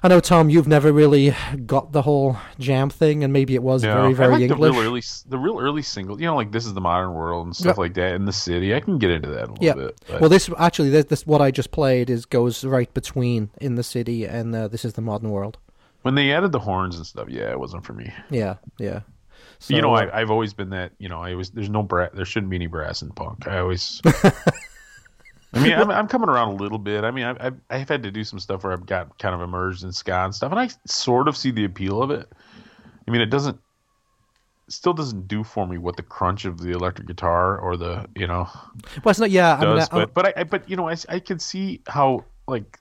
I 0.05 0.09
know, 0.09 0.19
Tom. 0.19 0.49
You've 0.49 0.67
never 0.67 0.91
really 0.91 1.33
got 1.65 1.93
the 1.93 2.01
whole 2.01 2.35
jam 2.59 2.89
thing, 2.89 3.23
and 3.23 3.31
maybe 3.31 3.55
it 3.55 3.63
was 3.63 3.83
Yeah, 3.85 3.93
very, 3.95 4.09
I 4.09 4.13
very 4.13 4.31
like 4.33 4.41
English. 4.41 4.59
The 4.59 4.71
real 4.71 4.79
early, 4.85 5.01
the 5.29 5.37
real 5.37 5.59
early 5.59 5.81
single, 5.81 6.19
you 6.19 6.27
know, 6.27 6.35
like 6.35 6.51
this 6.51 6.65
is 6.65 6.73
the 6.73 6.81
modern 6.81 7.13
world 7.13 7.45
and 7.47 7.55
stuff 7.55 7.67
Yep. 7.67 7.77
like 7.77 7.93
that. 7.93 8.15
In 8.15 8.25
the 8.25 8.33
city, 8.33 8.75
I 8.75 8.81
can 8.81 8.97
get 8.97 9.11
into 9.11 9.29
that 9.29 9.47
a 9.47 9.51
little 9.53 9.57
Yeah. 9.61 9.73
bit. 9.75 10.01
but- 10.09 10.19
Well, 10.21 10.29
this 10.29 10.49
actually, 10.59 10.89
this, 10.89 11.05
this 11.05 11.25
what 11.25 11.41
I 11.41 11.51
just 11.51 11.71
played 11.71 12.09
is 12.09 12.25
goes 12.25 12.65
right 12.65 12.93
between 12.93 13.49
in 13.61 13.75
the 13.75 13.83
city 13.83 14.25
and 14.25 14.53
uh, 14.53 14.67
this 14.67 14.83
is 14.83 14.93
the 14.93 15.01
modern 15.01 15.29
world. 15.29 15.57
when 16.01 16.15
they 16.15 16.33
added 16.33 16.51
the 16.51 16.59
horns 16.59 16.97
and 16.97 17.05
stuff, 17.07 17.29
yeah, 17.29 17.49
it 17.51 17.57
wasn't 17.57 17.85
for 17.85 17.93
me. 17.93 18.11
Yeah, 18.29 18.55
yeah. 18.77 18.99
you 19.69 19.81
know, 19.81 19.93
I, 19.93 20.19
I've 20.19 20.31
always 20.31 20.53
been 20.53 20.71
that. 20.71 20.91
You 20.99 21.07
know, 21.07 21.21
I 21.21 21.31
always 21.31 21.51
there's 21.51 21.69
no 21.69 21.81
bra- 21.81 22.09
there 22.13 22.25
shouldn't 22.25 22.49
be 22.49 22.57
any 22.57 22.67
brass 22.67 23.01
in 23.01 23.09
punk. 23.11 23.47
I 23.47 23.59
always. 23.59 24.01
I 25.53 25.59
mean, 25.63 25.73
I'm, 25.73 25.89
I'm 25.99 26.07
coming 26.07 26.29
around 26.29 26.49
a 26.49 26.55
little 26.55 26.77
bit. 26.79 27.03
I 27.03 27.11
mean, 27.11 27.25
I've, 27.25 27.37
I've 27.41 27.55
I've 27.69 27.89
had 27.89 28.03
to 28.03 28.11
do 28.11 28.23
some 28.23 28.39
stuff 28.39 28.63
where 28.63 28.73
I've 28.73 28.85
got 28.85 29.17
kind 29.19 29.35
of 29.35 29.41
immersed 29.41 29.83
in 29.83 29.91
ska 29.91 30.15
and 30.25 30.33
stuff, 30.35 30.51
and 30.51 30.59
I 30.59 30.69
sort 30.85 31.27
of 31.27 31.37
see 31.37 31.51
the 31.51 31.65
appeal 31.65 32.01
of 32.01 32.11
it. 32.11 32.31
I 33.07 33.11
mean, 33.11 33.21
it 33.21 33.27
doesn't, 33.29 33.59
it 34.67 34.73
still 34.73 34.93
doesn't 34.93 35.27
do 35.27 35.43
for 35.43 35.67
me 35.67 35.77
what 35.77 35.97
the 35.97 36.03
crunch 36.03 36.45
of 36.45 36.59
the 36.59 36.71
electric 36.71 37.07
guitar 37.07 37.57
or 37.59 37.75
the 37.77 38.07
you 38.15 38.25
know 38.27 38.47
well, 39.03 39.11
it's 39.11 39.19
not. 39.19 39.29
Yeah, 39.31 39.55
I 39.55 39.65
mean, 39.65 39.75
does. 39.75 39.89
I- 39.91 39.95
but 40.05 40.13
but 40.13 40.37
I, 40.37 40.43
but 40.43 40.69
you 40.69 40.75
know 40.75 40.89
I, 40.89 40.95
I 41.09 41.19
can 41.19 41.39
see 41.39 41.81
how 41.87 42.23
like 42.47 42.77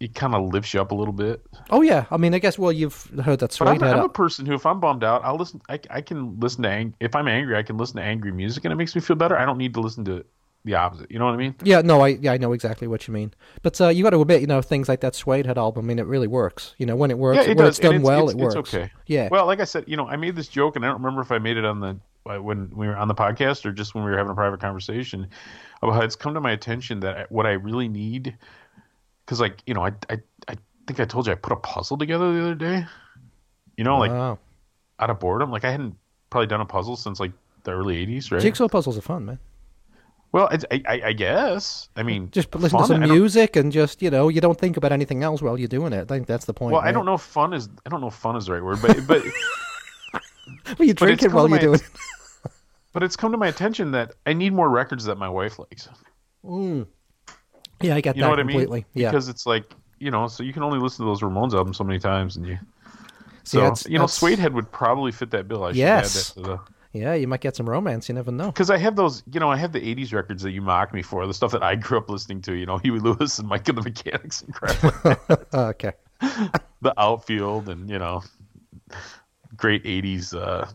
it 0.00 0.14
kind 0.14 0.32
of 0.34 0.52
lifts 0.52 0.72
you 0.74 0.80
up 0.80 0.92
a 0.92 0.94
little 0.94 1.12
bit. 1.12 1.44
oh 1.70 1.82
yeah. 1.82 2.04
I 2.12 2.18
mean, 2.18 2.32
I 2.32 2.38
guess. 2.38 2.56
Well, 2.56 2.70
you've 2.70 3.02
heard 3.24 3.40
that 3.40 3.56
But 3.58 3.66
I'm, 3.66 3.82
I'm 3.82 3.98
a 3.98 4.04
a- 4.04 4.08
person 4.08 4.46
who, 4.46 4.54
if 4.54 4.64
I'm 4.64 4.78
bummed 4.78 5.02
out, 5.02 5.24
I'll 5.24 5.34
listen. 5.36 5.60
I, 5.68 5.80
I 5.90 6.00
can 6.02 6.38
listen 6.38 6.62
to 6.62 6.68
ang- 6.70 6.94
if 7.00 7.16
I'm 7.16 7.26
angry, 7.26 7.56
I 7.56 7.64
can 7.64 7.76
listen 7.78 7.96
to 7.96 8.02
angry 8.04 8.30
music, 8.30 8.64
and 8.64 8.72
it 8.72 8.76
makes 8.76 8.94
me 8.94 9.00
feel 9.00 9.16
better. 9.16 9.36
I 9.36 9.44
don't 9.44 9.58
need 9.58 9.74
to 9.74 9.80
listen 9.80 10.04
to 10.04 10.24
the 10.68 10.76
opposite. 10.76 11.10
You 11.10 11.18
know 11.18 11.24
what 11.24 11.34
I 11.34 11.38
mean? 11.38 11.54
Yeah, 11.62 11.80
no, 11.80 12.02
I 12.02 12.08
yeah, 12.08 12.32
I 12.32 12.36
know 12.36 12.52
exactly 12.52 12.86
what 12.86 13.08
you 13.08 13.14
mean. 13.14 13.32
But 13.62 13.80
uh, 13.80 13.88
you 13.88 14.02
got 14.02 14.10
to 14.10 14.20
admit, 14.20 14.40
you 14.42 14.46
know, 14.46 14.60
things 14.60 14.88
like 14.88 15.00
that 15.00 15.14
Suede 15.14 15.46
Head 15.46 15.58
album. 15.58 15.86
I 15.86 15.88
mean, 15.88 15.98
it 15.98 16.06
really 16.06 16.26
works. 16.26 16.74
You 16.78 16.86
know, 16.86 16.94
when 16.94 17.10
it 17.10 17.18
works, 17.18 17.36
yeah, 17.36 17.42
it 17.42 17.56
when 17.56 17.66
does. 17.66 17.68
it's 17.70 17.78
done 17.78 17.96
and 17.96 18.04
well, 18.04 18.28
it's, 18.28 18.34
it 18.34 18.38
works. 18.38 18.54
It's 18.54 18.74
okay. 18.74 18.92
Yeah. 19.06 19.28
Well, 19.30 19.46
like 19.46 19.60
I 19.60 19.64
said, 19.64 19.84
you 19.86 19.96
know, 19.96 20.06
I 20.06 20.16
made 20.16 20.36
this 20.36 20.48
joke, 20.48 20.76
and 20.76 20.84
I 20.84 20.88
don't 20.88 20.98
remember 20.98 21.22
if 21.22 21.32
I 21.32 21.38
made 21.38 21.56
it 21.56 21.64
on 21.64 21.80
the 21.80 21.98
uh, 22.28 22.40
when 22.42 22.70
we 22.74 22.86
were 22.86 22.96
on 22.96 23.08
the 23.08 23.14
podcast 23.14 23.64
or 23.64 23.72
just 23.72 23.94
when 23.94 24.04
we 24.04 24.10
were 24.10 24.18
having 24.18 24.30
a 24.30 24.34
private 24.34 24.60
conversation 24.60 25.26
about 25.82 25.94
how 25.94 26.02
it's 26.02 26.16
come 26.16 26.34
to 26.34 26.40
my 26.40 26.52
attention 26.52 27.00
that 27.00 27.16
I, 27.16 27.26
what 27.30 27.46
I 27.46 27.52
really 27.52 27.88
need, 27.88 28.36
because 29.24 29.40
like 29.40 29.62
you 29.66 29.74
know, 29.74 29.84
I, 29.84 29.92
I 30.10 30.18
I 30.46 30.56
think 30.86 31.00
I 31.00 31.06
told 31.06 31.26
you 31.26 31.32
I 31.32 31.36
put 31.36 31.52
a 31.52 31.56
puzzle 31.56 31.96
together 31.96 32.32
the 32.32 32.40
other 32.42 32.54
day. 32.54 32.86
You 33.76 33.84
know, 33.84 33.98
like 33.98 34.10
wow. 34.10 34.38
out 34.98 35.10
of 35.10 35.18
boredom. 35.18 35.50
Like 35.50 35.64
I 35.64 35.70
hadn't 35.70 35.96
probably 36.30 36.48
done 36.48 36.60
a 36.60 36.66
puzzle 36.66 36.96
since 36.96 37.20
like 37.20 37.32
the 37.64 37.72
early 37.72 38.06
'80s, 38.06 38.30
right? 38.30 38.42
Jigsaw 38.42 38.68
puzzles 38.68 38.98
are 38.98 39.02
fun, 39.02 39.24
man. 39.24 39.38
Well, 40.30 40.48
I, 40.50 40.80
I, 40.86 41.00
I 41.06 41.12
guess. 41.14 41.88
I 41.96 42.02
mean, 42.02 42.30
Just 42.30 42.54
listen 42.54 42.78
to 42.78 42.86
some 42.86 43.00
music 43.00 43.56
and 43.56 43.72
just 43.72 44.02
you 44.02 44.10
know, 44.10 44.28
you 44.28 44.40
don't 44.42 44.58
think 44.58 44.76
about 44.76 44.92
anything 44.92 45.22
else 45.22 45.40
while 45.40 45.58
you're 45.58 45.68
doing 45.68 45.92
it. 45.94 46.02
I 46.02 46.04
think 46.04 46.26
that's 46.26 46.44
the 46.44 46.52
point. 46.52 46.72
Well, 46.74 46.82
I 46.82 46.92
don't 46.92 47.06
know 47.06 47.14
if 47.14 47.22
fun 47.22 47.54
is. 47.54 47.68
I 47.86 47.88
don't 47.88 48.00
know 48.02 48.08
if 48.08 48.14
fun 48.14 48.36
is 48.36 48.46
the 48.46 48.52
right 48.52 48.62
word, 48.62 48.78
but 48.82 49.06
but 49.06 49.22
Well, 50.78 50.86
you 50.86 50.94
drink 50.94 51.22
it 51.22 51.32
while 51.32 51.48
you're 51.48 51.58
doing. 51.58 51.80
my- 51.80 52.50
but 52.92 53.02
it's 53.02 53.16
come 53.16 53.32
to 53.32 53.38
my 53.38 53.48
attention 53.48 53.90
that 53.92 54.12
I 54.26 54.32
need 54.34 54.52
more 54.52 54.68
records 54.68 55.04
that 55.06 55.16
my 55.16 55.28
wife 55.28 55.58
likes. 55.58 55.88
Mm. 56.44 56.86
Yeah, 57.80 57.94
I 57.94 58.00
get 58.00 58.16
You 58.16 58.22
that 58.22 58.26
know 58.26 58.30
what 58.30 58.38
completely. 58.38 58.80
I 58.80 58.82
mean? 58.82 58.84
Yeah. 59.04 59.10
Because 59.10 59.28
it's 59.28 59.46
like 59.46 59.72
you 59.98 60.10
know, 60.10 60.28
so 60.28 60.42
you 60.42 60.52
can 60.52 60.62
only 60.62 60.78
listen 60.78 61.04
to 61.04 61.10
those 61.10 61.22
Ramones 61.22 61.54
albums 61.54 61.76
so 61.78 61.84
many 61.84 61.98
times, 61.98 62.36
and 62.36 62.46
you. 62.46 62.58
So 63.44 63.60
that's- 63.60 63.86
you 63.86 63.92
know, 63.94 64.00
that's- 64.00 64.12
Suede 64.14 64.38
Head 64.38 64.52
would 64.52 64.70
probably 64.70 65.10
fit 65.10 65.30
that 65.30 65.48
bill. 65.48 65.64
I 65.64 65.70
should 65.70 65.76
Yes. 65.78 66.36
add 66.36 66.44
that 66.44 66.48
to 66.48 66.48
the. 66.48 66.60
Yeah, 67.00 67.14
you 67.14 67.26
might 67.26 67.40
get 67.40 67.56
some 67.56 67.68
romance. 67.68 68.08
You 68.08 68.14
never 68.14 68.30
know. 68.30 68.46
Because 68.46 68.70
I 68.70 68.78
have 68.78 68.96
those, 68.96 69.22
you 69.32 69.40
know, 69.40 69.50
I 69.50 69.56
have 69.56 69.72
the 69.72 69.80
'80s 69.80 70.12
records 70.12 70.42
that 70.42 70.52
you 70.52 70.60
mock 70.60 70.92
me 70.92 71.02
for, 71.02 71.26
the 71.26 71.34
stuff 71.34 71.52
that 71.52 71.62
I 71.62 71.74
grew 71.74 71.98
up 71.98 72.08
listening 72.10 72.42
to. 72.42 72.54
You 72.54 72.66
know, 72.66 72.78
Huey 72.84 73.00
Lewis 73.00 73.38
and 73.38 73.48
Mike 73.48 73.68
and 73.68 73.78
the 73.78 73.82
Mechanics 73.82 74.42
and 74.42 74.54
crap. 74.54 74.82
like 74.82 75.26
that. 75.26 75.46
okay. 75.54 75.92
the 76.82 76.94
outfield 76.98 77.68
and 77.68 77.88
you 77.88 77.98
know 77.98 78.22
great 79.56 79.84
80s 79.84 80.34
uh 80.34 80.66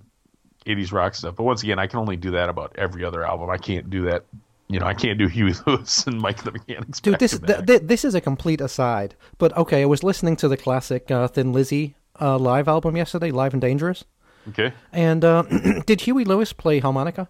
80s 0.65 0.93
rock 0.93 1.15
stuff 1.15 1.35
but 1.35 1.43
once 1.43 1.63
again 1.63 1.79
i 1.79 1.87
can 1.87 1.99
only 1.99 2.15
do 2.15 2.31
that 2.31 2.47
about 2.49 2.73
every 2.77 3.03
other 3.03 3.25
album 3.25 3.49
i 3.49 3.57
can't 3.57 3.89
do 3.89 4.03
that 4.03 4.23
you 4.69 4.79
know 4.79 4.85
i 4.85 4.93
can't 4.93 5.19
do 5.19 5.27
huey 5.27 5.53
lewis 5.67 6.07
and 6.07 6.21
mike 6.21 6.43
the 6.43 6.51
mechanics 6.51 7.01
Dude, 7.01 7.19
this 7.19 7.37
th- 7.37 7.65
th- 7.65 7.81
this 7.83 8.05
is 8.05 8.15
a 8.15 8.21
complete 8.21 8.61
aside, 8.61 9.15
but 9.37 9.55
okay. 9.57 9.81
I 9.81 9.85
was 9.85 10.03
listening 10.03 10.35
to 10.37 10.47
the 10.47 10.57
classic 10.57 11.11
uh, 11.11 11.27
Thin 11.27 11.51
Lizzy 11.51 11.95
uh, 12.19 12.37
live 12.37 12.67
album 12.67 12.95
yesterday, 12.95 13.31
Live 13.31 13.53
and 13.53 13.61
Dangerous, 13.61 14.05
okay 14.49 14.73
and 14.91 15.23
uh, 15.23 15.41
did 15.85 16.01
Huey 16.01 16.23
Lewis 16.25 16.53
play 16.53 16.79
harmonica? 16.79 17.29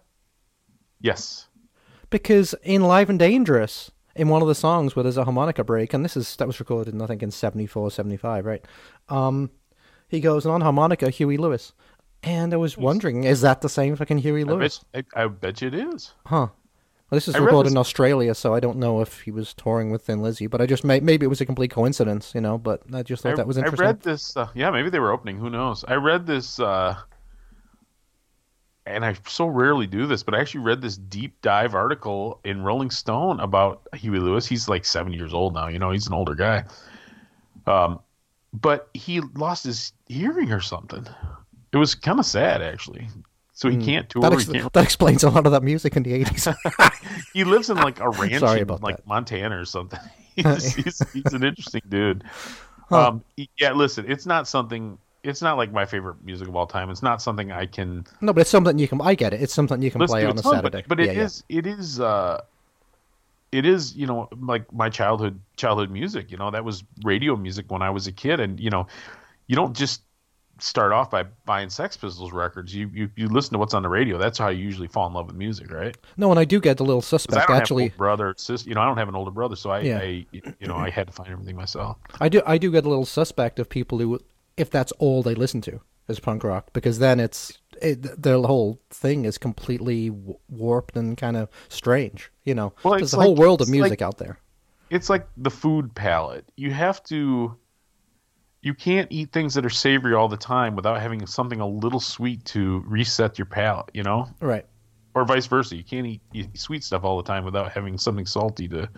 yes 1.00 1.48
Because 2.10 2.54
in 2.64 2.84
Live 2.84 3.10
and 3.10 3.20
Dangerous, 3.20 3.92
in 4.16 4.30
one 4.30 4.42
of 4.42 4.48
the 4.48 4.56
songs 4.56 4.96
where 4.96 5.04
there's 5.04 5.18
a 5.18 5.24
harmonica 5.24 5.64
break, 5.64 5.94
and 5.94 6.06
this 6.06 6.16
is 6.16 6.36
that 6.38 6.48
was 6.48 6.60
recorded, 6.60 6.94
in, 6.94 7.02
I 7.02 7.08
think, 7.08 7.24
in 7.24 7.32
74, 7.32 7.92
75, 7.92 8.46
right? 8.46 8.64
Um, 9.10 9.50
he 10.08 10.20
goes 10.20 10.46
on 10.46 10.62
harmonica, 10.62 11.10
Huey 11.10 11.38
Lewis, 11.38 11.74
and 12.22 12.54
I 12.54 12.58
was 12.58 12.78
wondering, 12.78 13.24
is 13.24 13.42
that 13.42 13.62
the 13.62 13.70
same 13.70 13.96
fucking 13.96 14.20
Huey 14.20 14.44
I 14.44 14.46
Lewis? 14.46 14.80
bet, 14.94 15.06
I, 15.16 15.24
I 15.24 15.28
bet 15.28 15.62
you 15.62 15.70
it 15.70 15.74
is 15.74 16.14
Huh. 16.28 16.50
Well, 17.14 17.18
this 17.18 17.28
is 17.28 17.36
I 17.36 17.38
recorded 17.38 17.74
in 17.74 17.78
Australia, 17.78 18.34
so 18.34 18.56
I 18.56 18.60
don't 18.60 18.80
know 18.80 19.00
if 19.00 19.22
he 19.22 19.30
was 19.30 19.54
touring 19.54 19.92
with 19.92 20.02
Thin 20.02 20.24
Lizzy, 20.24 20.48
but 20.48 20.62
I 20.62 20.66
just 20.66 20.84
may, 20.84 21.00
maybe 21.00 21.28
it 21.28 21.30
was 21.30 21.42
a 21.42 21.46
complete 21.46 21.70
coincidence, 21.70 22.34
you 22.34 22.42
know. 22.42 22.58
But 22.58 22.82
I 22.92 23.04
just 23.04 23.22
thought 23.22 23.34
I, 23.34 23.36
that 23.36 23.46
was 23.46 23.56
interesting. 23.56 23.86
I 23.86 23.90
read 23.90 24.02
this 24.02 24.36
uh, 24.36 24.48
yeah 24.56 24.72
maybe 24.72 24.90
they 24.90 24.98
were 24.98 25.12
opening 25.12 25.38
who 25.38 25.52
knows 25.52 25.86
i 25.88 25.94
read 25.94 26.26
this 26.26 26.60
uh 26.60 26.96
and 28.88 29.06
I 29.06 29.16
so 29.28 29.46
rarely 29.46 29.88
do 29.88 30.08
this, 30.08 30.24
but 30.24 30.34
I 30.34 30.42
actually 30.42 30.66
read 30.66 30.82
this 30.82 30.98
deep 30.98 31.40
dive 31.42 31.74
article 31.76 32.42
in 32.44 32.64
Rolling 32.64 32.90
Stone 32.90 33.40
about 33.40 33.88
Huey 33.94 34.20
Lewis. 34.20 34.46
He's 34.46 34.68
like 34.68 34.84
70 34.84 35.16
years 35.16 35.34
old 35.34 35.54
now, 35.54 35.68
you 35.68 35.80
know, 35.80 35.92
he's 35.92 36.08
an 36.08 36.14
older 36.14 36.36
guy. 36.36 36.66
Um, 37.66 38.00
but 38.52 38.90
he 38.94 39.22
lost 39.36 39.64
his 39.64 39.94
hearing 40.08 40.52
or 40.52 40.60
something. 40.60 41.08
It 41.72 41.78
was 41.78 41.96
kind 41.96 42.20
of 42.20 42.26
sad, 42.26 42.62
actually. 42.62 43.08
So 43.56 43.70
he 43.70 43.78
can't 43.78 44.10
tour. 44.10 44.24
Hmm. 44.24 44.30
That, 44.30 44.34
ex- 44.34 44.50
can't, 44.50 44.74
that 44.74 44.84
explains 44.84 45.24
a 45.24 45.30
lot 45.30 45.46
of 45.46 45.52
that 45.52 45.64
music 45.64 45.96
in 45.96 46.04
the 46.04 46.24
80s. 46.24 47.24
he 47.34 47.44
lives 47.44 47.70
in 47.70 47.78
like 47.78 48.00
a 48.00 48.10
ranch 48.10 48.40
Sorry 48.40 48.58
in 48.58 48.64
about 48.64 48.82
like 48.82 48.98
that. 48.98 49.08
Montana 49.08 49.60
or 49.60 49.66
something. 49.66 50.00
He's, 50.36 50.74
he's, 50.74 51.12
he's 51.12 51.32
an 51.34 51.44
interesting 51.44 51.84
dude. 51.88 52.24
Um, 52.90 53.24
yeah, 53.60 53.74
listen, 53.74 54.12
it's 54.12 54.26
not 54.26 54.48
something. 54.48 54.98
It's 55.22 55.44
not 55.44 55.58
like 55.58 55.72
my 55.72 55.86
favorite 55.86 56.26
music 56.26 56.48
of 56.48 56.56
all 56.56 56.66
time. 56.66 56.90
It's 56.90 57.04
not 57.04 57.22
something 57.22 57.52
I 57.52 57.68
can 57.68 58.04
no, 58.20 58.34
but 58.34 58.42
it's 58.42 58.50
something 58.50 58.80
you 58.80 58.88
can. 58.88 59.00
I 59.00 59.14
get 59.14 59.34
it. 59.34 59.44
It's 59.44 59.54
something 59.54 59.80
you 59.84 59.92
can 59.92 60.02
listen 60.02 60.14
play 60.16 60.26
on 60.26 60.36
a 60.36 60.42
Saturday. 60.42 60.84
But, 60.88 60.88
but 60.88 61.00
it 61.00 61.16
yeah, 61.16 61.22
is 61.22 61.44
it 61.50 61.68
is 61.68 62.00
uh 62.00 62.42
it 63.52 63.68
is 63.68 63.96
you 63.96 64.08
know 64.08 64.28
like 64.42 64.74
my 64.74 64.90
childhood 64.90 65.40
childhood 65.56 65.92
music. 65.92 66.32
You 66.32 66.38
know 66.38 66.50
that 66.50 66.66
was 66.66 66.84
radio 67.04 67.36
music 67.36 67.70
when 67.70 67.84
I 67.84 67.92
was 67.92 68.08
a 68.08 68.12
kid, 68.12 68.40
and 68.40 68.60
you 68.60 68.72
know 68.72 68.88
you 69.46 69.56
don't 69.56 69.78
just 69.78 70.02
start 70.60 70.92
off 70.92 71.10
by 71.12 71.24
buying 71.46 71.70
Sex 71.70 71.98
Pistols 71.98 72.32
records. 72.32 72.74
You 72.76 72.90
you 72.94 73.10
you 73.16 73.28
listen 73.28 73.54
to 73.54 73.60
what's 73.60 73.74
on 73.74 73.84
the 73.84 73.90
radio. 73.90 74.18
That's 74.18 74.38
how 74.38 74.50
you 74.50 74.64
usually 74.64 74.88
fall 74.88 75.08
in 75.08 75.14
love 75.14 75.28
with 75.28 75.36
music, 75.36 75.72
right? 75.72 75.98
No, 76.18 76.30
and 76.32 76.40
I 76.40 76.46
do 76.46 76.60
get 76.60 76.80
a 76.80 76.84
little 76.84 77.02
suspect. 77.02 77.50
Actually, 77.50 77.84
have 77.84 77.92
an 77.94 77.96
older 77.96 77.98
brother, 77.98 78.34
sister. 78.38 78.70
You 78.70 78.76
know, 78.76 78.82
I 78.82 78.86
don't 78.86 78.98
have 78.98 79.10
an 79.10 79.16
older 79.16 79.32
brother, 79.32 79.56
so 79.56 79.72
I, 79.72 79.80
Yeah. 79.82 80.00
I 80.00 80.26
you 80.32 80.68
know 80.68 80.76
I 80.76 80.90
had 80.90 81.08
to 81.08 81.14
find 81.14 81.30
everything 81.30 81.56
myself. 81.56 81.98
I 82.22 82.30
do. 82.30 82.42
I 82.46 82.58
do 82.58 82.72
get 82.72 82.86
a 82.86 82.90
little 82.90 83.06
suspect 83.06 83.60
of 83.60 83.70
people 83.70 83.98
who, 84.00 84.20
if 84.58 84.70
that's 84.70 84.92
all 84.94 85.24
they 85.24 85.36
listen 85.36 85.62
to, 85.62 85.80
is 86.08 86.20
punk 86.20 86.44
rock, 86.44 86.68
because 86.74 87.00
then 87.00 87.20
it's 87.20 87.58
it, 87.82 88.22
their 88.22 88.38
whole 88.42 88.80
thing 88.92 89.26
is 89.26 89.38
completely 89.38 90.10
w- 90.10 90.38
warped 90.50 90.96
and 90.96 91.18
kind 91.18 91.36
of 91.36 91.50
strange. 91.70 92.32
You 92.44 92.54
know, 92.56 92.74
Well, 92.84 92.96
there's 92.98 93.14
a 93.14 93.20
whole 93.22 93.36
world 93.36 93.62
of 93.62 93.70
music 93.70 93.90
like- 93.90 94.02
out 94.02 94.18
there. 94.20 94.38
it's 94.90 95.10
like 95.10 95.28
the 95.38 95.50
food 95.50 95.96
palette. 95.96 96.46
You 96.56 96.70
have 96.72 97.04
to 97.06 97.58
you 98.64 98.74
can't 98.74 99.12
eat 99.12 99.32
things 99.34 99.54
that 99.56 99.66
are 99.66 99.70
savory 99.70 100.16
all 100.16 100.30
the 100.30 100.38
time 100.38 100.76
without 100.76 101.02
having 101.02 101.28
something 101.28 101.60
a 101.60 101.68
little 101.68 102.00
sweet 102.00 102.46
to 102.46 102.82
reset 102.88 103.38
your 103.38 103.46
palate, 103.46 103.90
you 103.94 104.04
know? 104.04 104.30
Right. 104.40 104.66
Or 105.14 105.26
vice 105.26 105.46
versa. 105.48 105.76
You 105.76 105.84
can't 105.84 106.08
eat, 106.08 106.22
eat 106.34 106.58
sweet 106.58 106.84
stuff 106.84 107.04
all 107.04 107.18
the 107.18 107.24
time 107.24 107.44
without 107.44 107.74
having 107.74 107.98
something 107.98 108.26
salty 108.26 108.70
to 108.70 108.90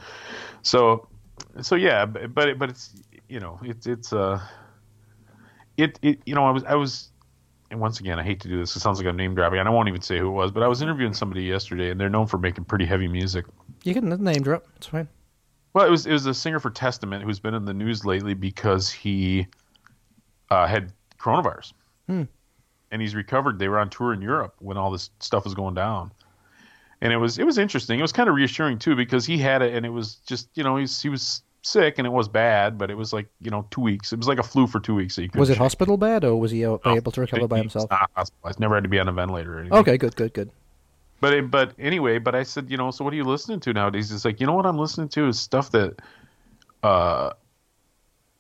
So 0.61 1.09
so 1.61 1.75
yeah, 1.75 2.05
but 2.05 2.33
but, 2.33 2.59
but 2.59 2.69
it's 2.69 2.93
you 3.27 3.39
know, 3.39 3.59
it's 3.63 3.87
it's 3.87 4.13
uh 4.13 4.39
it 5.77 5.99
it 6.03 6.21
you 6.27 6.35
know, 6.35 6.45
I 6.45 6.51
was 6.51 6.63
I 6.63 6.75
was 6.75 7.11
and 7.71 7.79
once 7.79 7.99
again, 7.99 8.19
I 8.19 8.23
hate 8.23 8.41
to 8.41 8.47
do 8.47 8.59
this. 8.59 8.75
It 8.75 8.81
sounds 8.81 8.99
like 8.99 9.07
I'm 9.07 9.17
name 9.17 9.33
dropping, 9.33 9.59
and 9.59 9.67
I 9.67 9.71
won't 9.71 9.89
even 9.89 10.01
say 10.01 10.19
who 10.19 10.27
it 10.27 10.31
was. 10.31 10.51
But 10.51 10.61
I 10.61 10.67
was 10.67 10.83
interviewing 10.83 11.13
somebody 11.13 11.41
yesterday, 11.41 11.89
and 11.89 11.99
they're 11.99 12.09
known 12.09 12.27
for 12.27 12.37
making 12.37 12.65
pretty 12.65 12.85
heavy 12.85 13.07
music. 13.07 13.45
You 13.83 13.95
can 13.95 14.07
name 14.23 14.43
drop. 14.43 14.67
It's 14.75 14.87
fine. 14.87 15.09
Well, 15.75 15.85
it 15.85 15.89
was 15.91 16.05
it 16.07 16.13
was 16.13 16.25
a 16.25 16.33
singer 16.33 16.61
for 16.61 16.69
Testament 16.69 17.25
who's 17.25 17.41
been 17.41 17.53
in 17.53 17.65
the 17.65 17.73
news 17.73 18.05
lately 18.05 18.33
because 18.33 18.89
he 18.89 19.45
uh, 20.49 20.65
had 20.67 20.93
coronavirus, 21.19 21.73
Hmm. 22.07 22.23
and 22.91 23.01
he's 23.01 23.13
recovered. 23.13 23.59
They 23.59 23.67
were 23.67 23.77
on 23.77 23.89
tour 23.89 24.13
in 24.13 24.21
Europe 24.21 24.55
when 24.59 24.77
all 24.77 24.89
this 24.89 25.09
stuff 25.19 25.43
was 25.43 25.53
going 25.53 25.73
down, 25.75 26.11
and 27.01 27.11
it 27.11 27.17
was 27.17 27.37
it 27.39 27.43
was 27.43 27.57
interesting. 27.57 27.99
It 27.99 28.03
was 28.03 28.13
kind 28.13 28.29
of 28.29 28.35
reassuring 28.35 28.79
too 28.79 28.95
because 28.95 29.25
he 29.25 29.37
had 29.37 29.61
it, 29.61 29.73
and 29.73 29.85
it 29.85 29.89
was 29.89 30.15
just 30.25 30.47
you 30.55 30.63
know 30.63 30.77
he's 30.77 31.01
he 31.01 31.09
was 31.09 31.41
sick 31.61 31.95
and 31.97 32.07
it 32.07 32.11
was 32.11 32.29
bad, 32.29 32.77
but 32.77 32.89
it 32.89 32.95
was 32.95 33.11
like 33.11 33.27
you 33.41 33.51
know 33.51 33.67
two 33.69 33.81
weeks. 33.81 34.13
It 34.13 34.17
was 34.17 34.29
like 34.29 34.39
a 34.39 34.43
flu 34.43 34.67
for 34.67 34.79
two 34.79 34.95
weeks. 34.95 35.15
So 35.15 35.23
you 35.23 35.29
Was 35.35 35.49
it 35.49 35.57
hospital 35.57 35.97
bed 35.97 36.23
or 36.23 36.37
was 36.39 36.51
he 36.51 36.61
No, 36.61 36.79
able 36.85 37.11
to 37.11 37.19
recover 37.19 37.49
by 37.49 37.57
he- 37.57 37.63
himself? 37.63 37.89
Not 37.91 38.09
hospitalized. 38.15 38.61
Never 38.61 38.75
had 38.75 38.83
to 38.85 38.89
be 38.89 38.99
on 38.99 39.09
a 39.09 39.11
ventilator 39.11 39.57
or 39.57 39.59
anything. 39.59 39.77
Okay, 39.79 39.97
good, 39.97 40.15
good, 40.15 40.31
good. 40.33 40.51
But 41.21 41.49
but 41.49 41.73
anyway, 41.79 42.19
but 42.19 42.35
I 42.35 42.43
said, 42.43 42.69
you 42.69 42.77
know, 42.77 42.91
so 42.91 43.03
what 43.03 43.13
are 43.13 43.17
you 43.17 43.23
listening 43.23 43.59
to 43.61 43.73
nowadays? 43.73 44.11
It's 44.11 44.25
like, 44.25 44.39
you 44.39 44.47
know 44.47 44.53
what 44.53 44.65
I'm 44.65 44.77
listening 44.77 45.09
to 45.09 45.27
is 45.27 45.39
stuff 45.39 45.71
that, 45.71 45.95
uh, 46.83 47.31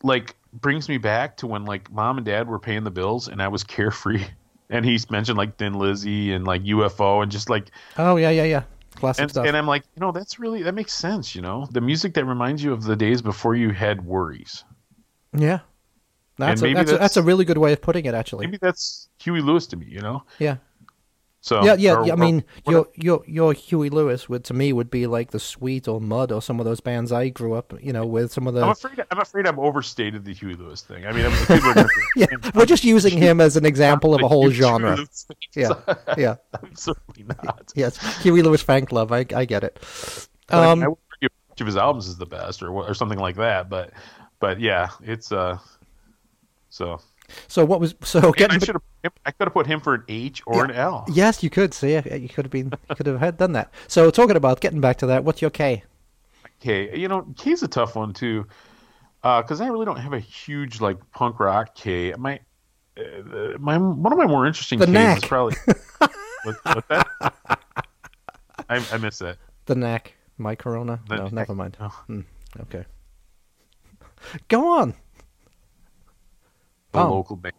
like 0.03 0.35
brings 0.53 0.87
me 0.87 0.97
back 0.97 1.37
to 1.37 1.47
when 1.47 1.65
like 1.65 1.91
mom 1.91 2.17
and 2.17 2.25
dad 2.25 2.47
were 2.47 2.59
paying 2.59 2.83
the 2.83 2.91
bills 2.91 3.27
and 3.27 3.41
I 3.41 3.47
was 3.47 3.63
carefree. 3.75 4.23
And 4.69 4.83
he's 4.83 5.11
mentioned 5.11 5.37
like 5.37 5.57
Thin 5.57 5.73
Lizzy 5.73 6.33
and 6.33 6.45
like 6.45 6.63
UFO 6.63 7.21
and 7.21 7.31
just 7.31 7.49
like 7.49 7.69
Oh 7.97 8.15
yeah, 8.17 8.29
yeah, 8.31 8.43
yeah. 8.43 8.63
Classic 8.95 9.23
and, 9.23 9.31
stuff. 9.31 9.45
and 9.45 9.55
I'm 9.57 9.67
like, 9.67 9.83
you 9.95 9.99
know, 9.99 10.11
that's 10.11 10.39
really 10.39 10.63
that 10.63 10.73
makes 10.73 10.93
sense. 10.93 11.35
You 11.35 11.41
know, 11.41 11.67
the 11.71 11.81
music 11.81 12.13
that 12.15 12.25
reminds 12.25 12.63
you 12.63 12.71
of 12.73 12.83
the 12.83 12.95
days 12.95 13.21
before 13.21 13.53
you 13.55 13.71
had 13.71 14.05
worries. 14.05 14.63
yeah, 15.37 15.59
that's 16.37 16.61
a, 16.61 16.63
maybe 16.63 16.75
that's, 16.75 16.89
a, 16.89 16.93
that's- 16.93 16.99
that's 16.99 17.17
a 17.17 17.23
really 17.23 17.45
good 17.45 17.57
way 17.57 17.73
of 17.73 17.81
putting 17.81 18.05
it. 18.05 18.13
Actually, 18.13 18.47
Maybe 18.47 18.57
that's 18.61 19.09
Huey 19.19 19.41
Lewis 19.41 19.67
to 19.67 19.75
me. 19.77 19.85
You 19.89 19.99
know, 20.01 20.23
yeah, 20.39 20.57
so 21.45 21.63
yeah, 21.63 21.75
yeah. 21.77 21.93
or- 21.93 22.11
I 22.11 22.15
mean, 22.15 22.43
or- 22.65 22.71
your 22.71 22.87
your 22.95 23.23
your 23.27 23.53
Huey 23.53 23.89
Lewis 23.91 24.27
would 24.27 24.43
to 24.45 24.53
me 24.55 24.73
would 24.73 24.89
be 24.89 25.05
like 25.05 25.29
the 25.29 25.39
Sweet 25.39 25.87
or 25.87 26.01
Mud 26.01 26.31
or 26.31 26.41
some 26.41 26.59
of 26.59 26.65
those 26.65 26.79
bands 26.79 27.11
I 27.11 27.29
grew 27.29 27.53
up, 27.53 27.71
you 27.79 27.93
know, 27.93 28.03
with 28.03 28.33
some 28.33 28.47
of 28.47 28.55
I'm 28.55 28.61
the. 28.61 28.67
afraid 28.71 28.99
I'm 29.11 29.19
afraid 29.19 29.45
I'm 29.47 29.59
overstated 29.59 30.25
the 30.25 30.33
Huey 30.33 30.55
Lewis 30.55 30.81
thing. 30.81 31.05
I 31.05 31.11
mean, 31.11 31.25
I'm, 31.27 31.31
people 31.45 31.69
are 31.69 31.73
gonna- 31.75 31.89
Yeah, 32.15 32.25
we're 32.55 32.65
just 32.65 32.83
using 32.83 33.15
him 33.15 33.39
as 33.39 33.55
an 33.57 33.65
example 33.65 34.15
of 34.15 34.23
a 34.23 34.27
whole 34.27 34.49
genre. 34.49 34.97
Yeah, 35.55 35.73
yeah, 36.17 36.35
I'm 36.63 36.75
certainly 36.75 37.25
not. 37.43 37.71
yes. 37.75 37.97
Huey 38.23 38.41
Lewis 38.41 38.63
fan 38.63 38.85
club. 38.87 39.11
I 39.11 39.25
I 39.35 39.45
get 39.45 39.63
it. 39.63 39.77
But, 40.47 40.57
I, 40.57 40.71
Um, 40.71 40.83
I 40.83 40.87
would 40.87 40.97
argue 41.13 41.29
each 41.53 41.61
of 41.61 41.67
his 41.67 41.77
albums 41.77 42.07
is 42.07 42.17
the 42.17 42.25
best, 42.25 42.63
or 42.63 42.71
or 42.71 42.93
something 42.95 43.19
like 43.19 43.35
that. 43.35 43.69
But 43.69 43.91
but 44.39 44.59
yeah, 44.59 44.89
it's 45.03 45.31
uh. 45.31 45.59
So 46.69 46.99
so 47.47 47.65
what 47.65 47.79
was 47.79 47.95
so 48.03 48.33
I 48.37 48.57
should 48.59 48.75
have 48.75 49.13
I 49.25 49.31
could 49.31 49.47
have 49.47 49.53
put 49.53 49.67
him 49.67 49.79
for 49.79 49.95
an 49.95 50.03
H 50.07 50.41
or 50.45 50.65
an 50.65 50.71
L. 50.71 51.05
Yes, 51.11 51.43
you 51.43 51.49
could 51.49 51.73
see. 51.73 51.93
You 51.93 52.29
could 52.29 52.45
have 52.45 52.51
been. 52.51 52.71
You 52.89 52.95
could 52.95 53.05
have 53.07 53.19
had 53.19 53.37
done 53.37 53.53
that. 53.53 53.71
So 53.87 54.09
talking 54.11 54.35
about 54.35 54.61
getting 54.61 54.81
back 54.81 54.97
to 54.97 55.05
that, 55.07 55.23
what's 55.23 55.41
your 55.41 55.51
K? 55.51 55.83
K. 56.59 56.97
You 56.97 57.07
know, 57.07 57.25
K's 57.37 57.63
a 57.63 57.67
tough 57.67 57.95
one 57.95 58.13
too, 58.13 58.45
because 59.21 59.61
I 59.61 59.67
really 59.67 59.85
don't 59.85 59.99
have 59.99 60.13
a 60.13 60.19
huge 60.19 60.81
like 60.81 60.97
punk 61.11 61.39
rock 61.39 61.75
K. 61.75 62.13
My 62.17 62.39
uh, 62.97 63.57
my 63.59 63.77
one 63.77 64.11
of 64.13 64.17
my 64.17 64.25
more 64.25 64.45
interesting 64.45 64.79
The 64.79 64.85
K's 64.85 64.93
Knack. 64.93 65.17
is 65.17 65.25
probably 65.25 65.55
what, 65.97 66.11
what's 66.63 66.87
that? 66.89 67.07
I, 68.69 68.85
I 68.91 68.97
missed 68.97 69.19
that. 69.19 69.37
The 69.65 69.75
Knack. 69.75 70.13
My 70.37 70.55
Corona. 70.55 70.99
The 71.07 71.15
no, 71.15 71.23
Knack. 71.23 71.33
never 71.33 71.55
mind. 71.55 71.77
Oh. 71.79 72.03
Hmm, 72.07 72.21
okay. 72.61 72.85
Go 74.47 74.79
on. 74.79 74.93
The 76.95 77.01
Oh. 77.01 77.13
local 77.15 77.35
band. 77.35 77.53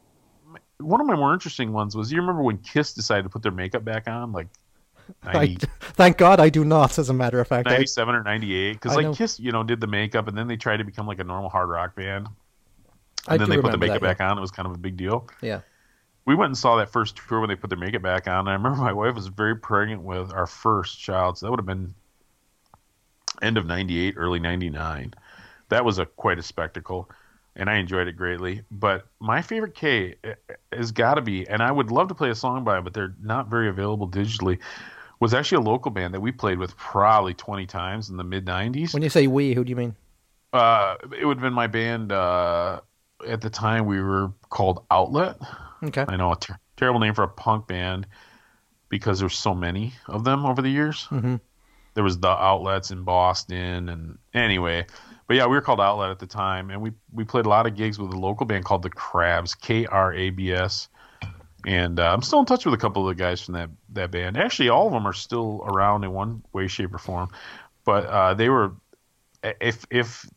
One 0.79 1.01
of 1.01 1.07
my 1.07 1.15
more 1.17 1.33
interesting 1.33 1.73
ones 1.73 1.97
was 1.97 2.13
you 2.13 2.21
remember 2.21 2.43
when 2.43 2.59
Kiss 2.59 2.93
decided 2.93 3.23
to 3.23 3.29
put 3.29 3.43
their 3.43 3.53
makeup 3.53 3.85
back 3.85 4.09
on, 4.09 4.33
like 4.33 4.49
I, 5.25 5.57
thank 5.81 6.19
God 6.19 6.41
I 6.41 6.49
do 6.49 6.65
not. 6.65 6.99
As 6.99 7.09
a 7.11 7.15
matter 7.15 7.41
of 7.41 7.49
fact, 7.49 7.69
I, 7.69 7.73
97 7.73 8.15
or 8.15 8.23
98 8.23 8.73
because 8.73 8.97
like 8.97 9.05
know. 9.07 9.15
kiss 9.15 9.39
you 9.39 9.53
know 9.53 9.63
did 9.63 9.81
the 9.81 9.87
makeup 9.87 10.27
and 10.29 10.37
then 10.37 10.49
they 10.49 10.57
tried 10.57 10.79
to 10.79 10.85
become 10.85 11.07
like 11.07 11.21
a 11.21 11.25
normal 11.25 11.49
hard 11.49 11.69
rock 11.69 11.95
band 11.95 12.29
I 13.29 13.35
and 13.35 13.41
then 13.41 13.49
they 13.49 13.59
put 13.59 13.73
the 13.73 13.79
makeup 13.79 14.01
that, 14.01 14.19
back 14.19 14.21
on 14.21 14.37
it 14.37 14.41
was 14.41 14.51
kind 14.51 14.67
of 14.67 14.75
a 14.75 14.79
big 14.79 14.97
deal 14.97 15.29
Yeah. 15.41 15.61
we 16.25 16.35
went 16.35 16.49
and 16.51 16.59
saw 16.59 16.77
that 16.77 16.91
first 16.91 17.17
tour 17.17 17.39
when 17.41 17.49
they 17.49 17.55
put 17.57 17.71
their 17.71 17.79
makeup 17.79 18.03
back 18.03 18.27
on 18.27 18.41
and 18.41 18.49
i 18.49 18.53
remember 18.55 18.79
my 18.83 18.93
wife 18.93 19.15
was 19.15 19.29
very 19.29 19.55
pregnant 19.57 20.03
with 20.03 20.33
our 20.33 20.47
first 20.47 20.99
child 20.99 21.39
so 21.39 21.47
that 21.47 21.51
would 21.53 21.61
have 21.61 21.67
been 21.67 21.95
end 23.43 23.57
of 23.59 23.67
98 23.67 24.15
early 24.17 24.41
99 24.41 25.15
that 25.69 25.85
was 25.85 25.99
a 26.01 26.07
quite 26.07 26.39
a 26.39 26.43
spectacle 26.43 27.09
and 27.57 27.69
i 27.69 27.77
enjoyed 27.77 28.07
it 28.07 28.13
greatly 28.17 28.63
but 28.71 29.07
my 29.21 29.43
favorite 29.43 29.75
k 29.75 30.15
eh, 30.25 30.35
has 30.73 30.93
got 30.93 31.15
to 31.15 31.23
be 31.23 31.47
and 31.49 31.63
i 31.63 31.71
would 31.73 31.91
love 31.91 32.07
to 32.09 32.15
play 32.15 32.31
a 32.31 32.35
song 32.35 32.63
by 32.65 32.75
them 32.75 32.85
but 32.85 32.93
they're 32.95 33.15
not 33.21 33.49
very 33.49 33.69
available 33.69 34.09
digitally 34.09 34.59
was 35.19 35.33
actually 35.35 35.57
a 35.57 35.69
local 35.69 35.91
band 35.91 36.13
that 36.15 36.21
we 36.21 36.31
played 36.31 36.59
with 36.59 36.77
probably 36.77 37.33
20 37.35 37.67
times 37.67 38.11
in 38.11 38.17
the 38.19 38.25
mid 38.25 38.45
90s 38.47 38.93
When 38.93 39.03
you 39.03 39.09
say 39.09 39.27
we, 39.27 39.55
who 39.55 39.65
do 39.65 39.71
you 39.71 39.77
mean? 39.77 39.97
uh, 40.53 40.97
it 41.19 41.25
would 41.25 41.39
have 41.39 41.43
been 41.43 41.53
my 41.55 41.67
band. 41.67 42.13
Uh, 42.13 42.81
at 43.27 43.41
the 43.41 43.51
time, 43.51 43.85
we 43.87 44.01
were 44.01 44.31
called 44.51 44.85
Outlet. 44.91 45.37
Okay. 45.85 46.05
I 46.07 46.17
know 46.17 46.33
a 46.33 46.37
ter- 46.37 46.59
terrible 46.77 47.01
name 47.01 47.15
for 47.15 47.25
a 47.25 47.29
punk 47.29 47.67
band 47.67 48.07
because 48.89 49.19
there's 49.21 49.37
so 49.37 49.55
many 49.55 49.93
of 50.07 50.25
them 50.25 50.47
over 50.47 50.63
the 50.63 50.69
years. 50.71 51.07
Mhm. 51.11 51.41
There 51.95 52.05
was 52.05 52.19
the 52.19 52.29
Outlets 52.29 52.91
in 52.91 53.03
Boston, 53.03 53.89
and 53.89 54.19
anyway, 54.35 54.87
but 55.27 55.37
yeah, 55.37 55.47
we 55.47 55.57
were 55.57 55.61
called 55.61 55.81
Outlet 55.81 56.11
at 56.11 56.19
the 56.19 56.27
time, 56.27 56.71
and 56.71 56.81
we 56.81 56.93
we 57.13 57.25
played 57.25 57.47
a 57.47 57.49
lot 57.49 57.67
of 57.67 57.75
gigs 57.75 57.99
with 57.99 58.13
a 58.13 58.19
local 58.19 58.47
band 58.47 58.65
called 58.65 58.83
the 58.83 58.91
Krabs, 58.91 59.59
K 59.59 59.87
R 59.87 60.13
A 60.13 60.31
B 60.31 60.53
S. 60.53 60.89
And 61.67 61.99
uh, 61.99 62.13
I'm 62.13 62.23
still 62.23 62.39
in 62.39 62.47
touch 62.47 62.65
with 62.65 62.75
a 62.75 62.79
couple 62.79 63.09
of 63.09 63.17
the 63.17 63.21
guys 63.21 63.41
from 63.41 63.55
that 63.55 63.71
that 63.91 64.11
band. 64.11 64.37
Actually, 64.37 64.69
all 64.69 64.87
of 64.87 64.93
them 64.93 65.07
are 65.07 65.13
still 65.13 65.63
around 65.65 66.05
in 66.05 66.13
one 66.13 66.43
way, 66.53 66.69
shape, 66.69 66.95
or 66.95 66.99
form. 66.99 67.31
But 67.85 68.07
uh, 68.07 68.35
they 68.35 68.49
were 68.49 68.73
if 69.61 69.85
if 69.91 70.29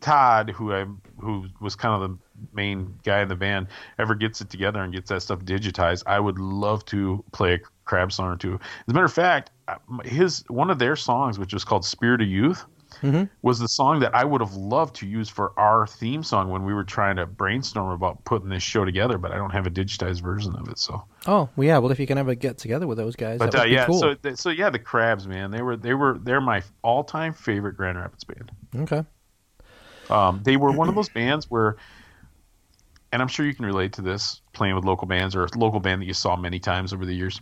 Todd, 0.00 0.50
who 0.50 0.72
I 0.72 0.86
who 1.18 1.46
was 1.60 1.74
kind 1.74 2.00
of 2.00 2.10
the 2.10 2.18
main 2.52 2.94
guy 3.02 3.22
in 3.22 3.28
the 3.28 3.36
band, 3.36 3.66
ever 3.98 4.14
gets 4.14 4.40
it 4.40 4.50
together 4.50 4.80
and 4.80 4.92
gets 4.92 5.08
that 5.08 5.22
stuff 5.22 5.40
digitized, 5.40 6.04
I 6.06 6.20
would 6.20 6.38
love 6.38 6.84
to 6.86 7.24
play 7.32 7.54
a 7.54 7.58
crab 7.84 8.12
song 8.12 8.28
or 8.28 8.36
two. 8.36 8.54
As 8.54 8.60
a 8.88 8.92
matter 8.92 9.06
of 9.06 9.12
fact, 9.12 9.50
uh, 9.66 9.76
his 10.04 10.44
one 10.48 10.70
of 10.70 10.78
their 10.78 10.94
songs, 10.94 11.38
which 11.38 11.52
was 11.52 11.64
called 11.64 11.84
"Spirit 11.84 12.22
of 12.22 12.28
Youth," 12.28 12.64
Mhm. 13.02 13.28
was 13.42 13.58
the 13.58 13.68
song 13.68 14.00
that 14.00 14.14
I 14.14 14.24
would 14.24 14.40
have 14.40 14.54
loved 14.54 14.96
to 14.96 15.06
use 15.06 15.28
for 15.28 15.52
our 15.58 15.86
theme 15.86 16.22
song 16.22 16.48
when 16.50 16.64
we 16.64 16.72
were 16.74 16.84
trying 16.84 17.16
to 17.16 17.26
brainstorm 17.26 17.90
about 17.90 18.24
putting 18.24 18.48
this 18.48 18.62
show 18.62 18.84
together. 18.84 19.18
But 19.18 19.32
I 19.32 19.36
don't 19.36 19.50
have 19.50 19.66
a 19.66 19.70
digitized 19.70 20.22
version 20.22 20.56
of 20.56 20.68
it, 20.68 20.78
so. 20.78 21.04
Oh, 21.26 21.48
well, 21.54 21.66
yeah. 21.66 21.78
Well, 21.78 21.92
if 21.92 22.00
you 22.00 22.06
can 22.06 22.18
ever 22.18 22.34
get 22.34 22.58
together 22.58 22.86
with 22.86 22.98
those 22.98 23.14
guys, 23.14 23.38
But 23.38 23.52
that 23.52 23.58
uh, 23.58 23.60
would 23.62 23.68
be 23.68 23.74
yeah, 23.74 23.86
cool. 23.86 24.00
so 24.00 24.16
so 24.34 24.50
yeah, 24.50 24.70
the 24.70 24.78
Krabs, 24.78 25.26
man, 25.26 25.50
they 25.50 25.62
were 25.62 25.76
they 25.76 25.94
were 25.94 26.18
they're 26.22 26.40
my 26.40 26.62
all 26.82 27.04
time 27.04 27.34
favorite 27.34 27.76
Grand 27.76 27.98
Rapids 27.98 28.24
band. 28.24 28.50
okay. 28.76 29.04
Um, 30.10 30.40
they 30.42 30.56
were 30.56 30.72
one 30.72 30.88
of 30.88 30.94
those 30.94 31.10
bands 31.10 31.46
where, 31.50 31.76
and 33.12 33.20
I'm 33.20 33.28
sure 33.28 33.44
you 33.44 33.54
can 33.54 33.66
relate 33.66 33.92
to 33.94 34.02
this 34.02 34.40
playing 34.54 34.74
with 34.74 34.84
local 34.84 35.06
bands 35.06 35.36
or 35.36 35.44
a 35.44 35.48
local 35.58 35.80
band 35.80 36.00
that 36.00 36.06
you 36.06 36.14
saw 36.14 36.34
many 36.36 36.58
times 36.58 36.92
over 36.94 37.04
the 37.04 37.14
years. 37.14 37.40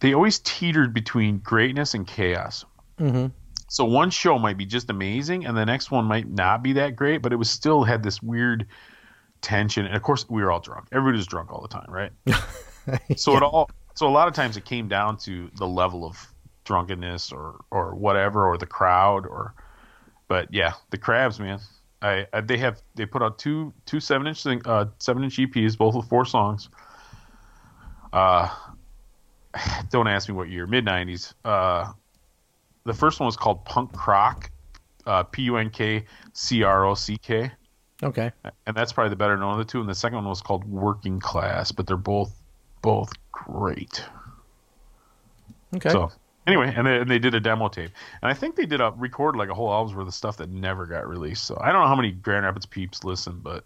They 0.00 0.14
always 0.14 0.38
teetered 0.38 0.94
between 0.94 1.38
greatness 1.38 1.94
and 1.94 2.06
chaos. 2.06 2.64
hmm 2.98 3.26
So 3.68 3.84
one 3.84 4.10
show 4.10 4.38
might 4.38 4.56
be 4.56 4.66
just 4.66 4.90
amazing, 4.90 5.46
and 5.46 5.56
the 5.56 5.64
next 5.64 5.90
one 5.90 6.04
might 6.04 6.28
not 6.28 6.62
be 6.62 6.74
that 6.74 6.96
great, 6.96 7.22
but 7.22 7.32
it 7.32 7.36
was 7.36 7.50
still 7.50 7.84
had 7.84 8.02
this 8.02 8.22
weird 8.22 8.66
tension. 9.40 9.86
And 9.86 9.96
of 9.96 10.02
course, 10.02 10.28
we 10.28 10.42
were 10.42 10.52
all 10.52 10.60
drunk. 10.60 10.88
Everybody 10.92 11.16
was 11.16 11.26
drunk 11.26 11.52
all 11.52 11.62
the 11.62 11.68
time, 11.68 11.86
right? 11.88 12.12
So 13.16 13.36
it 13.36 13.42
all 13.42 13.70
so 13.94 14.06
a 14.06 14.10
lot 14.10 14.28
of 14.28 14.34
times 14.34 14.56
it 14.56 14.64
came 14.64 14.88
down 14.88 15.16
to 15.18 15.50
the 15.56 15.66
level 15.66 16.04
of 16.04 16.32
drunkenness 16.64 17.32
or 17.32 17.64
or 17.70 17.94
whatever 17.94 18.46
or 18.46 18.58
the 18.58 18.66
crowd 18.66 19.26
or 19.26 19.54
but 20.28 20.52
yeah 20.52 20.72
the 20.90 20.98
Krabs 20.98 21.38
man 21.38 21.60
I, 22.02 22.26
I 22.32 22.40
they 22.40 22.56
have 22.58 22.82
they 22.94 23.06
put 23.06 23.22
out 23.22 23.38
two 23.38 23.72
two 23.86 24.00
seven 24.00 24.26
inch 24.26 24.42
thing, 24.42 24.62
uh 24.64 24.86
seven 24.98 25.24
inch 25.24 25.36
EPs 25.36 25.76
both 25.76 25.94
with 25.94 26.08
four 26.08 26.24
songs 26.24 26.68
uh 28.12 28.48
don't 29.90 30.08
ask 30.08 30.28
me 30.28 30.34
what 30.34 30.48
year 30.48 30.66
mid 30.66 30.84
90s 30.84 31.34
uh 31.44 31.92
the 32.84 32.94
first 32.94 33.20
one 33.20 33.26
was 33.26 33.36
called 33.36 33.64
Punk 33.64 33.92
Crock 33.92 34.50
uh 35.06 35.22
P 35.24 35.42
U 35.42 35.56
N 35.56 35.70
K 35.70 36.04
C 36.32 36.62
R 36.62 36.86
O 36.86 36.94
C 36.94 37.16
K 37.18 37.50
Okay. 38.02 38.30
and 38.66 38.76
that's 38.76 38.92
probably 38.92 39.10
the 39.10 39.16
better 39.16 39.36
known 39.36 39.52
of 39.52 39.58
the 39.58 39.64
two. 39.64 39.80
And 39.80 39.88
the 39.88 39.94
second 39.94 40.16
one 40.16 40.28
was 40.28 40.42
called 40.42 40.64
Working 40.68 41.20
Class, 41.20 41.72
but 41.72 41.86
they're 41.86 41.96
both 41.96 42.34
both 42.82 43.10
great. 43.32 44.04
Okay. 45.74 45.88
So 45.90 46.12
anyway, 46.46 46.72
and 46.76 46.86
they, 46.86 46.98
and 46.98 47.10
they 47.10 47.18
did 47.18 47.34
a 47.34 47.40
demo 47.40 47.68
tape, 47.68 47.90
and 48.22 48.30
I 48.30 48.34
think 48.34 48.56
they 48.56 48.66
did 48.66 48.80
a 48.80 48.92
record 48.96 49.36
like 49.36 49.48
a 49.48 49.54
whole 49.54 49.72
album's 49.72 49.96
worth 49.96 50.08
of 50.08 50.14
stuff 50.14 50.36
that 50.38 50.50
never 50.50 50.86
got 50.86 51.08
released. 51.08 51.44
So 51.44 51.56
I 51.60 51.72
don't 51.72 51.82
know 51.82 51.88
how 51.88 51.96
many 51.96 52.12
Grand 52.12 52.44
Rapids 52.44 52.66
peeps 52.66 53.04
listen, 53.04 53.40
but 53.42 53.64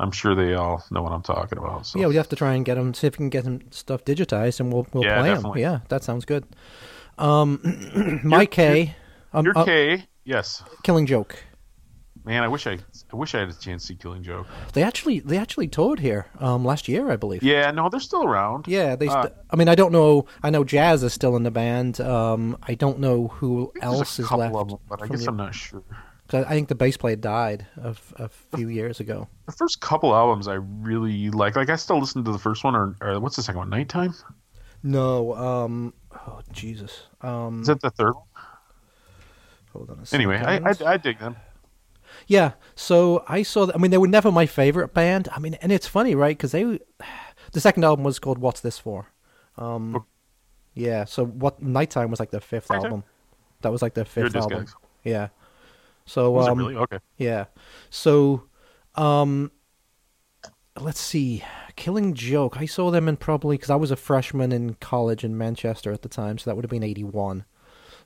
I'm 0.00 0.10
sure 0.10 0.34
they 0.34 0.54
all 0.54 0.84
know 0.90 1.02
what 1.02 1.12
I'm 1.12 1.22
talking 1.22 1.58
about. 1.58 1.86
So 1.86 2.00
Yeah, 2.00 2.08
we 2.08 2.16
have 2.16 2.28
to 2.30 2.36
try 2.36 2.54
and 2.54 2.64
get 2.64 2.74
them. 2.74 2.94
See 2.94 3.06
if 3.06 3.14
we 3.14 3.18
can 3.18 3.30
get 3.30 3.44
them 3.44 3.60
stuff 3.70 4.04
digitized, 4.04 4.60
and 4.60 4.72
we'll 4.72 4.86
we'll 4.92 5.04
Yeah, 5.04 5.20
play 5.20 5.34
them. 5.34 5.52
Yeah, 5.56 5.80
that 5.88 6.02
sounds 6.02 6.24
good. 6.24 6.44
Um, 7.18 8.20
my 8.24 8.46
K, 8.46 8.94
um, 9.32 9.44
your 9.44 9.56
uh, 9.58 9.64
K, 9.64 10.04
yes, 10.24 10.62
Killing 10.82 11.06
Joke. 11.06 11.36
man. 12.24 12.42
I 12.42 12.48
wish 12.48 12.66
I 12.66 12.78
I 13.12 13.16
wish 13.16 13.34
I 13.34 13.40
had 13.40 13.48
a 13.50 13.52
chance 13.54 13.82
to 13.82 13.86
see 13.88 13.94
Killing 13.96 14.22
Joke. 14.22 14.46
They 14.72 14.82
actually 14.82 15.20
they 15.20 15.36
actually 15.36 15.68
toured 15.68 16.00
here 16.00 16.26
um 16.40 16.64
last 16.64 16.88
year, 16.88 17.10
I 17.10 17.16
believe. 17.16 17.42
Yeah, 17.42 17.70
no, 17.70 17.88
they're 17.88 18.00
still 18.00 18.24
around. 18.24 18.66
Yeah, 18.68 18.96
they. 18.96 19.08
Uh, 19.08 19.22
St- 19.24 19.34
I 19.50 19.56
mean, 19.56 19.68
I 19.68 19.74
don't 19.74 19.92
know. 19.92 20.26
I 20.42 20.50
know 20.50 20.64
Jaz 20.64 21.02
is 21.02 21.12
still 21.12 21.36
in 21.36 21.42
the 21.42 21.50
band. 21.50 22.00
Um, 22.00 22.56
I 22.62 22.74
don't 22.74 22.98
know 22.98 23.28
who 23.28 23.72
else 23.82 24.18
is 24.18 24.30
left. 24.30 24.54
them, 24.54 24.78
but 24.88 25.02
I 25.02 25.08
guess 25.08 25.20
your- 25.22 25.30
I'm 25.30 25.36
not 25.36 25.54
sure. 25.54 25.82
I 26.34 26.44
think 26.44 26.68
the 26.68 26.74
bass 26.74 26.96
player 26.96 27.16
died 27.16 27.66
a, 27.76 27.94
a 28.16 28.28
few 28.56 28.68
years 28.68 29.00
ago. 29.00 29.28
The 29.44 29.52
first 29.52 29.82
couple 29.82 30.14
albums 30.14 30.48
I 30.48 30.54
really 30.54 31.28
like. 31.28 31.56
Like 31.56 31.68
I 31.68 31.76
still 31.76 31.98
listen 31.98 32.24
to 32.24 32.32
the 32.32 32.38
first 32.38 32.64
one, 32.64 32.74
or, 32.74 32.96
or 33.02 33.20
what's 33.20 33.36
the 33.36 33.42
second 33.42 33.58
one? 33.58 33.68
Nighttime. 33.68 34.14
No. 34.82 35.34
Um. 35.34 35.94
Oh 36.12 36.40
Jesus. 36.52 37.04
Um. 37.20 37.60
Is 37.62 37.68
that 37.68 37.80
the 37.80 37.90
third 37.90 38.14
one? 38.14 38.24
hold 39.72 39.90
on 39.90 40.00
a 40.00 40.06
second. 40.06 40.26
Anyway, 40.26 40.42
I, 40.44 40.56
I 40.70 40.92
I 40.94 40.96
dig 40.96 41.18
them. 41.18 41.36
Yeah. 42.26 42.52
So 42.74 43.24
I 43.28 43.42
saw. 43.42 43.66
That, 43.66 43.74
I 43.76 43.78
mean, 43.78 43.90
they 43.90 43.98
were 43.98 44.08
never 44.08 44.30
my 44.30 44.46
favorite 44.46 44.92
band. 44.94 45.28
I 45.32 45.38
mean, 45.38 45.54
and 45.54 45.72
it's 45.72 45.86
funny, 45.86 46.14
right? 46.14 46.36
Because 46.36 46.52
they, 46.52 46.80
the 47.52 47.60
second 47.60 47.84
album 47.84 48.04
was 48.04 48.18
called 48.18 48.38
"What's 48.38 48.60
This 48.60 48.78
For." 48.78 49.12
Um. 49.56 50.04
Yeah. 50.74 51.04
So 51.04 51.24
what? 51.24 51.62
Nighttime 51.62 52.10
was 52.10 52.20
like 52.20 52.30
their 52.30 52.40
fifth 52.40 52.70
Nighttime? 52.70 52.84
album. 52.84 53.04
That 53.62 53.72
was 53.72 53.82
like 53.82 53.94
their 53.94 54.04
fifth 54.04 54.34
album. 54.34 54.66
Yeah. 55.04 55.28
So 56.04 56.30
Was 56.32 56.48
um. 56.48 56.58
really? 56.58 56.76
Okay. 56.76 56.98
Yeah. 57.16 57.46
So, 57.90 58.44
um, 58.96 59.52
let's 60.80 61.00
see. 61.00 61.44
Killing 61.76 62.14
Joke. 62.14 62.58
I 62.58 62.66
saw 62.66 62.90
them 62.90 63.08
in 63.08 63.16
probably 63.16 63.56
because 63.56 63.70
I 63.70 63.76
was 63.76 63.90
a 63.90 63.96
freshman 63.96 64.52
in 64.52 64.74
college 64.74 65.24
in 65.24 65.38
Manchester 65.38 65.92
at 65.92 66.02
the 66.02 66.08
time, 66.08 66.38
so 66.38 66.50
that 66.50 66.56
would 66.56 66.64
have 66.64 66.70
been 66.70 66.82
'81. 66.82 67.44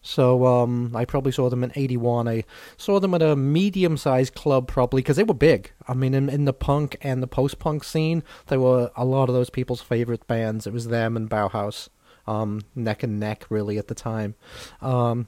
So, 0.02 0.46
um, 0.46 0.94
I 0.94 1.04
probably 1.04 1.32
saw 1.32 1.50
them 1.50 1.64
in 1.64 1.72
'81. 1.74 2.28
I 2.28 2.44
saw 2.76 3.00
them 3.00 3.14
at 3.14 3.22
a 3.22 3.34
medium-sized 3.34 4.34
club, 4.34 4.68
probably 4.68 5.02
because 5.02 5.16
they 5.16 5.24
were 5.24 5.34
big. 5.34 5.72
I 5.88 5.94
mean, 5.94 6.14
in, 6.14 6.28
in 6.28 6.44
the 6.44 6.52
punk 6.52 6.96
and 7.00 7.22
the 7.22 7.26
post-punk 7.26 7.82
scene, 7.82 8.22
they 8.46 8.56
were 8.56 8.90
a 8.96 9.04
lot 9.04 9.28
of 9.28 9.34
those 9.34 9.50
people's 9.50 9.82
favorite 9.82 10.26
bands. 10.26 10.66
It 10.66 10.72
was 10.72 10.88
them 10.88 11.16
and 11.16 11.28
Bauhaus, 11.28 11.88
um, 12.26 12.60
neck 12.74 13.02
and 13.02 13.18
neck, 13.18 13.46
really, 13.48 13.78
at 13.78 13.88
the 13.88 13.94
time. 13.94 14.36
Um, 14.80 15.26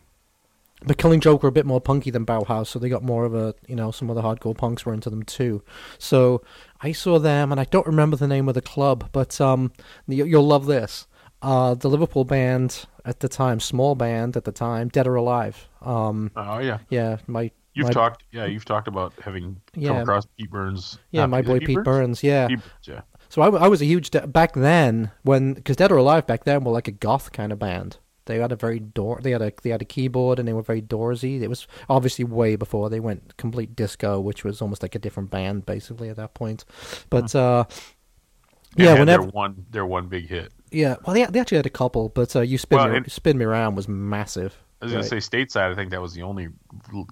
but 0.84 0.96
Killing 0.98 1.20
Joke 1.20 1.42
were 1.42 1.48
a 1.48 1.52
bit 1.52 1.66
more 1.66 1.80
punky 1.80 2.10
than 2.10 2.24
Bauhaus, 2.26 2.68
so 2.68 2.78
they 2.78 2.88
got 2.88 3.02
more 3.02 3.24
of 3.24 3.34
a, 3.34 3.54
you 3.66 3.74
know, 3.76 3.90
some 3.90 4.08
of 4.10 4.16
the 4.16 4.22
hardcore 4.22 4.56
punks 4.56 4.86
were 4.86 4.94
into 4.94 5.10
them 5.10 5.22
too. 5.24 5.62
So 5.98 6.42
I 6.80 6.92
saw 6.92 7.18
them, 7.18 7.50
and 7.50 7.60
I 7.60 7.64
don't 7.64 7.86
remember 7.86 8.16
the 8.16 8.28
name 8.28 8.48
of 8.48 8.54
the 8.54 8.62
club, 8.62 9.08
but 9.12 9.40
um, 9.40 9.72
you, 10.06 10.24
you'll 10.24 10.46
love 10.46 10.66
this. 10.66 11.06
Uh, 11.42 11.74
the 11.74 11.88
Liverpool 11.88 12.24
band 12.24 12.84
at 13.04 13.20
the 13.20 13.28
time, 13.28 13.60
small 13.60 13.94
band 13.94 14.36
at 14.36 14.44
the 14.44 14.52
time, 14.52 14.88
Dead 14.88 15.06
or 15.06 15.14
Alive. 15.14 15.68
Um, 15.82 16.30
Oh 16.36 16.58
yeah. 16.58 16.78
yeah, 16.90 17.18
my 17.26 17.50
You've 17.74 17.86
my, 17.86 17.92
talked. 17.92 18.24
Yeah, 18.32 18.46
you've 18.46 18.64
talked 18.64 18.88
about 18.88 19.12
having 19.22 19.60
Yeah. 19.76 19.90
come 19.90 19.96
across 19.98 20.26
Pete 20.36 20.50
Burns. 20.50 20.98
yeah, 21.12 21.26
my 21.26 21.42
boy 21.42 21.60
Pete 21.60 21.84
Burns. 21.84 22.24
Yeah, 22.24 22.48
Pete 22.48 22.58
Burns, 22.58 22.88
yeah. 22.88 23.00
So 23.28 23.42
I 23.42 23.68
was 23.68 23.80
a 23.80 23.84
huge 23.84 24.10
de- 24.10 24.26
back 24.26 24.54
then 24.54 25.10
when 25.22 25.52
because 25.54 25.76
Dead 25.76 25.92
or 25.92 25.96
Alive 25.98 26.26
back 26.26 26.42
then 26.44 26.64
were 26.64 26.72
like 26.72 26.88
a 26.88 26.92
goth 26.92 27.30
kind 27.30 27.52
of 27.52 27.58
band. 27.60 27.98
They 28.28 28.38
had 28.38 28.52
a 28.52 28.56
very 28.56 28.78
door. 28.78 29.18
They 29.20 29.32
had 29.32 29.42
a 29.42 29.52
they 29.62 29.70
had 29.70 29.82
a 29.82 29.84
keyboard 29.84 30.38
and 30.38 30.46
they 30.46 30.52
were 30.52 30.62
very 30.62 30.80
doorsy. 30.80 31.40
It 31.42 31.48
was 31.48 31.66
obviously 31.88 32.24
way 32.24 32.54
before 32.54 32.88
they 32.88 33.00
went 33.00 33.36
complete 33.36 33.74
disco, 33.74 34.20
which 34.20 34.44
was 34.44 34.62
almost 34.62 34.82
like 34.82 34.94
a 34.94 34.98
different 35.00 35.30
band 35.30 35.66
basically 35.66 36.08
at 36.08 36.16
that 36.16 36.34
point. 36.34 36.64
But 37.10 37.34
uh, 37.34 37.64
They 38.76 38.84
yeah, 38.84 38.90
had 38.90 39.00
whenever 39.00 39.22
their 39.24 39.30
one 39.32 39.66
their 39.70 39.86
one 39.86 40.06
big 40.06 40.28
hit. 40.28 40.52
yeah, 40.70 40.96
well 41.04 41.14
they 41.14 41.24
they 41.26 41.40
actually 41.40 41.56
had 41.56 41.66
a 41.66 41.70
couple, 41.70 42.08
but 42.10 42.36
uh, 42.36 42.42
you 42.42 42.58
spin 42.58 42.78
Well, 42.78 42.88
me, 42.90 42.96
and- 42.98 43.10
spin 43.10 43.36
me 43.38 43.44
around 43.44 43.74
was 43.74 43.88
massive. 43.88 44.54
I 44.80 44.84
was 44.84 44.92
gonna 44.92 45.04
say 45.04 45.16
stateside. 45.16 45.72
I 45.72 45.74
think 45.74 45.90
that 45.90 46.00
was 46.00 46.14
the 46.14 46.22
only 46.22 46.48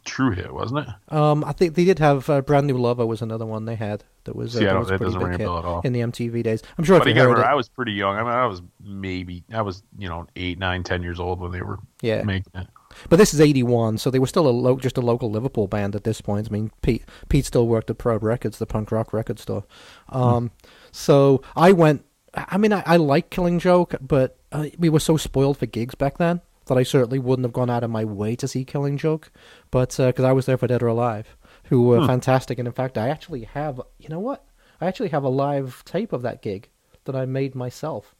true 0.04 0.30
hit, 0.30 0.52
wasn't 0.54 0.86
it? 0.88 1.12
Um, 1.12 1.44
I 1.44 1.52
think 1.52 1.74
they 1.74 1.84
did 1.84 1.98
have 1.98 2.30
uh, 2.30 2.40
brand 2.40 2.66
new 2.68 2.78
lover 2.78 3.04
was 3.04 3.22
another 3.22 3.44
one 3.44 3.64
they 3.64 3.74
had 3.74 4.04
that 4.24 4.36
was 4.36 4.54
uh, 4.54 4.60
I 4.60 4.62
that 4.62 4.66
don't- 4.70 4.78
was 4.78 4.88
that 4.88 4.98
pretty 4.98 5.12
doesn't 5.14 5.28
ring 5.28 5.34
a 5.34 5.38
bell 5.38 5.58
at 5.58 5.64
all. 5.64 5.80
in 5.80 5.92
the 5.92 6.00
MTV 6.00 6.42
days. 6.44 6.62
I'm 6.78 6.84
sure 6.84 6.98
But 6.98 7.08
if 7.08 7.16
you 7.16 7.22
again, 7.30 7.42
I 7.44 7.54
was 7.54 7.68
pretty 7.68 7.92
young. 7.92 8.16
I 8.16 8.20
mean, 8.22 8.32
I 8.32 8.46
was 8.46 8.62
maybe 8.82 9.42
I 9.52 9.62
was 9.62 9.82
you 9.98 10.08
know 10.08 10.26
eight, 10.36 10.58
nine, 10.58 10.84
ten 10.84 11.02
years 11.02 11.18
old 11.18 11.40
when 11.40 11.50
they 11.50 11.62
were 11.62 11.78
yeah. 12.02 12.22
making 12.22 12.52
it. 12.54 12.68
But 13.10 13.16
this 13.16 13.34
is 13.34 13.40
'81, 13.40 13.98
so 13.98 14.10
they 14.10 14.18
were 14.20 14.26
still 14.28 14.46
a 14.46 14.50
lo- 14.50 14.78
just 14.78 14.96
a 14.96 15.02
local 15.02 15.30
Liverpool 15.30 15.66
band 15.66 15.94
at 15.96 16.04
this 16.04 16.20
point. 16.20 16.46
I 16.48 16.52
mean, 16.52 16.70
Pete 16.82 17.04
Pete 17.28 17.44
still 17.44 17.66
worked 17.66 17.90
at 17.90 17.98
Probe 17.98 18.22
Records, 18.22 18.58
the 18.58 18.66
punk 18.66 18.90
rock 18.92 19.12
record 19.12 19.38
store. 19.40 19.64
Um, 20.08 20.50
So 20.92 21.42
I 21.56 21.72
went. 21.72 22.04
I 22.34 22.58
mean, 22.58 22.72
I, 22.72 22.82
I 22.86 22.96
like 22.96 23.30
Killing 23.30 23.58
Joke, 23.58 23.94
but 24.00 24.38
uh, 24.52 24.66
we 24.78 24.88
were 24.88 25.00
so 25.00 25.16
spoiled 25.16 25.56
for 25.58 25.66
gigs 25.66 25.94
back 25.94 26.18
then 26.18 26.42
that 26.66 26.76
I 26.78 26.82
certainly 26.82 27.18
wouldn't 27.18 27.44
have 27.44 27.52
gone 27.52 27.70
out 27.70 27.84
of 27.84 27.90
my 27.90 28.04
way 28.04 28.36
to 28.36 28.46
see 28.48 28.64
Killing 28.64 28.96
Joke. 28.98 29.30
But 29.70 29.96
because 29.96 30.24
I 30.24 30.32
was 30.32 30.46
there 30.46 30.56
for 30.58 30.66
Dead 30.66 30.82
or 30.82 30.88
Alive, 30.88 31.36
who 31.64 31.82
were 31.82 32.00
Hmm. 32.00 32.06
fantastic, 32.06 32.58
and 32.58 32.66
in 32.68 32.74
fact, 32.74 32.96
I 32.98 33.08
actually 33.08 33.44
have. 33.44 33.80
You 33.98 34.08
know 34.08 34.20
what? 34.20 34.44
I 34.80 34.86
actually 34.86 35.08
have 35.10 35.24
a 35.24 35.28
live 35.28 35.82
tape 35.84 36.12
of 36.12 36.22
that 36.22 36.42
gig 36.42 36.68
that 37.04 37.16
I 37.16 37.24
made 37.26 37.54
myself. 37.54 38.14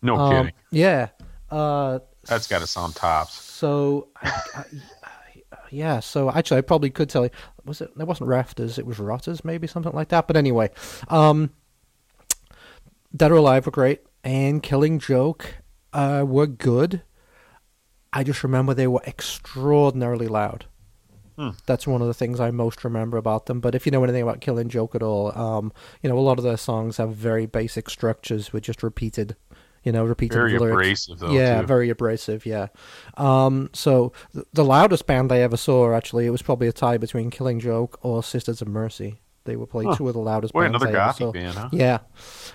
No 0.00 0.16
Um, 0.16 0.30
kidding. 0.32 0.52
Yeah. 0.70 1.08
Uh, 1.50 1.98
That's 2.26 2.46
got 2.46 2.60
to 2.60 2.66
sound 2.66 2.94
tops. 2.96 3.34
so, 3.34 4.08
I, 4.22 4.40
I, 4.54 4.64
I, 5.02 5.56
yeah. 5.70 6.00
So 6.00 6.30
actually, 6.30 6.58
I 6.58 6.62
probably 6.62 6.90
could 6.90 7.08
tell 7.10 7.24
you. 7.24 7.30
Was 7.64 7.80
it? 7.80 7.90
It 7.98 8.06
wasn't 8.06 8.28
rafters. 8.28 8.78
It 8.78 8.86
was 8.86 8.98
rotters, 8.98 9.44
maybe 9.44 9.66
something 9.66 9.92
like 9.92 10.08
that. 10.08 10.26
But 10.26 10.36
anyway, 10.36 10.70
um, 11.08 11.50
Dead 13.14 13.30
or 13.30 13.36
Alive 13.36 13.66
were 13.66 13.72
great, 13.72 14.00
and 14.24 14.62
Killing 14.62 14.98
Joke 14.98 15.54
uh, 15.92 16.24
were 16.26 16.46
good. 16.46 17.02
I 18.12 18.24
just 18.24 18.42
remember 18.44 18.74
they 18.74 18.86
were 18.86 19.02
extraordinarily 19.06 20.28
loud. 20.28 20.66
Hmm. 21.36 21.50
That's 21.64 21.86
one 21.86 22.02
of 22.02 22.08
the 22.08 22.14
things 22.14 22.40
I 22.40 22.50
most 22.50 22.84
remember 22.84 23.16
about 23.16 23.46
them. 23.46 23.60
But 23.60 23.74
if 23.74 23.86
you 23.86 23.92
know 23.92 24.04
anything 24.04 24.22
about 24.22 24.40
Killing 24.42 24.68
Joke 24.68 24.94
at 24.94 25.02
all, 25.02 25.36
um, 25.36 25.72
you 26.02 26.08
know 26.10 26.18
a 26.18 26.20
lot 26.20 26.38
of 26.38 26.44
their 26.44 26.58
songs 26.58 26.98
have 26.98 27.14
very 27.14 27.46
basic 27.46 27.88
structures 27.88 28.52
with 28.52 28.64
just 28.64 28.82
repeated, 28.82 29.34
you 29.82 29.92
know, 29.92 30.04
repeated 30.04 30.34
Very 30.34 30.58
lyrics. 30.58 31.06
abrasive 31.08 31.18
though. 31.20 31.32
yeah, 31.32 31.62
too. 31.62 31.66
very 31.66 31.88
abrasive. 31.88 32.44
Yeah. 32.44 32.66
Um, 33.16 33.70
so 33.72 34.12
th- 34.34 34.44
the 34.52 34.64
loudest 34.64 35.06
band 35.06 35.32
I 35.32 35.38
ever 35.38 35.56
saw, 35.56 35.94
actually, 35.94 36.26
it 36.26 36.30
was 36.30 36.42
probably 36.42 36.68
a 36.68 36.72
tie 36.72 36.98
between 36.98 37.30
Killing 37.30 37.60
Joke 37.60 37.98
or 38.02 38.22
Sisters 38.22 38.60
of 38.60 38.68
Mercy. 38.68 39.20
They 39.44 39.56
were 39.56 39.66
playing 39.66 39.88
Huh. 39.90 39.96
two 39.96 40.08
of 40.08 40.14
the 40.14 40.20
loudest 40.20 40.52
Boy, 40.52 40.64
bands 40.68 40.76
another 40.82 40.88
I 40.96 41.06
gothic 41.06 41.32
band, 41.32 41.54
huh? 41.56 41.68
Yeah. 41.72 41.98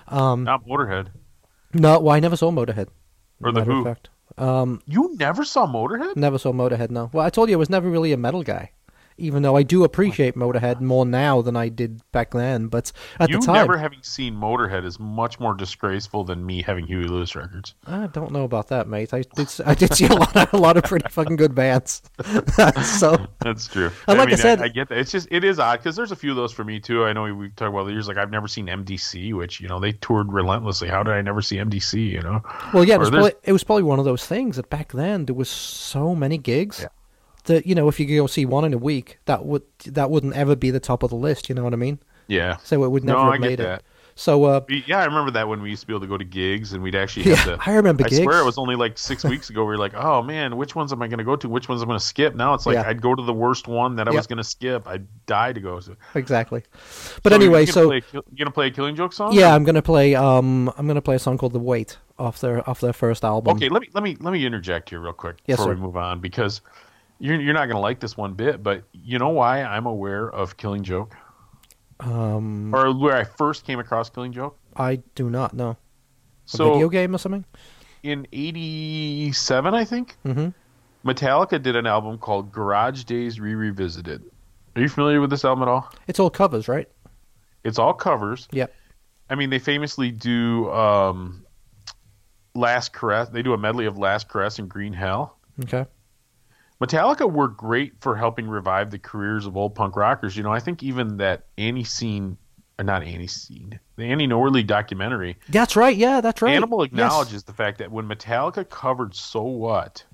Um, 0.08 0.44
Not 0.44 0.66
Motorhead. 0.68 1.08
no, 1.74 2.00
well, 2.00 2.16
I 2.16 2.20
never 2.20 2.38
saw 2.38 2.52
Motorhead. 2.52 2.90
Or 3.44 3.52
The 3.52 3.60
matter 3.60 3.72
of 3.72 3.78
Who. 3.80 3.84
fact. 3.84 4.10
Um, 4.38 4.82
You 4.86 5.16
never 5.20 5.44
saw 5.44 5.66
Motorhead? 5.68 6.16
never 6.16 6.38
saw 6.38 6.52
Motorhead. 6.52 6.92
No. 6.92 7.10
Well, 7.14 7.26
I 7.26 7.30
told 7.30 7.50
you 7.50 7.56
I 7.56 7.58
was 7.58 7.70
never 7.70 7.90
really 7.90 8.14
a 8.14 8.18
metal 8.18 8.44
guy, 8.44 8.72
even 9.18 9.42
though 9.44 9.56
I 9.56 9.64
do 9.64 9.84
appreciate 9.84 10.36
Motorhead 10.36 10.82
more 10.82 11.06
now 11.06 11.42
than 11.42 11.56
I 11.56 11.70
did 11.70 12.02
back 12.12 12.32
then. 12.32 12.68
But 12.68 12.92
at 13.20 13.30
you 13.30 13.40
the 13.40 13.46
time, 13.46 13.56
never 13.56 13.78
having 13.78 14.04
seen 14.04 14.36
Motorhead 14.36 14.86
is 14.86 15.00
much 15.00 15.40
more 15.40 15.54
disgraceful 15.54 16.24
than 16.24 16.46
me 16.46 16.62
having 16.62 16.86
Huey 16.88 17.06
Lewis 17.06 17.36
records. 17.36 17.74
I 17.86 18.08
don't 18.08 18.32
know 18.32 18.44
about 18.44 18.68
that, 18.70 18.88
mate. 18.88 19.14
I 19.14 19.24
did. 19.36 19.50
I 19.66 19.74
did 19.74 19.94
see 19.94 20.06
a 20.06 20.14
lot, 20.14 20.36
of, 20.36 20.54
a 20.54 20.58
lot 20.58 20.78
of 20.78 20.84
pretty 20.84 21.10
fucking 21.10 21.36
good 21.36 21.56
bands. 21.56 22.02
so 23.00 23.28
That's 23.40 23.68
true. 23.68 23.92
And 24.08 24.18
like 24.18 24.28
I 24.28 24.32
mean, 24.32 24.38
said- 24.38 24.62
I, 24.62 24.68
get 24.68 24.90
that. 24.90 24.98
It's 24.98 25.12
just 25.12 25.28
it 25.32 25.44
is 25.44 25.60
odd 25.60 25.78
because 25.78 25.96
there's 25.96 26.12
a 26.12 26.16
few 26.16 26.32
of 26.32 26.36
those 26.38 26.52
for 26.54 26.64
me 26.64 26.80
too. 26.80 27.04
I 27.06 27.14
know 27.14 27.24
we- 27.24 27.32
we've 27.32 27.56
talked 27.56 27.74
about 27.74 27.86
the 27.86 27.92
years. 27.92 28.08
Like 28.08 28.18
I've 28.18 28.32
never 28.32 28.48
seen 28.48 28.68
MDC, 28.68 29.34
which 29.34 29.60
you 29.60 29.68
know 29.68 29.80
they 29.80 29.94
toured 29.94 30.32
relentlessly. 30.32 30.88
How 30.88 31.04
did 31.04 31.14
I 31.14 31.22
never 31.22 31.42
see 31.42 31.58
MDC? 31.58 32.12
You 32.12 32.22
know, 32.22 32.42
Well, 32.74 32.84
yeah, 32.84 32.96
it 32.96 33.00
was, 33.00 33.10
probably, 33.10 33.34
it 33.44 33.52
was 33.52 33.64
probably 33.64 33.84
one 33.84 34.00
of 34.00 34.06
those 34.06 34.26
things 34.26 34.56
that 34.58 34.70
back 34.70 34.92
then 34.92 35.26
there 35.26 35.36
was 35.36 35.50
so 35.50 36.16
many 36.16 36.38
gigs 36.38 36.82
Yeah. 36.82 36.88
That 37.48 37.66
you 37.66 37.76
know 37.76 37.88
if 37.90 38.00
you 38.00 38.06
could 38.08 38.16
go 38.16 38.28
see 38.28 38.46
one 38.46 38.66
in 38.66 38.74
a 38.74 38.78
week, 38.78 39.20
that 39.26 39.46
would 39.46 39.64
that 39.86 40.10
wouldn't 40.12 40.36
ever 40.36 40.56
be 40.56 40.72
the 40.72 40.80
top 40.80 41.04
of 41.04 41.10
the 41.10 41.16
list. 41.18 41.50
You 41.50 41.56
know 41.56 41.64
what 41.64 41.74
I 41.74 41.78
mean? 41.78 42.00
yeah. 42.28 42.58
So 42.64 42.84
it 42.84 42.90
would 42.92 43.04
never 43.04 43.20
no, 43.20 43.26
have 43.26 43.34
I 43.34 43.38
made 43.38 43.58
get 43.58 43.60
it. 43.60 43.64
that. 43.64 43.84
So 44.16 44.46
uh, 44.46 44.62
Yeah, 44.68 45.00
I 45.00 45.06
remember 45.06 45.32
that 45.32 45.48
when 45.48 45.62
we 45.62 45.70
used 45.70 45.82
to 45.82 45.88
be 45.88 45.94
able 45.94 46.02
to 46.02 46.08
go 46.08 46.18
to 46.18 46.26
gigs 46.26 46.74
and 46.74 46.82
we'd 46.82 46.96
actually 46.96 47.24
yeah, 47.24 47.36
have 47.36 47.44
to. 47.44 47.58
I 47.70 47.74
remember 47.76 48.04
I 48.04 48.10
gigs. 48.10 48.24
swear 48.24 48.40
it 48.40 48.46
was 48.46 48.58
only 48.58 48.76
like 48.76 48.98
six 48.98 49.24
weeks 49.28 49.50
ago. 49.52 49.62
We 49.62 49.68
were 49.68 49.78
like, 49.78 49.94
"Oh 49.96 50.24
man, 50.24 50.58
which 50.58 50.76
ones 50.76 50.92
am 50.92 51.02
I 51.04 51.08
going 51.08 51.20
to 51.20 51.24
go 51.24 51.36
to? 51.36 51.48
Which 51.50 51.70
ones 51.70 51.82
I'm 51.82 51.88
going 51.88 52.00
to 52.00 52.06
skip?" 52.06 52.36
Now 52.36 52.54
it's 52.56 52.66
like 52.66 52.76
Yeah. 52.76 52.84
I'd 52.84 53.02
go 53.02 53.14
to 53.16 53.24
the 53.24 53.34
worst 53.34 53.68
one 53.68 53.96
that 53.98 54.08
I 54.08 54.12
Yep. 54.12 54.16
was 54.18 54.28
going 54.28 54.38
to 54.38 54.44
skip. 54.44 54.88
I'd 54.88 55.06
die 55.28 55.54
to 55.54 55.60
go. 55.60 55.80
to. 55.80 55.96
exactly. 56.16 56.64
But 57.24 57.32
So 57.32 57.36
anyway, 57.36 57.62
you 57.62 57.66
gonna 57.68 57.74
so 57.74 57.88
play, 57.88 58.02
you 58.12 58.22
gonna 58.38 58.52
play 58.52 58.68
a 58.68 58.72
Killing 58.72 58.96
Joke 58.96 59.14
song? 59.14 59.34
yeah, 59.34 59.54
I'm 59.54 59.64
gonna 59.64 59.82
play 59.82 60.16
um 60.16 60.72
I'm 60.78 60.88
gonna 60.88 61.02
play 61.02 61.16
a 61.16 61.20
song 61.20 61.38
called 61.38 61.54
"The 61.54 61.60
Wait" 61.60 61.98
off 62.18 62.40
their 62.40 62.68
off 62.70 62.80
their 62.82 62.94
first 62.94 63.24
album. 63.24 63.56
Okay, 63.56 63.70
let 63.70 63.82
me 63.82 63.90
let 63.94 64.04
me 64.04 64.16
let 64.20 64.32
me 64.32 64.46
interject 64.46 64.90
here 64.90 65.00
real 65.00 65.14
quick 65.14 65.38
Yes, 65.46 65.58
before 65.58 65.66
sir. 65.66 65.76
we 65.76 65.76
move 65.76 65.98
on 65.98 66.20
because 66.20 66.62
you're 67.20 67.40
you're 67.40 67.54
not 67.54 67.66
going 67.66 67.76
to 67.76 67.82
like 67.82 68.00
this 68.00 68.16
one 68.18 68.34
bit, 68.34 68.62
but 68.64 68.84
you 68.94 69.20
know 69.20 69.30
why 69.30 69.64
I'm 69.64 69.86
aware 69.86 70.30
of 70.30 70.58
Killing 70.58 70.84
Joke 70.84 71.16
Um, 72.00 72.74
or 72.74 72.94
where 72.98 73.16
I 73.16 73.24
first 73.24 73.66
came 73.66 73.80
across 73.80 74.10
Killing 74.10 74.32
Joke. 74.32 74.58
I 74.76 74.98
do 75.16 75.30
not 75.30 75.54
know. 75.54 75.72
A 75.72 75.78
So 76.46 76.72
video 76.72 76.90
game 76.90 77.14
or 77.16 77.18
something? 77.18 77.46
in 78.04 78.28
'87, 78.32 79.74
I 79.74 79.84
think 79.86 80.16
hmm 80.24 80.50
Metallica 81.06 81.62
did 81.62 81.76
an 81.76 81.86
album 81.88 82.18
called 82.18 82.52
Garage 82.52 83.04
Days 83.06 83.40
Re 83.40 83.56
Revisited. 83.56 84.24
Are 84.76 84.82
you 84.82 84.90
familiar 84.90 85.22
with 85.22 85.30
this 85.30 85.46
album 85.46 85.64
at 85.64 85.68
all? 85.70 85.90
It's 86.08 86.20
all 86.20 86.30
covers, 86.30 86.68
right? 86.68 86.88
It's 87.64 87.80
all 87.80 87.94
covers. 87.94 88.48
Yep. 88.52 88.74
I 89.30 89.36
mean, 89.36 89.50
they 89.50 89.60
famously 89.60 90.12
do 90.12 90.70
um, 90.72 91.46
Last 92.56 92.94
Caress. 92.94 93.30
They 93.30 93.42
do 93.42 93.54
a 93.54 93.58
medley 93.58 93.86
of 93.86 93.98
Last 93.98 94.28
Caress 94.30 94.60
and 94.60 94.68
Green 94.70 94.92
Hell. 94.94 95.38
Okay. 95.64 95.86
Metallica 96.82 97.32
were 97.32 97.48
great 97.48 97.94
for 98.02 98.16
helping 98.16 98.48
revive 98.48 98.92
the 98.92 99.00
careers 99.00 99.46
of 99.46 99.58
old 99.58 99.74
punk 99.76 99.96
rockers. 99.96 100.38
You 100.38 100.44
know, 100.44 100.52
I 100.52 100.60
think 100.60 100.84
even 100.84 101.18
that 101.18 101.46
Antiseen, 101.58 102.34
or 102.78 102.82
uh, 102.82 102.84
not 102.84 103.02
Antiseen, 103.02 103.80
the 103.96 104.04
Anti-Nowhere 104.04 104.52
League 104.52 104.68
documentary, 104.68 105.38
That's 105.50 105.76
right. 105.76 105.96
Yeah, 105.96 106.22
that's 106.22 106.42
right. 106.42 106.54
Animal 106.56 106.82
Yes. 106.82 106.88
acknowledges 106.92 107.44
the 107.44 107.54
fact 107.54 107.80
that 107.80 107.92
when 107.92 108.08
Metallica 108.08 108.68
covered 108.70 109.16
So 109.16 109.42
What, 109.42 110.06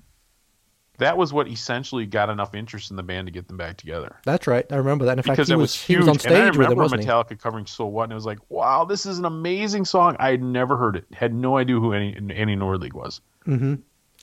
that 0.98 1.18
was 1.18 1.32
what 1.32 1.48
essentially 1.48 2.06
got 2.06 2.30
enough 2.30 2.54
interest 2.54 2.90
in 2.90 2.96
the 2.96 3.02
band 3.02 3.26
to 3.26 3.32
get 3.32 3.48
them 3.48 3.56
back 3.56 3.76
together. 3.76 4.16
That's 4.24 4.46
right. 4.46 4.64
I 4.70 4.76
remember 4.76 5.04
that. 5.06 5.18
In 5.18 5.22
fact, 5.24 5.36
Because 5.36 5.48
he 5.48 5.54
it 5.54 5.56
was, 5.56 5.62
was 5.62 5.82
he 5.82 5.92
huge, 5.94 6.06
was 6.06 6.08
on 6.08 6.14
and 6.14 6.20
I 6.20 6.20
stage 6.20 6.56
with 6.56 6.66
it, 6.66 6.70
remember 6.70 6.82
wasn't 6.84 7.02
he? 7.02 7.08
Metallica 7.08 7.38
covering 7.38 7.66
"So 7.66 7.84
What," 7.86 8.04
and 8.04 8.12
it 8.12 8.14
was 8.14 8.26
like, 8.26 8.38
"Wow, 8.48 8.84
this 8.84 9.04
is 9.04 9.18
an 9.18 9.24
amazing 9.24 9.84
song." 9.84 10.16
I 10.18 10.30
had 10.30 10.42
never 10.42 10.76
heard 10.76 10.96
it, 10.96 11.04
had 11.12 11.34
no 11.34 11.58
idea 11.58 11.76
who 11.80 11.92
any 11.92 12.14
Anti-Nowhere 12.14 12.78
League 12.78 12.94
was. 12.94 13.20
Mm-hmm. 13.46 13.74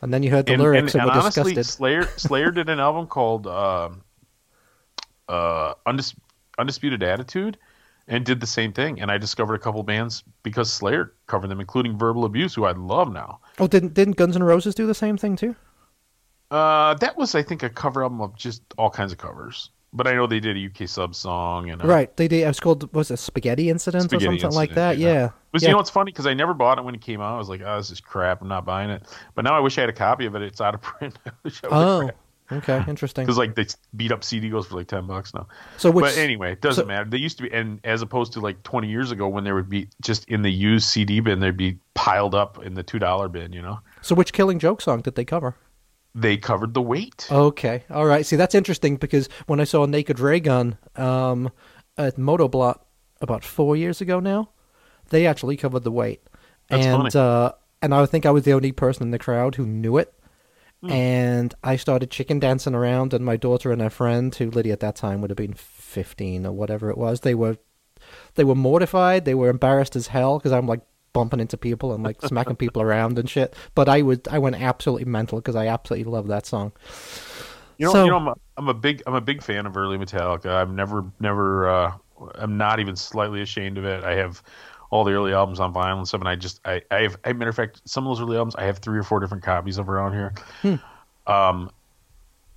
And 0.02 0.14
then 0.14 0.24
you 0.24 0.32
heard 0.32 0.48
the 0.48 0.54
and, 0.54 0.62
lyrics 0.62 0.96
and, 0.96 1.04
and, 1.04 1.12
and 1.12 1.20
honestly, 1.20 1.54
disgusted. 1.54 1.66
Slayer 1.66 2.04
Slayer 2.18 2.52
did 2.52 2.70
an 2.70 2.80
album 2.80 3.08
called 3.08 3.48
um 3.48 4.02
uh, 5.30 5.74
Undis- 5.88 6.16
Undisputed 6.58 7.04
Attitude, 7.04 7.58
and 8.08 8.26
did 8.26 8.40
the 8.40 8.48
same 8.48 8.74
thing. 8.74 9.02
And 9.02 9.10
I 9.10 9.18
discovered 9.18 9.56
a 9.56 9.60
couple 9.60 9.82
bands 9.84 10.24
because 10.44 10.72
Slayer 10.72 11.14
covered 11.28 11.48
them, 11.48 11.60
including 11.60 11.98
Verbal 11.98 12.26
Abuse, 12.26 12.54
who 12.54 12.66
I 12.66 12.72
love 12.72 13.12
now. 13.12 13.40
Oh, 13.60 13.68
didn't 13.68 13.94
didn't 13.94 14.18
Guns 14.18 14.36
N' 14.36 14.44
Roses 14.44 14.76
do 14.76 14.86
the 14.86 14.94
same 14.94 15.18
thing 15.18 15.36
too? 15.36 15.56
Uh, 16.50 16.96
that 16.96 17.18
was, 17.18 17.34
I 17.34 17.44
think, 17.44 17.64
a 17.64 17.70
cover 17.70 18.04
album 18.04 18.20
of 18.20 18.36
just 18.36 18.62
all 18.78 18.90
kinds 18.90 19.14
of 19.14 19.18
covers. 19.18 19.70
But 19.94 20.08
I 20.08 20.14
know 20.14 20.26
they 20.26 20.40
did 20.40 20.56
a 20.56 20.66
UK 20.68 20.88
sub 20.88 21.14
song 21.16 21.70
and 21.70 21.84
Right. 21.84 22.16
They 22.16 22.28
did. 22.30 22.44
It 22.44 22.48
was 22.48 22.60
called 22.62 22.94
was 22.94 23.12
it 23.12 23.18
Spaghetti 23.18 23.70
Incident 23.70 24.06
Spaghetti 24.06 24.36
or 24.38 24.40
something 24.40 24.56
like 24.56 24.74
that. 24.76 24.98
yeah. 24.98 25.14
Yeah. 25.14 25.30
But 25.52 25.62
yeah. 25.62 25.68
you 25.68 25.72
know 25.74 25.78
what's 25.78 25.90
funny? 25.90 26.12
Because 26.14 26.28
I 26.28 26.34
never 26.34 26.54
bought 26.54 26.78
it 26.78 26.86
when 26.86 26.96
it 26.96 27.02
came 27.02 27.20
out. 27.20 27.36
I 27.36 27.38
was 27.38 27.50
like, 27.50 27.62
oh, 27.62 27.76
this 27.78 27.92
is 27.92 28.00
crap. 28.00 28.42
I'm 28.42 28.48
not 28.48 28.66
buying 28.66 28.90
it. 28.90 29.04
But 29.36 29.44
now 29.44 29.54
I 29.54 29.60
wish 29.60 29.78
I 29.78 29.82
had 29.82 29.90
a 29.90 29.94
copy 29.94 30.26
of 30.26 30.36
it. 30.36 30.42
It's 30.44 30.62
out 30.62 30.74
of 30.76 30.82
print. 30.82 31.18
I 31.26 31.32
wish 31.44 31.62
I 31.66 31.68
oh, 31.70 32.10
okay, 32.54 32.82
interesting. 32.88 33.26
Because 33.26 33.38
like 33.38 33.56
the 33.56 33.76
beat 33.94 34.14
up 34.14 34.24
CD 34.24 34.50
goes 34.50 34.68
for 34.68 34.76
like 34.76 34.88
ten 34.88 35.08
bucks 35.08 35.34
now. 35.34 35.48
So 35.76 35.92
which 35.92 36.06
but 36.06 36.18
anyway, 36.18 36.54
it 36.54 36.62
doesn't 36.62 36.84
so- 36.84 36.88
matter. 36.88 37.10
They 37.10 37.18
used 37.18 37.36
to 37.40 37.44
be, 37.44 37.52
and 37.52 37.82
as 37.84 38.02
opposed 38.02 38.32
to 38.34 38.40
like 38.40 38.64
20 38.64 38.88
years 38.88 39.12
ago 39.12 39.28
when 39.28 39.44
there 39.44 39.56
would 39.56 39.70
be 39.70 39.90
just 40.02 40.24
in 40.30 40.42
the 40.42 40.52
used 40.52 40.88
CD 40.88 41.20
bin, 41.20 41.42
they'd 41.42 41.58
be 41.58 41.80
piled 41.96 42.34
up 42.34 42.64
in 42.64 42.76
the 42.76 42.84
two 42.84 43.00
dollar 43.00 43.28
bin. 43.28 43.52
You 43.52 43.62
know, 43.62 43.80
so 44.02 44.16
which 44.16 44.32
Killing 44.32 44.58
Joke 44.58 44.80
song 44.80 45.02
did 45.02 45.16
they 45.16 45.26
cover? 45.26 45.56
They 46.14 46.38
covered 46.38 46.74
the 46.74 46.82
Wait. 46.82 47.28
Okay, 47.32 47.84
all 47.90 48.06
right. 48.06 48.26
See, 48.26 48.36
that's 48.36 48.56
interesting 48.56 48.98
because 48.98 49.30
when 49.48 49.60
I 49.60 49.64
saw 49.64 49.86
Naked 49.86 50.20
Raygun 50.20 50.78
um, 50.96 51.52
at 51.98 52.18
Motoblot 52.18 52.80
about 53.22 53.44
four 53.46 53.76
years 53.78 54.02
ago 54.02 54.20
now, 54.20 54.50
they 55.10 55.26
actually 55.26 55.58
covered 55.58 55.84
the 55.84 55.92
Wait, 55.92 56.22
That's 56.68 56.86
and 56.86 57.14
funny. 57.14 57.16
uh, 57.16 57.52
and 57.82 57.94
I 57.94 58.06
think 58.06 58.26
I 58.26 58.32
was 58.32 58.44
the 58.44 58.54
only 58.54 58.72
person 58.72 59.04
in 59.04 59.12
the 59.12 59.20
crowd 59.20 59.56
who 59.56 59.66
knew 59.66 59.98
it. 59.98 60.14
Hmm. 60.82 60.92
And 60.92 61.56
I 61.64 61.76
started 61.76 62.10
chicken 62.10 62.40
dancing 62.40 62.74
around, 62.76 63.14
and 63.14 63.24
my 63.24 63.38
daughter 63.38 63.72
and 63.72 63.82
her 63.82 63.90
friend, 63.90 64.34
who 64.34 64.50
Lydia 64.50 64.74
at 64.74 64.80
that 64.80 64.96
time 64.96 65.22
would 65.22 65.30
have 65.30 65.38
been 65.38 65.54
fifteen 65.54 66.46
or 66.46 66.52
whatever 66.52 66.90
it 66.90 66.98
was, 66.98 67.22
they 67.22 67.36
were 67.36 67.58
they 68.36 68.44
were 68.44 68.56
mortified. 68.56 69.26
They 69.26 69.36
were 69.36 69.50
embarrassed 69.50 69.96
as 69.96 70.08
hell 70.08 70.40
because 70.40 70.52
I'm 70.52 70.68
like 70.68 70.82
bumping 71.14 71.40
into 71.40 71.58
people 71.58 71.94
and 71.94 72.04
like 72.04 72.22
smacking 72.22 72.56
people 72.56 72.82
around 72.82 73.18
and 73.20 73.30
shit. 73.30 73.56
But 73.76 73.90
I 73.90 74.02
would 74.02 74.28
I 74.30 74.40
went 74.40 74.62
absolutely 74.62 75.06
mental 75.06 75.40
because 75.40 75.56
I 75.56 75.68
absolutely 75.68 76.12
love 76.12 76.28
that 76.28 76.46
song. 76.46 76.72
You 77.78 77.88
know, 77.88 77.94
So- 77.94 78.04
you 78.06 78.12
know, 78.12 78.18
I'm 78.18 78.28
a, 78.28 78.36
I'm 78.58 78.68
a 78.70 78.74
big, 78.74 79.02
I'm 79.08 79.16
a 79.16 79.22
big 79.22 79.42
fan 79.42 79.66
of 79.66 79.76
early 79.76 79.98
Metallica. 79.98 80.48
I'm 80.48 80.76
never, 80.76 81.04
never, 81.20 81.68
uh, 81.70 81.94
I'm 82.36 82.58
not 82.58 82.80
even 82.80 82.96
slightly 82.96 83.42
ashamed 83.42 83.78
of 83.80 83.86
it. 83.86 84.04
I 84.04 84.16
have 84.16 84.44
all 84.92 85.04
the 85.04 85.14
early 85.14 85.34
albums 85.34 85.60
on 85.60 85.74
vinyl 85.74 85.98
and 85.98 86.08
stuff, 86.08 86.22
and 86.22 86.28
I 86.30 86.36
just, 86.36 86.60
I, 86.66 86.82
I 86.92 87.02
have, 87.04 87.18
I, 87.26 87.34
matter 87.34 87.50
of 87.50 87.56
fact, 87.56 87.82
some 87.86 88.06
of 88.06 88.16
those 88.16 88.22
early 88.24 88.38
albums, 88.38 88.56
I 88.56 88.66
have 88.66 88.78
three 88.80 89.00
or 89.00 89.04
four 89.04 89.20
different 89.20 89.44
copies 89.44 89.78
of 89.80 89.90
around 89.90 90.12
here. 90.14 90.80
Um, 91.26 91.72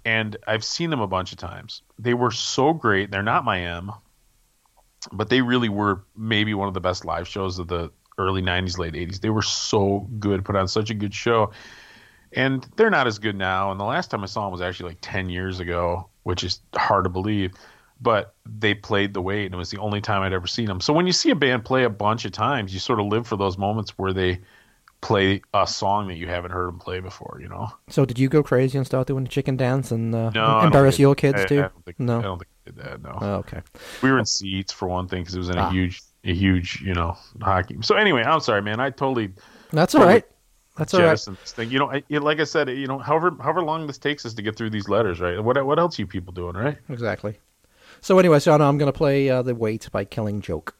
and 0.04 0.36
I've 0.46 0.64
seen 0.64 0.90
them 0.90 1.00
a 1.00 1.06
bunch 1.06 1.32
of 1.32 1.38
times. 1.38 1.80
They 1.98 2.12
were 2.12 2.30
so 2.32 2.72
great. 2.74 3.10
They're 3.10 3.22
not 3.22 3.44
my 3.44 3.60
M, 3.60 3.92
but 5.12 5.30
they 5.30 5.40
really 5.40 5.68
were 5.70 6.02
maybe 6.16 6.52
one 6.54 6.68
of 6.68 6.74
the 6.74 6.80
best 6.80 7.04
live 7.06 7.26
shows 7.28 7.58
of 7.58 7.68
the 7.68 7.90
early 8.18 8.42
'90s, 8.42 8.78
late 8.78 8.94
'80s. 8.94 9.20
They 9.20 9.30
were 9.30 9.42
so 9.42 10.08
good, 10.18 10.44
put 10.44 10.56
on 10.56 10.68
such 10.68 10.90
a 10.90 10.94
good 10.94 11.14
show 11.14 11.50
and 12.36 12.66
they're 12.76 12.90
not 12.90 13.06
as 13.06 13.20
good 13.20 13.36
now. 13.36 13.70
And 13.70 13.78
the 13.78 13.84
last 13.84 14.10
time 14.10 14.24
I 14.24 14.26
saw 14.26 14.42
them 14.42 14.50
was 14.52 14.60
actually 14.60 14.90
like 14.90 14.98
ten 15.00 15.28
years 15.30 15.60
ago, 15.60 16.08
which 16.24 16.42
is 16.42 16.60
hard 16.74 17.04
to 17.04 17.10
believe. 17.10 17.52
But 18.00 18.34
they 18.44 18.74
played 18.74 19.14
the 19.14 19.22
Wait, 19.22 19.46
and 19.46 19.54
it 19.54 19.56
was 19.56 19.70
the 19.70 19.78
only 19.78 20.00
time 20.00 20.20
I'd 20.22 20.32
ever 20.32 20.48
seen 20.48 20.66
them. 20.66 20.80
So 20.80 20.92
when 20.92 21.06
you 21.06 21.12
see 21.12 21.30
a 21.30 21.36
band 21.36 21.64
play 21.64 21.84
a 21.84 21.88
bunch 21.90 22.24
of 22.24 22.32
times, 22.32 22.74
you 22.74 22.80
sort 22.80 22.98
of 22.98 23.06
live 23.06 23.26
for 23.26 23.36
those 23.36 23.56
moments 23.56 23.90
where 23.96 24.12
they 24.12 24.40
play 25.00 25.42
a 25.54 25.64
song 25.66 26.08
that 26.08 26.14
you 26.16 26.26
haven't 26.26 26.50
heard 26.50 26.66
them 26.66 26.78
play 26.80 26.98
before. 26.98 27.38
You 27.40 27.48
know? 27.48 27.68
So 27.88 28.04
did 28.04 28.18
you 28.18 28.28
go 28.28 28.42
crazy 28.42 28.76
and 28.78 28.86
start 28.86 29.06
doing 29.06 29.22
the 29.22 29.30
chicken 29.30 29.56
dance 29.56 29.92
and 29.92 30.12
uh, 30.12 30.30
No, 30.30 30.60
embarrass 30.60 30.98
your 30.98 31.14
kids 31.14 31.42
I- 31.42 31.44
too? 31.46 31.58
I 31.60 31.68
don't 31.68 31.84
think, 31.84 32.00
no. 32.00 32.18
I 32.18 32.22
don't 32.22 32.38
think 32.38 32.50
I 32.50 32.70
did 32.70 32.76
that. 32.84 33.02
No, 33.02 33.18
Oh, 33.22 33.34
okay. 33.36 33.60
we 34.02 34.10
were 34.10 34.18
in 34.18 34.26
seats 34.26 34.72
for 34.72 34.88
one 34.88 35.06
thing 35.06 35.22
because 35.22 35.36
it 35.36 35.38
was 35.38 35.50
in 35.50 35.56
a 35.58 35.62
Ah. 35.62 35.70
huge, 35.70 36.02
a 36.24 36.32
huge, 36.32 36.80
you 36.82 36.94
know, 36.94 37.16
hockey. 37.40 37.78
So 37.82 37.96
anyway, 37.96 38.22
I'm 38.22 38.40
sorry, 38.40 38.62
man. 38.62 38.80
I 38.80 38.90
totally 38.90 39.32
That's 39.72 39.94
all 39.94 40.00
Totally 40.00 40.14
right. 40.14 40.24
That's 40.76 40.92
all 40.94 41.02
right. 41.02 41.10
this 41.12 41.52
thing. 41.52 41.70
You 41.70 41.78
know, 41.78 41.90
I, 41.90 42.02
it, 42.08 42.20
like 42.20 42.40
I 42.40 42.44
said, 42.44 42.68
you 42.68 42.86
know, 42.86 42.98
however 42.98 43.36
however 43.40 43.62
long 43.62 43.86
this 43.86 43.98
takes 43.98 44.26
us 44.26 44.34
to 44.34 44.42
get 44.42 44.56
through 44.56 44.70
these 44.70 44.88
letters, 44.88 45.20
right? 45.20 45.42
What 45.42 45.64
what 45.64 45.78
else 45.78 45.98
are 45.98 46.02
you 46.02 46.06
people 46.06 46.32
doing, 46.32 46.56
right? 46.56 46.78
Exactly. 46.88 47.38
So 48.00 48.18
anyway, 48.18 48.38
so 48.40 48.52
I'm 48.52 48.76
going 48.76 48.92
to 48.92 48.96
play 48.96 49.30
uh, 49.30 49.42
the 49.42 49.54
Wait 49.54 49.88
by 49.92 50.04
Killing 50.04 50.40
Joke. 50.40 50.74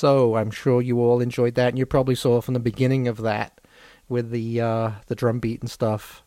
So 0.00 0.36
I'm 0.36 0.50
sure 0.50 0.80
you 0.80 0.98
all 0.98 1.20
enjoyed 1.20 1.56
that, 1.56 1.68
and 1.68 1.78
you 1.78 1.84
probably 1.84 2.14
saw 2.14 2.40
from 2.40 2.54
the 2.54 2.58
beginning 2.60 3.06
of 3.06 3.18
that 3.18 3.60
with 4.08 4.30
the 4.30 4.58
uh, 4.58 4.92
the 5.08 5.14
drum 5.14 5.40
beat 5.40 5.60
and 5.60 5.70
stuff. 5.70 6.22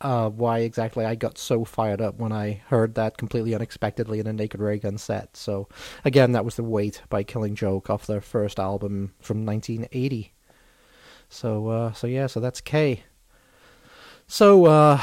Uh, 0.00 0.30
why 0.30 0.60
exactly 0.60 1.04
I 1.04 1.14
got 1.14 1.36
so 1.36 1.62
fired 1.62 2.00
up 2.00 2.14
when 2.18 2.32
I 2.32 2.62
heard 2.68 2.94
that 2.94 3.18
completely 3.18 3.54
unexpectedly 3.54 4.18
in 4.18 4.26
a 4.26 4.32
Naked 4.32 4.60
Raygun 4.60 4.96
set. 4.96 5.36
So, 5.36 5.68
again, 6.06 6.32
that 6.32 6.46
was 6.46 6.54
The 6.54 6.62
Wait 6.62 7.02
by 7.10 7.22
Killing 7.22 7.54
Joke 7.54 7.90
off 7.90 8.06
their 8.06 8.22
first 8.22 8.58
album 8.58 9.12
from 9.20 9.44
1980. 9.44 10.32
So, 11.28 11.68
uh, 11.68 11.92
so 11.92 12.06
yeah, 12.06 12.28
so 12.28 12.40
that's 12.40 12.62
K. 12.62 13.02
So, 14.26 14.64
uh, 14.64 15.02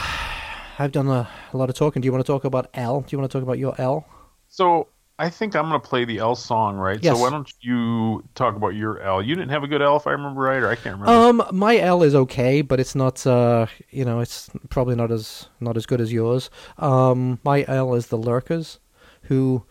I've 0.79 0.91
done 0.91 1.09
a, 1.09 1.29
a 1.53 1.57
lot 1.57 1.69
of 1.69 1.75
talking. 1.75 2.01
Do 2.01 2.07
you 2.07 2.11
want 2.11 2.25
to 2.25 2.31
talk 2.31 2.43
about 2.43 2.71
L? 2.73 3.01
Do 3.01 3.07
you 3.11 3.19
want 3.19 3.29
to 3.29 3.37
talk 3.37 3.43
about 3.43 3.59
your 3.59 3.79
L? 3.79 4.07
So 4.47 4.87
I 5.17 5.29
think 5.29 5.55
I'm 5.55 5.69
going 5.69 5.79
to 5.79 5.87
play 5.87 6.03
the 6.03 6.17
L 6.17 6.35
song, 6.35 6.75
right? 6.75 7.01
Yes. 7.01 7.15
So 7.15 7.21
why 7.21 7.29
don't 7.29 7.51
you 7.61 8.27
talk 8.35 8.55
about 8.55 8.75
your 8.75 8.99
L? 8.99 9.21
You 9.21 9.33
didn't 9.35 9.49
have 9.49 9.63
a 9.63 9.67
good 9.67 9.81
L, 9.81 9.95
if 9.95 10.07
I 10.07 10.11
remember 10.11 10.41
right, 10.41 10.61
or 10.61 10.69
I 10.69 10.75
can't 10.75 10.99
remember. 10.99 11.09
Um, 11.09 11.57
my 11.57 11.77
L 11.77 12.03
is 12.03 12.13
okay, 12.15 12.61
but 12.61 12.79
it's 12.79 12.95
not. 12.95 13.25
Uh, 13.25 13.67
you 13.91 14.03
know, 14.03 14.19
it's 14.19 14.49
probably 14.69 14.95
not 14.95 15.11
as 15.11 15.47
not 15.61 15.77
as 15.77 15.85
good 15.85 16.01
as 16.01 16.11
yours. 16.11 16.49
Um, 16.77 17.39
my 17.45 17.63
L 17.67 17.93
is 17.93 18.07
the 18.07 18.17
Lurkers, 18.17 18.79
who 19.23 19.63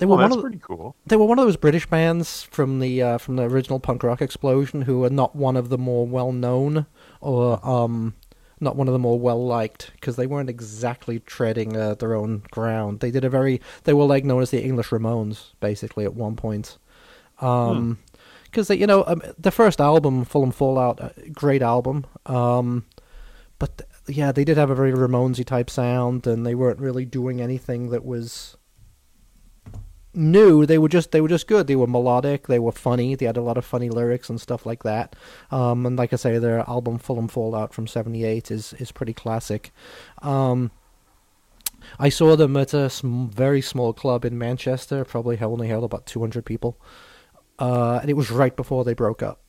they 0.00 0.06
were 0.06 0.16
well, 0.16 0.28
one 0.28 0.32
of 0.32 0.36
the, 0.38 0.42
pretty 0.42 0.60
cool. 0.62 0.96
they 1.06 1.16
were 1.16 1.26
one 1.26 1.38
of 1.38 1.46
those 1.46 1.56
British 1.56 1.86
bands 1.86 2.42
from 2.42 2.80
the 2.80 3.02
uh, 3.02 3.18
from 3.18 3.36
the 3.36 3.44
original 3.44 3.80
punk 3.80 4.02
rock 4.02 4.20
explosion 4.20 4.82
who 4.82 5.04
are 5.04 5.10
not 5.10 5.36
one 5.36 5.56
of 5.56 5.68
the 5.68 5.78
more 5.78 6.06
well 6.06 6.32
known 6.32 6.86
or 7.20 7.64
um 7.66 8.14
not 8.60 8.76
one 8.76 8.88
of 8.88 8.92
the 8.92 8.98
more 8.98 9.18
well 9.18 9.44
liked 9.44 9.90
because 9.94 10.16
they 10.16 10.26
weren't 10.26 10.50
exactly 10.50 11.18
treading 11.20 11.76
uh, 11.76 11.94
their 11.94 12.14
own 12.14 12.42
ground. 12.50 13.00
They 13.00 13.10
did 13.10 13.24
a 13.24 13.30
very 13.30 13.60
they 13.84 13.94
were 13.94 14.04
like 14.04 14.24
known 14.24 14.42
as 14.42 14.50
the 14.50 14.62
English 14.62 14.88
Ramones 14.88 15.52
basically 15.60 16.04
at 16.04 16.14
one 16.14 16.36
point. 16.36 16.78
Um 17.40 17.98
because 18.44 18.68
they 18.68 18.76
you 18.76 18.86
know 18.86 19.04
um, 19.06 19.22
the 19.38 19.50
first 19.50 19.80
album 19.80 20.24
Fulham 20.24 20.50
Fallout 20.50 21.00
uh, 21.00 21.10
great 21.32 21.62
album 21.62 22.04
um 22.26 22.84
but 23.58 23.78
th- 23.78 24.16
yeah 24.18 24.32
they 24.32 24.44
did 24.44 24.56
have 24.56 24.70
a 24.70 24.74
very 24.74 24.92
Ramonesy 24.92 25.44
type 25.44 25.70
sound 25.70 26.26
and 26.26 26.44
they 26.44 26.54
weren't 26.54 26.80
really 26.80 27.04
doing 27.04 27.40
anything 27.40 27.90
that 27.90 28.04
was 28.04 28.56
new. 30.14 30.66
They 30.66 30.78
were 30.78 30.88
just 30.88 31.12
they 31.12 31.20
were 31.20 31.28
just 31.28 31.46
good. 31.46 31.66
They 31.66 31.76
were 31.76 31.86
melodic. 31.86 32.46
They 32.46 32.58
were 32.58 32.72
funny. 32.72 33.14
They 33.14 33.26
had 33.26 33.36
a 33.36 33.42
lot 33.42 33.58
of 33.58 33.64
funny 33.64 33.88
lyrics 33.88 34.28
and 34.28 34.40
stuff 34.40 34.66
like 34.66 34.82
that. 34.82 35.16
Um, 35.50 35.86
and 35.86 35.96
like 35.96 36.12
I 36.12 36.16
say, 36.16 36.38
their 36.38 36.60
album 36.68 36.98
Fulham 36.98 37.28
Fallout 37.28 37.72
from 37.72 37.86
'78 37.86 38.50
is 38.50 38.72
is 38.74 38.92
pretty 38.92 39.12
classic. 39.12 39.72
Um, 40.22 40.70
I 41.98 42.08
saw 42.08 42.36
them 42.36 42.56
at 42.56 42.74
a 42.74 42.90
sm- 42.90 43.26
very 43.26 43.60
small 43.62 43.92
club 43.92 44.24
in 44.24 44.38
Manchester. 44.38 45.04
Probably 45.04 45.38
only 45.38 45.68
held 45.68 45.84
about 45.84 46.06
200 46.06 46.44
people, 46.44 46.78
uh, 47.58 47.98
and 48.00 48.10
it 48.10 48.14
was 48.14 48.30
right 48.30 48.54
before 48.54 48.84
they 48.84 48.94
broke 48.94 49.22
up. 49.22 49.40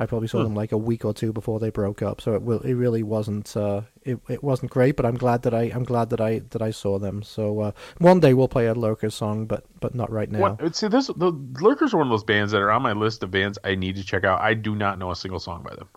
I 0.00 0.06
probably 0.06 0.28
saw 0.28 0.38
Hmm. 0.38 0.44
them 0.44 0.54
like 0.54 0.72
a 0.72 0.78
week 0.78 1.04
or 1.04 1.12
two 1.12 1.32
before 1.32 1.60
they 1.60 1.70
broke 1.70 2.00
up, 2.02 2.20
so 2.20 2.34
it 2.34 2.42
will, 2.42 2.60
it 2.60 2.72
really 2.72 3.02
wasn't 3.02 3.54
uh, 3.56 3.82
it 4.02 4.18
it 4.28 4.42
wasn't 4.42 4.70
great. 4.70 4.96
But 4.96 5.04
I'm 5.06 5.16
glad 5.16 5.42
that 5.42 5.52
I 5.54 5.64
I'm 5.74 5.84
glad 5.84 6.08
that 6.10 6.20
I 6.20 6.40
that 6.50 6.62
I 6.62 6.70
saw 6.70 6.98
them. 6.98 7.22
So 7.22 7.60
uh, 7.60 7.72
one 7.98 8.18
day 8.18 8.32
we'll 8.34 8.48
play 8.48 8.66
a 8.66 8.74
Lurker 8.74 9.10
song, 9.10 9.44
but 9.46 9.64
but 9.78 9.94
not 9.94 10.10
right 10.10 10.30
now. 10.30 10.56
What, 10.58 10.74
see, 10.74 10.88
this 10.88 11.08
the 11.08 11.30
Lurkers 11.60 11.92
are 11.94 11.98
one 11.98 12.06
of 12.06 12.10
those 12.10 12.24
bands 12.24 12.50
that 12.52 12.62
are 12.62 12.70
on 12.70 12.82
my 12.82 12.92
list 12.92 13.22
of 13.22 13.30
bands 13.30 13.58
I 13.62 13.74
need 13.74 13.96
to 13.96 14.02
check 14.04 14.24
out. 14.24 14.40
I 14.40 14.54
do 14.54 14.74
not 14.74 14.98
know 14.98 15.10
a 15.10 15.16
single 15.16 15.38
song 15.38 15.62
by 15.62 15.74
them. 15.74 15.88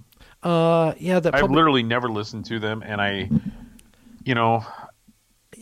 Uh, 0.43 0.93
yeah, 0.97 1.22
that 1.22 1.34
I've 1.34 1.49
literally 1.49 1.84
never 1.84 2.10
listened 2.10 2.43
to 2.47 2.60
them, 2.60 2.84
and 2.86 2.99
I, 2.99 3.30
you 4.26 4.36
know, 4.36 4.66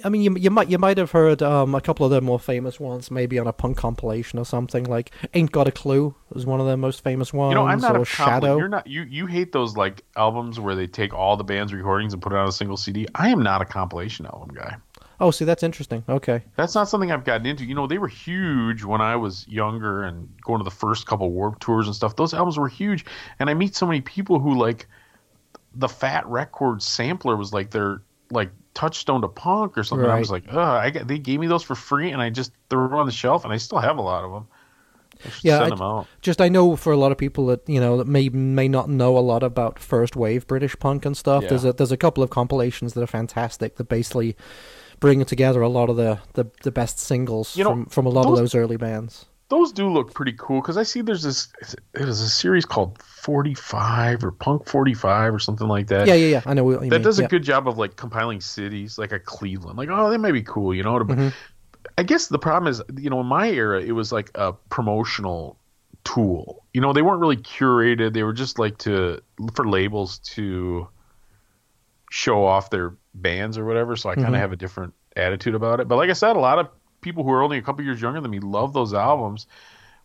I 0.04 0.10
mean, 0.10 0.22
you 0.22 0.36
you 0.36 0.50
might 0.50 0.70
you 0.70 0.78
might 0.78 0.98
have 0.98 1.12
heard 1.12 1.42
um 1.42 1.76
a 1.76 1.82
couple 1.82 2.06
of 2.06 2.12
their 2.12 2.22
more 2.22 2.40
famous 2.40 2.80
ones, 2.80 3.12
maybe 3.12 3.40
on 3.40 3.48
a 3.48 3.54
punk 3.54 3.78
compilation 3.78 4.40
or 4.40 4.46
something. 4.46 4.84
Like 4.86 5.12
"Ain't 5.34 5.52
Got 5.52 5.68
a 5.68 5.72
Clue" 5.72 6.16
was 6.32 6.46
one 6.46 6.60
of 6.60 6.68
their 6.68 6.78
most 6.78 7.04
famous 7.04 7.34
ones. 7.34 7.52
you 7.52 7.56
know, 7.56 7.68
I'm 7.68 7.80
not 7.80 8.00
a 8.00 8.06
"Shadow." 8.06 8.32
Shadow. 8.32 8.58
You're 8.58 8.70
not 8.70 8.88
you. 8.88 9.04
You 9.04 9.26
hate 9.26 9.52
those 9.52 9.78
like 9.78 10.04
albums 10.16 10.60
where 10.60 10.76
they 10.76 10.88
take 10.88 11.14
all 11.14 11.38
the 11.38 11.44
band's 11.44 11.74
recordings 11.74 12.14
and 12.14 12.22
put 12.22 12.32
it 12.34 12.38
on 12.38 12.48
a 12.48 12.52
single 12.52 12.78
CD. 12.78 13.08
I 13.16 13.30
am 13.30 13.44
not 13.44 13.62
a 13.62 13.66
compilation 13.66 14.26
album 14.26 14.50
guy. 14.56 14.78
Oh, 15.20 15.30
see, 15.30 15.46
that's 15.46 15.62
interesting. 15.62 16.04
Okay, 16.10 16.42
That's 16.56 16.74
not 16.74 16.90
something 16.90 17.12
I've 17.12 17.24
gotten 17.24 17.46
into. 17.46 17.64
You 17.64 17.76
know, 17.76 17.86
they 17.86 18.00
were 18.00 18.08
huge 18.08 18.84
when 18.84 19.02
I 19.02 19.18
was 19.18 19.48
younger 19.48 20.02
and 20.02 20.28
going 20.42 20.58
to 20.60 20.64
the 20.64 20.72
first 20.72 21.06
couple 21.06 21.30
Warped 21.30 21.62
tours 21.62 21.86
and 21.86 21.96
stuff. 21.96 22.16
Those 22.16 22.34
albums 22.34 22.58
were 22.58 22.68
huge, 22.68 23.06
and 23.38 23.48
I 23.48 23.54
meet 23.54 23.76
so 23.76 23.86
many 23.86 24.02
people 24.02 24.40
who 24.40 24.56
like 24.56 24.88
the 25.76 25.88
Fat 25.88 26.26
Records 26.26 26.88
sampler 26.88 27.36
was 27.36 27.54
like 27.54 27.70
their 27.70 28.02
like 28.32 28.50
touchstone 28.74 29.22
to 29.22 29.28
punk 29.28 29.78
or 29.78 29.84
something. 29.84 30.08
I 30.10 30.20
was 30.20 30.32
like, 30.32 30.46
oh, 30.52 30.60
I 30.60 30.90
got, 30.90 31.08
they 31.08 31.20
gave 31.20 31.40
me 31.40 31.48
those 31.48 31.64
for 31.64 31.76
free, 31.76 32.12
and 32.12 32.22
I 32.22 32.30
just 32.30 32.52
threw 32.70 32.88
them 32.88 32.94
on 32.98 33.06
the 33.06 33.12
shelf, 33.12 33.44
and 33.44 33.54
I 33.54 33.58
still 33.58 33.80
have 33.80 33.98
a 33.98 34.02
lot 34.02 34.24
of 34.24 34.32
them. 34.32 34.48
I 35.24 35.30
Yeah, 35.44 35.68
send 35.68 35.82
I- 35.82 35.86
out. 35.86 36.08
just 36.22 36.42
I 36.42 36.50
know 36.50 36.76
for 36.76 36.92
a 36.92 36.98
lot 36.98 37.12
of 37.12 37.18
people 37.18 37.46
that 37.48 37.68
you 37.68 37.80
know 37.80 37.98
that 37.98 38.08
may 38.08 38.30
may 38.30 38.68
not 38.68 38.90
know 38.90 39.18
a 39.18 39.20
lot 39.20 39.44
about 39.44 39.78
first 39.78 40.16
wave 40.16 40.48
British 40.48 40.76
punk 40.80 41.06
and 41.06 41.16
stuff. 41.16 41.44
Yeah. 41.44 41.50
There's 41.50 41.66
a 41.66 41.74
there's 41.74 41.92
a 41.92 41.98
couple 41.98 42.24
of 42.24 42.30
compilations 42.32 42.94
that 42.94 43.04
are 43.04 43.08
fantastic 43.08 43.76
that 43.76 43.84
basically 43.90 44.36
bring 45.00 45.24
together 45.26 45.62
a 45.62 45.70
lot 45.70 45.90
of 45.90 45.96
the 45.98 46.20
the, 46.34 46.46
the 46.64 46.72
best 46.72 46.98
singles 47.00 47.56
You 47.56 47.64
know, 47.66 47.70
from 47.72 47.86
from 47.88 48.06
a 48.08 48.10
lot 48.10 48.26
of 48.26 48.32
those- 48.32 48.40
those 48.52 48.56
early 48.56 48.78
bands. 48.78 49.26
Those 49.52 49.74
do 49.74 49.92
look 49.92 50.14
pretty 50.14 50.34
cool 50.38 50.62
because 50.62 50.78
I 50.78 50.84
see 50.84 51.02
there's 51.02 51.24
this. 51.24 51.50
There's 51.92 52.22
a 52.22 52.30
series 52.30 52.64
called 52.66 53.02
45 53.04 54.24
or 54.24 54.32
Punk 54.32 54.66
45 54.66 55.34
or 55.34 55.40
something 55.40 55.68
like 55.68 55.88
that. 55.88 56.08
Yeah, 56.08 56.14
yeah, 56.14 56.28
yeah. 56.28 56.42
I 56.46 56.54
know 56.54 56.64
what 56.64 56.82
you 56.84 56.90
that 56.90 56.96
mean. 56.96 57.02
does 57.02 57.20
a 57.20 57.24
yeah. 57.24 57.28
good 57.28 57.44
job 57.44 57.68
of 57.68 57.78
like 57.78 57.98
compiling 57.98 58.40
cities 58.40 58.98
like 58.98 59.12
a 59.12 59.20
Cleveland. 59.20 59.78
Like, 59.78 59.90
oh, 59.92 60.10
that 60.10 60.20
might 60.20 60.32
be 60.32 60.42
cool, 60.42 60.74
you 60.74 60.84
know. 60.84 60.98
Mhm. 60.98 61.34
I 61.98 62.04
guess 62.04 62.28
the 62.28 62.40
problem 62.40 62.72
is, 62.72 62.82
you 62.98 63.10
know, 63.10 63.20
in 63.20 63.26
my 63.28 63.50
era, 63.50 63.82
it 63.82 63.92
was 63.92 64.14
like 64.14 64.32
a 64.36 64.54
promotional 64.70 65.58
tool. 66.06 66.64
You 66.74 66.80
know, 66.80 66.94
they 66.94 67.02
weren't 67.02 67.20
really 67.20 67.36
curated. 67.38 68.14
They 68.14 68.24
were 68.24 68.32
just 68.34 68.58
like 68.58 68.78
to 68.80 69.20
for 69.54 69.68
labels 69.68 70.20
to 70.36 70.88
show 72.10 72.46
off 72.46 72.70
their 72.70 72.94
bands 73.14 73.58
or 73.58 73.66
whatever. 73.66 73.96
So 73.98 74.10
I 74.10 74.16
kind 74.16 74.28
of 74.28 74.34
Mhm. 74.36 74.40
have 74.40 74.52
a 74.54 74.56
different 74.56 74.94
attitude 75.16 75.56
about 75.56 75.80
it. 75.82 75.88
But 75.90 75.98
like 75.98 76.10
I 76.10 76.14
said, 76.14 76.36
a 76.38 76.40
lot 76.40 76.58
of 76.60 76.70
people 77.02 77.24
who 77.24 77.32
are 77.32 77.42
only 77.44 77.58
a 77.58 77.62
couple 77.62 77.84
years 77.84 78.02
younger 78.02 78.22
than 78.22 78.32
me 78.32 78.40
love 78.40 78.74
those 78.74 78.94
albums. 78.94 79.48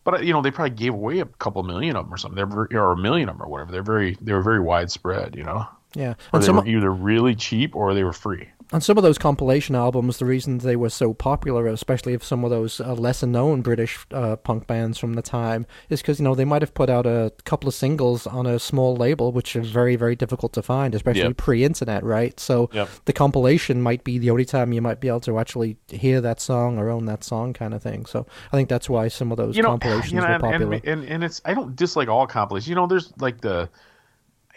But 0.03 0.23
you 0.25 0.33
know, 0.33 0.41
they 0.41 0.51
probably 0.51 0.75
gave 0.75 0.93
away 0.93 1.19
a 1.19 1.25
couple 1.25 1.63
million 1.63 1.95
of 1.95 2.05
them 2.05 2.13
or 2.13 2.17
something. 2.17 2.35
They're 2.35 2.45
very, 2.45 2.67
or 2.71 2.91
a 2.93 2.97
million 2.97 3.29
of 3.29 3.37
them 3.37 3.45
or 3.45 3.49
whatever. 3.49 3.71
They're 3.71 3.83
very 3.83 4.17
they 4.21 4.33
were 4.33 4.41
very 4.41 4.59
widespread. 4.59 5.35
You 5.35 5.43
know, 5.43 5.67
Yeah, 5.95 6.11
or 6.11 6.15
and 6.33 6.41
they 6.41 6.45
some 6.45 6.55
were 6.57 6.67
either 6.67 6.91
really 6.91 7.35
cheap 7.35 7.75
or 7.75 7.93
they 7.93 8.03
were 8.03 8.13
free. 8.13 8.49
And 8.73 8.83
some 8.83 8.97
of 8.97 9.03
those 9.03 9.17
compilation 9.17 9.75
albums, 9.75 10.17
the 10.17 10.25
reason 10.25 10.57
they 10.57 10.75
were 10.75 10.89
so 10.89 11.13
popular, 11.13 11.67
especially 11.67 12.13
of 12.13 12.21
some 12.23 12.43
of 12.43 12.49
those 12.49 12.81
uh, 12.81 12.93
lesser 12.95 13.25
known 13.25 13.61
British 13.61 14.05
uh, 14.11 14.35
punk 14.35 14.67
bands 14.67 14.97
from 14.97 15.13
the 15.13 15.21
time, 15.21 15.65
is 15.89 16.01
because 16.01 16.19
you 16.19 16.25
know 16.25 16.35
they 16.35 16.43
might 16.43 16.61
have 16.61 16.73
put 16.73 16.89
out 16.89 17.05
a 17.05 17.31
couple 17.45 17.69
of 17.69 17.73
singles 17.73 18.27
on 18.27 18.45
a 18.45 18.59
small 18.59 18.95
label, 18.95 19.31
which 19.31 19.55
is 19.55 19.69
very 19.69 19.95
very 19.95 20.17
difficult 20.17 20.51
to 20.53 20.61
find, 20.61 20.93
especially 20.93 21.21
Yep. 21.21 21.37
pre-internet, 21.37 22.03
right? 22.03 22.37
So 22.41 22.69
Yep. 22.73 22.89
the 23.05 23.13
compilation 23.13 23.81
might 23.81 24.03
be 24.03 24.17
the 24.17 24.29
only 24.31 24.45
time 24.45 24.73
you 24.73 24.81
might 24.81 24.99
be 24.99 25.07
able 25.07 25.21
to 25.21 25.39
actually 25.39 25.77
hear 25.87 26.19
that 26.19 26.41
song 26.41 26.77
or 26.77 26.89
own 26.89 27.05
that 27.05 27.23
song, 27.23 27.53
kind 27.53 27.73
of 27.73 27.81
thing. 27.81 28.05
So 28.05 28.25
I 28.51 28.57
think 28.57 28.67
that's 28.67 28.89
why 28.89 29.07
some 29.07 29.31
of 29.31 29.37
those 29.37 29.55
you 29.55 29.63
know, 29.63 29.69
compilations 29.69 30.11
you 30.11 30.19
know, 30.19 30.27
were 30.27 30.33
and, 30.33 30.43
popular. 30.43 30.73
and, 30.73 30.85
and 30.85 31.03
and 31.05 31.23
it's 31.23 31.41
I 31.45 31.53
don't 31.53 31.73
dislike 31.73 32.09
all 32.09 32.27
compilations. 32.27 32.67
You 32.67 32.75
know, 32.75 32.85
there's 32.87 33.13
like 33.17 33.39
the, 33.39 33.69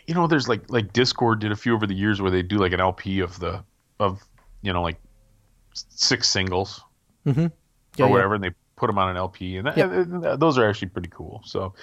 you 0.08 0.14
know, 0.14 0.26
there's 0.26 0.48
like 0.48 0.68
like 0.68 0.92
Dischord 0.92 1.38
did 1.38 1.52
a 1.52 1.56
few 1.56 1.76
over 1.76 1.86
the 1.86 1.94
years 1.94 2.20
where 2.20 2.32
they 2.32 2.42
do 2.42 2.56
like 2.56 2.72
an 2.72 2.80
LP 2.80 3.20
of 3.20 3.38
the 3.38 3.62
of 4.00 4.22
you 4.62 4.72
know 4.72 4.82
like 4.82 5.00
six 5.74 6.28
singles 6.28 6.82
mm-hmm. 7.26 8.02
or 8.02 8.08
whatever, 8.08 8.34
and 8.34 8.42
they 8.42 8.50
put 8.76 8.86
them 8.88 8.98
on 8.98 9.10
an 9.10 9.16
LP, 9.16 9.58
and 9.58 9.66
that, 9.66 9.76
Yeah. 9.76 9.92
and 9.92 10.40
those 10.40 10.58
are 10.58 10.68
actually 10.68 10.88
pretty 10.88 11.10
cool. 11.10 11.42
So 11.44 11.74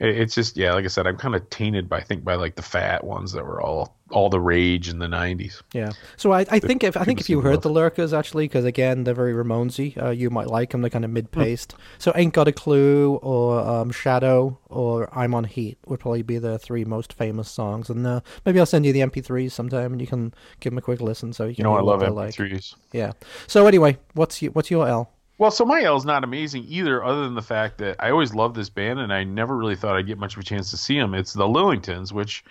it's 0.00 0.34
just 0.34 0.56
yeah, 0.56 0.72
like 0.72 0.84
I 0.84 0.88
said, 0.88 1.06
I'm 1.06 1.16
kind 1.16 1.34
of 1.34 1.48
tainted 1.50 1.88
by 1.88 1.98
I 1.98 2.02
think 2.02 2.24
by 2.24 2.34
like 2.34 2.54
the 2.54 2.62
fat 2.62 3.04
ones 3.04 3.32
that 3.32 3.44
were 3.44 3.60
all 3.60 3.96
all 4.10 4.30
the 4.30 4.40
rage 4.40 4.88
in 4.88 5.00
the 5.00 5.06
'90s. 5.06 5.60
Yeah. 5.72 5.90
So 6.16 6.32
I, 6.32 6.46
I 6.50 6.58
think 6.60 6.84
if 6.84 6.96
I 6.96 7.04
think 7.04 7.20
if 7.20 7.28
you 7.28 7.40
heard 7.40 7.54
love. 7.54 7.62
the 7.62 7.70
Lurkers 7.70 8.12
actually, 8.12 8.44
because 8.44 8.64
again 8.64 9.04
they're 9.04 9.14
very 9.14 9.32
Ramonesy, 9.32 10.00
uh, 10.00 10.10
you 10.10 10.30
might 10.30 10.46
like 10.46 10.70
them. 10.70 10.82
They're 10.82 10.90
kind 10.90 11.04
of 11.04 11.10
mid-paced. 11.10 11.74
So 11.98 12.12
ain't 12.14 12.32
got 12.32 12.46
a 12.46 12.52
clue 12.52 13.16
or 13.16 13.60
um, 13.60 13.90
Shadow 13.90 14.58
or 14.68 15.08
I'm 15.16 15.34
on 15.34 15.44
Heat 15.44 15.78
would 15.86 16.00
probably 16.00 16.22
be 16.22 16.38
the 16.38 16.58
three 16.58 16.84
most 16.84 17.12
famous 17.12 17.50
songs. 17.50 17.90
And 17.90 18.06
uh, 18.06 18.20
maybe 18.46 18.60
I'll 18.60 18.66
send 18.66 18.86
you 18.86 18.92
the 18.92 19.00
MP3s 19.00 19.50
sometime, 19.52 19.92
and 19.92 20.00
you 20.00 20.06
can 20.06 20.32
give 20.60 20.70
them 20.70 20.78
a 20.78 20.82
quick 20.82 21.00
listen. 21.00 21.32
So 21.32 21.46
you 21.46 21.56
can 21.56 21.64
You 21.64 21.70
know, 21.70 21.76
I 21.76 21.80
love 21.80 22.00
they're 22.00 22.10
MP3s. 22.10 22.72
Like. 22.72 22.80
Yeah. 22.92 23.12
So 23.46 23.66
anyway, 23.66 23.98
what's 24.14 24.40
your, 24.42 24.52
what's 24.52 24.70
your 24.70 24.86
L? 24.86 25.10
Well, 25.38 25.52
so 25.52 25.64
my 25.64 25.94
is 25.94 26.04
not 26.04 26.24
amazing 26.24 26.64
either, 26.68 27.04
other 27.04 27.22
than 27.22 27.34
the 27.34 27.42
fact 27.42 27.78
that 27.78 27.96
I 28.00 28.10
always 28.10 28.34
loved 28.34 28.56
this 28.56 28.68
band 28.68 28.98
and 28.98 29.12
I 29.12 29.22
never 29.22 29.56
really 29.56 29.76
thought 29.76 29.96
I'd 29.96 30.08
get 30.08 30.18
much 30.18 30.34
of 30.34 30.40
a 30.40 30.44
chance 30.44 30.70
to 30.72 30.76
see 30.76 30.98
them. 30.98 31.14
It's 31.14 31.32
the 31.32 31.46
Lillingtons, 31.46 32.12
which 32.12 32.44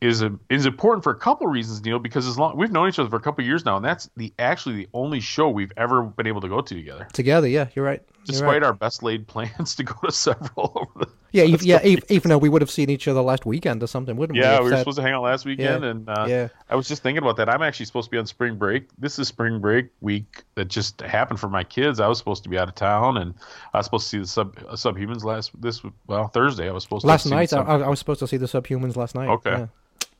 is 0.00 0.22
a, 0.22 0.38
is 0.48 0.64
important 0.64 1.04
for 1.04 1.12
a 1.12 1.18
couple 1.18 1.46
reasons, 1.46 1.84
Neil. 1.84 1.98
Because 1.98 2.26
as 2.26 2.38
long 2.38 2.56
we've 2.56 2.72
known 2.72 2.88
each 2.88 2.98
other 2.98 3.10
for 3.10 3.16
a 3.16 3.20
couple 3.20 3.44
years 3.44 3.66
now, 3.66 3.76
and 3.76 3.84
that's 3.84 4.08
the 4.16 4.32
actually 4.38 4.76
the 4.76 4.88
only 4.94 5.20
show 5.20 5.50
we've 5.50 5.72
ever 5.76 6.02
been 6.02 6.26
able 6.26 6.40
to 6.40 6.48
go 6.48 6.62
to 6.62 6.74
together, 6.74 7.06
Together, 7.12 7.48
yeah, 7.48 7.68
you're 7.74 7.84
right. 7.84 8.02
Despite 8.26 8.48
right. 8.48 8.62
our 8.62 8.72
best 8.72 9.02
laid 9.02 9.26
plans 9.28 9.74
to 9.76 9.82
go 9.84 9.94
to 10.04 10.10
several 10.12 10.72
over 10.74 11.04
the 11.04 11.10
Yeah, 11.32 11.44
So 11.56 11.64
yeah. 11.64 11.78
still- 11.78 11.98
even 12.08 12.28
though 12.30 12.38
we 12.38 12.48
would 12.48 12.62
have 12.62 12.70
seen 12.70 12.88
each 12.90 13.06
other 13.06 13.20
last 13.20 13.44
weekend 13.44 13.82
or 13.82 13.86
something, 13.86 14.16
wouldn't 14.16 14.36
we? 14.38 14.42
yeah, 14.42 14.58
we 14.58 14.64
were 14.64 14.70
that- 14.70 14.78
supposed 14.80 14.96
to 14.96 15.02
hang 15.02 15.12
out 15.12 15.22
last 15.22 15.44
weekend, 15.44 15.84
Yeah, 15.84 15.90
and 15.90 16.08
uh, 16.08 16.26
yeah. 16.28 16.48
I 16.70 16.76
was 16.76 16.88
just 16.88 17.02
thinking 17.02 17.22
about 17.22 17.36
that. 17.36 17.48
I'm 17.48 17.62
actually 17.62 17.86
supposed 17.86 18.06
to 18.06 18.10
be 18.10 18.18
on 18.18 18.26
spring 18.26 18.56
break. 18.56 18.88
This 18.98 19.18
is 19.18 19.28
spring 19.28 19.58
break 19.60 19.88
week 20.00 20.42
that 20.54 20.66
just 20.68 21.00
happened 21.02 21.38
for 21.40 21.48
my 21.48 21.64
kids. 21.64 22.00
I 22.00 22.08
was 22.08 22.18
supposed 22.18 22.42
to 22.44 22.48
be 22.48 22.58
out 22.58 22.68
of 22.68 22.74
town, 22.74 23.18
and 23.18 23.34
I 23.74 23.78
was 23.78 23.86
supposed 23.86 24.04
to 24.06 24.08
see 24.10 24.18
the 24.18 24.26
sub 24.26 24.56
uh, 24.68 24.72
subhumans 24.74 25.24
last 25.24 25.50
this 25.60 25.82
well 26.06 26.28
Thursday. 26.28 26.68
I 26.68 26.72
was 26.72 26.82
supposed 26.84 27.02
to 27.02 27.08
last 27.08 27.24
see 27.24 27.30
the 27.30 27.36
night. 27.36 27.52
I, 27.52 27.58
I 27.58 27.88
was 27.88 27.98
supposed 27.98 28.20
to 28.20 28.26
see 28.28 28.36
the 28.38 28.46
Subhumans 28.46 28.96
last 28.96 29.14
night. 29.14 29.28
Okay. 29.28 29.50
yeah. 29.50 29.66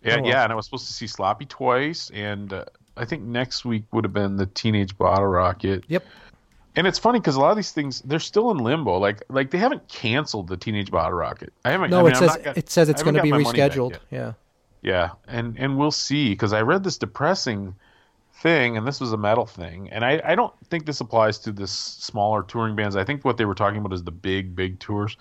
Yeah, 0.02 0.16
Oh, 0.18 0.20
well. 0.22 0.30
yeah, 0.30 0.42
and 0.44 0.52
I 0.52 0.54
was 0.56 0.66
supposed 0.66 0.86
to 0.88 0.92
see 0.92 1.06
Sloppy 1.06 1.46
twice, 1.46 2.10
and 2.12 2.52
uh, 2.52 2.64
I 2.98 3.06
think 3.06 3.22
next 3.22 3.64
week 3.64 3.84
would 3.92 4.04
have 4.04 4.12
been 4.12 4.36
the 4.36 4.44
Teenage 4.44 4.98
Bottle 4.98 5.26
Rocket. 5.26 5.84
Yep. 5.88 6.04
And 6.76 6.86
it's 6.86 6.98
funny 6.98 7.20
because 7.20 7.36
a 7.36 7.40
lot 7.40 7.50
of 7.50 7.56
these 7.56 7.70
things 7.70 8.00
they're 8.02 8.18
still 8.18 8.50
in 8.50 8.58
limbo. 8.58 8.98
Like, 8.98 9.22
like 9.28 9.50
they 9.50 9.58
haven't 9.58 9.86
canceled 9.88 10.48
the 10.48 10.56
Teenage 10.56 10.90
Bottle 10.90 11.12
Rocket. 11.12 11.52
I 11.64 11.70
haven't. 11.70 11.90
No, 11.90 12.00
I 12.00 12.02
mean, 12.02 12.12
it 12.12 12.16
I'm 12.16 12.28
says 12.28 12.36
got- 12.38 12.58
it 12.58 12.70
says 12.70 12.88
it's 12.88 13.02
going 13.02 13.14
to 13.14 13.22
be 13.22 13.30
my 13.30 13.38
money 13.38 13.58
back 13.58 13.72
rescheduled. 13.72 13.98
Yeah. 14.10 14.32
Yeah, 14.82 15.10
and 15.26 15.56
and 15.58 15.78
we'll 15.78 15.90
see 15.90 16.30
because 16.30 16.52
I 16.52 16.60
read 16.60 16.84
this 16.84 16.98
depressing 16.98 17.74
thing, 18.34 18.76
and 18.76 18.86
this 18.86 19.00
was 19.00 19.12
a 19.12 19.16
metal 19.16 19.46
thing, 19.46 19.88
and 19.90 20.04
I 20.04 20.20
I 20.22 20.34
don't 20.34 20.52
think 20.68 20.84
this 20.84 21.00
applies 21.00 21.38
to 21.40 21.52
this 21.52 21.70
smaller 21.72 22.42
touring 22.42 22.76
bands. 22.76 22.94
I 22.94 23.02
think 23.02 23.24
what 23.24 23.38
they 23.38 23.46
were 23.46 23.54
talking 23.54 23.78
about 23.78 23.94
is 23.94 24.02
the 24.04 24.10
big 24.10 24.54
big 24.54 24.78
tours, 24.80 25.16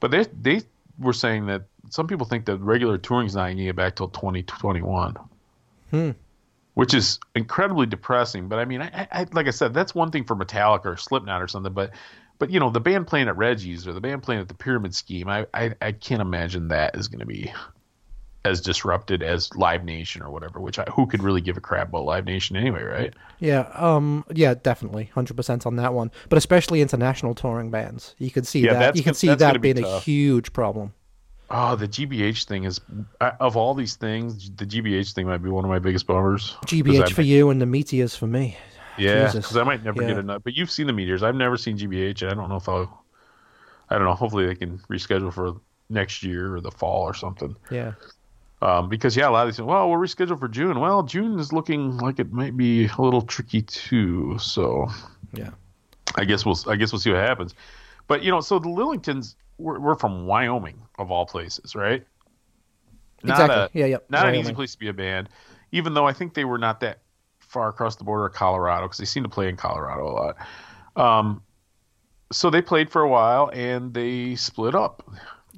but 0.00 0.10
they 0.10 0.26
they 0.42 0.60
were 0.98 1.14
saying 1.14 1.46
that 1.46 1.62
some 1.88 2.06
people 2.06 2.26
think 2.26 2.44
that 2.44 2.58
regular 2.58 2.98
touring 2.98 3.26
is 3.26 3.34
not 3.34 3.46
going 3.46 3.56
to 3.56 3.64
get 3.64 3.76
back 3.76 3.96
till 3.96 4.08
2021. 4.08 5.16
Hmm. 5.90 6.10
Which 6.80 6.94
is 6.94 7.18
incredibly 7.34 7.84
depressing, 7.84 8.48
but 8.48 8.58
I 8.58 8.64
mean, 8.64 8.80
I, 8.80 9.06
I 9.12 9.26
like 9.32 9.46
I 9.46 9.50
said, 9.50 9.74
that's 9.74 9.94
one 9.94 10.10
thing 10.10 10.24
for 10.24 10.34
Metallica 10.34 10.86
or 10.86 10.96
Slipknot 10.96 11.42
or 11.42 11.46
something, 11.46 11.74
but 11.74 11.90
but 12.38 12.48
you 12.48 12.58
know, 12.58 12.70
the 12.70 12.80
band 12.80 13.06
playing 13.06 13.28
at 13.28 13.36
Reggie's 13.36 13.86
or 13.86 13.92
the 13.92 14.00
band 14.00 14.22
playing 14.22 14.40
at 14.40 14.48
the 14.48 14.54
Pyramid 14.54 14.94
Scheme, 14.94 15.28
I 15.28 15.44
I, 15.52 15.74
I 15.82 15.92
can't 15.92 16.22
imagine 16.22 16.68
that 16.68 16.96
is 16.96 17.06
going 17.08 17.20
to 17.20 17.26
be 17.26 17.52
as 18.46 18.62
disrupted 18.62 19.22
as 19.22 19.54
Live 19.54 19.84
Nation 19.84 20.22
or 20.22 20.30
whatever. 20.30 20.58
Which 20.58 20.78
I, 20.78 20.84
who 20.84 21.06
could 21.06 21.22
really 21.22 21.42
give 21.42 21.58
a 21.58 21.60
crap 21.60 21.90
about 21.90 22.06
Live 22.06 22.24
Nation 22.24 22.56
anyway, 22.56 22.82
right? 22.82 23.14
Yeah, 23.40 23.70
um, 23.74 24.24
yeah, 24.34 24.54
definitely, 24.54 25.10
hundred 25.12 25.36
percent 25.36 25.66
on 25.66 25.76
that 25.76 25.92
one. 25.92 26.10
But 26.30 26.38
especially 26.38 26.80
international 26.80 27.34
touring 27.34 27.70
bands, 27.70 28.14
you 28.16 28.30
could 28.30 28.46
see 28.46 28.60
Yeah, 28.60 28.72
that. 28.72 28.96
You 28.96 29.02
can 29.02 29.12
see 29.12 29.34
that 29.34 29.60
be 29.60 29.74
being 29.74 29.84
a 29.84 30.00
huge 30.00 30.54
problem. 30.54 30.94
Oh, 31.52 31.74
the 31.74 31.88
GBH 31.88 32.44
thing 32.44 32.64
is 32.64 32.80
of 33.20 33.56
all 33.56 33.74
these 33.74 33.96
things, 33.96 34.50
the 34.56 34.64
GBH 34.64 35.12
thing 35.12 35.26
might 35.26 35.42
be 35.42 35.50
one 35.50 35.64
of 35.64 35.68
my 35.70 35.80
biggest 35.80 36.06
bummers. 36.06 36.56
GBH 36.66 37.12
for 37.12 37.22
you 37.22 37.50
and 37.50 37.60
the 37.60 37.66
Meteors 37.66 38.14
for 38.14 38.26
me. 38.28 38.56
Yeah, 38.98 39.26
because 39.32 39.56
I 39.56 39.62
might 39.64 39.82
never 39.84 40.00
get 40.00 40.10
Yeah. 40.10 40.18
enough. 40.20 40.42
But 40.44 40.54
you've 40.54 40.70
seen 40.70 40.86
the 40.86 40.92
meteors. 40.92 41.22
I've 41.22 41.34
never 41.34 41.56
seen 41.56 41.76
GBH, 41.78 42.22
and 42.22 42.30
I 42.30 42.34
don't 42.34 42.48
know 42.48 42.56
if 42.56 42.68
I'll. 42.68 43.02
I 43.88 43.96
don't 43.96 44.04
know. 44.04 44.14
Hopefully, 44.14 44.46
they 44.46 44.54
can 44.54 44.78
reschedule 44.90 45.32
for 45.32 45.54
next 45.88 46.22
year 46.22 46.54
or 46.54 46.60
the 46.60 46.70
fall 46.70 47.02
or 47.02 47.14
something. 47.14 47.56
Yeah, 47.70 47.92
Um, 48.62 48.88
because 48.88 49.16
yeah, 49.16 49.28
a 49.28 49.30
lot 49.30 49.48
of 49.48 49.54
these. 49.56 49.60
Well, 49.64 49.88
we're 49.88 49.98
rescheduled 49.98 50.38
for 50.38 50.48
June. 50.48 50.78
Well, 50.80 51.02
June 51.02 51.38
is 51.40 51.52
looking 51.52 51.96
like 51.98 52.18
it 52.20 52.30
might 52.32 52.56
be 52.56 52.86
a 52.86 53.00
little 53.02 53.22
tricky 53.22 53.62
too. 53.62 54.36
So 54.38 54.86
yeah, 55.32 55.50
I 56.16 56.24
guess 56.24 56.44
we'll. 56.44 56.58
I 56.68 56.76
guess 56.76 56.92
we'll 56.92 57.00
see 57.00 57.10
what 57.10 57.20
happens. 57.20 57.54
But 58.06 58.22
you 58.22 58.30
know, 58.30 58.40
so 58.40 58.58
the 58.58 58.68
Lillingtons 58.68 59.34
were, 59.60 59.78
were 59.80 59.94
from 59.94 60.26
Wyoming 60.26 60.80
of 60.98 61.10
all 61.10 61.26
places, 61.26 61.74
right? 61.74 62.04
Not 63.22 63.40
exactly. 63.40 63.80
a- 63.80 63.86
yeah, 63.86 63.90
yeah. 63.92 63.98
not 64.08 64.28
an 64.28 64.34
easy 64.34 64.52
place 64.54 64.72
to 64.72 64.78
be 64.78 64.88
a 64.88 64.92
band, 64.92 65.28
even 65.72 65.94
though 65.94 66.06
I 66.06 66.12
think 66.12 66.34
they 66.34 66.44
were 66.44 66.58
not 66.58 66.80
that 66.80 67.00
far 67.38 67.68
across 67.68 67.96
the 67.96 68.04
border 68.04 68.26
of 68.26 68.32
Colorado 68.32 68.86
because 68.86 68.98
they 68.98 69.04
seem 69.04 69.22
to 69.24 69.28
play 69.28 69.48
in 69.48 69.56
Colorado 69.56 70.06
a 70.08 70.12
lot. 70.12 70.36
Um, 70.96 71.42
so 72.32 72.48
they 72.48 72.62
played 72.62 72.90
for 72.90 73.02
a 73.02 73.08
while 73.08 73.50
and 73.52 73.92
they 73.92 74.36
split 74.36 74.74
up. 74.74 75.02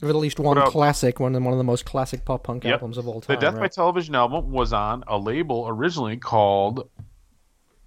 There 0.00 0.08
was 0.08 0.16
at 0.16 0.20
least 0.20 0.40
one 0.40 0.60
classic, 0.66 1.20
one 1.20 1.34
of 1.34 1.42
one 1.44 1.52
of 1.52 1.58
the 1.58 1.64
most 1.64 1.84
classic 1.84 2.24
pop 2.24 2.42
punk 2.44 2.64
Yep. 2.64 2.72
albums 2.72 2.98
of 2.98 3.06
all 3.06 3.20
time. 3.20 3.36
The. 3.36 3.40
Death 3.40 3.60
by? 3.60 3.68
Television 3.68 4.14
album 4.16 4.50
was 4.50 4.72
on 4.72 5.04
a 5.06 5.16
label 5.16 5.66
originally 5.68 6.16
called 6.16 6.88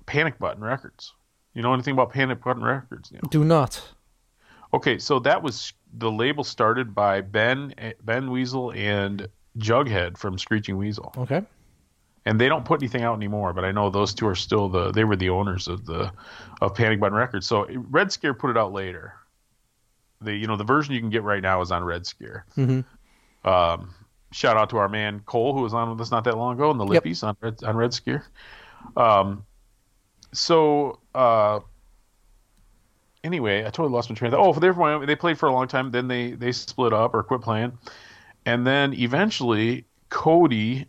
Panic 0.05 0.39
Button 0.39 0.63
Records. 0.63 1.13
You 1.53 1.61
know 1.61 1.73
anything 1.73 1.93
about 1.93 2.11
Panic 2.11 2.43
Button 2.43 2.63
Records? 2.63 3.11
Do 3.29 3.43
not. 3.43 3.81
Okay, 4.73 4.97
so 4.99 5.19
that 5.19 5.41
was 5.41 5.73
the 5.97 6.11
label 6.11 6.43
started 6.43 6.93
by 6.95 7.21
Ben 7.21 7.73
Ben 8.03 8.29
Weasel 8.31 8.71
and 8.73 9.27
Jughead 9.57 10.17
from 10.17 10.37
Screeching 10.37 10.77
Weasel. 10.77 11.13
Okay. 11.17 11.41
and 12.25 12.41
they 12.41 12.49
don't 12.49 12.65
put 12.65 12.81
anything 12.81 13.03
out 13.03 13.15
anymore. 13.15 13.53
But 13.53 13.65
I 13.65 13.71
know 13.71 13.89
those 13.89 14.13
two 14.13 14.27
are 14.27 14.35
still 14.35 14.67
the 14.69 14.91
they 14.91 15.03
were 15.03 15.15
the 15.15 15.29
owners 15.29 15.67
of 15.67 15.85
the 15.85 16.11
of 16.61 16.75
Panic 16.75 16.99
Button 16.99 17.17
Records. 17.17 17.45
So 17.47 17.65
Red 17.89 18.11
Scare 18.11 18.33
put 18.33 18.49
it 18.49 18.57
out 18.57 18.73
later. 18.73 19.13
The 20.21 20.33
you 20.35 20.47
know 20.47 20.57
the 20.57 20.63
version 20.63 20.93
you 20.93 20.99
can 20.99 21.09
get 21.09 21.23
right 21.23 21.41
now 21.41 21.61
is 21.61 21.71
on 21.71 21.83
Red 21.83 22.05
Scare. 22.05 22.45
hmm 22.55 22.81
Um, 23.43 23.93
shout 24.31 24.57
out 24.57 24.69
to 24.71 24.77
our 24.77 24.89
man 24.89 25.21
Cole 25.25 25.53
who 25.53 25.61
was 25.61 25.73
on 25.73 25.89
with 25.89 26.01
us 26.01 26.11
not 26.11 26.23
that 26.25 26.37
long 26.37 26.55
ago 26.55 26.71
and 26.71 26.79
the 26.79 26.85
Yep. 26.87 27.03
Lippies 27.03 27.23
on 27.23 27.37
Red 27.41 27.63
on 27.63 27.75
Red 27.77 27.93
Scare. 27.93 28.25
Um, 28.97 29.45
so 30.33 30.99
uh. 31.13 31.59
Anyway, 33.25 33.61
I 33.61 33.65
totally 33.65 33.89
lost 33.89 34.09
my 34.11 34.15
train 34.15 34.31
of 34.31 34.37
thought. 34.37 34.55
Oh, 34.57 34.59
they're 34.59 34.71
from 34.71 34.81
Wyoming. 34.83 35.07
They 35.07 35.15
played 35.15 35.39
for 35.39 35.47
a 35.47 35.51
long 35.51 35.67
time. 35.67 35.89
Then 35.89 36.07
they 36.07 36.31
they 36.33 36.51
split 36.51 36.93
up 36.93 37.15
or 37.15 37.23
quit 37.23 37.41
playing, 37.41 37.75
and 38.45 38.67
then 38.67 38.93
eventually 38.93 39.85
Kody 40.11 40.85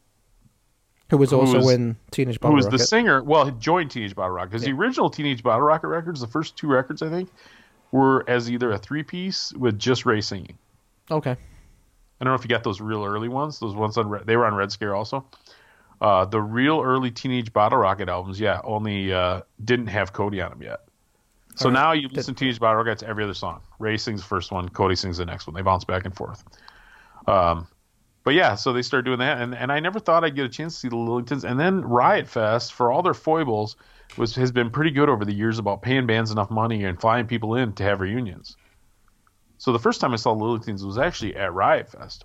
Who 1.09 1.17
was 1.17 1.31
Who 1.31 1.41
also 1.41 1.57
was- 1.59 1.73
in 1.73 1.97
Teenage 2.11 2.35
who 2.37 2.41
Bottle 2.41 2.57
was 2.57 2.69
the 2.69 2.79
singer. 2.79 3.23
Well, 3.23 3.47
he 3.47 3.53
joined 3.53 3.91
Teenage 3.91 4.15
Bottle 4.15 4.33
Rocket 4.33 4.51
because 4.51 4.65
the 4.65 4.73
original 4.73 5.09
Teenage 5.09 5.43
Bottle 5.43 5.63
Rocket 5.63 5.89
records, 5.89 6.21
the 6.21 6.27
first 6.27 6.59
two 6.59 6.67
records, 6.69 7.01
I 7.01 7.09
think, 7.09 7.31
were 7.91 8.23
as 8.29 8.51
either 8.51 8.71
a 8.71 8.79
three 8.79 9.03
piece 9.03 9.53
with 9.55 9.79
just 9.79 10.05
Ray 10.05 10.21
singing. 10.21 10.59
Okay. 11.11 11.31
I 11.31 12.25
don't 12.25 12.33
know 12.33 12.35
if 12.35 12.45
you 12.45 12.49
got 12.49 12.65
those 12.65 12.83
real 12.83 13.03
early 13.03 13.29
ones. 13.29 13.61
Those 13.61 13.75
ones 13.75 13.97
on 13.97 14.21
they 14.27 14.37
were 14.37 14.45
on 14.45 14.55
Red 14.55 14.73
Scare 14.73 14.95
also. 14.95 15.25
Uh, 16.03 16.27
the 16.27 16.41
real 16.41 16.83
early 16.83 17.11
Teenage 17.11 17.51
Bottle 17.55 17.79
Rocket 17.79 18.11
albums, 18.11 18.39
yeah, 18.39 18.61
only 18.63 19.11
uh, 19.11 19.41
didn't 19.65 19.87
have 19.87 20.13
Kody 20.13 20.45
on 20.45 20.51
them 20.51 20.63
yet. 20.63 20.81
So 21.57 21.69
right. 21.69 21.75
now 21.75 21.93
you 21.93 22.09
listen 22.09 22.35
to 22.35 22.39
Teenage 22.39 22.61
Bottle 22.61 22.87
it's 22.87 23.03
every 23.03 23.25
other 23.25 23.35
song. 23.35 23.63
Ray 23.79 23.97
sings 23.97 24.21
the 24.21 24.27
first 24.27 24.53
one, 24.53 24.69
Kody 24.69 24.97
sings 24.97 25.17
the 25.17 25.25
next 25.25 25.47
one. 25.47 25.55
They 25.55 25.63
bounce 25.63 25.85
back 25.85 26.05
and 26.05 26.15
forth. 26.15 26.45
Um, 27.27 27.67
but 28.25 28.35
yeah, 28.35 28.57
so 28.57 28.73
they 28.73 28.83
started 28.83 29.05
doing 29.05 29.21
that, 29.21 29.41
and, 29.41 29.55
and 29.55 29.73
I 29.73 29.81
never 29.81 29.99
thought 29.99 30.25
I'd 30.25 30.35
get 30.35 30.45
a 30.45 30.49
chance 30.49 30.75
to 30.75 30.81
see 30.81 30.89
the 30.89 30.97
Lillingtons. 30.97 31.45
And 31.49 31.59
then 31.59 31.81
Riot 31.81 32.29
Fest, 32.29 32.73
for 32.73 32.91
all 32.91 33.03
their 33.03 33.15
foibles, 33.15 33.77
was 34.19 34.35
has 34.35 34.53
been 34.53 34.69
pretty 34.71 34.91
good 34.91 35.09
over 35.09 35.25
the 35.25 35.33
years 35.33 35.59
about 35.59 35.81
paying 35.81 36.07
bands 36.07 36.31
enough 36.31 36.51
money 36.51 36.85
and 36.85 37.01
flying 37.01 37.27
people 37.27 37.55
in 37.55 37.73
to 37.75 37.85
have 37.85 38.01
reunions. 38.01 38.57
So 39.59 39.73
the 39.73 39.79
first 39.79 40.01
time 40.01 40.13
I 40.13 40.17
saw 40.17 40.35
Lillingtons 40.35 40.85
was 40.85 40.99
actually 40.99 41.37
at 41.37 41.55
Riot 41.55 41.89
Fest, 41.89 42.25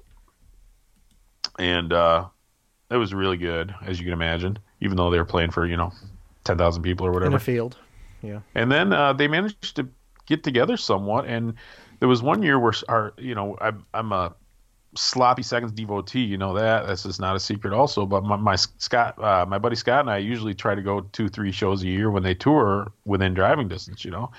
and 1.58 1.94
uh, 1.94 2.26
it 2.90 2.98
was 2.98 3.14
really 3.14 3.38
good, 3.38 3.74
as 3.86 3.99
you 3.99 4.06
can 4.06 4.14
imagine. 4.14 4.60
Even 4.82 4.98
though 4.98 5.12
they 5.12 5.20
were 5.20 5.26
playing 5.26 5.52
for 5.52 5.66
you 5.66 5.78
know 5.78 5.94
ten 6.44 6.58
thousand 6.58 6.84
people 6.84 7.06
or 7.06 7.12
whatever 7.12 7.32
In 7.32 7.36
a 7.36 7.40
field. 7.40 7.78
Yeah. 8.22 8.39
And 8.56 8.72
then 8.72 8.93
uh, 8.93 9.14
they 9.14 9.27
managed 9.27 9.76
to 9.76 9.88
get 10.26 10.43
together 10.43 10.77
somewhat. 10.77 11.26
And 11.26 11.53
there 11.99 12.10
was 12.10 12.22
one 12.22 12.43
year 12.43 12.60
where 12.60 12.73
our, 12.89 13.14
you 13.18 13.35
know, 13.35 13.57
I'm, 13.61 13.85
I'm 13.93 14.11
a 14.11 14.34
sloppy 14.95 15.43
seconds 15.43 15.72
devotee. 15.72 16.22
You 16.22 16.38
know 16.38 16.53
that. 16.53 16.88
That's 16.88 17.03
just 17.03 17.19
not 17.19 17.35
a 17.35 17.39
secret. 17.39 17.73
Also, 17.73 18.06
but 18.06 18.23
my, 18.23 18.35
my 18.35 18.56
Scott, 18.56 19.22
uh, 19.22 19.45
my 19.48 19.57
buddy 19.57 19.76
Scott, 19.76 20.02
and 20.02 20.10
I 20.10 20.18
usually 20.18 20.53
try 20.53 20.76
to 20.76 20.81
go 20.81 21.02
two, 21.02 21.30
three 21.30 21.52
shows 21.52 21.84
a 21.84 21.88
year 21.88 22.11
when 22.11 22.23
they 22.23 22.34
tour 22.34 22.91
within 23.06 23.34
driving 23.34 23.68
distance. 23.68 24.03
You 24.06 24.11
know. 24.11 24.31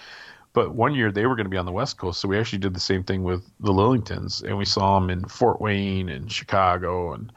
But 0.54 0.74
one 0.74 0.94
year 0.94 1.10
they 1.10 1.24
were 1.26 1.34
going 1.34 1.46
to 1.46 1.50
be 1.50 1.56
on 1.56 1.64
the 1.64 1.72
West 1.72 1.96
Coast, 1.96 2.20
so 2.20 2.28
we 2.28 2.38
actually 2.38 2.58
did 2.58 2.74
the 2.74 2.80
same 2.80 3.02
thing 3.02 3.22
with 3.22 3.42
the 3.60 3.72
Lillingtons, 3.72 4.42
and 4.42 4.58
we 4.58 4.66
saw 4.66 5.00
them 5.00 5.08
in 5.08 5.24
Fort 5.24 5.62
Wayne 5.62 6.10
and 6.10 6.30
Chicago, 6.30 7.14
and 7.14 7.32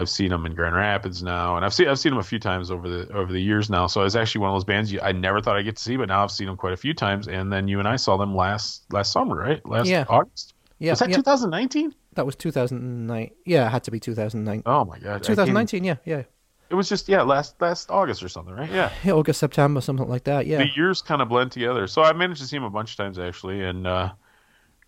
I've 0.00 0.08
seen 0.08 0.30
them 0.30 0.46
in 0.46 0.54
Grand 0.54 0.74
Rapids 0.74 1.22
now, 1.22 1.56
and 1.56 1.64
I've 1.64 1.74
seen 1.74 1.88
I've 1.88 1.98
seen 1.98 2.10
them 2.10 2.18
a 2.18 2.24
few 2.24 2.38
times 2.38 2.70
over 2.70 2.88
the 2.88 3.12
over 3.12 3.30
the 3.30 3.40
years 3.40 3.68
now. 3.68 3.86
So 3.86 4.02
it's 4.02 4.14
actually 4.16 4.40
one 4.40 4.50
of 4.50 4.54
those 4.54 4.64
bands 4.64 4.90
you, 4.90 5.00
I 5.02 5.12
never 5.12 5.40
thought 5.40 5.56
I'd 5.56 5.64
get 5.64 5.76
to 5.76 5.82
see, 5.82 5.96
but 5.96 6.08
now 6.08 6.22
I've 6.22 6.30
seen 6.30 6.46
them 6.46 6.56
quite 6.56 6.72
a 6.72 6.76
few 6.78 6.94
times. 6.94 7.28
And 7.28 7.52
then 7.52 7.68
you 7.68 7.78
and 7.78 7.86
I 7.86 7.96
saw 7.96 8.16
them 8.16 8.34
last 8.34 8.84
last 8.92 9.12
summer, 9.12 9.36
right? 9.36 9.64
Last 9.66 9.88
Yeah. 9.88 10.06
August. 10.08 10.54
Yeah. 10.78 10.92
Was 10.92 11.00
that 11.00 11.10
yeah. 11.10 11.16
2019? 11.16 11.94
That 12.14 12.24
was 12.24 12.34
2009. 12.36 13.30
Yeah, 13.44 13.66
it 13.66 13.70
had 13.70 13.84
to 13.84 13.90
be 13.90 14.00
2009. 14.00 14.62
Oh 14.64 14.84
my 14.86 14.98
god, 14.98 15.22
2019. 15.22 15.84
Yeah, 15.84 15.96
yeah. 16.04 16.22
It 16.70 16.74
was 16.74 16.88
just 16.88 17.08
yeah, 17.08 17.22
last 17.22 17.60
last 17.60 17.90
August 17.90 18.22
or 18.22 18.28
something, 18.28 18.54
right? 18.54 18.70
Yeah. 18.70 18.90
Yeah, 19.04 19.12
August, 19.12 19.40
September, 19.40 19.80
something 19.80 20.08
like 20.08 20.24
that. 20.24 20.46
Yeah. 20.46 20.58
the 20.58 20.70
years 20.74 21.02
kind 21.02 21.20
of 21.20 21.28
blend 21.28 21.52
together. 21.52 21.86
So 21.86 22.02
I 22.02 22.12
managed 22.14 22.40
to 22.40 22.46
see 22.46 22.56
him 22.56 22.64
a 22.64 22.70
bunch 22.70 22.92
of 22.92 22.96
times 22.96 23.18
actually, 23.18 23.62
and 23.62 23.86
uh, 23.86 24.12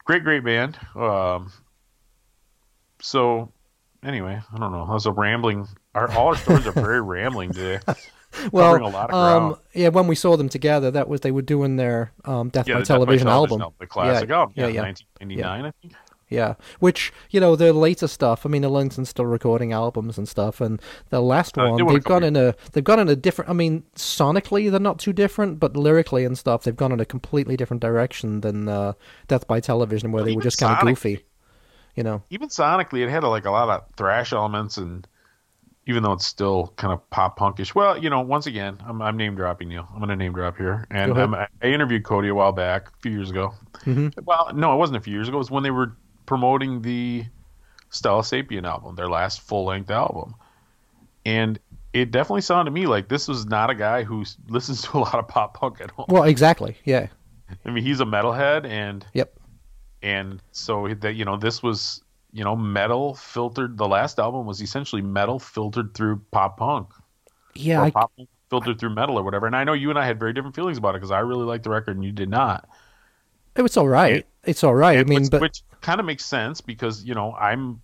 great, 0.04 0.24
great 0.24 0.44
band. 0.44 0.78
Um, 0.94 1.52
so 3.00 3.52
anyway, 4.02 4.40
I 4.52 4.58
don't 4.58 4.72
know. 4.72 4.84
Was 4.84 5.06
a 5.06 5.12
rambling. 5.12 5.68
Our 5.94 6.10
all 6.12 6.28
our 6.28 6.36
stories 6.36 6.66
are 6.66 6.72
very 6.72 7.00
rambling 7.00 7.52
today. 7.52 7.80
well, 8.52 8.76
a 8.76 8.88
lot 8.88 9.10
of 9.10 9.14
um, 9.14 9.56
yeah, 9.74 9.88
when 9.88 10.06
we 10.06 10.14
saw 10.14 10.36
them 10.36 10.48
together, 10.48 10.90
that 10.90 11.08
was 11.08 11.20
they 11.20 11.30
were 11.32 11.42
doing 11.42 11.76
their 11.76 12.12
um, 12.24 12.48
Death 12.48 12.68
Yeah, 12.68 12.74
by 12.74 12.80
the 12.80 12.84
Death 12.84 12.88
by 12.88 12.94
Television 12.94 13.28
album. 13.28 13.62
the 13.78 13.86
classic 13.86 14.28
yeah, 14.28 14.36
album, 14.36 14.54
yeah, 14.56 14.66
yeah, 14.66 14.72
yeah. 14.72 14.82
1999, 14.82 15.64
I 15.64 15.70
think. 15.82 15.94
Yeah, 16.28 16.54
which 16.80 17.12
you 17.28 17.40
know 17.40 17.56
the 17.56 17.74
later 17.74 18.08
stuff. 18.08 18.46
I 18.46 18.48
mean, 18.48 18.62
the 18.62 18.70
Lillingtons 18.70 19.08
still 19.08 19.26
recording 19.26 19.74
albums 19.74 20.16
and 20.16 20.26
stuff, 20.26 20.62
and 20.62 20.80
the 21.10 21.20
last 21.20 21.58
Uh, 21.58 21.68
one 21.68 21.76
they 21.76 21.82
were 21.82 21.90
a 21.90 21.92
they've 21.94 22.04
gone 22.04 22.24
in 22.24 22.36
a 22.36 22.54
they've 22.72 22.82
gone 22.82 22.98
in 23.00 23.08
a 23.10 23.16
different. 23.16 23.50
I 23.50 23.52
mean, 23.52 23.82
sonically 23.96 24.70
they're 24.70 24.80
not 24.80 24.98
too 24.98 25.12
different, 25.12 25.60
but 25.60 25.76
lyrically 25.76 26.24
and 26.24 26.38
stuff 26.38 26.64
they've 26.64 26.74
gone 26.74 26.90
in 26.90 27.00
a 27.00 27.04
completely 27.04 27.54
different 27.54 27.82
direction 27.82 28.40
than 28.40 28.66
uh, 28.66 28.94
Death 29.28 29.46
by 29.46 29.60
Television, 29.60 30.10
where 30.10 30.24
they 30.24 30.34
were 30.34 30.40
just 30.40 30.58
kind 30.58 30.74
of 30.74 30.86
goofy. 30.88 31.22
You 31.94 32.02
know, 32.02 32.22
even 32.30 32.48
sonically, 32.48 33.00
it 33.06 33.10
had 33.10 33.22
like 33.24 33.44
a 33.44 33.50
lot 33.50 33.68
of 33.68 33.84
thrash 33.96 34.32
elements, 34.32 34.78
and 34.78 35.06
even 35.86 36.02
though 36.02 36.12
it's 36.12 36.26
still 36.26 36.72
kind 36.76 36.92
of 36.92 37.08
pop 37.10 37.38
punkish. 37.38 37.74
Well, 37.74 37.98
you 37.98 38.08
know, 38.08 38.20
once 38.20 38.46
again, 38.46 38.78
I'm, 38.86 39.02
I'm 39.02 39.16
name 39.16 39.34
dropping 39.34 39.70
you. 39.70 39.80
I'm 39.80 39.98
going 39.98 40.08
to 40.08 40.16
name 40.16 40.32
drop 40.32 40.56
here, 40.56 40.86
and 40.90 41.12
ahead. 41.12 41.24
um, 41.24 41.34
I 41.34 41.66
interviewed 41.66 42.04
Kody 42.04 42.30
a 42.30 42.34
while 42.34 42.52
back, 42.52 42.88
a 42.88 43.00
few 43.02 43.12
years 43.12 43.30
ago. 43.30 43.54
Mhm. 43.84 44.12
Well, 44.24 44.50
no, 44.54 44.72
it 44.74 44.76
wasn't 44.76 44.96
a 44.96 45.00
few 45.00 45.12
years 45.12 45.28
ago. 45.28 45.36
It 45.36 45.38
was 45.38 45.50
when 45.50 45.62
they 45.64 45.70
were 45.70 45.96
promoting 46.24 46.82
the 46.82 47.26
Stella 47.90 48.22
Sapiente 48.22 48.64
album, 48.64 48.94
their 48.94 49.08
last 49.08 49.40
full 49.42 49.64
length 49.66 49.90
album, 49.90 50.34
and 51.26 51.58
it 51.92 52.10
definitely 52.10 52.40
sounded 52.40 52.70
to 52.70 52.74
me 52.74 52.86
like 52.86 53.08
this 53.08 53.28
was 53.28 53.44
not 53.44 53.68
a 53.68 53.74
guy 53.74 54.02
who 54.02 54.24
listens 54.48 54.82
to 54.82 54.96
a 54.96 55.00
lot 55.00 55.16
of 55.16 55.28
pop 55.28 55.54
punk 55.58 55.80
at 55.80 55.90
all. 55.98 56.06
well, 56.08 56.22
exactly. 56.22 56.76
Yeah. 56.84 57.08
I 57.66 57.70
mean, 57.70 57.84
he's 57.84 58.00
a 58.00 58.06
metalhead, 58.06 58.64
and 58.66 59.04
Yep. 59.12 59.34
And 60.02 60.42
so 60.52 60.88
that 61.00 61.14
you 61.14 61.24
know 61.24 61.36
this 61.36 61.62
was 61.62 62.02
you 62.32 62.44
know 62.44 62.56
metal 62.56 63.14
filtered. 63.14 63.76
The 63.78 63.88
last 63.88 64.18
album 64.18 64.46
was 64.46 64.60
essentially 64.62 65.02
metal 65.02 65.38
filtered 65.38 65.94
through 65.94 66.22
pop 66.30 66.56
punk, 66.58 66.88
Yeah. 67.54 67.80
or 67.80 67.84
I, 67.84 67.90
pop 67.90 68.12
punk 68.16 68.28
filtered 68.50 68.78
through 68.78 68.94
metal 68.94 69.18
or 69.18 69.22
whatever. 69.22 69.46
And 69.46 69.56
I 69.56 69.64
know 69.64 69.72
you 69.72 69.88
and 69.90 69.98
I 69.98 70.04
had 70.06 70.18
very 70.18 70.32
different 70.34 70.54
feelings 70.54 70.76
about 70.78 70.90
it 70.90 70.98
because 70.98 71.10
I 71.10 71.20
really 71.20 71.44
liked 71.44 71.64
the 71.64 71.70
record 71.70 71.96
and 71.96 72.04
you 72.04 72.12
did 72.12 72.28
not. 72.28 72.68
it 73.56 73.62
was 73.62 73.76
all 73.76 73.88
right. 73.88 74.26
it's 74.44 74.62
all 74.62 74.74
right. 74.74 74.98
I 74.98 75.04
mean, 75.04 75.22
which, 75.22 75.30
but 75.30 75.40
which 75.40 75.62
kind 75.80 76.00
of 76.00 76.06
makes 76.06 76.24
sense 76.24 76.60
because 76.60 77.02
you 77.04 77.14
know 77.14 77.32
I'm 77.34 77.80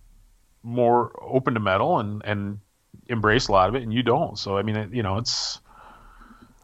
more 0.61 1.11
open 1.23 1.53
to 1.55 1.59
metal 1.59 1.99
and 1.99 2.21
and 2.25 2.59
embrace 3.07 3.47
a 3.47 3.51
lot 3.51 3.69
of 3.69 3.75
it, 3.75 3.81
and 3.81 3.91
you 3.93 4.03
don't. 4.03 4.37
So 4.37 4.57
I 4.57 4.61
mean, 4.61 4.75
it, 4.75 4.93
you 4.93 5.01
know, 5.03 5.17
it's 5.17 5.59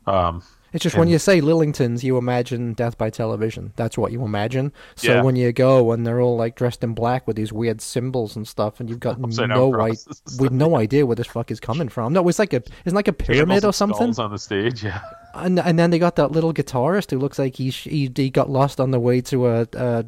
um 0.06 0.44
It's 0.76 0.84
just 0.84 0.98
when 0.98 1.08
you 1.08 1.18
say 1.20 1.42
Lillingtons, 1.42 2.04
you 2.04 2.18
imagine 2.18 2.74
Death 2.74 2.98
by 2.98 3.10
Television. 3.10 3.74
That's 3.78 3.98
what 3.98 4.12
you 4.12 4.24
imagine. 4.26 4.74
So 4.96 5.14
Yeah. 5.14 5.22
when 5.24 5.36
you 5.36 5.52
go 5.54 5.92
and 5.94 6.06
they're 6.06 6.22
all 6.22 6.36
like 6.38 6.56
dressed 6.56 6.84
in 6.84 6.94
black 6.94 7.26
with 7.26 7.36
these 7.38 7.54
weird 7.54 7.82
symbols 7.82 8.36
and 8.36 8.48
stuff, 8.48 8.80
and 8.80 8.90
you've 8.90 9.00
got 9.00 9.18
no 9.48 9.80
idea, 9.82 9.98
with 10.40 10.52
no 10.52 10.76
idea 10.78 11.06
where 11.06 11.16
this 11.16 11.28
fuck 11.28 11.50
is 11.50 11.60
coming 11.60 11.90
from. 11.90 12.14
No, 12.14 12.28
it's 12.28 12.40
like 12.40 12.54
a 12.54 12.62
it's 12.86 12.94
like 12.94 13.08
a 13.08 13.14
pyramid 13.14 13.64
or 13.66 13.74
something. 13.74 14.14
on 14.20 14.32
the 14.32 14.38
stage. 14.38 14.84
Yeah, 14.84 15.00
And 15.34 15.60
and 15.60 15.80
then 15.80 15.90
they 15.92 16.00
got 16.00 16.16
that 16.18 16.32
little 16.32 16.54
guitarist 16.54 17.12
who 17.12 17.20
looks 17.20 17.40
like 17.40 17.56
he 17.56 17.70
he, 17.70 18.12
he 18.16 18.30
got 18.30 18.50
lost 18.50 18.80
on 18.80 18.92
the 18.92 19.00
way 19.00 19.22
to 19.22 19.48
a, 19.48 19.68
a 19.74 20.06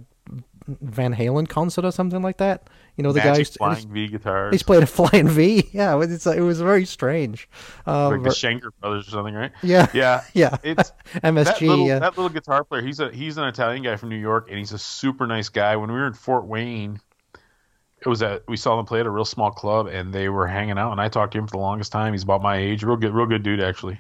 Van 0.82 1.16
Halen 1.16 1.48
concert 1.48 1.86
or 1.86 1.92
something 1.92 2.22
like 2.22 2.38
that. 2.38 2.70
You 2.98 3.04
know 3.04 3.12
the 3.12 3.20
Magic 3.20 3.48
guy 3.48 3.58
flying 3.58 3.88
V 3.90 4.08
guitars. 4.08 4.54
he's 4.54 4.64
playing 4.64 4.84
a 4.84 4.88
flying 4.88 5.28
V. 5.28 5.70
Yeah, 5.72 5.94
it 5.94 5.98
was 5.98 6.26
it 6.26 6.42
was 6.42 6.60
very 6.60 6.86
strange. 6.86 7.48
Um, 7.86 8.14
like 8.14 8.24
the 8.24 8.30
Schenker 8.30 8.72
brothers 8.82 9.08
or 9.08 9.12
something, 9.12 9.36
right? 9.36 9.52
yeah, 9.62 9.88
Yeah, 9.94 10.24
yeah. 10.34 10.58
It's 10.64 10.92
that 11.14 11.24
MSG. 11.24 11.68
little, 11.68 11.88
yeah. 11.88 12.00
that 12.00 12.18
little 12.18 12.30
guitar 12.30 12.64
player. 12.64 12.82
He's 12.82 13.00
a 13.00 13.12
he's 13.12 13.38
an 13.38 13.44
Italian 13.44 13.84
guy 13.84 13.96
from 13.98 14.10
New 14.10 14.18
York, 14.18 14.50
and 14.50 14.58
he's 14.58 14.72
a 14.74 14.80
super 14.80 15.28
nice 15.28 15.50
guy. 15.50 15.76
When 15.76 15.92
we 15.92 15.98
were 16.00 16.08
in 16.08 16.14
Fort 16.14 16.46
Wayne, 16.48 17.00
it 18.02 18.10
was 18.10 18.24
at 18.24 18.44
we 18.48 18.58
saw 18.58 18.76
them 18.78 18.86
play 18.86 19.00
at 19.00 19.06
a 19.06 19.12
real 19.12 19.26
small 19.26 19.52
club, 19.52 19.86
and 19.88 20.12
they 20.12 20.28
were 20.30 20.48
hanging 20.48 20.80
out. 20.80 20.92
And 20.92 21.00
I 21.00 21.08
talked 21.08 21.34
to 21.34 21.38
him 21.38 21.46
for 21.46 21.52
the 21.52 21.58
longest 21.60 21.92
time. 21.92 22.14
He's 22.14 22.24
about 22.24 22.42
my 22.42 22.58
age, 22.58 22.84
real 22.84 22.98
good, 22.98 23.14
real 23.14 23.28
good 23.28 23.44
dude 23.44 23.62
actually. 23.62 24.00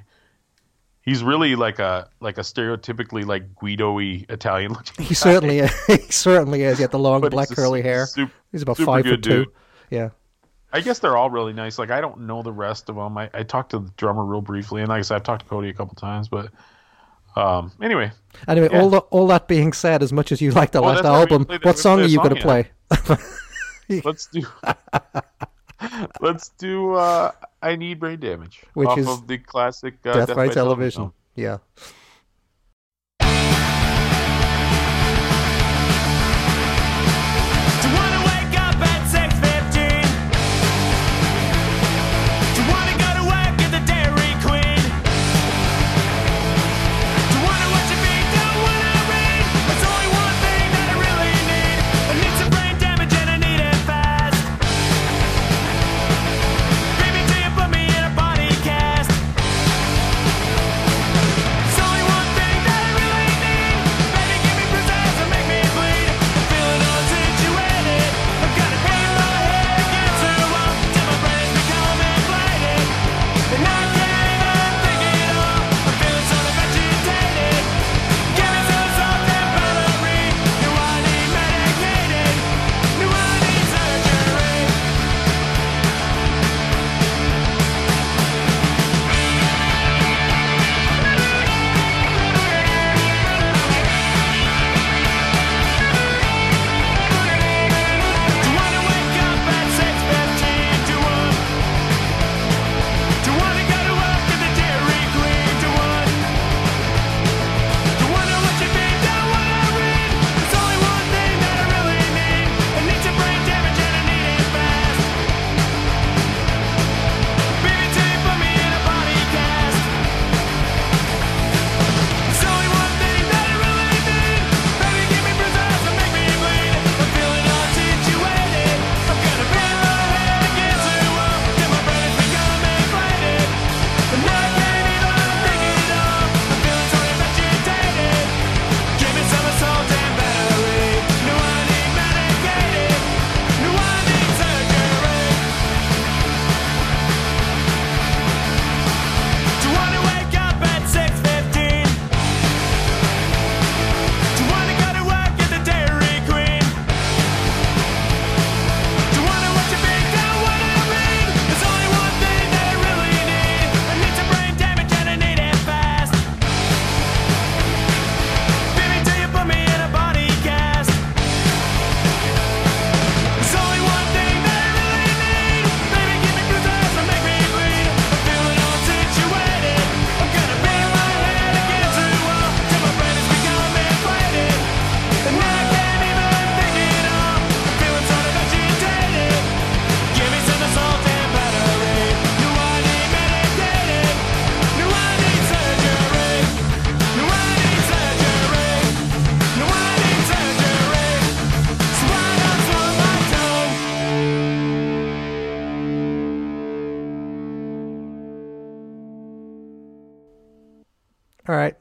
He's 1.07 1.23
really 1.23 1.55
like 1.55 1.79
a 1.79 2.09
like 2.19 2.37
a 2.37 2.41
stereotypically 2.41 3.25
like 3.25 3.55
Guido-y 3.55 4.25
Italian 4.27 4.73
looking. 4.73 5.05
He 5.05 5.13
certainly 5.13 5.59
is. 5.59 5.71
he 5.87 5.97
certainly 6.11 6.63
is. 6.63 6.77
He 6.79 6.81
had 6.81 6.91
the 6.91 6.99
long 6.99 7.21
But 7.21 7.31
black 7.31 7.47
curly 7.49 7.81
hair. 7.81 8.05
sup- 8.07 8.29
He's 8.51 8.61
about 8.61 8.77
five 8.77 9.05
foot 9.05 9.23
two. 9.23 9.45
dude. 9.45 9.47
Yeah. 9.89 10.09
I 10.73 10.81
guess 10.81 10.99
they're 10.99 11.15
all 11.15 11.29
really 11.29 11.53
nice. 11.53 11.79
Like 11.79 11.91
I 11.91 12.01
don't 12.01 12.27
know 12.27 12.41
the 12.43 12.51
rest 12.51 12.89
of 12.89 12.95
them. 12.97 13.17
I, 13.17 13.29
I 13.33 13.43
talked 13.43 13.71
to 13.71 13.79
the 13.79 13.89
drummer 13.95 14.25
real 14.25 14.41
briefly, 14.41 14.81
and 14.81 14.89
like 14.89 14.99
I 14.99 15.01
said, 15.03 15.15
I've 15.15 15.23
talked 15.23 15.47
to 15.47 15.49
Kody 15.49 15.69
a 15.69 15.73
couple 15.73 15.95
times. 15.95 16.27
But 16.27 16.51
um, 17.37 17.71
anyway, 17.81 18.11
Anyway, 18.45 18.67
Yeah. 18.69 18.81
all 18.81 18.89
the, 18.89 18.97
all 18.99 19.27
that 19.27 19.47
being 19.47 19.71
said, 19.71 20.03
as 20.03 20.11
much 20.11 20.33
as 20.33 20.41
you 20.41 20.51
like 20.51 20.71
the 20.71 20.81
Well, 20.81 20.93
last 20.95 21.05
why 21.05 21.11
we 21.11 21.19
album, 21.19 21.59
what 21.61 21.79
song 21.79 22.01
are 22.01 22.05
you 22.05 22.17
going 22.17 22.35
to 22.35 22.41
play? 22.41 22.67
let's 24.03 24.27
do 24.27 24.43
let's 26.21 26.49
do 26.49 26.95
uh, 26.95 27.31
I 27.61 27.75
need 27.75 27.99
brain 27.99 28.19
damage, 28.19 28.63
Which 28.73 28.87
off 28.89 28.97
is 28.97 29.07
of 29.07 29.27
the 29.27 29.37
classic 29.37 29.95
uh, 30.05 30.25
Death, 30.25 30.35
by, 30.35 30.47
Television. 30.49 31.11
Yeah. 31.35 31.57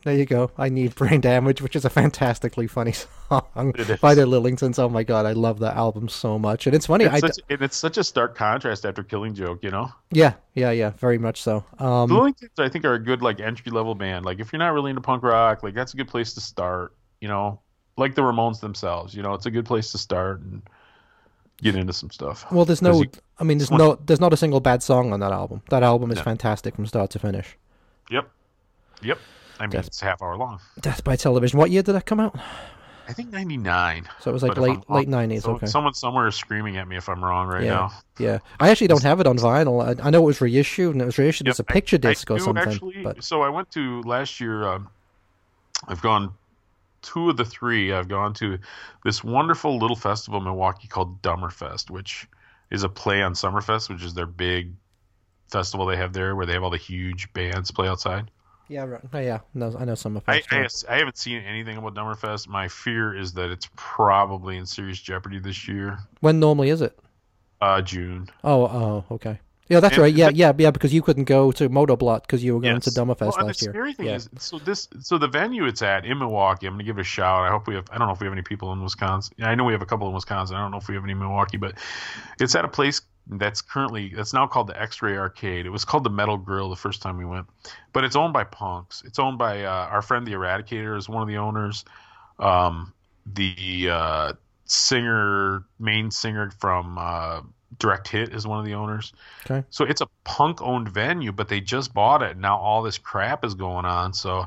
There 0.07 0.15
you 0.17 0.25
go. 0.25 0.51
I 0.57 0.69
need 0.69 0.95
brain 0.95 1.21
damage, 1.21 1.61
which 1.61 1.75
is 1.75 1.85
a 1.85 1.91
fantastically 1.91 2.67
funny 2.69 2.93
song 3.29 3.73
by 4.01 4.15
the 4.15 4.25
Lillingtons. 4.25 4.79
Oh 4.79 4.89
my 4.89 5.03
god, 5.03 5.27
I 5.27 5.33
love 5.33 5.59
that 5.59 5.77
album 5.77 6.09
so 6.09 6.39
much, 6.39 6.67
and 6.67 6.75
it's 6.77 6.87
funny. 6.87 7.07
I 7.07 7.17
It's 7.17 7.23
d- 7.23 7.27
such, 7.33 7.39
and 7.51 7.63
it's 7.63 7.77
such 7.77 7.99
a 7.99 8.05
stark 8.05 8.37
contrast 8.37 8.87
after 8.87 9.03
Killing 9.03 9.35
Joke, 9.35 9.65
you 9.65 9.71
know. 9.71 9.93
yeah, 10.13 10.35
yeah, 10.55 10.71
yeah, 10.71 10.91
very 10.91 11.19
much 11.19 11.43
so. 11.43 11.65
Um, 11.81 12.09
The 12.09 12.15
Lillingtons, 12.15 12.59
I 12.59 12.69
think, 12.69 12.85
are 12.85 12.95
a 12.95 12.99
good 13.03 13.21
like 13.21 13.41
entry 13.41 13.73
level 13.73 13.95
band. 13.97 14.25
Like 14.25 14.39
if 14.39 14.53
you're 14.53 14.59
not 14.61 14.73
really 14.73 14.91
into 14.91 15.03
punk 15.03 15.25
rock, 15.25 15.63
like 15.65 15.75
that's 15.75 15.93
a 15.93 15.97
good 15.97 16.09
place 16.09 16.35
to 16.35 16.41
start. 16.41 16.95
You 17.21 17.27
know, 17.29 17.61
like 17.97 18.15
the 18.15 18.23
Ramones 18.23 18.61
themselves. 18.61 19.13
You 19.15 19.23
know, 19.25 19.35
it's 19.35 19.47
a 19.47 19.51
good 19.51 19.67
place 19.67 19.91
to 19.93 19.99
start 19.99 20.41
and 20.41 20.63
get 21.63 21.75
into 21.75 21.93
some 21.93 22.11
stuff. 22.11 22.45
well, 22.53 22.65
there's 22.65 22.81
no. 22.83 23.03
you- 23.03 23.11
I 23.41 23.45
mean, 23.45 23.59
there's 23.59 23.71
no. 23.73 23.99
There's 24.07 24.21
not 24.21 24.33
a 24.33 24.37
single 24.37 24.61
bad 24.61 24.83
song 24.85 25.13
on 25.13 25.19
that 25.21 25.33
album. 25.33 25.63
That 25.71 25.83
album 25.83 26.11
is 26.13 26.19
No. 26.19 26.23
fantastic 26.23 26.77
from 26.77 26.87
start 26.87 27.11
to 27.11 27.19
finish. 27.19 27.57
Yep, 28.11 28.31
yep. 29.03 29.19
I 29.59 29.65
mean, 29.65 29.71
Def- 29.71 29.87
it's 29.87 30.01
half 30.01 30.23
hour 30.23 30.37
long. 30.37 30.61
Death 30.81 31.03
by 31.05 31.17
Television. 31.17 31.59
What 31.59 31.71
year 31.71 31.83
did 31.83 31.93
that 31.93 32.07
come 32.07 32.21
out? 32.21 32.39
I 33.09 33.13
think 33.13 33.31
ninety 33.31 33.57
nine. 33.57 34.09
So 34.21 34.31
it 34.31 34.33
was 34.33 34.43
like 34.43 34.57
late 34.59 34.79
late 34.91 35.09
nineties. 35.09 35.45
So, 35.45 35.53
okay. 35.53 35.67
Someone 35.67 35.95
somewhere 35.95 36.27
is 36.27 36.35
screaming 36.35 36.77
at 36.77 36.89
me 36.89 36.97
if 36.97 37.09
I'm 37.09 37.25
wrong 37.25 37.47
right 37.47 37.63
yeah, 37.63 37.71
now. 37.71 37.93
yeah. 38.19 38.39
I 38.59 38.71
actually 38.71 38.89
don't 38.89 39.03
have 39.05 39.21
it 39.21 39.29
on 39.29 39.39
vinyl. 39.39 40.01
I, 40.01 40.07
I 40.07 40.11
know 40.11 40.23
it 40.23 40.27
was 40.27 40.41
reissued, 40.41 40.93
and 40.93 41.01
it 41.03 41.05
was 41.05 41.17
reissued 41.17 41.49
as 41.49 41.61
a 41.61 41.63
Yep, 41.63 41.71
I- 41.71 41.73
picture 41.73 41.97
I 41.97 41.99
disc 41.99 42.31
or 42.31 42.39
do 42.39 42.45
something. 42.45 42.69
Actually, 42.73 43.03
but 43.03 43.23
so 43.23 43.43
I 43.43 43.49
went 43.49 43.71
to 43.73 44.03
last 44.03 44.41
year. 44.41 44.65
Um, 44.65 44.89
I've 45.87 46.03
gone 46.03 46.33
two 47.03 47.31
of 47.31 47.37
the 47.37 47.45
three. 47.45 47.93
I've 47.93 48.09
gone 48.09 48.35
to 48.35 48.59
this 49.05 49.23
wonderful 49.23 49.79
little 49.79 49.97
festival 49.97 50.39
in 50.39 50.45
Milwaukee 50.45 50.89
called 50.89 51.23
Dummerfest, 51.23 51.91
which 51.91 52.27
is 52.73 52.83
a 52.83 52.89
play 52.89 53.23
on 53.23 53.35
Summerfest, 53.35 53.89
which 53.89 54.03
is 54.03 54.15
their 54.15 54.27
big 54.27 54.73
festival 55.53 55.87
they 55.87 55.97
have 55.97 56.13
there, 56.13 56.35
where 56.35 56.45
they 56.45 56.55
have 56.55 56.65
all 56.65 56.71
the 56.71 56.77
huge 56.77 57.33
bands 57.33 57.71
play 57.71 57.87
outside. 57.87 58.33
Yeah, 58.69 58.85
right. 58.85 59.01
Oh, 59.13 59.19
yeah. 59.19 59.41
No, 59.55 59.75
I 59.79 59.85
know 59.85 59.95
some 59.95 60.17
of 60.17 60.25
I. 60.27 60.43
I, 60.51 60.67
I 60.89 60.97
haven't 60.99 61.17
seen 61.19 61.43
anything 61.43 61.77
about 61.77 61.95
Dummerfest. 61.95 62.49
My 62.49 62.67
fear 62.69 63.17
is 63.17 63.33
that 63.35 63.51
it's 63.51 63.69
probably 63.77 64.57
in 64.57 64.67
serious 64.67 65.01
jeopardy 65.01 65.39
this 65.39 65.69
year, 65.69 65.99
When 66.21 66.41
normally 66.41 66.71
is 66.71 66.81
it? 66.83 66.99
uh, 67.61 67.81
June. 67.81 68.29
Oh, 68.45 68.63
oh, 68.65 69.05
okay. 69.13 69.39
Yeah, 69.69 69.81
that's 69.81 69.95
And 69.95 70.03
right. 70.03 70.15
Yeah, 70.15 70.31
yeah, 70.33 70.53
yeah. 70.57 70.71
Because 70.71 70.95
you 70.95 71.03
couldn't 71.03 71.25
go 71.25 71.51
to 71.53 71.69
Motoblot 71.69 72.23
because 72.23 72.43
you 72.45 72.55
were 72.55 72.61
going 72.61 72.81
to 72.81 72.91
Yes. 72.91 72.97
Dummerfest 72.97 73.21
well, 73.21 73.37
and 73.39 73.47
last 73.49 73.59
the 73.61 73.67
year. 73.67 73.73
scary 73.73 73.93
thing 73.95 74.07
yeah. 74.07 74.15
is, 74.15 74.29
so 74.39 74.59
this, 74.61 74.89
so 75.01 75.19
the 75.19 75.27
venue 75.27 75.65
it's 75.67 75.83
at 75.83 76.05
in 76.05 76.19
Milwaukee. 76.19 76.67
I'm 76.67 76.75
going 76.75 76.79
to 76.81 76.85
give 76.85 76.99
it 76.99 77.01
a 77.01 77.05
shout. 77.05 77.43
I 77.43 77.51
hope 77.51 77.67
we 77.67 77.75
have. 77.75 77.87
I 77.91 77.99
don't 77.99 78.07
know 78.07 78.15
if 78.15 78.21
we 78.21 78.27
have 78.27 78.33
any 78.33 78.43
people 78.43 78.73
in 78.73 78.81
Wisconsin. 78.83 79.35
I 79.43 79.55
know 79.57 79.65
we 79.65 79.73
have 79.73 79.83
a 79.83 79.87
couple 79.87 80.07
in 80.07 80.15
Wisconsin. 80.15 80.57
I 80.57 80.61
don't 80.61 80.71
know 80.71 80.77
if 80.79 80.87
we 80.89 80.95
have 80.95 81.03
any 81.03 81.13
in 81.13 81.19
Milwaukee, 81.19 81.57
but 81.57 81.75
it's 82.41 82.55
at 82.55 82.65
a 82.65 82.69
place 82.69 83.01
that's 83.29 83.61
currently 83.61 84.13
that's 84.15 84.33
now 84.33 84.47
called 84.47 84.69
the 84.69 84.81
X-Ray 84.81 85.17
Arcade. 85.17 85.67
It 85.67 85.71
was 85.71 85.85
called 85.85 86.05
the 86.05 86.11
Metal 86.11 86.37
Grill 86.37 86.71
the 86.71 86.77
first 86.77 87.03
time 87.03 87.19
we 87.19 87.25
went, 87.25 87.47
but 87.93 88.05
it's 88.05 88.17
owned 88.17 88.33
by 88.33 88.45
punks. 88.45 89.03
It's 89.05 89.19
owned 89.19 89.39
by 89.39 89.65
uh, 89.65 89.71
our 89.71 90.03
friend 90.03 90.27
the 90.27 90.33
Eradicator 90.33 90.97
is 90.97 91.09
one 91.09 91.23
of 91.23 91.29
the 91.29 91.39
owners. 91.39 91.85
Um, 92.39 92.93
the 93.27 93.89
uh, 93.91 94.33
singer, 94.67 95.65
main 95.79 96.11
singer 96.11 96.51
from 96.59 96.99
uh, 96.99 97.41
Direct 97.79 98.09
Hit 98.09 98.33
is 98.33 98.47
one 98.47 98.61
of 98.61 98.65
the 98.65 98.75
owners. 98.75 99.13
Okay. 99.45 99.67
So 99.71 99.85
it's 99.85 100.01
a 100.01 100.07
punk 100.25 100.63
owned 100.63 100.89
venue, 100.89 101.33
but 101.33 101.49
they 101.49 101.61
just 101.61 101.93
bought 101.93 102.23
it. 102.23 102.37
Now 102.37 102.59
all 102.59 102.83
this 102.83 102.99
crap 102.99 103.45
is 103.45 103.55
going 103.55 103.85
on. 103.85 104.13
So 104.13 104.47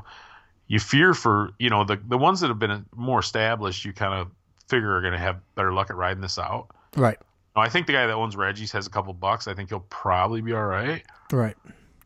you 0.68 0.80
fear 0.80 1.14
for, 1.14 1.50
you 1.58 1.68
know, 1.68 1.84
the, 1.84 1.96
the 1.96 2.16
ones 2.16 2.40
that 2.40 2.48
have 2.48 2.58
been 2.58 2.86
more 2.94 3.20
established, 3.20 3.84
you 3.84 3.92
kind 3.92 4.14
of 4.14 4.30
figure 4.68 4.96
are 4.96 5.00
going 5.00 5.12
to 5.12 5.18
have 5.18 5.40
better 5.54 5.72
luck 5.72 5.90
at 5.90 5.96
riding 5.96 6.20
this 6.20 6.38
out. 6.38 6.68
Right. 6.96 7.18
I 7.56 7.68
think 7.68 7.86
the 7.86 7.92
guy 7.92 8.06
that 8.06 8.12
owns 8.14 8.36
Reggie's 8.36 8.72
has 8.72 8.86
a 8.86 8.90
couple 8.90 9.12
bucks. 9.12 9.48
I 9.48 9.54
think 9.54 9.68
he'll 9.70 9.80
probably 9.90 10.40
be 10.40 10.52
all 10.52 10.64
right. 10.66 11.02
Right. 11.32 11.56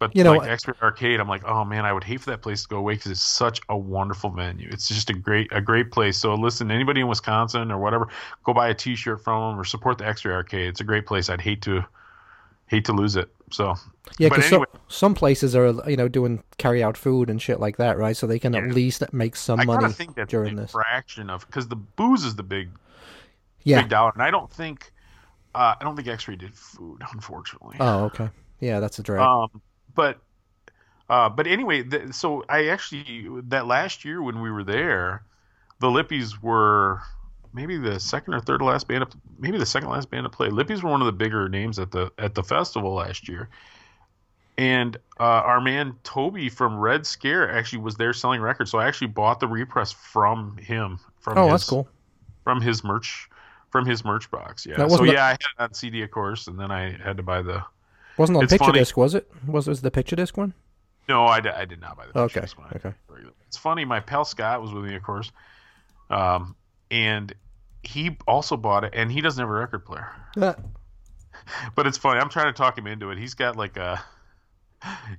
But 0.00 0.14
You 0.16 0.24
know 0.24 0.32
like 0.34 0.48
X-Ray 0.50 0.74
Arcade, 0.82 1.20
I'm 1.20 1.28
like, 1.28 1.44
oh 1.44 1.64
man, 1.64 1.84
I 1.86 1.92
would 1.92 2.02
hate 2.02 2.20
for 2.20 2.30
that 2.30 2.42
place 2.42 2.62
to 2.62 2.68
go 2.68 2.78
away 2.78 2.94
because 2.94 3.12
it's 3.12 3.20
such 3.22 3.60
a 3.68 3.76
wonderful 3.76 4.30
venue. 4.30 4.68
It's 4.72 4.88
just 4.88 5.08
a 5.10 5.14
great, 5.14 5.48
a 5.52 5.60
great 5.60 5.92
place. 5.92 6.16
So 6.18 6.34
listen, 6.34 6.70
anybody 6.70 7.00
in 7.00 7.08
Wisconsin 7.08 7.70
or 7.70 7.78
whatever, 7.78 8.08
go 8.42 8.52
buy 8.52 8.68
a 8.68 8.74
T-shirt 8.74 9.22
from 9.22 9.50
them 9.52 9.60
or 9.60 9.64
support 9.64 9.98
the 9.98 10.06
X-Ray 10.06 10.32
Arcade. 10.34 10.68
It's 10.68 10.80
a 10.80 10.84
great 10.84 11.06
place. 11.06 11.30
I'd 11.30 11.40
hate 11.40 11.62
to, 11.62 11.84
hate 12.66 12.84
to 12.86 12.92
lose 12.92 13.14
it. 13.16 13.28
So 13.52 13.74
Yeah, 14.18 14.30
because 14.30 14.46
anyway- 14.46 14.64
some 14.72 14.80
some 14.88 15.14
places 15.14 15.54
are 15.54 15.72
you 15.88 15.96
know 15.96 16.08
doing 16.08 16.42
carry 16.58 16.82
out 16.82 16.96
food 16.96 17.30
and 17.30 17.40
shit 17.40 17.60
like 17.60 17.76
that, 17.76 17.96
right? 17.96 18.16
So 18.16 18.26
they 18.26 18.38
can 18.40 18.54
at 18.56 18.74
least 18.74 19.04
make 19.12 19.36
some 19.36 19.60
I 19.60 19.64
money 19.64 19.92
think 19.92 20.16
that's 20.16 20.30
during 20.30 20.58
a 20.58 20.62
this. 20.62 20.72
fraction 20.72 21.30
of 21.30 21.46
because 21.46 21.68
the 21.68 21.76
booze 21.76 22.24
is 22.24 22.34
the 22.34 22.42
big, 22.42 22.70
Yeah. 23.62 23.82
big 23.82 23.90
dollar, 23.90 24.10
and 24.12 24.22
I 24.22 24.30
don't 24.32 24.50
think, 24.50 24.90
uh, 25.54 25.74
I 25.80 25.84
don't 25.84 25.96
think 25.96 26.08
X-Ray 26.08 26.36
did 26.36 26.54
food, 26.54 27.02
unfortunately. 27.12 27.76
Oh, 27.80 28.04
okay. 28.04 28.28
Yeah, 28.60 28.80
that's 28.80 28.98
a 28.98 29.02
drag. 29.02 29.20
Um, 29.20 29.60
but 29.94 30.18
uh, 31.08 31.28
but 31.28 31.46
anyway, 31.46 31.82
th- 31.82 32.12
so 32.12 32.44
I 32.48 32.68
actually 32.68 33.28
that 33.48 33.66
last 33.66 34.04
year 34.04 34.22
when 34.22 34.40
we 34.40 34.50
were 34.50 34.64
there, 34.64 35.22
the 35.80 35.88
Lippies 35.88 36.42
were 36.42 37.02
maybe 37.52 37.76
the 37.76 38.00
second 38.00 38.34
or 38.34 38.40
third 38.40 38.62
last 38.62 38.88
band, 38.88 39.08
to, 39.10 39.18
maybe 39.38 39.58
the 39.58 39.66
second 39.66 39.90
last 39.90 40.10
band 40.10 40.24
to 40.24 40.30
play. 40.30 40.48
Lippies 40.48 40.82
were 40.82 40.90
one 40.90 41.02
of 41.02 41.06
the 41.06 41.12
bigger 41.12 41.48
names 41.48 41.78
at 41.78 41.90
the 41.90 42.10
at 42.18 42.34
the 42.34 42.42
festival 42.42 42.94
last 42.94 43.28
year, 43.28 43.48
and 44.56 44.96
uh, 45.20 45.22
our 45.22 45.60
man 45.60 45.94
Toby 46.04 46.48
from 46.48 46.78
Red 46.78 47.06
Scare 47.06 47.50
actually 47.50 47.82
was 47.82 47.96
there 47.96 48.12
selling 48.12 48.40
records. 48.40 48.70
So 48.70 48.78
I 48.78 48.88
actually 48.88 49.08
bought 49.08 49.40
the 49.40 49.48
repress 49.48 49.92
from 49.92 50.56
him. 50.56 50.98
From 51.20 51.38
oh, 51.38 51.44
his, 51.44 51.52
that's 51.52 51.68
cool. 51.68 51.88
From 52.44 52.60
his 52.60 52.82
merch. 52.82 53.28
From 53.74 53.86
his 53.86 54.04
merch 54.04 54.30
box, 54.30 54.64
yeah. 54.64 54.86
So 54.86 55.02
a- 55.02 55.12
yeah, 55.12 55.24
I 55.24 55.30
had 55.30 55.40
it 55.40 55.46
on 55.58 55.74
CD, 55.74 56.02
of 56.02 56.12
course, 56.12 56.46
and 56.46 56.56
then 56.60 56.70
I 56.70 56.92
had 57.02 57.16
to 57.16 57.24
buy 57.24 57.42
the 57.42 57.60
Wasn't 58.16 58.36
on 58.38 58.44
it's 58.44 58.52
picture 58.52 58.66
funny. 58.66 58.78
disc, 58.78 58.96
was 58.96 59.16
it? 59.16 59.28
Was 59.48 59.66
was 59.66 59.80
the 59.80 59.90
picture 59.90 60.14
disc 60.14 60.36
one? 60.36 60.54
No, 61.08 61.24
I, 61.24 61.38
I 61.38 61.64
did 61.64 61.80
not 61.80 61.96
buy 61.96 62.06
the 62.06 62.16
Okay. 62.20 62.46
When 62.54 62.68
I- 62.68 62.76
okay. 62.76 62.94
It's 63.48 63.56
funny. 63.56 63.84
My 63.84 63.98
pal 63.98 64.24
Scott 64.24 64.62
was 64.62 64.72
with 64.72 64.84
me, 64.84 64.94
of 64.94 65.02
course, 65.02 65.32
um, 66.08 66.54
and 66.92 67.34
he 67.82 68.16
also 68.28 68.56
bought 68.56 68.84
it, 68.84 68.92
and 68.94 69.10
he 69.10 69.20
doesn't 69.20 69.40
have 69.42 69.50
a 69.50 69.52
record 69.52 69.84
player. 69.84 70.08
Uh, 70.40 70.54
But 71.74 71.88
it's 71.88 71.98
funny. 71.98 72.20
I'm 72.20 72.28
trying 72.28 72.46
to 72.46 72.52
talk 72.56 72.78
him 72.78 72.86
into 72.86 73.10
it. 73.10 73.18
He's 73.18 73.34
got 73.34 73.56
like 73.56 73.76
a 73.76 74.00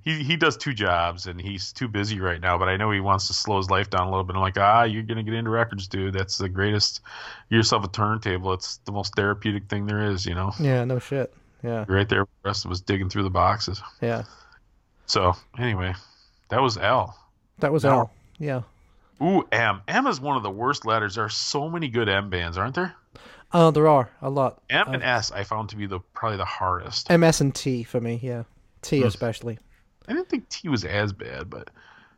he 0.03 0.23
he 0.23 0.35
does 0.35 0.57
two 0.57 0.73
jobs, 0.73 1.25
and 1.27 1.39
he's 1.39 1.71
too 1.73 1.87
busy 1.87 2.19
right 2.19 2.39
now. 2.41 2.57
But 2.57 2.67
I 2.69 2.77
know 2.77 2.91
he 2.91 2.99
wants 2.99 3.27
to 3.27 3.33
slow 3.33 3.57
his 3.57 3.69
life 3.69 3.89
down 3.89 4.07
a 4.07 4.09
little 4.09 4.23
bit. 4.23 4.35
I'm 4.35 4.41
like, 4.41 4.57
ah, 4.57 4.83
you're 4.83 5.03
gonna 5.03 5.23
get 5.23 5.33
into 5.33 5.49
records, 5.49 5.87
dude. 5.87 6.13
That's 6.13 6.37
the 6.37 6.49
greatest. 6.49 7.01
Get 7.49 7.57
yourself 7.57 7.83
a 7.83 7.87
turntable. 7.87 8.53
It's 8.53 8.77
the 8.85 8.91
most 8.91 9.15
therapeutic 9.15 9.67
thing 9.69 9.85
there 9.85 10.01
is. 10.11 10.25
You 10.25 10.35
know, 10.35 10.51
yeah, 10.59 10.83
no 10.85 10.99
shit. 10.99 11.33
Yeah, 11.63 11.85
right 11.87 12.07
there. 12.07 12.25
The 12.43 12.49
rest 12.49 12.65
of 12.65 12.71
us 12.71 12.79
digging 12.81 13.09
through 13.09 13.23
the 13.23 13.29
boxes. 13.29 13.81
yeah. 14.01 14.23
So 15.07 15.35
anyway, 15.59 15.93
that 16.49 16.61
was 16.61 16.77
L. 16.77 17.17
That 17.59 17.71
was 17.71 17.83
No. 17.83 17.91
all. 17.91 18.13
Yeah. 18.39 18.61
Ooh, 19.21 19.47
M. 19.51 19.81
M 19.87 20.07
is 20.07 20.19
one 20.19 20.35
of 20.35 20.43
the 20.43 20.49
worst 20.51 20.85
letters. 20.85 21.15
There 21.15 21.23
are 21.25 21.29
so 21.29 21.69
many 21.69 21.87
good 21.87 22.09
M 22.09 22.29
bands, 22.29 22.57
aren't 22.57 22.75
there? 22.75 22.93
Oh, 23.53 23.71
there 23.71 23.87
are 23.87 24.09
a 24.21 24.29
lot. 24.29 24.61
M 24.69 24.93
and 24.93 25.01
S 25.03 25.31
I 25.31 25.43
found 25.43 25.69
to 25.69 25.75
be 25.77 25.85
the 25.85 25.99
probably 26.13 26.37
the 26.37 26.43
hardest. 26.45 27.09
MS 27.09 27.39
and 27.41 27.55
T 27.55 27.83
for 27.83 28.01
me. 28.01 28.19
Yeah, 28.21 28.43
T 28.85 29.03
especially. 29.03 29.57
I 30.07 30.13
didn't 30.13 30.29
think 30.29 30.47
T 30.49 30.69
was 30.69 30.85
as 30.85 31.11
bad, 31.13 31.49
but 31.49 31.69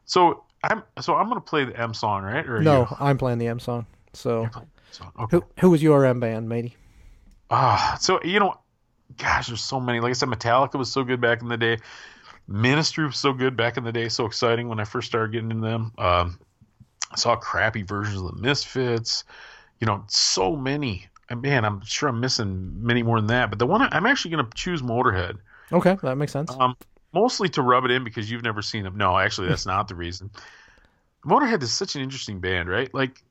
so 0.06 0.44
I'm 0.64 0.84
so 1.00 1.16
I'm 1.16 1.28
gonna 1.28 1.42
play 1.42 1.66
the 1.66 1.80
M 1.80 1.94
song, 1.94 2.24
right? 2.24 2.48
Or 2.48 2.62
No, 2.62 2.82
you? 2.82 2.98
I'm 3.00 3.18
playing 3.18 3.38
the 3.38 3.48
M 3.48 3.60
song. 3.60 3.86
So, 4.14 4.42
You're 4.42 4.50
playing 4.50 4.70
the 4.90 4.96
song. 4.96 5.12
Okay. 5.20 5.38
who 5.38 5.46
who 5.60 5.70
was 5.70 5.82
your 5.84 6.06
M 6.06 6.20
band, 6.20 6.50
matey? 6.50 6.76
Ah, 7.50 7.98
so 8.00 8.22
you 8.24 8.40
know, 8.40 8.60
gosh, 9.18 9.48
there's 9.48 9.64
so 9.64 9.80
many. 9.80 10.00
Like 10.00 10.10
I 10.10 10.14
said, 10.14 10.30
Metallica 10.30 10.76
was 10.76 10.92
so 10.92 11.04
good 11.04 11.22
back 11.22 11.42
in 11.42 11.48
the 11.48 11.58
day. 11.58 11.78
Ministry 12.48 13.06
was 13.06 13.18
so 13.18 13.34
good 13.34 13.58
back 13.58 13.78
in 13.78 13.84
the 13.84 13.92
day. 13.92 14.10
So 14.10 14.26
exciting 14.26 14.68
when 14.68 14.80
I 14.80 14.86
first 14.86 15.08
started 15.08 15.32
getting 15.34 15.52
into 15.52 15.68
them. 15.68 15.92
Um, 15.98 16.40
I 17.12 17.16
saw 17.18 17.36
crappy 17.36 17.84
versions 17.84 18.22
of 18.22 18.36
the 18.36 18.42
Misfits. 18.42 19.24
You 19.80 19.88
know, 19.88 20.04
so 20.08 20.56
many. 20.56 21.08
And 21.30 21.42
man, 21.42 21.66
I'm 21.66 21.84
sure 21.84 22.10
I'm 22.10 22.20
missing 22.20 22.74
many 22.84 23.04
more 23.04 23.20
than 23.20 23.28
that. 23.28 23.50
But 23.50 23.60
the 23.60 23.68
one 23.68 23.82
I, 23.82 23.90
I'm 23.92 24.06
actually 24.06 24.32
going 24.32 24.46
to 24.46 24.52
choose 24.56 24.82
Motorhead. 24.82 25.38
Okay, 25.72 25.98
that 26.02 26.16
makes 26.16 26.32
sense. 26.32 26.52
Um, 26.52 26.76
mostly 27.14 27.50
to 27.50 27.62
rub 27.62 27.86
it 27.86 27.92
in 27.92 28.04
because 28.04 28.30
you've 28.30 28.44
never 28.44 28.62
seen 28.62 28.84
them. 28.84 28.98
No, 28.98 29.18
actually, 29.18 29.50
that's 29.50 29.66
not 29.66 29.88
the 29.88 29.96
reason. 29.96 30.30
Motorhead 31.26 31.62
is 31.62 31.72
such 31.72 31.96
an 31.96 32.02
interesting 32.02 32.40
band, 32.40 32.70
right? 32.70 32.94
Like 32.94 33.22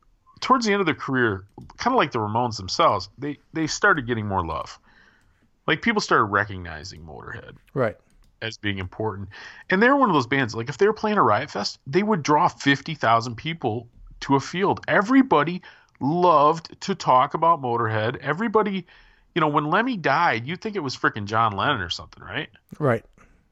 towards 0.41 0.67
the 0.67 0.73
end 0.73 0.81
of 0.81 0.87
their 0.87 0.95
career, 0.95 1.45
kind 1.77 1.95
of 1.95 1.99
like 1.99 2.13
the 2.13 2.19
Ramones 2.19 2.57
themselves, 2.57 3.09
they 3.19 3.39
they 3.53 3.67
started 3.67 4.07
getting 4.07 4.27
more 4.27 4.45
love. 4.45 4.79
Like 5.67 5.83
people 5.83 6.01
started 6.01 6.25
recognizing 6.25 7.03
Motorhead 7.03 7.55
right. 7.75 7.97
as 8.43 8.57
being 8.57 8.79
important, 8.79 9.29
and 9.71 9.83
they're 9.83 9.97
one 9.97 10.11
of 10.11 10.15
those 10.15 10.27
bands. 10.27 10.55
Like 10.55 10.69
if 10.69 10.79
they 10.79 10.87
were 10.87 10.93
playing 10.93 11.19
a 11.19 11.23
Riot 11.23 11.51
Fest, 11.51 11.79
they 11.87 12.03
would 12.03 12.23
draw 12.23 12.49
fifty 12.49 12.95
thousand 12.95 13.37
people 13.37 13.89
to 14.21 14.37
a 14.37 14.41
field. 14.41 14.85
Everybody 14.87 15.63
loved 16.01 16.81
to 16.83 16.95
talk 16.95 17.35
about 17.35 17.63
Motorhead. 17.63 18.17
Everybody. 18.17 18.87
You 19.37 19.41
know, 19.41 19.49
when 19.49 19.67
Lemmy 19.67 19.99
died, 19.99 20.47
you'd 20.47 20.63
think 20.63 20.77
it 20.77 20.81
was 20.81 20.97
freaking 20.97 21.27
John 21.27 21.53
Lennon 21.53 21.83
or 21.83 21.91
something, 21.91 22.23
right? 22.23 22.49
Right. 22.79 23.05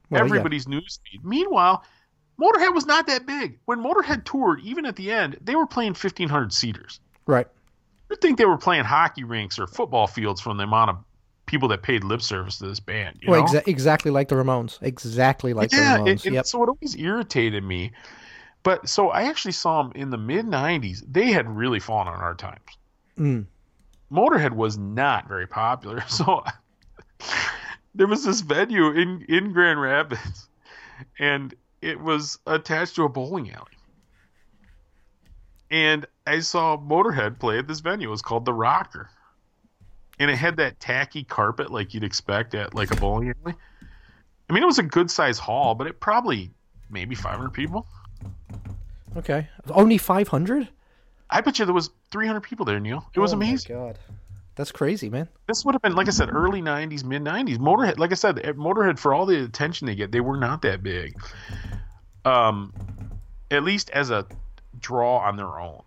Well, 0.09 0.19
yeah. 0.21 0.25
everybody's 0.25 0.65
newsfeed. 0.65 1.23
Meanwhile, 1.23 1.85
Motorhead 2.41 2.75
was 2.75 2.87
not 2.87 3.07
that 3.07 3.27
big. 3.27 3.59
When 3.67 3.81
Motorhead 3.81 4.25
toured, 4.25 4.61
even 4.63 4.87
at 4.87 4.97
the 4.97 5.13
end, 5.13 5.37
they 5.43 5.55
were 5.55 5.67
playing 5.67 5.91
1,500 5.91 6.55
seaters. 6.55 7.01
Right. 7.27 7.47
You'd 8.09 8.23
think 8.23 8.39
they 8.39 8.47
were 8.47 8.57
playing 8.57 8.85
hockey 8.85 9.25
rinks 9.25 9.59
or 9.59 9.67
football 9.67 10.07
fields 10.07 10.41
from 10.41 10.57
the 10.57 10.65
amount 10.65 10.89
of 10.89 10.97
people 11.45 11.69
that 11.69 11.83
paid 11.83 12.03
lip 12.03 12.23
service 12.23 12.57
to 12.59 12.67
this 12.67 12.81
band. 12.81 13.19
You 13.21 13.31
Well, 13.31 13.41
know? 13.43 13.47
exa- 13.47 13.69
exactly 13.69 14.11
like 14.11 14.29
the 14.29 14.37
Ramones. 14.37 14.79
Exactly 14.81 15.53
like 15.53 15.71
yeah, 15.71 15.99
the 15.99 16.05
Ramones. 16.05 16.25
yep. 16.33 16.47
so 16.47 16.63
it 16.63 16.69
always 16.71 16.97
irritated 16.97 17.63
me 17.63 17.93
But 18.63 18.89
so 18.89 19.11
I 19.11 19.25
actually 19.25 19.53
saw 19.53 19.83
them 19.83 19.93
in 19.95 20.09
the 20.09 20.17
mid 20.17 20.47
'90s. 20.47 21.03
They 21.07 21.31
had 21.31 21.47
really 21.55 21.79
fallen 21.79 22.09
on 22.09 22.19
hard 22.19 22.39
times. 22.39 22.63
Mm. 23.19 23.45
Motorhead 24.15 24.53
was 24.53 24.79
not 24.79 25.27
very 25.29 25.47
popular, 25.47 26.05
so 26.09 26.45
there 27.95 28.07
was 28.07 28.25
this 28.25 28.41
venue 28.41 28.91
in 28.91 29.25
in 29.29 29.53
Grand 29.53 29.81
Rapids, 29.81 30.49
and 31.19 31.55
it 31.83 32.01
was 32.01 32.39
attached 32.47 32.95
to 32.97 33.05
a 33.05 33.09
bowling 33.09 33.51
alley. 33.51 33.71
And 35.71 36.07
I 36.27 36.39
saw 36.41 36.77
Motorhead 36.77 37.41
play 37.41 37.59
at 37.59 37.67
this 37.67 37.81
venue. 37.81 38.09
It 38.09 38.11
was 38.11 38.23
called 38.23 38.45
the 38.45 38.53
Rocker, 38.53 39.11
and 40.19 40.31
it 40.31 40.37
had 40.37 40.57
that 40.59 40.79
tacky 40.79 41.25
carpet 41.25 41.71
like 41.71 41.95
you'd 41.95 42.05
expect 42.05 42.55
at 42.55 42.75
like 42.75 42.93
a 42.93 42.97
bowling 42.97 43.35
alley. 43.45 43.55
I 44.49 44.53
mean, 44.53 44.63
it 44.63 44.67
was 44.67 44.79
a 44.79 44.85
good 44.85 45.11
size 45.11 45.39
hall, 45.39 45.75
but 45.75 45.87
it 45.87 46.01
probably 46.01 46.51
maybe 46.91 47.15
500 47.15 47.51
people. 47.51 47.87
Okay. 49.17 49.49
Only 49.71 49.99
500? 49.99 50.69
I 51.31 51.41
bet 51.41 51.59
you 51.59 51.65
there 51.65 51.75
was 51.75 51.91
300 52.11 52.41
people 52.41 52.65
there, 52.65 52.81
Neil. 52.81 53.05
It 53.15 53.21
was 53.21 53.33
oh 53.33 53.37
amazing. 53.37 53.77
My 53.77 53.83
God. 53.87 53.99
That's 54.57 54.71
crazy, 54.71 55.09
man. 55.09 55.29
This 55.49 55.65
would 55.65 55.75
have 55.75 55.83
been, 55.83 55.97
like 55.97 56.07
I 56.07 56.13
said, 56.13 56.33
early 56.33 56.63
90s, 56.63 57.03
mid 57.03 57.23
90s. 57.23 57.59
Motorhead, 57.59 57.99
like 57.99 58.13
I 58.13 58.15
said, 58.15 58.37
Motorhead, 58.37 58.99
for 58.99 59.13
all 59.13 59.27
the 59.27 59.43
attention 59.43 59.87
they 59.87 59.97
get, 59.97 60.13
they 60.13 60.21
were 60.21 60.37
not 60.37 60.63
that 60.63 60.83
big. 60.83 61.17
Um, 62.25 62.73
At 63.51 63.65
least 63.65 63.91
as 63.91 64.11
a 64.11 64.27
draw 64.79 65.19
on 65.19 65.37
their 65.37 65.59
own. 65.59 65.83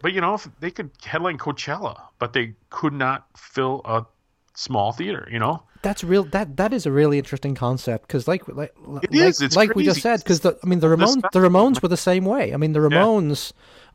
But, 0.00 0.12
you 0.12 0.20
know, 0.20 0.34
if 0.34 0.48
they 0.60 0.70
could 0.70 0.90
headline 1.02 1.38
Coachella, 1.38 2.00
but 2.18 2.34
they 2.34 2.54
could 2.70 2.92
not 2.92 3.26
fill 3.36 3.80
a 3.84 4.06
small 4.54 4.92
theater, 4.92 5.26
you 5.30 5.38
know? 5.38 5.62
That's 5.82 6.02
real. 6.02 6.24
That 6.24 6.56
that 6.56 6.72
is 6.72 6.86
a 6.86 6.92
really 6.92 7.18
interesting 7.18 7.54
concept 7.54 8.06
because, 8.06 8.26
like, 8.26 8.48
like, 8.48 8.74
It 8.78 8.88
like, 8.88 9.12
is, 9.12 9.42
it's 9.42 9.54
like 9.54 9.74
we 9.74 9.84
just 9.84 10.00
said, 10.00 10.20
because 10.20 10.40
the 10.40 10.58
I 10.64 10.66
mean 10.66 10.80
the 10.80 10.86
Ramones, 10.86 11.20
the 11.32 11.40
Ramones 11.40 11.82
were 11.82 11.88
the 11.88 11.96
same 11.98 12.24
way. 12.24 12.54
I 12.54 12.56
mean 12.56 12.72
the 12.72 12.78
Ramones, 12.78 13.52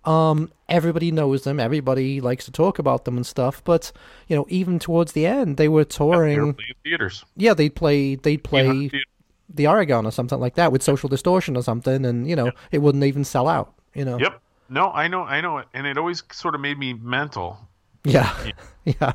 um, 0.09 0.51
everybody 0.67 1.11
knows 1.11 1.43
them, 1.43 1.59
everybody 1.59 2.21
likes 2.21 2.45
to 2.45 2.51
talk 2.51 2.79
about 2.79 3.05
them 3.05 3.15
and 3.17 3.25
stuff. 3.25 3.63
But 3.63 3.91
you 4.27 4.35
know, 4.35 4.45
even 4.49 4.79
towards 4.79 5.11
the 5.11 5.25
end, 5.25 5.57
they 5.57 5.67
were 5.67 5.83
They 5.83 6.03
were 6.05 6.13
touring. 6.13 6.57
theaters. 6.83 7.23
Yeah, 7.35 7.53
they'd 7.53 7.75
play 7.75 8.15
they'd 8.15 8.43
play 8.43 8.67
800 8.67 9.05
the 9.51 9.65
Aragon 9.65 10.05
or 10.05 10.11
something 10.11 10.39
like 10.39 10.55
that 10.55 10.71
with 10.71 10.83
Social 10.83 11.09
Distortion 11.09 11.57
or 11.57 11.63
something, 11.63 12.05
and 12.05 12.27
you 12.29 12.35
know 12.35 12.51
it 12.71 12.79
wouldn't 12.79 13.03
even 13.03 13.23
sell 13.23 13.47
out. 13.47 13.73
You 13.93 14.05
know. 14.05 14.17
Yep. 14.19 14.41
No, 14.69 14.91
I 14.91 15.07
know, 15.07 15.23
I 15.23 15.41
know 15.41 15.57
it, 15.57 15.67
and 15.73 15.87
it 15.87 15.97
always 15.97 16.21
sort 16.31 16.53
of 16.53 16.61
made 16.61 16.77
me 16.77 16.93
mental. 16.93 17.57
Yeah. 18.03 18.31
Yeah. 18.85 19.13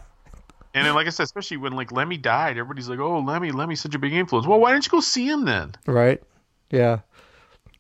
And 0.75 0.85
then, 0.87 0.95
like 0.95 1.07
I 1.07 1.11
said, 1.11 1.23
especially 1.23 1.57
when 1.57 1.73
like 1.75 1.93
Lemmy 1.93 2.17
died, 2.17 2.59
everybody's 2.59 2.89
like, 2.89 2.99
"Oh, 2.99 3.21
Lemmy, 3.21 3.53
Lemmy's 3.53 3.81
such 3.81 3.95
a 3.95 3.99
big 3.99 4.13
influence." 4.13 4.47
Well, 4.47 4.59
why 4.59 4.73
didn't 4.73 4.87
you 4.87 4.91
go 4.91 5.01
see 5.01 5.29
him 5.29 5.45
then? 5.45 5.73
Right. 5.87 6.21
Yeah. 6.71 7.01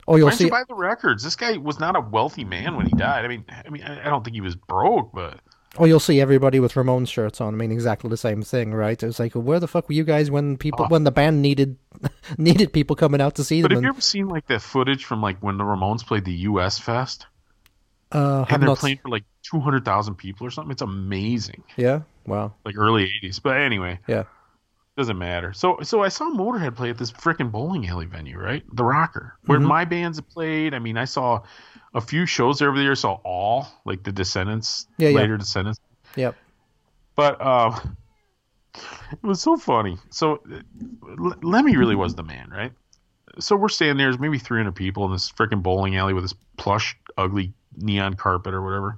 Oh, 0.06 0.16
you'll 0.16 0.28
Why 0.28 0.34
see. 0.34 0.44
you 0.44 0.50
buy 0.50 0.64
the 0.68 0.74
records? 0.74 1.22
This 1.24 1.36
guy 1.36 1.56
was 1.56 1.80
not 1.80 1.96
a 1.96 2.00
wealthy 2.00 2.44
man 2.44 2.76
when 2.76 2.86
he 2.86 2.92
died. 2.92 3.24
I 3.24 3.28
mean, 3.28 3.44
I 3.64 3.68
mean, 3.70 3.82
I 3.82 4.04
don't 4.04 4.22
think 4.24 4.34
he 4.34 4.40
was 4.40 4.54
broke, 4.56 5.12
but 5.12 5.40
Oh, 5.76 5.86
you'll 5.86 5.98
see 5.98 6.20
everybody 6.20 6.60
with 6.60 6.74
Ramones 6.74 7.08
shirts 7.08 7.40
on. 7.40 7.52
I 7.52 7.56
mean, 7.56 7.72
exactly 7.72 8.08
the 8.08 8.16
same 8.16 8.42
thing, 8.42 8.72
right? 8.72 9.02
It 9.02 9.06
was 9.06 9.18
like, 9.18 9.32
where 9.32 9.58
the 9.58 9.66
fuck 9.66 9.88
were 9.88 9.94
you 9.94 10.04
guys 10.04 10.30
when 10.30 10.56
people 10.56 10.84
Oh. 10.84 10.88
when 10.88 11.02
the 11.04 11.10
band 11.10 11.42
needed 11.42 11.76
needed 12.38 12.72
people 12.72 12.94
coming 12.96 13.20
out 13.20 13.34
to 13.36 13.44
see 13.44 13.60
them? 13.60 13.70
but 13.70 13.74
have 13.76 13.82
you 13.82 13.88
ever 13.88 14.00
seen 14.00 14.28
like 14.28 14.46
that 14.46 14.62
footage 14.62 15.04
from 15.04 15.20
like 15.20 15.38
when 15.40 15.58
the 15.58 15.64
Ramones 15.64 16.06
played 16.06 16.24
the 16.24 16.32
U.S. 16.50 16.78
Fest 16.78 17.26
uh, 18.12 18.44
and 18.48 18.62
they're 18.62 18.68
not- 18.68 18.78
playing 18.78 18.98
for 19.02 19.08
like 19.08 19.24
two 19.42 19.58
hundred 19.60 19.84
thousand 19.84 20.14
people 20.16 20.46
or 20.46 20.50
something? 20.50 20.70
It's 20.70 20.82
amazing, 20.82 21.64
Yeah. 21.76 22.02
Wow. 22.26 22.54
like 22.64 22.76
early 22.78 23.10
'80s. 23.22 23.40
But 23.42 23.56
anyway, 23.60 23.98
Yeah. 24.06 24.24
Doesn't 24.96 25.18
matter. 25.18 25.52
So, 25.52 25.78
so 25.82 26.02
I 26.04 26.08
saw 26.08 26.30
Motorhead 26.30 26.76
play 26.76 26.88
at 26.90 26.98
this 26.98 27.10
freaking 27.10 27.50
bowling 27.50 27.88
alley 27.88 28.06
venue, 28.06 28.38
right? 28.38 28.62
The 28.74 28.84
Rocker, 28.84 29.36
where 29.46 29.58
Mhm. 29.58 29.66
my 29.66 29.84
bands 29.84 30.18
have 30.18 30.28
played. 30.28 30.72
I 30.72 30.78
mean, 30.78 30.96
I 30.96 31.04
saw 31.04 31.42
a 31.94 32.00
few 32.00 32.26
shows 32.26 32.60
there 32.60 32.68
over 32.68 32.78
the 32.78 32.84
there. 32.84 32.94
Saw 32.94 33.14
all 33.24 33.66
like 33.84 34.04
the 34.04 34.12
Descendents, 34.12 34.86
Yeah, 34.98 35.08
yeah. 35.08 35.16
later 35.16 35.36
Descendents. 35.36 35.80
Yep. 36.14 36.36
But 37.16 37.44
um, 37.44 37.96
it 38.74 39.22
was 39.22 39.40
so 39.40 39.56
funny. 39.56 39.98
So 40.10 40.40
L- 41.18 41.34
Lemmy 41.42 41.76
really 41.76 41.96
was 41.96 42.14
the 42.14 42.22
man, 42.22 42.50
right? 42.50 42.72
So 43.40 43.56
we're 43.56 43.68
standing 43.70 43.96
there, 43.96 44.06
there's 44.06 44.20
maybe 44.20 44.38
300 44.38 44.76
people 44.76 45.04
in 45.06 45.10
this 45.12 45.28
freaking 45.32 45.60
bowling 45.60 45.96
alley 45.96 46.14
with 46.14 46.22
this 46.22 46.34
plush, 46.56 46.96
ugly 47.18 47.52
neon 47.76 48.14
carpet 48.14 48.54
or 48.54 48.62
whatever, 48.62 48.96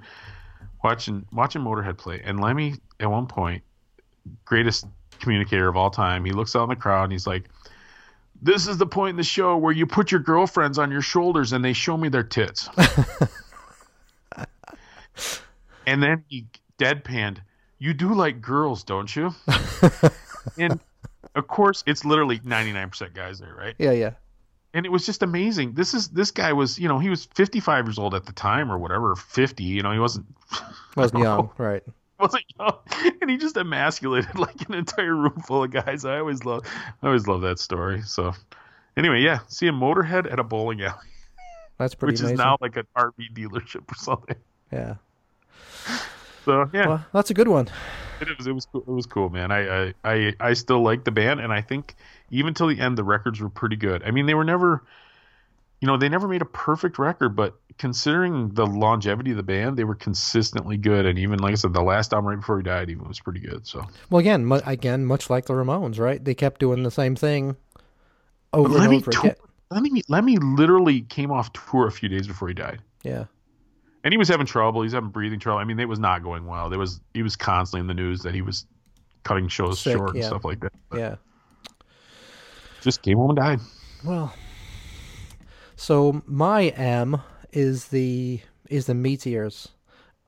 watching 0.84 1.24
watching 1.32 1.62
Motorhead 1.62 1.96
play. 1.96 2.20
And 2.22 2.38
Lemmy, 2.38 2.74
at 3.00 3.10
one 3.10 3.26
point, 3.26 3.62
greatest 4.44 4.84
communicator 5.20 5.68
of 5.68 5.76
all 5.76 5.90
time, 5.90 6.24
he 6.24 6.32
looks 6.32 6.54
out 6.56 6.64
in 6.64 6.68
the 6.68 6.76
crowd 6.76 7.04
and 7.04 7.12
he's 7.12 7.26
like, 7.26 7.44
"This 8.42 8.66
is 8.66 8.78
the 8.78 8.86
point 8.86 9.10
in 9.10 9.16
the 9.16 9.22
show 9.24 9.56
where 9.56 9.72
you 9.72 9.86
put 9.86 10.10
your 10.10 10.20
girlfriends 10.20 10.78
on 10.78 10.90
your 10.90 11.02
shoulders 11.02 11.52
and 11.52 11.64
they 11.64 11.72
show 11.72 11.96
me 11.96 12.08
their 12.08 12.22
tits." 12.22 12.68
and 15.86 16.02
then 16.02 16.24
he 16.28 16.46
deadpanned, 16.78 17.38
"You 17.78 17.94
do 17.94 18.14
like 18.14 18.40
girls, 18.40 18.84
don't 18.84 19.14
you?" 19.14 19.34
and 20.58 20.80
of 21.34 21.46
course, 21.48 21.84
it's 21.86 22.04
literally 22.04 22.38
99% 22.40 23.14
guys 23.14 23.38
there, 23.38 23.54
right? 23.54 23.74
Yeah. 23.78 23.92
Yeah. 23.92 24.12
and 24.74 24.86
it 24.86 24.92
was 24.92 25.04
just 25.06 25.22
amazing. 25.22 25.72
This 25.74 25.94
is 25.94 26.08
this 26.08 26.30
guy 26.30 26.52
was, 26.52 26.78
you 26.78 26.88
know, 26.88 26.98
he 26.98 27.08
was 27.10 27.26
55 27.34 27.86
years 27.86 27.98
old 27.98 28.14
at 28.14 28.26
the 28.26 28.32
time 28.32 28.70
or 28.70 28.78
whatever, 28.78 29.14
50. 29.16 29.62
You 29.64 29.82
know, 29.82 29.92
he 29.92 29.98
wasn't 29.98 30.26
Wasn't 30.96 31.22
young, 31.22 31.50
right? 31.58 31.82
wasn't 32.20 32.44
young, 32.58 32.72
oh, 32.88 33.10
and 33.20 33.30
he 33.30 33.36
just 33.36 33.56
emasculated 33.56 34.34
like 34.38 34.68
an 34.68 34.74
entire 34.74 35.14
room 35.14 35.40
full 35.46 35.64
of 35.64 35.70
guys. 35.70 36.04
I 36.04 36.18
always 36.18 36.44
love, 36.44 36.64
I 37.02 37.06
always 37.06 37.26
love 37.26 37.42
that 37.42 37.58
story. 37.58 38.02
So, 38.02 38.32
anyway, 38.96 39.20
yeah, 39.20 39.40
seeing 39.48 39.74
Motorhead 39.74 40.30
at 40.32 40.38
a 40.38 40.44
bowling 40.44 40.82
alley, 40.82 40.94
That's 41.78 41.94
pretty 41.96 42.12
which 42.12 42.20
amazing. 42.20 42.34
is 42.34 42.38
now 42.38 42.56
like 42.60 42.76
an 42.76 42.86
RV 42.96 43.32
dealership 43.34 43.90
or 43.90 43.94
something. 43.96 44.36
yeah. 44.72 44.94
So 46.44 46.70
yeah, 46.72 46.86
Well, 46.88 47.04
that's 47.12 47.30
a 47.30 47.34
good 47.34 47.48
one. 47.48 47.68
it 48.20 48.28
was 48.38 48.46
it 48.46 48.52
was 48.52 48.66
cool. 48.66 48.82
it 48.86 48.90
was 48.90 49.06
cool, 49.06 49.30
man. 49.30 49.50
I 49.50 49.86
I 49.88 49.94
I, 50.04 50.34
I 50.40 50.52
still 50.52 50.80
like 50.82 51.02
the 51.04 51.10
band, 51.10 51.40
and 51.40 51.52
I 51.52 51.60
think 51.60 51.94
even 52.30 52.54
till 52.54 52.68
the 52.68 52.78
end, 52.78 52.96
the 52.96 53.04
records 53.04 53.40
were 53.40 53.48
pretty 53.48 53.76
good. 53.76 54.02
I 54.04 54.10
mean, 54.12 54.26
they 54.26 54.34
were 54.34 54.44
never, 54.44 54.82
you 55.80 55.86
know, 55.86 55.96
they 55.96 56.08
never 56.08 56.26
made 56.28 56.42
a 56.42 56.46
perfect 56.46 56.98
record, 56.98 57.36
but 57.36 57.54
considering 57.78 58.48
the 58.54 58.66
longevity 58.66 59.32
of 59.32 59.36
the 59.36 59.42
band, 59.42 59.76
they 59.76 59.84
were 59.84 59.94
consistently 59.94 60.76
good. 60.78 61.04
And 61.04 61.18
even 61.18 61.38
like 61.40 61.52
I 61.52 61.54
said, 61.56 61.74
the 61.74 61.82
last 61.82 62.12
album 62.14 62.28
right 62.30 62.36
before 62.36 62.56
he 62.58 62.62
died, 62.62 62.88
even 62.90 63.06
was 63.06 63.20
pretty 63.20 63.40
good. 63.40 63.66
So 63.66 63.84
Well, 64.10 64.20
again, 64.20 64.46
mu- 64.46 64.60
again, 64.64 65.04
much 65.04 65.28
like 65.28 65.44
the 65.46 65.52
Ramones, 65.54 65.98
right? 65.98 66.24
They 66.24 66.34
kept 66.34 66.60
doing 66.60 66.82
the 66.82 66.90
same 66.90 67.14
thing 67.16 67.56
over 68.54 68.68
But 68.68 68.74
and 68.76 68.84
Lemmy 68.84 68.96
over 68.96 69.10
tour- 69.10 69.20
again. 69.24 69.36
Lemmy 69.70 70.02
Lemmy 70.08 70.36
literally 70.38 71.00
came 71.02 71.30
off 71.32 71.52
tour 71.52 71.86
a 71.88 71.92
few 71.92 72.08
days 72.08 72.26
before 72.26 72.48
he 72.48 72.54
died. 72.54 72.80
Yeah. 73.02 73.24
And 74.04 74.12
he 74.14 74.18
was 74.18 74.28
having 74.28 74.46
trouble. 74.46 74.82
He's 74.82 74.92
having 74.92 75.10
breathing 75.10 75.40
trouble. 75.40 75.58
I 75.58 75.64
mean, 75.64 75.80
it 75.80 75.88
was 75.88 75.98
not 75.98 76.22
going 76.22 76.46
well. 76.46 76.70
There 76.70 76.78
was 76.78 77.00
he 77.14 77.22
was 77.24 77.34
constantly 77.36 77.80
in 77.80 77.88
the 77.88 77.94
news 78.00 78.22
that 78.22 78.32
he 78.32 78.40
was 78.42 78.64
cutting 79.24 79.48
shows 79.48 79.80
Sick, 79.80 79.96
short 79.96 80.14
and 80.14 80.24
stuff 80.24 80.44
like 80.44 80.60
that. 80.60 80.72
But 80.88 80.98
Yeah. 81.00 81.14
just 82.80 83.02
came 83.02 83.18
home 83.18 83.30
and 83.30 83.36
died. 83.36 83.60
Well, 84.04 84.32
so 85.76 86.22
my 86.26 86.68
M 86.68 87.20
is 87.52 87.88
the 87.88 88.40
is 88.68 88.86
the 88.86 88.94
Meteors, 88.94 89.68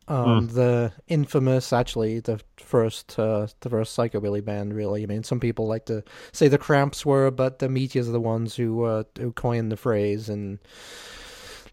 um, 0.06 0.48
the 0.48 0.92
infamous, 1.08 1.72
actually 1.72 2.20
the 2.20 2.40
first 2.56 3.18
uh, 3.18 3.48
the 3.60 3.70
first 3.70 3.96
psychobilly 3.96 4.44
band. 4.44 4.74
Really, 4.74 5.02
I 5.02 5.06
mean, 5.06 5.24
some 5.24 5.40
people 5.40 5.66
like 5.66 5.86
to 5.86 6.04
say 6.32 6.48
the 6.48 6.58
Cramps 6.58 7.04
were, 7.04 7.30
but 7.30 7.58
the 7.58 7.68
Meteors 7.68 8.08
are 8.08 8.12
the 8.12 8.20
ones 8.20 8.56
who 8.56 8.84
uh, 8.84 9.04
who 9.18 9.32
coined 9.32 9.72
the 9.72 9.76
phrase, 9.76 10.28
and 10.28 10.58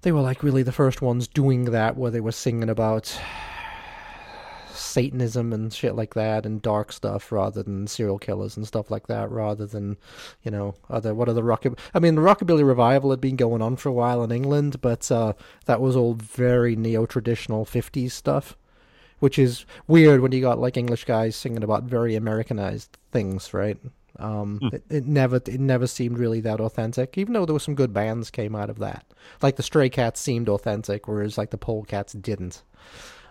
they 0.01 0.11
were 0.11 0.21
like 0.21 0.43
really 0.43 0.63
the 0.63 0.71
first 0.71 1.01
ones 1.01 1.27
doing 1.27 1.65
that, 1.65 1.97
where 1.97 2.11
they 2.11 2.21
were 2.21 2.31
singing 2.31 2.69
about 2.69 3.17
Satanism 4.77 5.53
and 5.53 5.73
shit 5.73 5.95
like 5.95 6.13
that, 6.13 6.45
and 6.45 6.61
dark 6.61 6.91
stuff, 6.91 7.31
rather 7.31 7.63
than 7.63 7.87
serial 7.87 8.19
killers 8.19 8.57
and 8.57 8.67
stuff 8.67 8.91
like 8.91 9.07
that, 9.07 9.31
rather 9.31 9.65
than 9.65 9.97
you 10.43 10.51
know, 10.51 10.75
other 10.89 11.13
what 11.13 11.29
are 11.29 11.33
the 11.33 11.43
rock? 11.43 11.65
I 11.93 11.99
mean, 11.99 12.15
the 12.15 12.21
rockabilly 12.21 12.65
revival 12.65 13.11
had 13.11 13.21
been 13.21 13.35
going 13.35 13.61
on 13.61 13.75
for 13.75 13.89
a 13.89 13.93
while 13.93 14.23
in 14.23 14.31
England, 14.31 14.81
but 14.81 15.11
uh, 15.11 15.33
that 15.65 15.81
was 15.81 15.95
all 15.95 16.13
very 16.13 16.75
neo-traditional 16.75 17.65
'50s 17.65 18.11
stuff, 18.11 18.57
which 19.19 19.39
is 19.39 19.65
weird 19.87 20.21
when 20.21 20.31
you 20.31 20.41
got 20.41 20.59
like 20.59 20.77
English 20.77 21.05
guys 21.05 21.35
singing 21.35 21.63
about 21.63 21.83
very 21.83 22.15
Americanized 22.15 22.97
things, 23.11 23.53
right? 23.53 23.77
Um, 24.17 24.59
it, 24.71 24.83
it 24.89 25.05
never 25.05 25.37
it 25.37 25.59
never 25.59 25.87
seemed 25.87 26.17
really 26.17 26.39
that 26.41 26.59
authentic, 26.59 27.17
even 27.17 27.33
though 27.33 27.45
there 27.45 27.53
were 27.53 27.59
some 27.59 27.75
good 27.75 27.93
bands 27.93 28.29
came 28.31 28.55
out 28.55 28.69
of 28.69 28.79
that. 28.79 29.05
Like 29.41 29.57
the 29.57 29.63
Stray 29.63 29.89
Cats 29.89 30.21
seemed 30.21 30.47
authentic, 30.47 31.07
whereas 31.07 31.37
like 31.37 31.49
the 31.49 31.57
Polecats 31.57 32.19
didn't. 32.21 32.63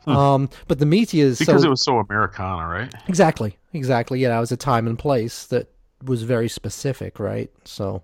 Um, 0.07 0.49
but 0.69 0.79
the 0.79 0.87
Meteors 0.87 1.39
Because 1.39 1.63
so, 1.63 1.67
it 1.67 1.71
was 1.71 1.83
so 1.83 1.99
Americana, 1.99 2.69
right? 2.69 2.95
Exactly, 3.09 3.57
exactly. 3.73 4.21
Yeah, 4.21 4.37
it 4.37 4.41
was 4.41 4.53
a 4.53 4.57
time 4.57 4.87
and 4.87 4.99
place 4.99 5.47
that 5.47 5.71
was 6.03 6.23
very 6.23 6.49
specific, 6.49 7.19
right? 7.19 7.51
So, 7.65 8.03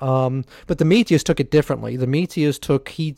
um, 0.00 0.44
but 0.66 0.78
the 0.78 0.84
Meteors 0.84 1.24
took 1.24 1.40
it 1.40 1.50
differently. 1.50 1.96
The 1.96 2.06
Meteors 2.06 2.58
took 2.58 2.90
he, 2.90 3.16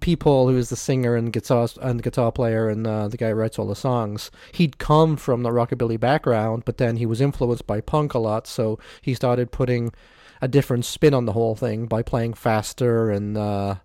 P. 0.00 0.16
Paul, 0.16 0.48
who 0.48 0.56
is 0.56 0.68
the 0.68 0.76
singer 0.76 1.16
and 1.16 1.32
guitar 1.32 1.68
and 1.80 2.02
guitar 2.02 2.30
player 2.30 2.68
and 2.68 2.86
uh, 2.86 3.08
the 3.08 3.16
guy 3.16 3.30
who 3.30 3.34
writes 3.34 3.58
all 3.58 3.66
the 3.66 3.74
songs. 3.74 4.30
He'd 4.52 4.78
come 4.78 5.16
from 5.16 5.42
the 5.42 5.50
rockabilly 5.50 5.98
background, 5.98 6.64
but 6.64 6.76
then 6.76 6.96
he 6.96 7.06
was 7.06 7.20
influenced 7.20 7.66
by 7.66 7.80
punk 7.80 8.14
a 8.14 8.18
lot, 8.18 8.46
so 8.46 8.78
he 9.00 9.14
started 9.14 9.50
putting 9.50 9.92
a 10.40 10.48
different 10.48 10.84
spin 10.84 11.14
on 11.14 11.24
the 11.24 11.32
whole 11.32 11.56
thing 11.56 11.86
by 11.86 12.02
playing 12.02 12.34
faster 12.34 13.10
and 13.10 13.36
uh, 13.36 13.76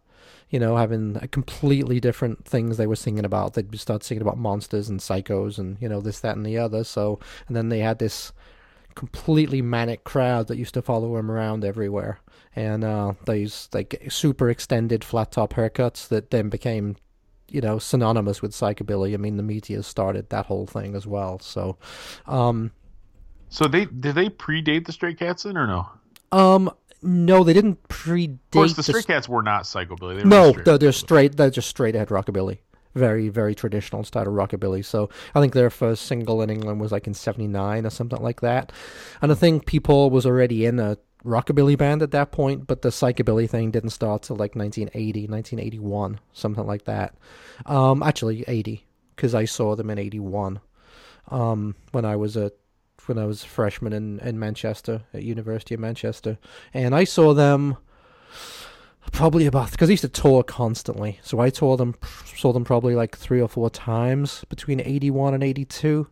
you 0.53 0.59
know 0.59 0.77
having 0.77 1.15
completely 1.31 1.99
different 1.99 2.45
things 2.45 2.77
they 2.77 2.85
were 2.85 2.95
singing 2.95 3.25
about. 3.25 3.55
They'd 3.55 3.79
start 3.79 4.03
singing 4.03 4.21
about 4.21 4.37
monsters 4.37 4.87
and 4.87 4.99
psychos 4.99 5.57
and 5.57 5.77
you 5.81 5.89
know 5.89 5.99
this, 5.99 6.19
that, 6.19 6.37
and 6.37 6.45
the 6.45 6.59
other. 6.59 6.83
So 6.83 7.19
and 7.47 7.57
then 7.57 7.69
they 7.69 7.79
had 7.79 7.97
this 7.97 8.31
completely 8.93 9.63
manic 9.63 10.03
crowd 10.03 10.47
that 10.47 10.57
used 10.57 10.75
to 10.75 10.81
follow 10.83 11.17
him 11.17 11.31
around 11.31 11.65
everywhere. 11.65 12.19
And 12.55 12.83
uh, 12.83 13.13
these 13.25 13.67
like 13.73 13.99
super 14.09 14.47
extended 14.51 15.03
flat 15.03 15.31
top 15.31 15.53
haircuts 15.53 16.07
that 16.09 16.29
then 16.29 16.49
became, 16.49 16.97
you 17.49 17.59
know, 17.59 17.79
synonymous 17.79 18.43
with 18.43 18.51
psychobilly. 18.51 19.15
I 19.15 19.17
mean, 19.17 19.37
the 19.37 19.43
Meteors 19.43 19.87
started 19.87 20.29
that 20.29 20.45
whole 20.45 20.67
thing 20.67 20.93
as 20.93 21.07
well. 21.07 21.39
So, 21.39 21.77
um, 22.27 22.71
So 23.49 23.67
they 23.67 23.85
did 23.85 24.13
they 24.13 24.29
predate 24.29 24.85
the 24.85 24.91
Stray 24.91 25.15
Cats 25.15 25.43
then 25.43 25.57
or 25.57 25.65
no? 25.65 25.89
um, 26.31 26.71
no, 27.03 27.43
they 27.43 27.53
didn't 27.53 27.87
predate. 27.87 28.33
Of 28.45 28.51
course, 28.51 28.71
the 28.73 28.77
the 28.77 28.83
Stray 28.83 28.99
s- 28.99 29.05
Cats 29.05 29.29
were 29.29 29.43
not 29.43 29.63
psychobilly. 29.63 30.15
They 30.17 30.23
were 30.23 30.29
No, 30.29 30.51
straight. 30.51 30.65
they're, 30.65 30.77
they're 30.77 30.91
straight. 30.91 31.35
They're 31.37 31.49
just 31.49 31.69
straight 31.69 31.95
ahead 31.95 32.09
rockabilly. 32.09 32.59
Very, 32.95 33.27
very 33.29 33.55
traditional 33.55 34.03
style 34.03 34.27
of 34.27 34.33
rockabilly. 34.33 34.85
So 34.85 35.09
I 35.33 35.41
think 35.41 35.53
their 35.53 35.69
first 35.71 36.05
single 36.05 36.41
in 36.43 36.49
England 36.51 36.79
was 36.79 36.91
like 36.91 37.07
in 37.07 37.13
'79 37.13 37.85
or 37.85 37.89
something 37.89 38.21
like 38.21 38.41
that. 38.41 38.71
And 39.21 39.31
I 39.31 39.35
think 39.35 39.65
P. 39.65 39.79
Paul 39.79 40.09
was 40.11 40.25
already 40.25 40.65
in 40.65 40.79
a 40.79 40.97
rockabilly 41.25 41.77
band 41.77 42.03
at 42.03 42.11
that 42.11 42.31
point, 42.31 42.67
but 42.67 42.81
the 42.83 42.89
psychobilly 42.89 43.49
thing 43.49 43.71
didn't 43.71 43.89
start 43.91 44.23
till 44.23 44.35
like 44.35 44.55
1980, 44.55 45.21
1981, 45.27 46.19
something 46.33 46.67
like 46.67 46.83
that. 46.85 47.15
Um, 47.65 48.03
actually, 48.03 48.43
80, 48.47 48.85
because 49.15 49.33
I 49.33 49.45
saw 49.45 49.75
them 49.75 49.89
in 49.89 49.97
'81 49.97 50.59
um, 51.31 51.75
when 51.93 52.05
I 52.05 52.15
was 52.15 52.35
a 52.37 52.51
when 53.07 53.17
I 53.17 53.25
was 53.25 53.43
a 53.43 53.47
freshman 53.47 53.93
in, 53.93 54.19
in 54.19 54.39
Manchester 54.39 55.03
at 55.13 55.23
University 55.23 55.73
of 55.75 55.79
Manchester, 55.81 56.37
and 56.73 56.95
I 56.95 57.03
saw 57.03 57.33
them 57.33 57.77
probably 59.11 59.45
about 59.45 59.71
because 59.71 59.89
I 59.89 59.93
used 59.93 60.01
to 60.01 60.09
tour 60.09 60.43
constantly. 60.43 61.19
So 61.21 61.39
I 61.39 61.49
saw 61.49 61.75
them 61.77 61.95
saw 62.35 62.53
them 62.53 62.63
probably 62.63 62.95
like 62.95 63.17
three 63.17 63.41
or 63.41 63.47
four 63.47 63.69
times 63.69 64.43
between 64.49 64.79
eighty 64.79 65.11
one 65.11 65.33
and 65.33 65.43
eighty 65.43 65.65
two, 65.65 66.07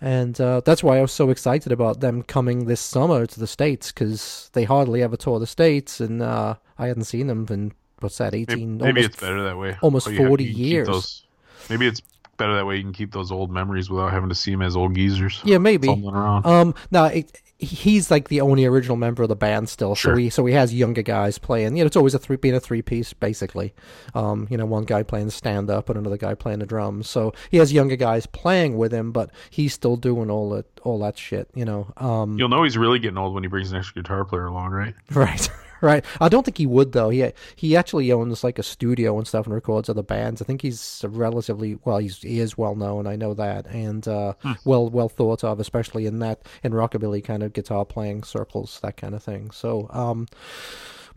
and 0.00 0.40
uh, 0.40 0.60
that's 0.64 0.82
why 0.82 0.98
I 0.98 1.00
was 1.02 1.12
so 1.12 1.30
excited 1.30 1.72
about 1.72 2.00
them 2.00 2.22
coming 2.22 2.66
this 2.66 2.80
summer 2.80 3.26
to 3.26 3.40
the 3.40 3.46
states 3.46 3.92
because 3.92 4.50
they 4.52 4.64
hardly 4.64 5.02
ever 5.02 5.16
tour 5.16 5.38
the 5.38 5.46
states, 5.46 6.00
and 6.00 6.22
uh, 6.22 6.56
I 6.78 6.88
hadn't 6.88 7.04
seen 7.04 7.28
them 7.28 7.46
in 7.50 7.72
what's 8.00 8.18
that 8.18 8.32
Maybe, 8.32 8.52
eighteen 8.52 8.76
maybe 8.78 8.88
almost 8.88 9.06
it's 9.06 9.20
better 9.20 9.42
that 9.44 9.56
way. 9.56 9.76
almost 9.80 10.06
40 10.06 10.20
you 10.20 10.26
can 10.26 10.36
keep 10.56 10.56
years. 10.58 11.24
maybe 11.70 11.86
it's 11.86 12.02
better 12.36 12.54
that 12.54 12.66
way. 12.66 12.76
You 12.76 12.82
can 12.82 12.92
keep 12.92 13.12
those 13.12 13.32
old 13.32 13.50
memories 13.50 13.90
without 13.90 14.12
having 14.12 14.28
to 14.28 14.34
see 14.34 14.50
them 14.52 14.62
as 14.62 14.76
old 14.76 14.94
geezers. 14.94 15.40
Yeah, 15.44 15.58
maybe. 15.58 15.88
Um, 15.88 16.74
no, 16.90 17.04
it, 17.06 17.40
he's 17.58 18.10
like 18.10 18.28
the 18.28 18.40
only 18.42 18.64
original 18.66 18.96
member 18.96 19.22
of 19.22 19.28
the 19.28 19.36
band 19.36 19.68
still. 19.68 19.94
So 19.94 20.10
Sure. 20.10 20.16
he 20.18 20.28
so 20.30 20.44
he 20.44 20.52
has 20.54 20.74
younger 20.74 21.02
guys 21.02 21.38
playing. 21.38 21.76
You 21.76 21.82
know, 21.82 21.86
it's 21.86 21.96
always 21.96 22.14
a 22.14 22.18
three 22.18 22.36
being 22.36 22.54
a 22.54 22.60
three 22.60 22.82
piece 22.82 23.12
basically. 23.12 23.74
Um, 24.14 24.46
you 24.50 24.56
know, 24.56 24.66
one 24.66 24.84
guy 24.84 25.02
playing 25.02 25.30
stand 25.30 25.70
up 25.70 25.88
and 25.88 25.98
another 25.98 26.18
guy 26.18 26.34
playing 26.34 26.58
the 26.58 26.66
drums. 26.66 27.08
So 27.08 27.32
he 27.50 27.56
has 27.56 27.72
younger 27.72 27.96
guys 27.96 28.26
playing 28.26 28.76
with 28.76 28.92
him, 28.92 29.10
but 29.12 29.30
he's 29.50 29.72
still 29.72 29.96
doing 29.96 30.30
all 30.30 30.50
that 30.50 30.66
all 30.82 30.98
that 31.00 31.16
shit. 31.18 31.48
You 31.54 31.64
know. 31.64 31.92
Um, 31.96 32.38
You'll 32.38 32.48
know 32.50 32.62
he's 32.62 32.76
really 32.76 32.98
getting 32.98 33.18
old 33.18 33.32
when 33.34 33.42
he 33.42 33.48
brings 33.48 33.72
an 33.72 33.78
extra 33.78 34.02
guitar 34.02 34.24
player 34.24 34.46
along, 34.46 34.70
right? 34.72 34.94
Right, 35.10 35.48
right. 35.80 36.04
I 36.20 36.28
don't 36.28 36.44
think 36.44 36.58
he 36.58 36.66
would 36.66 36.92
though. 36.92 37.10
He 37.10 37.30
he 37.54 37.76
actually 37.76 38.10
owns 38.12 38.44
like 38.44 38.58
a 38.58 38.62
studio 38.62 39.16
and 39.18 39.26
stuff 39.26 39.46
and 39.46 39.54
records 39.54 39.88
other 39.88 40.02
bands. 40.02 40.40
I 40.40 40.44
think 40.44 40.62
he's 40.62 41.04
relatively 41.08 41.78
well. 41.84 41.98
He's 41.98 42.18
he 42.18 42.40
is 42.40 42.56
well 42.56 42.74
known. 42.74 43.06
I 43.06 43.16
know 43.16 43.34
that, 43.34 43.66
and 43.66 44.06
uh, 44.06 44.34
well 44.64 44.88
well 44.88 45.08
thought 45.08 45.44
of, 45.44 45.60
especially 45.60 46.06
in 46.06 46.18
that 46.20 46.42
in 46.62 46.72
rockabilly 46.72 47.22
kind 47.22 47.42
of 47.42 47.52
guitar 47.52 47.84
playing 47.84 48.24
circles, 48.24 48.80
that 48.82 48.96
kind 48.96 49.14
of 49.14 49.22
thing. 49.22 49.50
So, 49.50 49.88
um, 49.92 50.26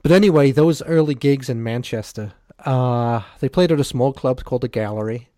but 0.02 0.12
anyway, 0.12 0.52
those 0.52 0.82
early 0.84 1.16
gigs 1.16 1.50
in 1.50 1.64
Manchester, 1.64 2.34
uh, 2.66 3.22
they 3.40 3.50
played 3.50 3.72
at 3.72 3.80
a 3.80 3.86
small 3.86 4.14
club 4.14 4.44
called 4.44 4.62
the 4.62 4.68
Gallery, 4.68 5.30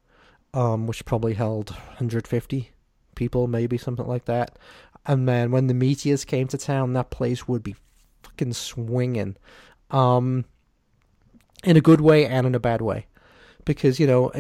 um, 0.53 0.87
which 0.87 1.05
probably 1.05 1.33
held 1.33 1.71
150 1.71 2.71
people, 3.15 3.47
maybe 3.47 3.77
something 3.77 4.07
like 4.07 4.25
that. 4.25 4.57
And 5.05 5.25
man, 5.25 5.51
when 5.51 5.67
the 5.67 5.73
Meteors 5.73 6.25
came 6.25 6.47
to 6.49 6.57
town, 6.57 6.93
that 6.93 7.09
place 7.09 7.47
would 7.47 7.63
be 7.63 7.75
fucking 8.31 8.53
swinging, 8.53 9.37
um, 9.89 10.45
in 11.63 11.77
a 11.77 11.81
good 11.81 12.01
way 12.01 12.25
and 12.25 12.47
in 12.47 12.55
a 12.55 12.59
bad 12.59 12.81
way, 12.81 13.05
because 13.65 13.99
you 13.99 14.07
know 14.07 14.31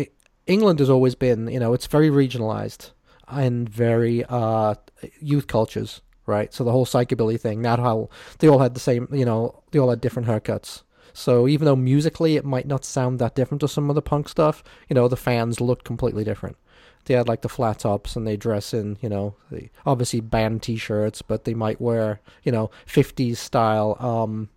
England 0.47 0.79
has 0.79 0.89
always 0.89 1.15
been, 1.15 1.47
you 1.47 1.59
know, 1.59 1.73
it's 1.73 1.87
very 1.87 2.09
regionalized 2.09 2.91
and 3.27 3.69
very 3.69 4.25
uh, 4.27 4.75
youth 5.19 5.47
cultures, 5.47 6.01
right? 6.25 6.53
So 6.53 6.63
the 6.63 6.71
whole 6.71 6.85
psychobilly 6.85 7.39
thing, 7.39 7.61
not 7.61 7.79
how 7.79 8.09
they 8.39 8.49
all 8.49 8.59
had 8.59 8.73
the 8.73 8.79
same, 8.79 9.07
you 9.11 9.25
know, 9.25 9.63
they 9.71 9.79
all 9.79 9.89
had 9.89 10.01
different 10.01 10.27
haircuts. 10.27 10.83
So 11.13 11.47
even 11.47 11.65
though 11.65 11.75
musically 11.75 12.37
it 12.37 12.45
might 12.45 12.67
not 12.67 12.85
sound 12.85 13.19
that 13.19 13.35
different 13.35 13.61
to 13.61 13.67
some 13.67 13.89
of 13.89 13.95
the 13.95 14.01
punk 14.01 14.29
stuff, 14.29 14.63
you 14.89 14.93
know, 14.93 15.07
the 15.07 15.17
fans 15.17 15.61
looked 15.61 15.85
completely 15.85 16.23
different. 16.23 16.57
They 17.05 17.13
had 17.15 17.27
like 17.27 17.41
the 17.41 17.49
flat 17.49 17.79
tops 17.79 18.15
and 18.15 18.25
they 18.27 18.37
dress 18.37 18.73
in, 18.73 18.97
you 19.01 19.09
know, 19.09 19.35
the, 19.51 19.69
obviously 19.85 20.19
band 20.21 20.61
t-shirts, 20.63 21.21
but 21.21 21.43
they 21.45 21.53
might 21.53 21.81
wear, 21.81 22.19
you 22.43 22.51
know, 22.51 22.69
50s 22.87 23.37
style 23.37 23.97
um 23.99 24.49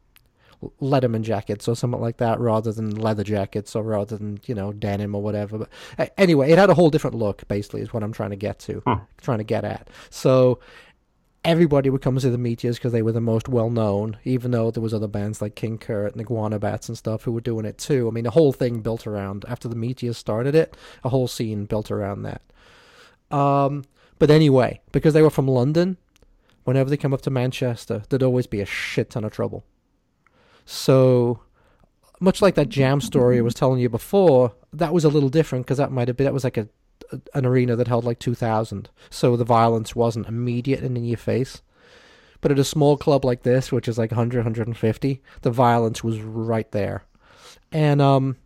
Letterman 0.81 1.23
jackets 1.23 1.69
or 1.69 1.77
something 1.77 2.01
like 2.01 2.16
that 2.19 2.41
rather 2.41 2.73
than 2.73 2.91
leather 2.91 3.23
jackets 3.25 3.77
or 3.77 3.83
rather 3.83 4.16
than, 4.16 4.41
you 4.47 4.55
know, 4.55 4.73
denim 4.73 5.15
or 5.15 5.23
whatever. 5.23 5.59
But 5.59 6.15
anyway, 6.16 6.51
it 6.53 6.59
had 6.59 6.71
a 6.71 6.75
whole 6.75 6.89
different 6.91 7.16
look 7.16 7.47
basically 7.49 7.83
is 7.83 7.93
what 7.93 8.03
I'm 8.03 8.12
trying 8.12 8.31
to 8.31 8.37
get 8.37 8.59
to, 8.61 8.83
Huh. 8.87 9.01
trying 9.21 9.39
to 9.39 9.45
get 9.45 9.65
at. 9.65 9.89
So 10.09 10.61
everybody 11.45 11.91
would 11.91 12.01
come 12.01 12.15
to 12.15 12.21
see 12.21 12.31
the 12.31 12.39
Meteors 12.39 12.77
because 12.79 12.93
they 12.93 13.03
were 13.03 13.12
the 13.12 13.21
most 13.21 13.49
well 13.49 13.71
known, 13.71 14.16
even 14.25 14.51
though 14.51 14.71
there 14.71 14.83
was 14.83 14.95
other 14.95 15.07
bands 15.07 15.43
like 15.43 15.55
King 15.55 15.79
Kurt 15.79 16.15
and 16.15 16.25
Guana 16.25 16.59
Batz 16.59 16.89
and 16.89 16.97
stuff 16.97 17.25
who 17.25 17.33
were 17.33 17.41
doing 17.41 17.66
it 17.66 17.79
too. 17.79 18.09
I 18.09 18.11
mean, 18.11 18.25
the 18.25 18.31
whole 18.31 18.53
thing 18.53 18.81
built 18.81 19.07
around 19.07 19.45
after 19.49 19.69
the 19.69 19.77
Meteors 19.77 20.16
started 20.16 20.55
it, 20.55 20.77
a 21.03 21.11
whole 21.11 21.29
scene 21.29 21.66
built 21.66 21.91
around 21.91 22.23
that. 22.23 22.43
Um, 23.31 23.85
but 24.19 24.31
anyway, 24.31 24.81
because 24.93 25.12
they 25.12 25.23
were 25.23 25.31
from 25.31 25.49
London, 25.49 25.99
whenever 26.65 26.89
they 26.89 26.97
come 26.97 27.12
up 27.12 27.23
to 27.23 27.31
Manchester, 27.31 28.03
there'd 28.09 28.23
always 28.23 28.47
be 28.47 28.61
a 28.61 28.66
shit 28.66 29.11
ton 29.11 29.25
of 29.25 29.33
trouble. 29.33 29.65
So, 30.65 31.41
much 32.21 32.41
like 32.41 32.55
that 32.55 32.71
jam 32.71 33.01
story 33.01 33.39
I 33.39 33.43
was 33.43 33.55
telling 33.55 33.81
you 33.81 33.91
before, 33.91 34.55
that 34.73 34.95
was 34.95 35.05
a 35.05 35.11
little 35.11 35.29
different 35.29 35.66
because 35.66 35.79
that 35.79 35.93
might 35.93 36.09
have 36.09 36.16
been 36.16 36.25
that 36.25 36.33
was 36.33 36.45
like 36.45 36.57
a 36.57 36.69
an 37.35 37.47
arena 37.47 37.76
that 37.76 37.89
held 37.89 38.05
like 38.05 38.18
2,000. 38.18 38.89
So 39.10 39.36
the 39.36 39.44
violence 39.44 39.94
wasn't 39.94 40.28
immediate 40.28 40.82
and 40.82 40.97
in 40.97 41.05
your 41.05 41.18
face. 41.18 41.62
But 42.40 42.52
at 42.52 42.59
a 42.59 42.64
small 42.64 42.97
club 42.97 43.24
like 43.24 43.43
this, 43.43 43.72
which 43.72 43.89
is 43.89 43.97
like 43.97 44.10
100, 44.10 44.39
150, 44.39 45.22
the 45.43 45.51
violence 45.51 46.05
was 46.05 46.20
right 46.20 46.70
there. 46.72 47.05
And 47.72 48.02
um, 48.02 48.36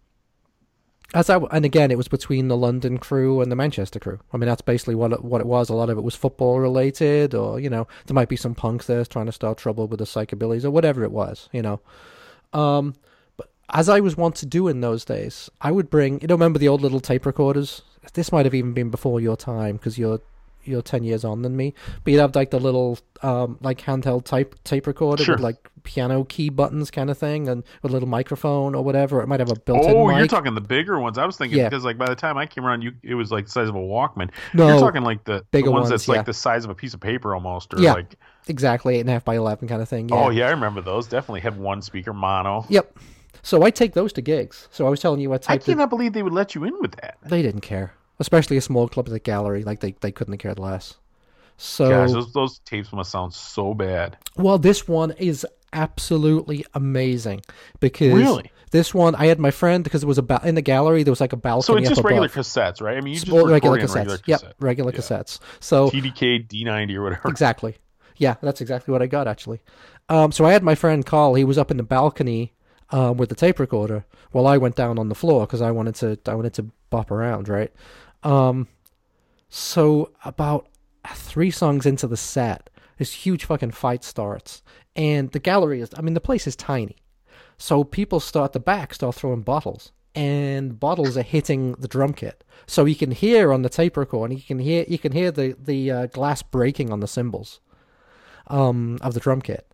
as 1.15 1.31
I 1.31 1.39
and 1.51 1.65
again, 1.65 1.91
it 1.91 1.97
was 1.97 2.09
between 2.09 2.49
the 2.49 2.57
London 2.57 2.99
crew 2.99 3.41
and 3.41 3.51
the 3.51 3.57
Manchester 3.57 3.99
crew. 3.99 4.21
I 4.33 4.37
mean, 4.37 4.49
that's 4.49 4.63
basically 4.63 4.95
what 4.95 5.13
it, 5.13 5.25
what 5.25 5.41
it 5.41 5.47
was. 5.47 5.69
A 5.69 5.75
lot 5.75 5.91
of 5.91 5.97
it 5.97 6.05
was 6.05 6.15
football 6.15 6.61
related, 6.61 7.35
or 7.35 7.59
you 7.59 7.71
know, 7.71 7.89
there 8.07 8.15
might 8.15 8.29
be 8.29 8.37
some 8.37 8.55
punks 8.55 8.87
there 8.87 9.05
trying 9.05 9.27
to 9.27 9.33
start 9.33 9.59
trouble 9.59 9.87
with 9.87 9.99
the 9.99 10.05
psychobillies 10.05 10.65
or 10.65 10.71
whatever 10.71 11.05
it 11.05 11.11
was. 11.11 11.49
You 11.53 11.63
know, 11.63 11.81
um, 12.53 12.95
as 13.71 13.89
I 13.89 14.01
was 14.01 14.17
wont 14.17 14.37
to 14.37 14.47
do 14.47 14.69
in 14.69 14.81
those 14.81 15.05
days, 15.05 15.51
I 15.61 15.71
would 15.73 15.91
bring. 15.91 16.21
You 16.21 16.29
know, 16.29 16.35
remember 16.35 16.59
the 16.59 16.69
old 16.69 16.81
little 16.81 17.01
tape 17.01 17.27
recorders? 17.27 17.83
This 18.15 18.33
might 18.33 18.47
have 18.47 18.55
even 18.55 18.73
been 18.73 18.91
before 18.91 19.21
your 19.21 19.37
time 19.37 19.77
because 19.77 19.99
you're 19.99 20.21
you're 20.65 20.83
ten 20.83 21.03
years 21.05 21.25
on 21.25 21.43
than 21.43 21.57
me. 21.57 21.75
But 22.05 22.13
you'd 22.13 22.21
have 22.21 22.35
like 22.35 22.51
the 22.51 22.61
little 22.61 22.99
um 23.23 23.59
like 23.61 23.81
handheld 23.83 24.25
type 24.25 24.55
tape 24.65 24.87
recorder 24.87 25.25
Sure. 25.25 25.35
with 25.35 25.43
like 25.43 25.69
piano 25.83 26.25
key 26.25 26.51
buttons 26.51 26.91
kind 26.91 27.09
of 27.11 27.17
thing, 27.19 27.49
and 27.49 27.63
with 27.83 27.91
a 27.91 27.93
little 27.93 28.09
microphone 28.09 28.75
or 28.75 28.83
whatever. 28.85 29.21
It 29.23 29.27
might 29.29 29.41
have 29.41 29.51
a 29.51 29.59
built-in 29.59 29.97
Oh, 29.97 30.07
mic. 30.09 30.19
you're 30.19 30.27
talking 30.27 30.55
the 30.55 30.61
bigger 30.61 30.99
ones. 30.99 31.17
I 31.19 31.25
was 31.27 31.37
thinking 31.37 31.59
Yeah. 31.59 31.69
because 31.69 31.85
like 31.85 31.97
by 31.99 32.07
the 32.07 32.15
time 32.15 32.37
I 32.39 32.47
came 32.47 32.65
around, 32.65 32.83
you 32.83 32.93
it 33.03 33.15
was 33.15 33.31
like 33.31 33.47
the 33.47 33.51
size 33.51 33.69
of 33.69 33.75
a 33.75 33.79
Walkman. 33.79 34.31
no, 34.55 34.69
You're 34.69 34.81
talking 34.81 35.03
like 35.03 35.25
the, 35.25 35.39
the 35.39 35.45
bigger 35.51 35.71
ones 35.71 35.83
ones, 35.83 35.91
that's 35.91 36.09
yeah. 36.09 36.17
like 36.17 36.27
the 36.27 36.35
size 36.35 36.65
of 36.65 36.71
a 36.71 36.75
piece 36.75 36.95
of 36.95 37.01
paper 37.01 37.35
almost, 37.35 37.73
or 37.75 37.81
Yeah. 37.81 37.93
like 37.95 38.15
exactly 38.47 38.97
eight 38.97 39.01
and 39.01 39.09
a 39.11 39.13
half 39.13 39.25
by 39.25 39.37
eleven 39.37 39.69
kind 39.69 39.81
of 39.83 39.89
thing. 39.89 40.09
Yeah. 40.09 40.17
oh 40.17 40.31
yeah, 40.31 40.47
I 40.49 40.51
remember 40.51 40.81
those. 40.81 41.07
Definitely 41.07 41.41
had 41.41 41.59
one 41.59 41.83
speaker 41.83 42.13
mono. 42.13 42.65
Yep. 42.69 42.99
So 43.43 43.63
I 43.63 43.71
take 43.71 43.95
those 43.95 44.13
to 44.15 44.23
gigs. 44.23 44.69
So 44.71 44.87
I 44.87 44.91
was 44.91 45.01
telling 45.01 45.21
you 45.21 45.33
I 45.33 45.39
take. 45.39 45.51
I 45.51 45.55
typed 45.55 45.69
it. 45.69 45.73
cannot 45.73 45.91
believe 45.91 46.13
they 46.13 46.23
would 46.23 46.33
let 46.33 46.55
you 46.55 46.65
in 46.65 46.79
with 46.81 46.93
that. 47.01 47.19
They 47.25 47.43
didn't 47.43 47.61
care, 47.63 47.95
especially 48.19 48.57
a 48.57 48.61
small 48.61 48.89
club 48.89 49.09
like 49.09 49.25
Gallery. 49.25 49.65
Like 49.65 49.81
they 49.81 49.93
they 50.01 50.13
couldn't 50.13 50.33
have 50.35 50.41
cared 50.41 50.59
less. 50.59 50.97
So 51.57 51.89
Gosh, 51.89 52.13
those 52.13 52.33
those 52.33 52.59
tapes 52.61 52.93
must 52.93 53.11
sound 53.11 53.35
so 53.35 53.75
bad. 53.75 54.17
Well, 54.37 54.59
this 54.59 54.87
one 54.87 55.11
is 55.13 55.47
absolutely 55.73 56.65
amazing 56.75 57.43
because 57.81 58.13
Really? 58.15 58.51
this 58.71 58.95
one 58.95 59.15
I 59.15 59.27
had 59.27 59.39
my 59.39 59.51
friend 59.51 59.83
because 59.85 60.03
it 60.03 60.07
was 60.07 60.19
about 60.19 60.45
in 60.45 60.55
the 60.55 60.63
gallery. 60.63 61.03
There 61.03 61.13
was 61.13 61.21
like 61.21 61.33
a 61.33 61.37
balcony 61.37 61.63
So 61.65 61.77
it's 61.77 61.89
just 61.89 61.99
up 62.01 62.05
regular 62.05 62.27
above. 62.27 62.37
cassettes, 62.37 62.81
right? 62.81 62.97
I 62.97 63.01
mean, 63.01 63.15
you 63.15 63.21
just 63.21 63.33
Well, 63.33 63.47
record 63.47 63.53
regular 63.73 63.79
in 63.79 63.87
cassettes. 63.87 63.95
regular 63.97 64.19
Yep, 64.27 64.41
cassette. 64.41 64.55
regular 64.61 64.93
cassettes. 64.93 65.39
So 65.61 65.91
TDK 65.91 66.47
D90 66.49 66.95
or 66.97 67.03
whatever. 67.03 67.29
exactly, 67.29 67.77
yeah, 68.17 68.37
that's 68.41 68.61
exactly 68.61 68.93
what 68.93 69.03
I 69.03 69.07
got 69.07 69.27
actually. 69.29 69.61
Um, 70.09 70.33
so 70.33 70.45
I 70.47 70.53
had 70.53 70.63
my 70.63 70.75
friend 70.75 71.05
call. 71.05 71.35
He 71.35 71.45
was 71.45 71.59
up 71.59 71.71
in 71.71 71.77
the 71.77 71.83
balcony 71.83 72.55
um, 72.91 73.17
with 73.17 73.29
the 73.29 73.35
tape 73.35 73.59
recorder, 73.59 74.05
while 74.33 74.47
I 74.47 74.57
went 74.57 74.77
down 74.77 74.99
on 74.99 75.09
the 75.09 75.15
floor 75.15 75.47
because 75.47 75.63
I 75.63 75.71
wanted 75.71 75.95
to 75.97 76.19
I 76.27 76.35
wanted 76.35 76.55
to 76.55 76.71
bop 76.91 77.11
around, 77.11 77.49
right? 77.49 77.73
Um, 78.23 78.69
so 79.49 80.13
about 80.25 80.69
three 81.15 81.51
songs 81.51 81.87
into 81.87 82.07
the 82.07 82.17
set, 82.17 82.71
this 82.99 83.13
huge 83.13 83.45
fucking 83.45 83.73
fight 83.73 84.05
starts, 84.05 84.63
and 84.97 85.31
the 85.33 85.39
gallery 85.39 85.81
is. 85.81 85.91
I 85.97 86.03
mean, 86.03 86.15
the 86.15 86.21
place 86.21 86.47
is 86.47 86.57
tiny, 86.57 86.97
so 87.57 87.85
people 87.85 88.21
start 88.21 88.53
the 88.53 88.61
back 88.61 88.95
start 88.95 89.15
throwing 89.15 89.43
bottles, 89.43 89.93
and 90.15 90.79
bottles 90.79 91.17
are 91.17 91.23
hitting 91.23 91.73
the 91.73 91.89
drum 91.89 92.13
kit. 92.13 92.45
So 92.67 92.85
you 92.85 92.97
can 92.97 93.11
hear 93.13 93.53
on 93.53 93.63
the 93.63 93.69
tape 93.69 93.97
recorder, 93.97 94.35
you 94.35 94.43
can 94.43 94.59
hear 94.59 94.85
you 94.89 94.99
can 94.99 95.13
hear 95.13 95.31
the 95.31 95.57
the 95.59 95.91
uh, 95.91 96.07
glass 96.07 96.43
breaking 96.43 96.93
on 96.93 97.01
the 97.01 97.09
cymbals 97.09 97.61
um, 98.49 98.99
of 99.03 99.15
the 99.15 99.21
drum 99.21 99.43
kit. 99.43 99.65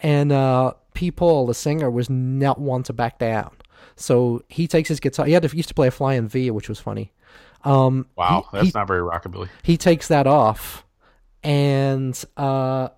And 0.00 0.30
uh, 0.30 0.74
P. 0.98 1.10
Paul, 1.12 1.46
the 1.46 1.54
singer, 1.54 1.90
was 1.90 2.10
not 2.10 2.60
one 2.60 2.82
to 2.84 2.92
back 2.92 3.18
down. 3.18 3.52
So 3.94 4.42
he 4.48 4.66
takes 4.66 4.88
his 4.88 4.98
guitar. 5.00 5.26
He 5.26 5.32
had 5.32 5.42
to, 5.44 5.48
he 5.48 5.56
used 5.58 5.68
to 5.68 5.74
play 5.74 5.86
a 5.88 5.90
flying 5.92 6.26
V, 6.28 6.50
which 6.50 6.68
was 6.68 6.80
funny. 6.80 7.12
Um, 7.64 8.06
Wow, 8.16 8.46
he- 8.50 8.56
that's 8.56 8.66
he- 8.68 8.72
not 8.74 8.86
very 8.88 9.00
rockabilly. 9.00 9.48
he 9.62 9.76
takes 9.76 10.08
that 10.08 10.26
off 10.26 10.84
and 11.44 12.24
uh 12.36 12.88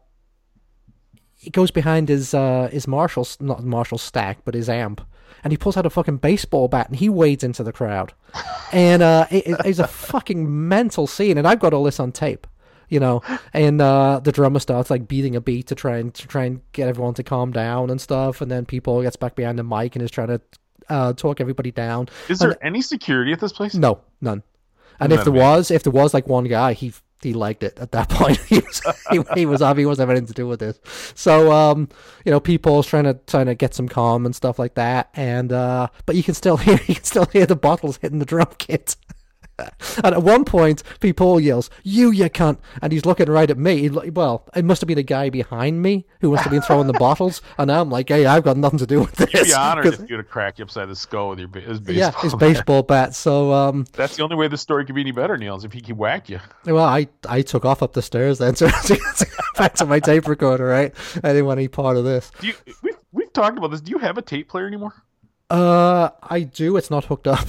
he 1.36 1.50
goes 1.50 1.70
behind 1.70 2.08
his 2.08 2.32
uh 2.34 2.68
his 2.72 2.86
Marshall 2.88 3.26
not 3.40 3.62
Marshall 3.64 3.98
stack 3.98 4.38
but 4.46 4.54
his 4.54 4.68
amp 4.68 5.00
and 5.44 5.52
he 5.52 5.56
pulls 5.58 5.76
out 5.76 5.84
a 5.86 5.90
fucking 5.90 6.16
baseball 6.18 6.68
bat 6.68 6.88
and 6.88 6.96
he 6.96 7.08
wades 7.08 7.44
into 7.44 7.62
the 7.62 7.72
crowd 7.72 8.12
and 8.72 9.02
uh 9.02 9.26
it, 9.30 9.46
it- 9.46 9.60
it's 9.66 9.78
a 9.78 9.86
fucking 9.86 10.68
mental 10.68 11.06
scene 11.06 11.36
and 11.38 11.46
I've 11.46 11.60
got 11.60 11.74
all 11.74 11.84
this 11.84 12.00
on 12.00 12.12
tape 12.12 12.46
you 12.90 13.00
know 13.00 13.22
and 13.54 13.80
uh 13.80 14.20
the 14.22 14.32
drummer 14.32 14.58
starts 14.58 14.90
like 14.90 15.08
beating 15.08 15.34
a 15.36 15.40
beat 15.40 15.66
to 15.68 15.74
try 15.74 15.96
and 15.96 16.12
to 16.14 16.28
try 16.28 16.44
and 16.44 16.60
get 16.72 16.88
everyone 16.88 17.14
to 17.14 17.22
calm 17.22 17.50
down 17.52 17.88
and 17.88 18.00
stuff 18.00 18.40
and 18.42 18.50
then 18.50 18.66
P. 18.66 18.80
Paul 18.80 19.00
gets 19.02 19.16
back 19.16 19.34
behind 19.34 19.58
the 19.58 19.64
mic 19.64 19.96
and 19.96 20.02
is 20.02 20.10
trying 20.10 20.28
to 20.28 20.40
uh 20.88 21.12
talk 21.14 21.40
everybody 21.40 21.70
down 21.70 22.08
Is 22.28 22.40
And- 22.42 22.50
there 22.52 22.66
any 22.66 22.82
security 22.82 23.32
at 23.32 23.40
this 23.40 23.52
place? 23.52 23.74
no, 23.74 24.00
none. 24.20 24.42
And 25.02 25.14
if 25.14 25.24
there 25.24 25.32
was, 25.32 25.70
if 25.70 25.82
there 25.82 25.92
was 25.92 26.12
like 26.12 26.26
one 26.28 26.44
guy, 26.44 26.74
he 26.74 26.92
he 27.22 27.32
liked 27.32 27.62
it 27.62 27.78
at 27.78 27.92
that 27.92 28.08
point. 28.10 28.36
he 28.38 28.58
was 28.58 28.82
he, 29.10 29.20
he 29.34 29.46
was 29.46 29.62
off. 29.62 29.78
He 29.78 29.86
wasn't 29.86 30.08
having 30.08 30.18
anything 30.18 30.34
to 30.34 30.42
do 30.42 30.46
with 30.46 30.60
this. 30.60 30.78
So 31.14 31.50
um, 31.52 31.88
you 32.26 32.30
know, 32.32 32.38
P. 32.38 32.58
Paul's 32.58 32.86
trying 32.86 33.04
to 33.04 33.14
trying 33.26 33.46
to 33.46 33.54
get 33.54 33.72
some 33.72 33.88
calm 33.88 34.26
and 34.26 34.36
stuff 34.36 34.58
like 34.58 34.74
that. 34.74 35.08
And 35.14 35.52
uh, 35.54 35.88
but 36.04 36.16
you 36.16 36.22
can 36.22 36.34
still 36.34 36.58
hear 36.58 36.74
you 36.86 36.96
can 36.96 37.04
still 37.04 37.24
hear 37.26 37.46
the 37.46 37.56
bottles 37.56 37.96
hitting 38.02 38.18
the 38.18 38.26
drum 38.26 38.48
kit. 38.58 38.94
And 40.04 40.14
at 40.14 40.22
one 40.22 40.44
point, 40.44 40.82
P. 41.00 41.12
Paul 41.12 41.40
yells, 41.40 41.68
"You, 41.82 42.10
you 42.10 42.30
cunt!" 42.30 42.58
And 42.80 42.92
he's 42.92 43.04
looking 43.04 43.28
right 43.28 43.50
at 43.50 43.58
me. 43.58 43.78
He 43.78 43.88
Well, 43.90 44.44
it 44.54 44.64
must 44.64 44.80
have 44.80 44.88
been 44.88 44.98
a 44.98 45.02
guy 45.02 45.28
behind 45.30 45.82
me 45.82 46.06
who 46.20 46.30
must 46.30 46.44
have 46.44 46.52
been 46.52 46.62
throwing 46.62 46.86
the 46.86 46.92
bottles. 46.98 47.42
And 47.58 47.70
I'm 47.70 47.90
like, 47.90 48.08
"Hey, 48.08 48.24
I've 48.26 48.44
got 48.44 48.56
nothing 48.56 48.78
to 48.78 48.86
do 48.86 49.00
with 49.00 49.12
this." 49.16 49.48
Be 49.48 49.52
honored 49.54 49.86
if 49.86 50.00
you'd 50.08 50.18
have 50.18 50.28
cracked 50.30 50.58
you 50.58 50.64
upside 50.64 50.88
the 50.88 50.96
skull 50.96 51.30
with 51.30 51.38
your 51.40 51.48
his 51.48 51.80
baseball. 51.80 51.94
yeah, 51.94 52.20
his 52.22 52.32
bat. 52.34 52.40
baseball 52.40 52.82
bat. 52.82 53.14
So 53.14 53.52
um, 53.52 53.84
That's 53.92 54.16
the 54.16 54.22
only 54.22 54.36
way 54.36 54.48
this 54.48 54.60
story 54.62 54.84
could 54.86 54.94
be 54.94 55.00
any 55.02 55.12
better, 55.12 55.36
Neil, 55.36 55.56
is 55.56 55.64
if 55.64 55.72
he 55.72 55.80
could 55.80 55.98
whack 55.98 56.28
you. 56.28 56.40
Well, 56.64 56.78
I, 56.84 57.08
I 57.28 57.42
took 57.42 57.64
off 57.64 57.82
up 57.82 57.92
the 57.92 58.02
stairs 58.02 58.38
then 58.38 58.54
back 59.58 59.74
to 59.74 59.86
my 59.86 60.00
tape 60.00 60.26
recorder, 60.28 60.64
right? 60.66 60.94
I 61.16 61.28
didn't 61.28 61.46
want 61.46 61.58
any 61.58 61.68
part 61.68 61.96
of 61.96 62.04
this. 62.04 62.30
Do 62.40 62.46
you, 62.46 62.54
we've 62.82 62.96
we've 63.12 63.32
talked 63.32 63.58
about 63.58 63.70
this. 63.72 63.80
Do 63.80 63.90
you 63.90 63.98
have 63.98 64.16
a 64.18 64.22
tape 64.22 64.48
player 64.48 64.66
anymore? 64.66 64.94
Uh, 65.50 66.10
I 66.22 66.42
do. 66.42 66.76
It's 66.76 66.90
not 66.90 67.04
hooked 67.06 67.26
up. 67.26 67.46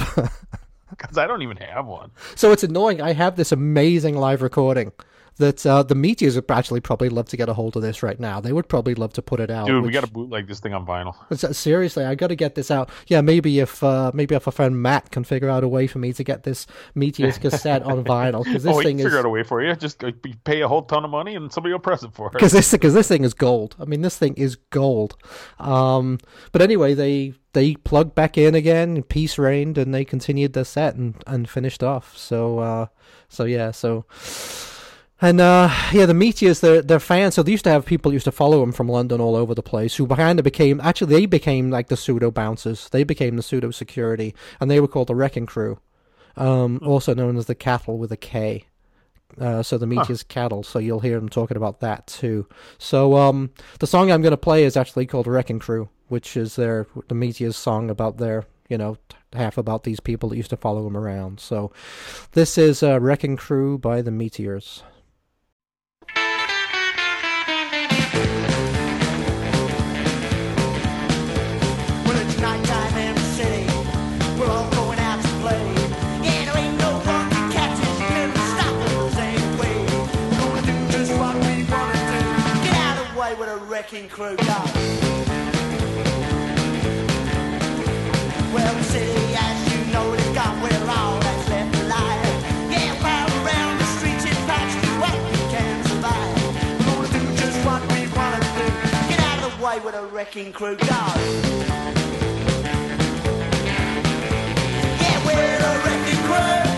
Because 1.01 1.17
I 1.17 1.27
don't 1.27 1.41
even 1.41 1.57
have 1.57 1.85
one. 1.85 2.11
so 2.35 2.51
it's 2.51 2.63
annoying. 2.63 3.01
I 3.01 3.13
have 3.13 3.35
this 3.35 3.51
amazing 3.51 4.15
live 4.15 4.41
recording 4.41 4.91
that 5.37 5.65
uh, 5.65 5.83
the 5.83 5.95
Meteors 5.95 6.35
would 6.35 6.49
actually 6.49 6.79
probably 6.79 7.09
love 7.09 7.27
to 7.29 7.37
get 7.37 7.49
a 7.49 7.53
hold 7.53 7.75
of 7.75 7.81
this 7.81 8.03
right 8.03 8.19
now. 8.19 8.39
They 8.39 8.53
would 8.53 8.67
probably 8.67 8.95
love 8.95 9.13
to 9.13 9.21
put 9.21 9.39
it 9.39 9.49
out. 9.49 9.67
Dude, 9.67 9.83
we 9.83 9.91
got 9.91 10.05
to 10.05 10.11
bootleg 10.11 10.47
this 10.47 10.59
thing 10.59 10.73
on 10.73 10.85
vinyl. 10.85 11.15
Seriously, 11.55 12.05
I 12.05 12.15
got 12.15 12.27
to 12.27 12.35
get 12.35 12.55
this 12.55 12.71
out. 12.71 12.89
Yeah, 13.07 13.21
maybe 13.21 13.59
if 13.59 13.83
uh, 13.83 14.11
maybe 14.13 14.35
if 14.35 14.47
a 14.47 14.51
friend 14.51 14.81
Matt 14.81 15.11
can 15.11 15.23
figure 15.23 15.49
out 15.49 15.63
a 15.63 15.67
way 15.67 15.87
for 15.87 15.99
me 15.99 16.13
to 16.13 16.23
get 16.23 16.43
this 16.43 16.67
Meteors 16.95 17.37
cassette 17.37 17.83
on 17.83 18.03
vinyl 18.03 18.43
because 18.43 18.63
this 18.63 18.75
oh, 18.75 18.81
thing 18.81 18.99
is 18.99 19.05
figure 19.05 19.19
out 19.19 19.25
a 19.25 19.29
way 19.29 19.43
for 19.43 19.61
you. 19.61 19.75
Just 19.75 20.03
pay 20.43 20.61
a 20.61 20.67
whole 20.67 20.83
ton 20.83 21.03
of 21.03 21.11
money 21.11 21.35
and 21.35 21.51
somebody 21.51 21.73
will 21.73 21.79
press 21.79 22.03
it 22.03 22.13
for 22.13 22.27
us. 22.27 22.33
because 22.33 22.51
this 22.51 22.71
because 22.71 22.93
this 22.93 23.07
thing 23.07 23.23
is 23.23 23.33
gold. 23.33 23.75
I 23.79 23.85
mean, 23.85 24.01
this 24.01 24.17
thing 24.17 24.35
is 24.35 24.55
gold. 24.55 25.17
Um, 25.59 26.19
but 26.51 26.61
anyway, 26.61 26.93
they 26.93 27.33
they 27.53 27.75
plugged 27.75 28.15
back 28.15 28.37
in 28.37 28.55
again. 28.55 29.03
Peace 29.03 29.37
reigned, 29.37 29.77
and 29.77 29.93
they 29.93 30.05
continued 30.05 30.53
their 30.53 30.63
set 30.65 30.95
and, 30.95 31.15
and 31.27 31.49
finished 31.49 31.83
off. 31.83 32.17
So 32.17 32.59
uh, 32.59 32.85
so 33.29 33.45
yeah, 33.45 33.71
so. 33.71 34.05
And 35.23 35.39
uh, 35.39 35.69
yeah, 35.93 36.07
the 36.07 36.15
Meteors, 36.15 36.61
they're, 36.61 36.81
they're 36.81 36.99
fans. 36.99 37.35
So 37.35 37.43
they 37.43 37.51
used 37.51 37.65
to 37.65 37.69
have 37.69 37.85
people 37.85 38.11
used 38.11 38.25
to 38.25 38.31
follow 38.31 38.59
them 38.59 38.71
from 38.71 38.89
London 38.89 39.21
all 39.21 39.35
over 39.35 39.53
the 39.53 39.61
place 39.61 39.95
who 39.95 40.07
kind 40.07 40.39
of 40.39 40.43
became, 40.43 40.81
actually, 40.81 41.13
they 41.13 41.27
became 41.27 41.69
like 41.69 41.89
the 41.89 41.95
pseudo 41.95 42.31
bouncers. 42.31 42.89
They 42.89 43.03
became 43.03 43.35
the 43.35 43.43
pseudo 43.43 43.69
security. 43.69 44.33
And 44.59 44.71
they 44.71 44.79
were 44.79 44.87
called 44.87 45.09
the 45.09 45.15
Wrecking 45.15 45.45
Crew, 45.45 45.79
um, 46.37 46.79
also 46.83 47.13
known 47.13 47.37
as 47.37 47.45
the 47.45 47.53
Cattle 47.53 47.99
with 47.99 48.11
a 48.11 48.17
K. 48.17 48.65
Uh, 49.39 49.61
so 49.61 49.77
the 49.77 49.85
Meteors 49.85 50.23
Cattle. 50.23 50.63
So 50.63 50.79
you'll 50.79 51.01
hear 51.01 51.19
them 51.19 51.29
talking 51.29 51.55
about 51.55 51.81
that 51.81 52.07
too. 52.07 52.47
So 52.79 53.15
um, 53.15 53.51
the 53.77 53.85
song 53.85 54.11
I'm 54.11 54.23
going 54.23 54.31
to 54.31 54.37
play 54.37 54.63
is 54.63 54.75
actually 54.75 55.05
called 55.05 55.27
Wrecking 55.27 55.59
Crew, 55.59 55.87
which 56.11 56.35
is 56.35 56.57
their 56.57 56.85
the 57.07 57.15
Meteors 57.15 57.55
song 57.55 57.89
about 57.89 58.17
their 58.17 58.43
you 58.67 58.77
know 58.77 58.97
half 59.31 59.57
about 59.57 59.83
these 59.85 60.01
people 60.01 60.27
that 60.27 60.35
used 60.35 60.49
to 60.49 60.57
follow 60.57 60.83
them 60.83 60.97
around. 60.97 61.39
So 61.39 61.71
this 62.33 62.57
is 62.57 62.83
uh, 62.83 62.99
Wrecking 62.99 63.37
Crew 63.37 63.77
by 63.77 64.01
the 64.01 64.11
Meteors. 64.11 64.83
Nighttime 72.41 73.11
the 99.91 100.03
a 100.03 100.05
wrecking 100.07 100.53
crew, 100.53 100.75
go. 100.75 100.85
Yeah, 100.85 101.17
we're 105.25 105.57
the 105.57 105.81
wrecking 105.85 106.23
crew. 106.25 106.70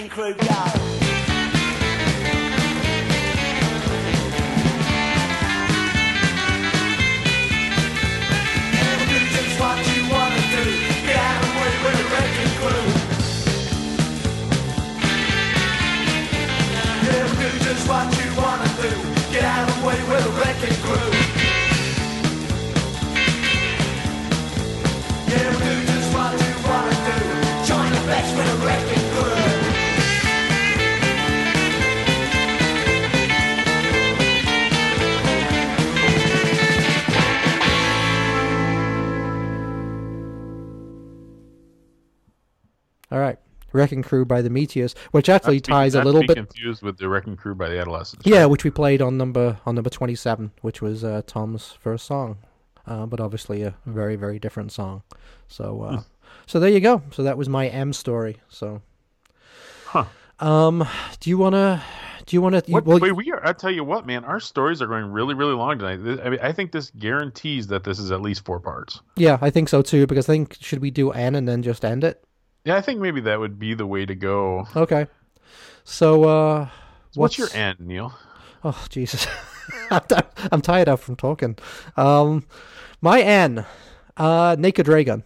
Wrecking 0.00 0.08
crew, 0.08 0.49
All 43.10 43.18
right. 43.18 43.38
Wrecking 43.72 44.02
Crew 44.02 44.24
by 44.24 44.42
the 44.42 44.50
Meteors, 44.50 44.96
which 45.12 45.28
actually 45.28 45.56
Not 45.56 45.64
to 45.64 45.70
be- 45.70 45.72
ties 45.74 45.94
a 45.94 46.02
little 46.02 46.22
bit. 46.26 46.34
confused 46.36 46.82
with 46.82 46.98
the 46.98 47.08
Wrecking 47.08 47.36
Crew 47.36 47.54
by 47.54 47.68
the 47.68 47.78
Adolescents. 47.78 48.26
Yeah, 48.26 48.46
which 48.46 48.64
we 48.64 48.70
played 48.70 49.00
on 49.00 49.16
number 49.16 49.58
on 49.64 49.76
number 49.76 49.90
twenty 49.90 50.16
seven, 50.16 50.50
which 50.62 50.82
was 50.82 51.04
uh, 51.04 51.22
Tom's 51.26 51.76
first 51.80 52.04
song, 52.04 52.38
uh, 52.88 53.06
but 53.06 53.20
obviously 53.20 53.62
a 53.62 53.74
very 53.86 54.16
very 54.16 54.40
different 54.40 54.72
song. 54.72 55.02
So 55.46 55.82
uh, 55.82 56.02
so 56.46 56.58
there 56.58 56.70
you 56.70 56.80
go. 56.80 57.02
So 57.12 57.22
that 57.22 57.38
was 57.38 57.48
my 57.48 57.68
M 57.68 57.92
story. 57.92 58.38
So, 58.48 58.82
Huh. 59.86 60.06
um, 60.40 60.84
do 61.20 61.30
you 61.30 61.38
wanna 61.38 61.82
do 62.26 62.34
you 62.34 62.42
wanna? 62.42 62.62
What, 62.66 62.84
well, 62.84 62.98
wait, 62.98 63.12
we 63.14 63.30
are. 63.30 63.46
I 63.46 63.52
tell 63.52 63.70
you 63.70 63.84
what, 63.84 64.04
man, 64.04 64.24
our 64.24 64.40
stories 64.40 64.82
are 64.82 64.86
going 64.88 65.04
really, 65.12 65.34
really 65.34 65.54
long 65.54 65.78
tonight. 65.78 66.20
I 66.24 66.28
mean, 66.30 66.40
I 66.42 66.50
think 66.50 66.72
this 66.72 66.90
guarantees 66.98 67.68
that 67.68 67.84
this 67.84 68.00
is 68.00 68.10
at 68.10 68.20
least 68.20 68.44
four 68.44 68.58
parts. 68.58 69.00
yeah, 69.16 69.38
I 69.40 69.50
think 69.50 69.68
so 69.68 69.80
too. 69.80 70.08
Because 70.08 70.28
I 70.28 70.32
think 70.32 70.56
should 70.60 70.80
we 70.80 70.90
do 70.90 71.12
N 71.12 71.36
and 71.36 71.46
then 71.46 71.62
just 71.62 71.84
end 71.84 72.02
it? 72.02 72.24
Yeah, 72.64 72.76
I 72.76 72.80
think 72.80 73.00
maybe 73.00 73.20
that 73.22 73.40
would 73.40 73.58
be 73.58 73.74
the 73.74 73.86
way 73.86 74.04
to 74.06 74.14
go. 74.14 74.66
Okay. 74.76 75.06
So 75.84 76.24
uh, 76.24 76.68
What's, 77.14 77.38
your 77.38 77.48
end, 77.54 77.80
Neil? 77.80 78.14
Oh 78.62 78.86
Jesus, 78.90 79.26
I'm, 79.90 80.60
tired 80.60 80.88
out 80.88 81.00
from 81.00 81.16
talking. 81.16 81.56
Um, 81.96 82.44
my 83.00 83.20
N, 83.20 83.64
uh, 84.16 84.56
Naked 84.58 84.86
Raygun. 84.86 85.24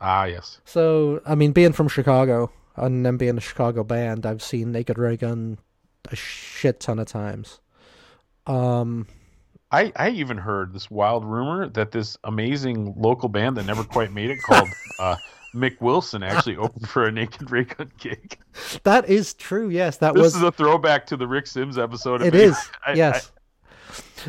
Ah, 0.00 0.24
yes. 0.24 0.60
So, 0.64 1.20
I 1.26 1.34
mean, 1.34 1.52
being 1.52 1.72
from 1.72 1.88
Chicago 1.88 2.50
and 2.76 3.04
then 3.04 3.16
being 3.16 3.38
a 3.38 3.40
Chicago 3.40 3.84
band, 3.84 4.26
I've 4.26 4.42
seen 4.42 4.72
Naked 4.72 4.98
Raygun 4.98 5.58
a 6.10 6.16
shit 6.16 6.80
ton 6.80 6.98
of 6.98 7.06
times. 7.06 7.60
Um, 8.46 9.06
I, 9.70 9.92
I 9.96 10.10
even 10.10 10.38
heard 10.38 10.72
this 10.72 10.90
wild 10.90 11.24
rumor 11.24 11.68
that 11.70 11.90
this 11.90 12.16
amazing 12.24 12.94
local 12.96 13.28
band 13.28 13.56
that 13.56 13.66
never 13.66 13.84
quite 13.84 14.12
made 14.12 14.30
it 14.30 14.38
called 14.42 14.68
uh, 14.98 15.16
Mick 15.54 15.80
Wilson 15.80 16.22
actually 16.22 16.56
opened 16.58 16.88
for 16.88 17.04
a 17.06 17.12
Naked 17.12 17.50
Raygun 17.50 17.90
gig. 17.98 18.38
that 18.84 19.08
is 19.08 19.34
true. 19.34 19.68
Yes, 19.68 19.98
that 19.98 20.14
This 20.14 20.22
was. 20.22 20.36
is 20.36 20.42
a 20.42 20.52
throwback 20.52 21.06
to 21.06 21.16
the 21.16 21.26
Rick 21.26 21.46
Sims 21.46 21.78
episode. 21.78 22.22
It 22.22 22.34
is. 22.34 22.56
I- 22.86 22.92
yes. 22.94 23.32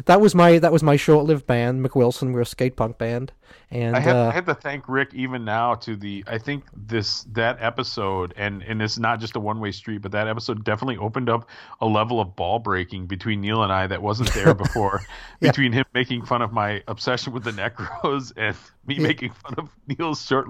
that 0.05 0.21
was 0.21 0.35
my 0.35 0.59
that 0.59 0.71
was 0.71 0.83
my 0.83 0.95
short-lived 0.95 1.45
band, 1.47 1.83
McWilson. 1.85 2.31
We're 2.31 2.41
a 2.41 2.45
skate 2.45 2.75
punk 2.77 2.97
band, 2.99 3.33
and 3.71 3.95
I 3.95 3.99
have, 3.99 4.15
uh, 4.15 4.31
I 4.33 4.39
to 4.41 4.53
thank 4.53 4.87
Rick 4.87 5.13
even 5.13 5.43
now 5.43 5.73
to 5.75 5.95
the 5.95 6.23
I 6.27 6.37
think 6.37 6.63
this 6.75 7.23
that 7.33 7.57
episode 7.59 8.33
and 8.37 8.61
and 8.63 8.81
it's 8.81 8.97
not 8.99 9.19
just 9.19 9.35
a 9.35 9.39
one 9.39 9.59
way 9.59 9.71
street, 9.71 10.03
but 10.03 10.11
that 10.11 10.27
episode 10.27 10.63
definitely 10.63 10.97
opened 10.97 11.29
up 11.29 11.49
a 11.81 11.85
level 11.87 12.21
of 12.21 12.35
ball 12.35 12.59
breaking 12.59 13.07
between 13.07 13.41
Neil 13.41 13.63
and 13.63 13.73
I 13.73 13.87
that 13.87 14.01
wasn't 14.01 14.31
there 14.33 14.53
before. 14.65 15.01
Between 15.41 15.73
him 15.73 15.85
making 15.93 16.25
fun 16.25 16.41
of 16.43 16.53
my 16.53 16.83
obsession 16.87 17.33
with 17.33 17.43
the 17.43 17.51
Necros 17.51 18.31
and 18.37 18.55
me 18.85 18.99
making 18.99 19.31
fun 19.31 19.55
of 19.57 19.69
Neil's 19.87 20.23
short 20.23 20.49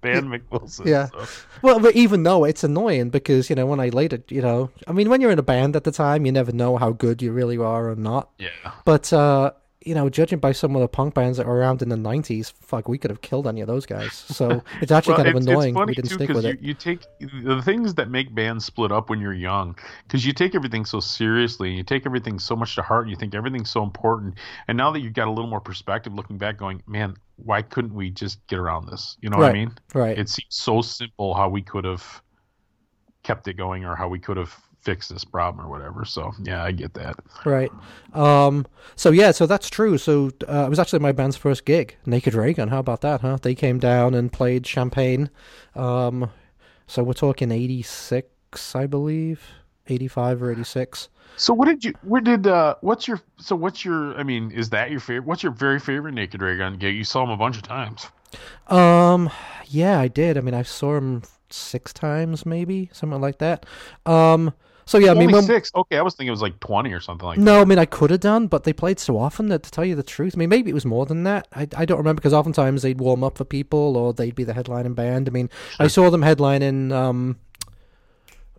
band 0.00 0.26
McWilson. 0.28 0.86
Yeah. 0.86 1.06
So, 1.06 1.26
Well, 1.62 1.80
but 1.80 1.94
even 1.96 2.22
though 2.22 2.44
it's 2.44 2.64
annoying 2.64 3.10
because 3.10 3.48
you 3.50 3.56
know 3.56 3.66
when 3.66 3.80
I 3.80 3.88
later, 3.88 4.22
you 4.28 4.42
know, 4.42 4.70
I 4.86 4.92
mean, 4.92 5.08
when 5.10 5.20
you're 5.20 5.30
in 5.30 5.38
a 5.38 5.42
band 5.42 5.76
at 5.76 5.84
the 5.84 5.92
time, 5.92 6.26
you 6.26 6.32
never 6.32 6.52
know 6.52 6.76
how 6.76 6.90
good 6.92 7.22
you 7.22 7.32
really 7.32 7.58
are 7.58 7.90
or 7.90 7.96
not. 7.96 8.30
yeah. 8.38 8.72
But 8.84 9.12
uh, 9.12 9.52
you 9.86 9.94
know, 9.94 10.08
judging 10.10 10.38
by 10.40 10.52
some 10.52 10.74
of 10.76 10.82
the 10.82 10.88
punk 10.88 11.14
bands 11.14 11.38
that 11.38 11.46
were 11.46 11.56
around 11.56 11.82
in 11.82 11.88
the 11.88 11.96
'90s, 11.96 12.52
fuck, 12.52 12.88
we 12.88 12.98
could 12.98 13.10
have 13.10 13.22
killed 13.22 13.46
any 13.46 13.60
of 13.62 13.68
those 13.68 13.86
guys. 13.86 14.14
So 14.14 14.64
it's 14.80 14.92
actually 14.92 15.14
Well, 15.14 15.16
kind 15.16 15.28
of 15.28 15.36
annoying 15.36 15.82
we 15.84 15.94
didn't 15.94 16.10
too 16.10 16.18
stick 16.18 16.32
with 16.34 16.46
you, 16.46 16.52
it. 16.52 16.58
you 16.60 16.74
take 16.74 17.06
the 17.20 17.62
things 17.62 17.94
that 17.94 18.10
make 18.10 18.34
bands 18.34 18.64
split 18.64 18.92
up 18.92 19.08
when 19.08 19.20
you're 19.20 19.32
young 19.32 19.76
because 20.06 20.26
you 20.26 20.32
take 20.32 20.54
everything 20.54 20.84
so 20.84 21.00
seriously 21.00 21.72
you 21.72 21.82
take 21.84 22.06
everything 22.06 22.38
so 22.38 22.56
much 22.56 22.74
to 22.74 22.82
heart 22.82 23.02
and 23.04 23.10
you 23.10 23.16
think 23.16 23.34
everything's 23.34 23.70
so 23.70 23.82
important 23.82 24.34
and 24.68 24.76
now 24.76 24.90
that 24.90 25.00
you've 25.00 25.12
got 25.14 25.28
a 25.28 25.30
little 25.30 25.50
more 25.50 25.60
perspective 25.60 26.12
looking 26.14 26.38
back 26.38 26.56
going 26.58 26.82
man 26.86 27.14
why 27.36 27.62
couldn't 27.62 27.94
we 27.94 28.10
just 28.10 28.44
get 28.48 28.58
around 28.58 28.86
this 28.88 29.16
you 29.20 29.30
know 29.30 29.38
what 29.38 29.46
i 29.46 29.48
Right, 29.48 29.52
mean 29.52 29.72
right. 29.94 30.18
it 30.18 30.28
seems 30.28 30.48
so 30.50 30.82
simple 30.82 31.34
how 31.34 31.48
we 31.48 31.62
could 31.62 31.84
have 31.84 32.22
kept 33.22 33.48
it 33.48 33.54
going 33.54 33.84
or 33.84 33.96
how 33.96 34.08
we 34.08 34.18
could 34.18 34.36
have 34.36 34.54
fixed 34.86 35.10
this 35.12 35.24
problem 35.24 35.66
or 35.66 35.68
whatever 35.68 36.04
so 36.04 36.32
yeah 36.42 36.62
i 36.64 36.70
get 36.72 36.94
that 36.94 37.16
Right. 37.44 37.70
Um. 38.14 38.66
So 38.96 39.10
yeah. 39.10 39.30
So 39.32 39.46
that's 39.46 39.68
true. 39.68 39.98
So 39.98 40.30
uh, 40.48 40.64
it 40.66 40.70
was 40.70 40.78
actually 40.78 41.00
my 41.00 41.12
band's 41.12 41.36
first 41.36 41.64
gig, 41.64 41.96
Naked 42.06 42.34
Raygun. 42.34 42.68
How 42.68 42.78
about 42.78 43.00
that, 43.02 43.20
huh? 43.20 43.38
They 43.42 43.54
came 43.54 43.78
down 43.78 44.14
and 44.14 44.32
played 44.32 44.64
Champaign. 44.64 45.28
Um. 45.74 46.30
So 46.86 47.02
we're 47.02 47.12
talking 47.26 47.50
'86, 47.52 48.74
I 48.74 48.86
believe, 48.86 49.40
'85 49.88 50.42
or 50.42 50.50
'86. 50.52 51.08
so 51.36 51.52
what 51.52 51.66
did 51.66 51.84
you 51.84 51.92
where 52.02 52.20
did 52.22 52.46
uh 52.46 52.74
what's 52.80 53.06
your 53.08 53.20
so 53.38 53.54
what's 53.54 53.84
your 53.84 54.14
i 54.18 54.22
mean 54.22 54.50
is 54.52 54.70
that 54.70 54.90
your 54.90 55.00
favorite 55.00 55.26
what's 55.26 55.42
your 55.42 55.52
very 55.52 55.78
favorite 55.78 56.14
naked 56.14 56.40
raygun 56.40 56.78
gig 56.78 56.94
you 56.96 57.04
saw 57.04 57.22
him 57.24 57.30
a 57.30 57.36
bunch 57.36 57.56
of 57.56 57.62
times 57.62 58.06
Um. 58.68 59.30
Yeah, 59.68 59.98
I 60.00 60.08
did. 60.08 60.38
I 60.38 60.40
mean, 60.40 60.54
I 60.54 60.62
saw 60.62 60.96
him 60.96 61.22
six 61.50 61.92
times, 61.92 62.46
maybe 62.46 62.88
something 62.92 63.20
like 63.20 63.38
that. 63.38 63.66
Um. 64.06 64.52
So 64.86 64.98
yeah, 64.98 65.10
I 65.10 65.14
mean, 65.14 65.32
when, 65.32 65.42
six. 65.42 65.72
Okay, 65.74 65.98
I 65.98 66.02
was 66.02 66.14
thinking 66.14 66.28
it 66.28 66.30
was 66.30 66.42
like 66.42 66.60
twenty 66.60 66.92
or 66.92 67.00
something 67.00 67.26
like 67.26 67.38
that. 67.38 67.44
No, 67.44 67.60
I 67.60 67.64
mean 67.64 67.78
I 67.78 67.86
could 67.86 68.10
have 68.10 68.20
done, 68.20 68.46
but 68.46 68.62
they 68.62 68.72
played 68.72 69.00
so 69.00 69.18
often 69.18 69.48
that 69.48 69.64
to 69.64 69.70
tell 69.70 69.84
you 69.84 69.96
the 69.96 70.04
truth, 70.04 70.34
I 70.36 70.38
mean 70.38 70.48
maybe 70.48 70.70
it 70.70 70.74
was 70.74 70.86
more 70.86 71.06
than 71.06 71.24
that. 71.24 71.48
I, 71.52 71.68
I 71.76 71.84
don't 71.84 71.98
remember 71.98 72.20
because 72.20 72.32
oftentimes 72.32 72.82
they'd 72.82 73.00
warm 73.00 73.24
up 73.24 73.36
for 73.36 73.44
people 73.44 73.96
or 73.96 74.12
they'd 74.12 74.34
be 74.36 74.44
the 74.44 74.52
headlining 74.52 74.94
band. 74.94 75.28
I 75.28 75.32
mean 75.32 75.50
I 75.80 75.88
saw 75.88 76.08
them 76.08 76.22
headlining 76.22 76.92
um, 76.92 77.36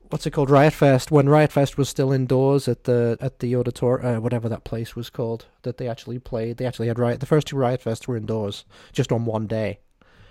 what's 0.10 0.26
it 0.26 0.32
called 0.32 0.50
Riot 0.50 0.74
Fest 0.74 1.12
when 1.12 1.30
Riot 1.30 1.52
Fest 1.52 1.78
was 1.78 1.90
still 1.90 2.12
indoors 2.12 2.68
at 2.68 2.84
the 2.84 3.18
at 3.22 3.40
the 3.40 3.56
auditorium, 3.56 4.18
uh, 4.18 4.20
whatever 4.20 4.50
that 4.50 4.64
place 4.64 4.96
was 4.96 5.10
called 5.10 5.46
that 5.64 5.78
they 5.78 5.88
actually 5.88 6.20
played. 6.20 6.58
They 6.58 6.66
actually 6.66 6.88
had 6.88 7.00
Riot. 7.00 7.20
The 7.20 7.26
first 7.26 7.48
two 7.48 7.58
Riot 7.58 7.84
Fests 7.84 8.08
were 8.08 8.18
indoors, 8.18 8.66
just 8.92 9.12
on 9.12 9.26
one 9.26 9.48
day. 9.48 9.80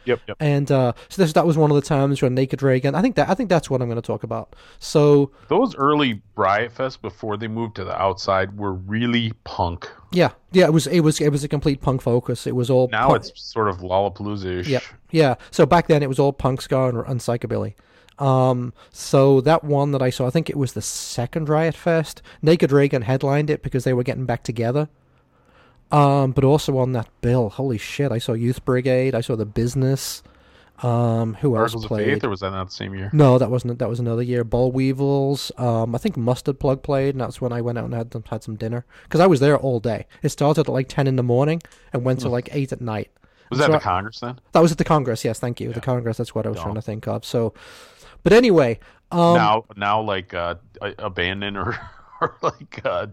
Yep, 0.07 0.21
yep. 0.29 0.37
And 0.41 0.71
uh, 0.71 0.93
so 1.09 1.23
this, 1.23 1.33
that 1.35 1.47
was 1.47 1.57
one 1.59 1.71
of 1.71 1.75
the 1.75 1.83
times 1.83 2.23
when 2.23 2.35
Naked 2.35 2.63
Raygun. 2.63 2.95
I 2.95 3.03
think 3.03 3.17
that 3.17 3.29
I 3.29 3.35
think 3.35 3.49
that's 3.51 3.69
what 3.69 3.83
I'm 3.83 3.89
going 3.89 4.01
to 4.01 4.07
talk 4.07 4.23
about. 4.23 4.57
So 4.79 5.31
Those 5.49 5.75
early 5.77 6.23
Riot 6.37 6.73
Fest 6.73 7.03
before 7.03 7.37
they 7.37 7.49
moved 7.49 7.77
to 7.77 7.85
the 7.85 7.95
outside 8.01 8.57
were 8.57 8.73
really 8.73 9.33
punk. 9.45 9.91
yeah, 10.13 10.31
yeah, 10.53 10.65
it 10.67 10.73
was 10.73 10.87
it 10.87 11.01
was 11.01 11.21
it 11.21 11.31
was 11.31 11.45
a 11.45 11.49
complete 11.49 11.81
punk 11.81 12.03
focus. 12.03 12.47
It 12.47 12.55
was 12.55 12.71
all 12.71 12.89
Now 12.89 13.09
punk- 13.09 13.25
it's 13.27 13.33
sort 13.43 13.69
of 13.69 13.79
Lollapalooza-ish. 13.79 14.69
Yep. 14.69 14.83
Yeah. 15.11 15.35
So 15.51 15.67
back 15.67 15.89
then 15.89 16.03
it 16.03 16.09
was 16.09 16.19
all 16.19 16.33
punk 16.33 16.61
ska 16.63 16.89
and, 16.89 16.99
and 17.07 17.21
psychobilly. 17.21 17.75
Um, 18.19 18.73
so 18.91 19.43
that 19.43 19.63
one 19.63 19.93
that 19.93 20.01
I 20.01 20.09
saw, 20.09 20.27
I 20.27 20.31
think 20.31 20.49
it 20.49 20.57
was 20.57 20.73
the 20.73 20.81
second 20.81 21.49
Riot 21.51 21.75
Fest. 21.75 22.23
Naked 22.41 22.73
Raygun 22.73 23.03
headlined 23.03 23.51
it 23.51 23.63
because 23.63 23.85
they 23.85 23.93
were 23.93 24.03
getting 24.03 24.25
back 24.25 24.43
together. 24.43 24.89
Um, 25.93 26.33
but 26.33 26.43
also 26.45 26.77
on 26.79 26.93
that 26.93 27.09
bill, 27.21 27.49
holy 27.51 27.79
shit! 27.79 28.11
I 28.13 28.19
saw 28.19 28.33
Youth 28.33 28.65
Brigade. 28.65 29.15
I 29.15 29.21
saw 29.21 29.37
the 29.37 29.47
Business. 29.47 30.23
Um, 30.83 31.35
who 31.35 31.57
else 31.57 31.63
Articles 31.73 31.85
of 31.85 31.89
played? 31.89 32.07
Faith, 32.07 32.25
or 32.25 32.29
was 32.29 32.41
that 32.41 32.51
not 32.51 32.67
the 32.69 32.75
same 32.75 32.95
year? 32.95 33.09
No, 33.15 33.39
that 33.39 33.51
wasn't. 33.51 33.79
That 33.79 33.89
was 33.89 33.99
another 34.01 34.23
year. 34.23 34.45
Boll 34.45 34.73
Weevils. 34.73 35.51
Um, 35.57 35.95
I 35.95 35.99
think 35.99 36.17
Mustard 36.19 36.59
Plug 36.61 36.83
played, 36.83 37.15
and 37.15 37.21
that's 37.23 37.41
when 37.41 37.51
I 37.53 37.63
went 37.63 37.79
out 37.79 37.85
and 37.85 37.95
had 37.95 38.11
them, 38.11 38.25
had 38.29 38.43
some 38.43 38.57
dinner 38.57 38.85
because 39.05 39.21
I 39.21 39.27
was 39.27 39.41
there 39.41 39.57
all 39.57 39.81
day. 39.81 40.07
It 40.23 40.29
started 40.31 40.63
at 40.63 40.69
like 40.73 40.89
ten 40.89 41.07
in 41.07 41.17
the 41.17 41.23
morning 41.23 41.63
and 41.95 42.05
went 42.05 42.21
Hmm. 42.21 42.27
to 42.27 42.29
like 42.31 42.49
eight 42.53 42.73
at 42.73 42.81
night. 42.83 43.11
Was 43.49 43.61
that 43.61 43.67
So 43.67 43.73
the 43.73 43.79
I- 43.79 43.81
Congress 43.81 44.21
then? 44.21 44.39
That 44.53 44.61
was 44.61 44.73
at 44.73 44.79
the 44.79 44.85
Congress. 44.85 45.25
Yes, 45.25 45.39
thank 45.39 45.61
you. 45.61 45.73
The 45.73 45.81
Congress. 45.81 46.17
That's 46.19 46.35
what 46.35 46.47
I 46.47 46.49
was 46.51 46.57
No. 46.59 46.65
trying 46.65 46.75
to 46.75 46.83
think 46.83 47.07
of. 47.07 47.25
So, 47.25 47.55
but 48.25 48.33
anyway, 48.35 48.79
um, 49.13 49.35
now, 49.37 49.65
now, 49.77 50.01
like 50.03 50.35
uh, 50.35 50.57
abandoned 50.99 51.57
or, 51.57 51.79
or 52.21 52.37
like 52.43 52.81
uh, 52.85 53.07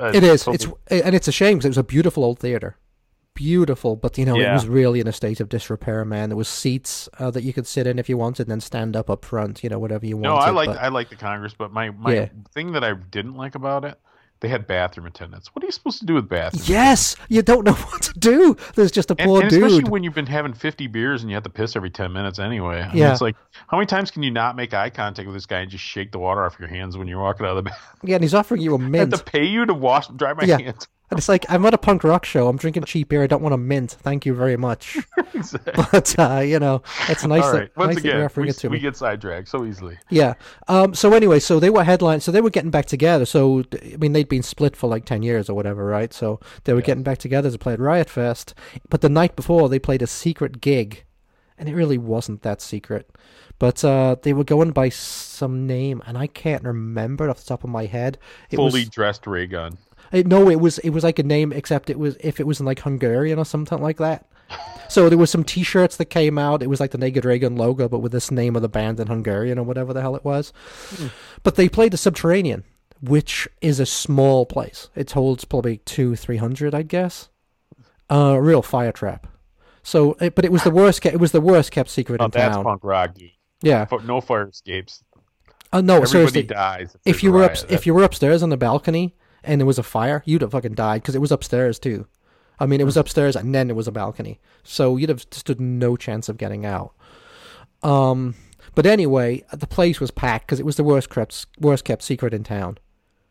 uh, 0.00 0.12
it 0.14 0.22
is. 0.24 0.44
total- 0.44 0.78
It's 0.88 1.04
and 1.06 1.14
it's 1.14 1.28
a 1.28 1.32
shame 1.32 1.58
because 1.58 1.66
it 1.66 1.70
was 1.70 1.78
a 1.78 1.84
beautiful 1.84 2.24
old 2.24 2.38
theater, 2.38 2.76
beautiful. 3.34 3.96
But 3.96 4.18
you 4.18 4.24
know, 4.24 4.36
it 4.38 4.52
was 4.52 4.66
really 4.66 5.00
in 5.00 5.06
a 5.06 5.12
state 5.12 5.40
of 5.40 5.48
disrepair. 5.48 6.04
Man, 6.04 6.28
there 6.30 6.36
was 6.36 6.48
seats 6.48 7.08
uh, 7.18 7.30
that 7.32 7.42
you 7.42 7.52
could 7.52 7.66
sit 7.66 7.86
in 7.86 7.98
if 7.98 8.08
you 8.08 8.16
wanted, 8.16 8.42
and 8.46 8.50
then 8.52 8.60
stand 8.60 8.96
up 8.96 9.08
up 9.10 9.24
front. 9.24 9.62
You 9.62 9.70
know, 9.70 9.78
whatever 9.78 10.06
you 10.06 10.16
wanted. 10.16 10.28
no. 10.28 10.36
I 10.36 10.50
like 10.50 10.66
but- 10.68 10.78
I 10.78 10.88
like 10.88 11.08
the 11.10 11.16
Congress, 11.16 11.54
but 11.56 11.72
my 11.72 11.90
my 11.90 12.14
Yeah. 12.14 12.28
thing 12.54 12.72
that 12.72 12.84
I 12.84 12.94
didn't 12.94 13.36
like 13.36 13.54
about 13.54 13.84
it, 13.84 13.98
they 14.40 14.48
had 14.48 14.66
bathroom 14.66 15.06
attendants. 15.06 15.54
What 15.54 15.62
are 15.62 15.66
you 15.66 15.72
supposed 15.72 15.98
to 16.00 16.06
do 16.06 16.14
with 16.14 16.28
bathrooms? 16.28 16.68
Yes, 16.68 17.16
you 17.28 17.42
don't 17.42 17.64
know 17.64 17.72
what 17.90 18.02
to 18.02 18.12
do. 18.18 18.56
There's 18.74 18.92
just 18.92 19.10
a 19.10 19.16
poor 19.16 19.42
and 19.42 19.52
especially 19.52 19.80
dude. 19.80 19.88
when 19.88 20.04
you've 20.04 20.14
been 20.14 20.26
having 20.26 20.52
50 20.52 20.86
beers 20.86 21.22
and 21.22 21.30
you 21.30 21.34
have 21.34 21.42
to 21.44 21.50
piss 21.50 21.74
every 21.76 21.90
10 21.90 22.12
minutes 22.12 22.38
anyway. 22.38 22.82
I 22.82 22.88
mean, 22.88 22.96
Yeah. 22.98 23.12
it's 23.12 23.20
like, 23.20 23.36
how 23.66 23.76
many 23.76 23.86
times 23.86 24.10
can 24.10 24.22
you 24.22 24.30
not 24.30 24.54
make 24.56 24.72
eye 24.74 24.90
contact 24.90 25.26
with 25.26 25.34
this 25.34 25.46
guy 25.46 25.60
and 25.60 25.70
just 25.70 25.82
shake 25.84 26.12
the 26.12 26.18
water 26.18 26.44
off 26.44 26.56
your 26.58 26.68
hands 26.68 26.96
when 26.96 27.08
you're 27.08 27.20
walking 27.20 27.46
out 27.46 27.56
of 27.56 27.64
the 27.64 27.70
bathroom? 27.70 27.84
Yeah, 28.04 28.14
and 28.16 28.24
he's 28.24 28.34
offering 28.34 28.60
you 28.60 28.74
a 28.76 28.78
I 28.78 28.96
have 28.98 29.10
to 29.10 29.18
pay 29.24 29.44
you 29.44 29.66
to 29.66 29.74
wash, 29.74 30.06
dry 30.08 30.32
my 30.34 30.44
Yeah. 30.44 30.58
hands. 30.60 30.86
And 31.10 31.18
it's 31.18 31.28
like, 31.28 31.46
I'm 31.48 31.64
at 31.64 31.72
a 31.72 31.78
punk 31.78 32.04
rock 32.04 32.24
show. 32.26 32.48
I'm 32.48 32.58
drinking 32.58 32.84
cheap 32.84 33.08
beer. 33.08 33.22
I 33.22 33.26
don't 33.26 33.42
want 33.42 33.54
a 33.54 33.58
mint. 33.58 33.92
Thank 33.92 34.26
you 34.26 34.34
very 34.34 34.56
much. 34.56 34.98
Exactly. 35.34 35.84
But, 35.92 36.18
uh, 36.18 36.40
you 36.40 36.58
know, 36.58 36.82
it's 37.08 37.24
nice, 37.24 37.44
All 37.44 37.52
that. 37.52 37.76
Once 37.76 37.94
nice 37.94 38.02
that 38.02 38.04
you're 38.04 38.14
again, 38.14 38.24
offering 38.24 38.46
we, 38.46 38.50
it 38.50 38.56
to 38.56 38.68
we 38.68 38.76
me. 38.76 38.80
get 38.80 38.96
sidetracked 38.96 39.48
so 39.48 39.64
easily. 39.64 39.98
Yeah. 40.10 40.34
Um, 40.66 40.94
so 40.94 41.12
anyway, 41.12 41.38
so 41.38 41.60
they 41.60 41.70
were 41.70 41.84
headline. 41.84 42.20
So 42.20 42.32
they 42.32 42.40
were 42.40 42.50
getting 42.50 42.70
back 42.70 42.86
together. 42.86 43.24
So 43.24 43.62
I 43.72 43.96
mean, 43.98 44.14
they'd 44.14 44.28
been 44.28 44.42
split 44.42 44.74
for 44.74 44.88
like 44.88 45.04
ten 45.04 45.22
years 45.22 45.48
or 45.48 45.54
whatever, 45.54 45.84
right? 45.84 46.12
So 46.12 46.40
they 46.64 46.72
were 46.72 46.80
getting 46.82 47.04
back 47.04 47.18
together 47.18 47.50
to 47.50 47.58
play 47.58 47.74
at 47.74 47.78
Riot 47.78 48.10
Fest. 48.10 48.54
But 48.88 49.00
the 49.00 49.08
night 49.08 49.36
before, 49.36 49.68
they 49.68 49.78
played 49.78 50.02
a 50.02 50.06
secret 50.06 50.60
gig, 50.60 51.04
and 51.56 51.68
it 51.68 51.74
really 51.74 51.98
wasn't 51.98 52.42
that 52.42 52.60
secret. 52.60 53.10
But 53.58 53.84
uh, 53.84 54.16
they 54.22 54.32
were 54.32 54.44
going 54.44 54.70
by 54.70 54.88
some 54.88 55.66
name, 55.66 56.02
and 56.06 56.16
I 56.16 56.26
can't 56.26 56.64
remember 56.64 57.26
it 57.26 57.30
off 57.30 57.40
the 57.40 57.48
top 57.48 57.64
of 57.64 57.70
my 57.70 57.86
head. 57.86 58.18
It 58.50 58.56
Fully 58.56 58.80
was 58.80 58.88
dressed 58.88 59.26
ray 59.26 59.46
gun. 59.46 59.78
It, 60.12 60.26
no, 60.26 60.48
it 60.48 60.60
was 60.60 60.78
it 60.78 60.90
was 60.90 61.04
like 61.04 61.18
a 61.18 61.22
name, 61.22 61.52
except 61.52 61.90
it 61.90 61.98
was 61.98 62.16
if 62.20 62.40
it 62.40 62.46
was 62.46 62.60
in 62.60 62.66
like 62.66 62.80
Hungarian 62.80 63.38
or 63.38 63.44
something 63.44 63.80
like 63.80 63.98
that. 63.98 64.26
So 64.88 65.10
there 65.10 65.18
was 65.18 65.30
some 65.30 65.44
T-shirts 65.44 65.98
that 65.98 66.06
came 66.06 66.38
out. 66.38 66.62
It 66.62 66.70
was 66.70 66.80
like 66.80 66.92
the 66.92 66.98
Naked 66.98 67.26
Raygun 67.26 67.56
logo, 67.56 67.86
but 67.90 67.98
with 67.98 68.12
this 68.12 68.30
name 68.30 68.56
of 68.56 68.62
the 68.62 68.68
band 68.70 68.98
in 68.98 69.06
Hungarian 69.08 69.58
or 69.58 69.62
whatever 69.64 69.92
the 69.92 70.00
hell 70.00 70.16
it 70.16 70.24
was. 70.24 70.52
But 71.42 71.56
they 71.56 71.68
played 71.68 71.92
the 71.92 71.98
Subterranean, 71.98 72.64
which 73.02 73.46
is 73.60 73.78
a 73.80 73.84
small 73.84 74.46
place. 74.46 74.88
It 74.94 75.10
holds 75.10 75.44
probably 75.44 75.78
two, 75.78 76.16
three 76.16 76.38
hundred, 76.38 76.74
I'd 76.74 76.88
guess. 76.88 77.28
Uh, 78.10 78.32
a 78.36 78.40
real 78.40 78.62
fire 78.62 78.92
trap. 78.92 79.26
So, 79.82 80.12
it, 80.20 80.34
but 80.34 80.46
it 80.46 80.52
was 80.52 80.64
the 80.64 80.70
worst. 80.70 81.02
Ke- 81.02 81.06
it 81.06 81.20
was 81.20 81.32
the 81.32 81.42
worst 81.42 81.70
kept 81.70 81.90
secret 81.90 82.22
Oh, 82.22 82.26
in 82.26 82.30
that's 82.30 82.56
town. 82.56 82.64
punk 82.64 82.82
rock, 82.84 83.12
dude. 83.14 83.30
Yeah. 83.60 83.84
No 84.04 84.22
fire 84.22 84.48
escapes. 84.48 85.04
Uh, 85.70 85.82
no, 85.82 85.96
Everybody 85.96 86.10
seriously. 86.10 86.42
dies. 86.44 86.94
If 86.94 87.02
there's 87.04 87.22
you 87.22 87.32
were 87.32 87.44
up, 87.44 87.56
if 87.68 87.86
you 87.86 87.92
were 87.92 88.02
upstairs 88.04 88.42
on 88.42 88.48
the 88.48 88.56
balcony 88.56 89.14
and 89.44 89.60
there 89.60 89.66
was 89.66 89.78
a 89.78 89.82
fire, 89.82 90.22
you'd 90.26 90.42
have 90.42 90.52
fucking 90.52 90.74
died 90.74 91.02
because 91.02 91.14
it 91.14 91.20
was 91.20 91.32
upstairs 91.32 91.78
too. 91.78 92.06
I 92.60 92.66
mean, 92.66 92.80
it 92.80 92.84
was 92.84 92.96
upstairs 92.96 93.36
and 93.36 93.54
then 93.54 93.70
it 93.70 93.76
was 93.76 93.86
a 93.88 93.92
balcony, 93.92 94.40
so 94.64 94.96
you'd 94.96 95.10
have 95.10 95.20
stood 95.30 95.60
no 95.60 95.96
chance 95.96 96.28
of 96.28 96.36
getting 96.38 96.66
out. 96.66 96.92
Um, 97.82 98.34
but 98.74 98.86
anyway, 98.86 99.44
the 99.52 99.66
place 99.66 100.00
was 100.00 100.10
packed 100.10 100.46
because 100.46 100.58
it 100.60 100.66
was 100.66 100.76
the 100.76 100.84
worst 100.84 101.10
kept 101.10 101.46
worst 101.60 101.84
kept 101.84 102.02
secret 102.02 102.34
in 102.34 102.42
town. 102.44 102.78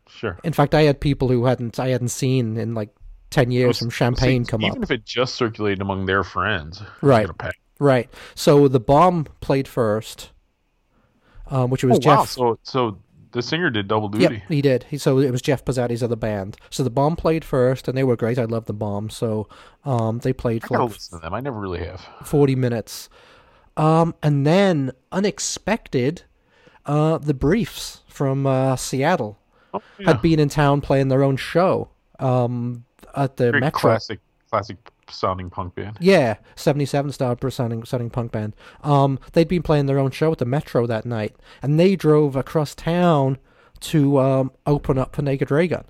sure. 0.08 0.38
In 0.44 0.54
fact, 0.54 0.74
I 0.74 0.84
had 0.84 1.00
people 1.02 1.28
who 1.28 1.46
hadn't 1.46 1.80
I 1.80 1.90
hadn't 1.90 2.08
seen 2.10 2.58
in 2.58 2.74
like 2.74 2.90
ten 3.30 3.52
years 3.52 3.80
from 3.80 3.90
Champaign 3.92 4.46
See, 4.46 4.52
come 4.52 4.62
even 4.64 4.78
up. 4.78 4.84
if 4.84 4.92
it 4.92 5.06
just 5.06 5.36
circulated 5.36 5.82
among 5.82 6.06
their 6.06 6.24
friends, 6.24 6.82
Right. 7.02 7.20
you're 7.20 7.28
gonna 7.28 7.34
pack- 7.38 7.60
Right. 7.80 8.10
So 8.36 8.68
the 8.70 8.80
bomb 8.80 9.28
played 9.42 9.68
first, 9.68 10.30
um, 11.48 11.70
which 11.70 11.84
was 11.84 11.98
Oh 11.98 12.00
Jeff. 12.00 12.18
wow! 12.18 12.26
So 12.26 12.60
so 12.64 12.98
the 13.32 13.42
singer 13.42 13.70
did 13.70 13.88
double 13.88 14.10
duty. 14.10 14.36
Yep, 14.36 14.44
he 14.50 14.62
did. 14.62 14.86
He, 14.90 14.98
so 14.98 15.20
it 15.20 15.32
was 15.32 15.42
Jeff 15.42 15.64
Pezzati's 15.66 16.02
other 16.04 16.16
band. 16.16 16.58
So 16.70 16.84
the 16.84 16.90
Bomb 16.90 17.16
played 17.16 17.44
first, 17.46 17.88
and 17.88 17.98
they 17.98 18.04
were 18.04 18.16
great. 18.16 18.38
I 18.40 18.46
love 18.46 18.66
the 18.66 18.74
Bomb. 18.74 19.10
So 19.10 19.48
um, 19.86 20.20
they 20.20 20.34
played 20.34 20.64
I 20.64 20.68
for 20.68 20.74
gotta 20.76 20.84
like 20.86 20.94
listen 20.94 21.20
to 21.20 21.24
them. 21.24 21.34
I 21.34 21.40
never 21.40 21.60
really 21.60 21.86
have. 21.86 22.06
40 22.24 22.56
minutes. 22.56 23.10
Um, 23.76 24.16
and 24.24 24.46
then, 24.46 24.92
unexpected, 25.12 26.24
uh, 26.86 27.18
the 27.20 27.34
Briefs 27.34 28.02
from 28.08 28.46
uh, 28.48 28.76
Seattle 28.76 29.38
Oh, 29.74 29.82
yeah. 30.00 30.08
had 30.14 30.22
been 30.22 30.40
in 30.40 30.50
town 30.50 30.80
playing 30.82 31.10
their 31.10 31.22
own 31.24 31.36
show 31.38 31.90
um, 32.20 32.86
at 33.16 33.38
the 33.38 33.52
Very 33.52 33.60
Metro. 33.60 33.80
classic, 33.80 34.20
classic 34.50 34.78
sounding 35.12 35.50
punk 35.50 35.76
band. 35.76 35.98
Yeah, 36.00 36.38
77 36.56 37.12
star 37.12 37.36
per 37.36 37.50
sounding, 37.50 37.84
sounding 37.86 38.10
punk 38.10 38.32
band. 38.32 38.56
Um, 38.84 39.20
they'd 39.34 39.48
been 39.48 39.64
playing 39.64 39.86
their 39.86 40.00
own 40.00 40.12
show 40.12 40.32
at 40.32 40.38
the 40.38 40.46
Metro 40.46 40.86
that 40.88 41.06
night, 41.06 41.36
and 41.62 41.80
they 41.80 41.96
drove 41.96 42.36
across 42.36 42.76
town 42.76 43.38
to 43.80 44.20
um, 44.20 44.52
open 44.66 44.98
up 44.98 45.16
for 45.16 45.22
Naked 45.22 45.52
Raygun. 45.52 45.86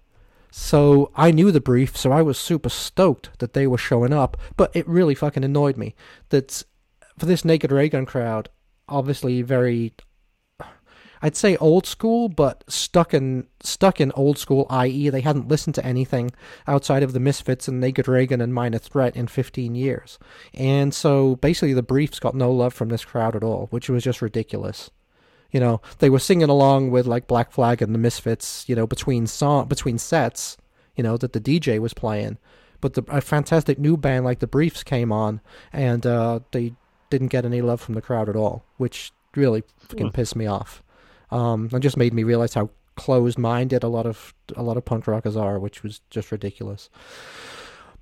So 0.52 1.12
I 1.16 1.32
knew 1.32 1.52
the 1.52 1.62
brief, 1.62 1.96
so 1.96 2.12
I 2.12 2.22
was 2.22 2.38
super 2.38 2.70
stoked 2.70 3.38
that 3.40 3.54
they 3.54 3.68
were 3.68 3.78
showing 3.78 4.14
up, 4.14 4.38
but 4.56 4.76
it 4.76 4.88
really 4.88 5.16
fucking 5.16 5.44
annoyed 5.44 5.78
me 5.78 5.96
that 6.30 6.64
for 7.18 7.26
this 7.26 7.46
Naked 7.46 7.72
Raygun 7.72 8.06
crowd, 8.06 8.50
obviously 8.88 9.42
very 9.42 9.94
I'd 11.22 11.36
say 11.36 11.58
old 11.58 11.86
school, 11.86 12.30
but 12.30 12.64
stuck 12.68 13.14
in 13.14 13.48
stuck 13.62 14.00
in 14.00 14.12
old 14.12 14.38
school, 14.38 14.66
i.e., 14.70 15.10
they 15.10 15.22
hadn't 15.22 15.48
listened 15.48 15.76
to 15.76 15.86
anything 15.86 16.32
outside 16.68 17.04
of 17.04 17.14
the 17.14 17.20
Misfits 17.20 17.68
and 17.68 17.80
Naked 17.80 18.08
Raygun 18.08 18.42
and 18.42 18.54
Minor 18.54 18.78
Threat 18.78 19.16
in 19.16 19.28
15 19.28 19.76
years. 19.76 20.20
And 20.54 20.94
so 20.94 21.36
basically, 21.38 21.74
the 21.74 21.84
Briefs 21.84 22.20
got 22.20 22.36
no 22.36 22.52
love 22.52 22.74
from 22.74 22.90
this 22.90 23.06
crowd 23.06 23.36
at 23.36 23.44
all, 23.44 23.68
which 23.72 23.90
was 23.90 24.04
just 24.04 24.22
ridiculous. 24.22 24.90
You 25.52 25.60
know, 25.60 25.82
they 26.00 26.10
were 26.10 26.20
singing 26.20 26.50
along 26.50 26.92
with 26.92 27.08
like 27.08 27.28
Black 27.28 27.52
Flag 27.52 27.82
and 27.82 27.94
the 27.94 28.00
Misfits, 28.00 28.68
you 28.68 28.76
know, 28.76 28.86
between 28.86 29.28
song 29.28 29.68
between 29.68 29.98
sets, 29.98 30.58
you 30.96 31.04
know, 31.04 31.18
that 31.18 31.34
the 31.34 31.42
DJ 31.42 31.80
was 31.80 31.94
playing. 31.94 32.38
But 32.80 32.94
the, 32.94 33.04
a 33.08 33.22
fantastic 33.22 33.80
new 33.80 33.98
band 33.98 34.24
like 34.24 34.40
the 34.40 34.48
Briefs 34.48 34.84
came 34.84 35.12
on, 35.12 35.42
and 35.74 36.06
uh, 36.06 36.42
they 36.52 36.74
didn't 37.10 37.30
get 37.30 37.46
any 37.46 37.62
love 37.62 37.82
from 37.82 37.96
the 37.96 38.02
crowd 38.02 38.30
at 38.30 38.36
all, 38.36 38.66
which 38.78 39.12
really 39.36 39.64
fucking 39.80 40.12
pissed 40.12 40.36
me 40.36 40.46
off. 40.46 40.84
Um, 41.32 41.70
and 41.74 41.82
just 41.84 41.98
made 41.98 42.14
me 42.14 42.24
realize 42.24 42.54
how 42.54 42.70
closed-minded 42.96 43.84
a 43.84 43.88
lot 43.88 44.06
of 44.06 44.34
a 44.56 44.64
lot 44.64 44.78
of 44.78 44.86
punk 44.86 45.08
rockers 45.08 45.36
are, 45.36 45.60
which 45.60 45.84
was 45.84 46.02
just 46.10 46.32
ridiculous. 46.32 46.90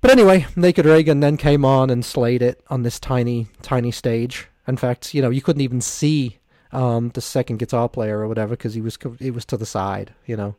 But 0.00 0.10
anyway, 0.10 0.46
Naked 0.56 0.86
Raygun 0.86 1.20
then 1.20 1.36
came 1.36 1.64
on 1.64 1.90
and 1.90 2.04
slayed 2.04 2.42
it 2.42 2.62
on 2.68 2.82
this 2.82 3.00
tiny, 3.00 3.48
tiny 3.62 3.90
stage. 3.90 4.46
In 4.68 4.76
fact, 4.76 5.14
you 5.14 5.22
know, 5.22 5.30
you 5.30 5.42
couldn't 5.42 5.62
even 5.62 5.80
see 5.80 6.38
um, 6.72 7.10
the 7.14 7.20
second 7.20 7.58
guitar 7.58 7.88
player 7.88 8.20
or 8.20 8.28
whatever 8.28 8.50
because 8.50 8.74
he 8.74 8.80
was 8.80 8.98
he 9.18 9.30
was 9.30 9.44
to 9.46 9.56
the 9.56 9.66
side, 9.66 10.14
you 10.26 10.36
know. 10.36 10.56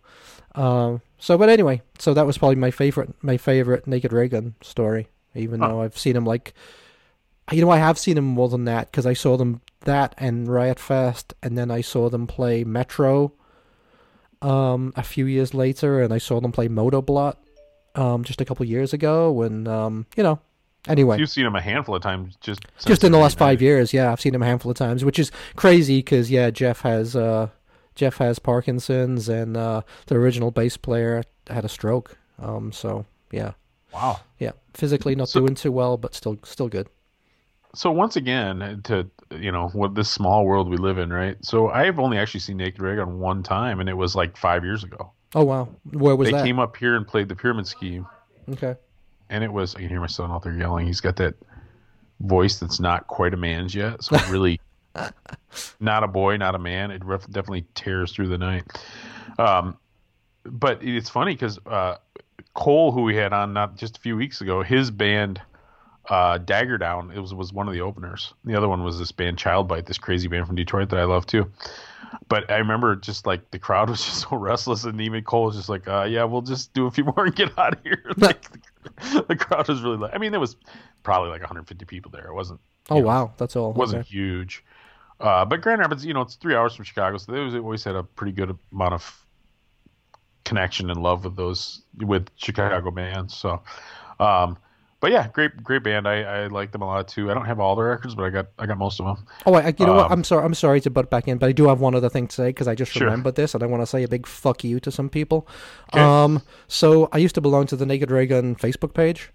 Um, 0.55 1.01
so, 1.19 1.37
but 1.37 1.49
anyway, 1.49 1.81
so 1.99 2.13
that 2.13 2.25
was 2.25 2.37
probably 2.37 2.55
my 2.55 2.71
favorite 2.71 3.13
my 3.21 3.37
favorite 3.37 3.85
Naked 3.87 4.11
Raygun 4.11 4.55
story. 4.61 5.07
Even 5.35 5.59
Huh. 5.61 5.67
though 5.67 5.81
I've 5.81 5.97
seen 5.97 6.15
him 6.15 6.25
like, 6.25 6.53
you 7.51 7.61
know, 7.61 7.69
I 7.71 7.77
have 7.77 7.97
seen 7.97 8.17
him 8.17 8.25
more 8.25 8.49
than 8.49 8.65
that 8.65 8.91
because 8.91 9.05
I 9.05 9.13
saw 9.13 9.37
them 9.37 9.61
that 9.81 10.13
and 10.17 10.47
Riot 10.47 10.79
Fest, 10.79 11.33
and 11.41 11.57
then 11.57 11.71
I 11.71 11.81
saw 11.81 12.09
them 12.09 12.27
play 12.27 12.63
Metro. 12.63 13.33
Um, 14.41 14.93
a 14.95 15.01
few 15.03 15.25
years 15.25 15.53
later, 15.55 16.01
and 16.01 16.13
I 16.13 16.19
saw 16.19 16.39
them 16.39 16.51
play 16.51 16.67
Motoblot, 16.67 17.37
um, 17.95 18.23
just 18.23 18.39
a 18.39 18.45
couple 18.45 18.65
years 18.67 18.93
ago. 18.93 19.31
When 19.31 19.67
um, 19.67 20.05
you 20.15 20.21
know, 20.21 20.39
anyway, 20.87 21.17
You've 21.17 21.29
seen 21.31 21.43
them 21.45 21.55
a 21.55 21.61
handful 21.61 21.95
of 21.95 22.03
times, 22.03 22.37
just 22.39 22.59
just 22.85 23.03
in 23.03 23.11
the 23.11 23.17
last 23.17 23.37
five 23.39 23.63
years. 23.63 23.91
years. 23.91 23.93
Yeah, 24.05 24.11
I've 24.11 24.21
seen 24.21 24.35
him 24.35 24.43
a 24.43 24.45
handful 24.45 24.69
of 24.69 24.77
times, 24.77 25.03
which 25.03 25.17
is 25.17 25.31
crazy 25.55 25.99
because 25.99 26.29
yeah, 26.29 26.51
Jeff 26.51 26.81
has 26.81 27.15
uh, 27.15 27.49
Jeff 27.95 28.17
has 28.17 28.37
Parkinson's, 28.37 29.27
and 29.27 29.57
uh, 29.57 29.81
the 30.05 30.15
original 30.15 30.51
bass 30.51 30.77
player 30.77 31.23
had 31.49 31.65
a 31.65 31.69
stroke. 31.69 32.15
Um, 32.37 32.71
so 32.71 33.07
yeah, 33.31 33.53
Wow. 33.91 34.19
yeah, 34.37 34.51
physically 34.75 35.15
not 35.15 35.29
So- 35.29 35.39
doing 35.39 35.55
too 35.55 35.71
well, 35.71 35.97
but 35.97 36.13
still 36.13 36.37
still 36.43 36.67
good. 36.69 36.89
So 37.77 37.91
once 37.91 38.15
again, 38.15 38.81
to 38.85 39.07
you 39.29 39.51
know 39.51 39.67
what 39.69 39.93
this 39.93 40.09
small 40.09 40.45
world 40.45 40.67
we 40.67 40.77
live 40.77 40.97
in, 40.97 41.13
right? 41.13 41.37
So 41.45 41.69
I've 41.69 41.99
only 41.99 42.17
actually 42.17 42.39
seen 42.39 42.57
Naked 42.57 42.81
Raygun 42.81 43.19
one 43.19 43.43
time, 43.43 43.79
and 43.79 43.87
it 43.87 43.93
was 43.93 44.15
like 44.15 44.35
five 44.35 44.63
years 44.63 44.83
ago. 44.83 45.11
Oh 45.35 45.43
wow, 45.43 45.69
where 45.91 46.15
was 46.15 46.27
they 46.27 46.31
that? 46.31 46.43
came 46.43 46.57
up 46.57 46.75
here 46.75 46.95
and 46.95 47.07
played 47.07 47.29
the 47.29 47.35
Pyramid 47.35 47.67
Scheme, 47.67 48.07
okay, 48.49 48.75
and 49.29 49.43
it 49.43 49.53
was. 49.53 49.75
I 49.75 49.81
can 49.81 49.89
hear 49.89 49.99
my 49.99 50.07
son 50.07 50.31
out 50.31 50.41
there 50.41 50.53
yelling. 50.53 50.87
He's 50.87 51.01
got 51.01 51.17
that 51.17 51.35
voice 52.21 52.57
that's 52.57 52.79
not 52.79 53.05
quite 53.05 53.35
a 53.35 53.37
man's 53.37 53.75
yet, 53.75 54.03
so 54.03 54.15
it 54.15 54.27
really 54.27 54.59
not 55.79 56.03
a 56.03 56.07
boy, 56.07 56.35
not 56.37 56.55
a 56.55 56.59
man. 56.59 56.89
It 56.89 57.05
ref- 57.05 57.27
definitely 57.27 57.65
tears 57.75 58.11
through 58.11 58.29
the 58.29 58.39
night. 58.39 58.63
Um, 59.37 59.77
but 60.43 60.83
it's 60.83 61.11
funny 61.11 61.33
because 61.33 61.59
uh, 61.67 61.97
Cole, 62.55 62.91
who 62.91 63.03
we 63.03 63.15
had 63.15 63.33
on 63.33 63.53
not 63.53 63.75
just 63.75 63.97
a 63.97 63.99
few 63.99 64.17
weeks 64.17 64.41
ago, 64.41 64.63
his 64.63 64.89
band 64.89 65.39
uh, 66.09 66.37
Dagger 66.37 66.77
Down, 66.77 67.11
it 67.11 67.19
was 67.19 67.33
was 67.33 67.51
one 67.53 67.67
of 67.67 67.73
the 67.73 67.81
openers. 67.81 68.33
The 68.45 68.55
other 68.55 68.67
one 68.69 68.83
was 68.83 68.97
this 68.99 69.11
band 69.11 69.37
Child 69.37 69.67
Bite, 69.67 69.85
this 69.85 69.97
crazy 69.97 70.27
band 70.27 70.47
from 70.47 70.55
Detroit 70.55 70.89
that 70.89 70.99
I 70.99 71.03
love 71.03 71.25
too. 71.25 71.51
But 72.29 72.49
I 72.49 72.57
remember 72.57 72.95
just 72.95 73.25
like 73.27 73.51
the 73.51 73.59
crowd 73.59 73.89
was 73.91 74.03
just 74.03 74.21
so 74.29 74.37
restless, 74.37 74.83
and 74.85 74.99
even 75.01 75.23
Cole 75.23 75.45
was 75.45 75.55
just 75.55 75.69
like, 75.69 75.87
uh, 75.87 76.03
"Yeah, 76.09 76.23
we'll 76.23 76.41
just 76.41 76.73
do 76.73 76.85
a 76.87 76.91
few 76.91 77.03
more 77.15 77.25
and 77.25 77.35
get 77.35 77.57
out 77.57 77.73
of 77.73 77.83
here." 77.83 78.03
like, 78.17 78.45
the 79.27 79.35
crowd 79.35 79.67
was 79.67 79.81
really 79.81 79.97
like, 79.97 80.15
I 80.15 80.17
mean, 80.17 80.31
there 80.31 80.39
was 80.39 80.55
probably 81.03 81.29
like 81.29 81.41
150 81.41 81.85
people 81.85 82.09
there. 82.11 82.27
It 82.27 82.33
wasn't 82.33 82.59
oh 82.89 82.99
wow, 82.99 83.33
that's 83.37 83.55
all. 83.55 83.71
it 83.71 83.77
wasn't 83.77 84.01
Okay. 84.01 84.09
huge. 84.09 84.63
Uh, 85.19 85.43
but 85.43 85.61
Grand 85.61 85.79
Rapids, 85.81 86.05
you 86.05 86.13
know, 86.13 86.21
it's 86.21 86.35
three 86.35 86.55
hours 86.55 86.75
from 86.75 86.85
Chicago, 86.85 87.17
so 87.17 87.31
they 87.31 87.57
always 87.57 87.83
had 87.83 87.95
a 87.95 88.03
pretty 88.03 88.31
good 88.31 88.55
amount 88.71 88.93
of 88.93 89.25
connection 90.45 90.89
and 90.89 91.01
love 91.01 91.25
with 91.25 91.35
those 91.35 91.81
with 91.97 92.29
Chicago 92.37 92.91
bands. 92.91 93.35
So, 93.35 93.61
um, 94.19 94.57
but 94.99 95.11
yeah, 95.11 95.27
great 95.29 95.63
great 95.63 95.83
band. 95.83 96.07
I, 96.07 96.21
I 96.23 96.47
like 96.47 96.71
them 96.71 96.81
a 96.81 96.85
lot 96.85 97.07
too. 97.07 97.29
I 97.29 97.33
don't 97.33 97.45
have 97.45 97.59
all 97.59 97.75
their 97.75 97.87
records, 97.87 98.15
but 98.15 98.23
I 98.23 98.29
got 98.29 98.47
I 98.57 98.65
got 98.65 98.77
most 98.77 98.99
of 98.99 99.05
them. 99.05 99.25
Oh, 99.45 99.53
I, 99.53 99.73
you 99.77 99.85
know 99.85 99.93
what? 99.93 100.07
Um, 100.07 100.11
I'm 100.13 100.23
sorry. 100.23 100.43
I'm 100.45 100.53
sorry 100.53 100.81
to 100.81 100.89
butt 100.89 101.09
back 101.09 101.27
in, 101.27 101.37
but 101.37 101.47
I 101.49 101.51
do 101.51 101.67
have 101.67 101.79
one 101.79 101.93
other 101.95 102.09
thing 102.09 102.27
to 102.27 102.35
say 102.35 102.47
because 102.49 102.67
I 102.67 102.75
just 102.75 102.91
Sure. 102.91 103.05
remembered 103.05 103.35
this, 103.35 103.53
and 103.53 103.61
I 103.63 103.67
want 103.67 103.81
to 103.83 103.87
say 103.87 104.03
a 104.03 104.07
big 104.07 104.25
fuck 104.25 104.63
you 104.63 104.79
to 104.79 104.91
some 104.91 105.09
people. 105.09 105.47
Okay. 105.93 106.01
Um, 106.01 106.41
so 106.67 107.09
I 107.11 107.17
used 107.19 107.35
to 107.35 107.41
belong 107.41 107.67
to 107.67 107.75
the 107.75 107.85
Naked 107.85 108.09
Raygun 108.11 108.55
Facebook 108.55 108.93
page, 108.93 109.29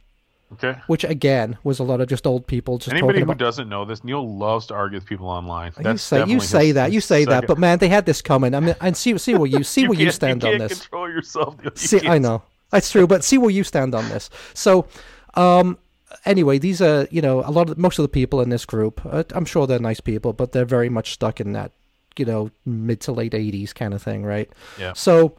Okay. 0.54 0.76
which 0.86 1.04
again 1.04 1.56
was 1.64 1.78
a 1.78 1.82
lot 1.84 2.00
of 2.00 2.08
just 2.08 2.26
old 2.26 2.46
people 2.46 2.76
just 2.78 2.92
Anybody 2.92 3.20
who 3.20 3.24
about. 3.24 3.38
doesn't 3.38 3.68
know 3.68 3.84
this, 3.86 4.02
Neil 4.04 4.36
loves 4.36 4.66
to 4.66 4.74
argue 4.74 4.98
with 4.98 5.06
people 5.06 5.28
online. 5.28 5.72
you 5.82 5.96
say 5.96 6.26
you 6.26 6.40
say 6.40 6.72
that 6.72 6.92
you 6.92 7.00
say 7.00 7.24
that, 7.24 7.46
but 7.46 7.56
man, 7.58 7.78
they 7.78 7.88
had 7.88 8.04
this 8.04 8.20
coming. 8.20 8.54
I 8.54 8.60
mean, 8.60 8.74
and 8.80 8.96
see 8.96 9.16
see 9.18 9.34
where 9.34 9.46
you 9.46 9.62
see 9.74 9.86
where 9.86 9.98
you 9.98 10.10
stand 10.10 10.42
you 10.42 10.50
on 10.50 10.58
this. 10.58 10.80
Control 10.80 11.08
yourself. 11.08 11.56
You 11.64 11.70
See, 11.76 12.06
I 12.08 12.18
know 12.18 12.42
that's 12.70 12.90
true, 12.90 13.06
but 13.06 13.22
see 13.24 13.38
where 13.38 13.50
you 13.50 13.64
stand 13.64 13.94
on 13.94 14.08
this. 14.08 14.28
So, 14.54 14.86
um, 15.34 15.78
anyway, 16.24 16.58
these 16.58 16.80
are 16.82 17.06
you 17.10 17.22
know 17.22 17.40
a 17.40 17.50
lot 17.50 17.70
of 17.70 17.78
most 17.78 17.98
of 17.98 18.02
the 18.02 18.08
people 18.08 18.40
in 18.40 18.48
this 18.50 18.64
group. 18.64 19.00
Uh, 19.04 19.24
I'm 19.34 19.44
sure 19.44 19.66
they're 19.66 19.78
nice 19.78 20.00
people, 20.00 20.32
but 20.32 20.52
they're 20.52 20.64
very 20.64 20.88
much 20.88 21.12
stuck 21.12 21.40
in 21.40 21.52
that 21.52 21.72
you 22.16 22.24
know 22.24 22.50
mid 22.66 23.00
to 23.02 23.12
late 23.12 23.32
'80s 23.32 23.74
kind 23.74 23.94
of 23.94 24.02
thing, 24.02 24.24
right? 24.24 24.50
Yeah. 24.78 24.92
So, 24.94 25.36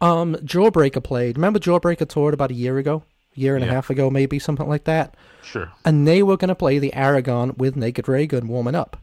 um, 0.00 0.34
Jawbreaker 0.36 1.02
played. 1.02 1.36
Remember 1.36 1.58
Jawbreaker 1.58 2.08
toured 2.08 2.34
about 2.34 2.50
a 2.50 2.54
year 2.54 2.78
ago, 2.78 3.02
a 3.36 3.40
year 3.40 3.54
and 3.56 3.64
a 3.64 3.68
half 3.68 3.90
ago, 3.90 4.10
maybe 4.10 4.38
something 4.38 4.68
like 4.68 4.84
that. 4.84 5.14
Sure. 5.42 5.70
And 5.84 6.06
they 6.06 6.22
were 6.22 6.36
going 6.36 6.48
to 6.48 6.54
play 6.54 6.78
the 6.78 6.92
Aragon 6.94 7.54
with 7.56 7.76
Naked 7.76 8.08
Raygun 8.08 8.48
warming 8.48 8.74
up, 8.74 8.96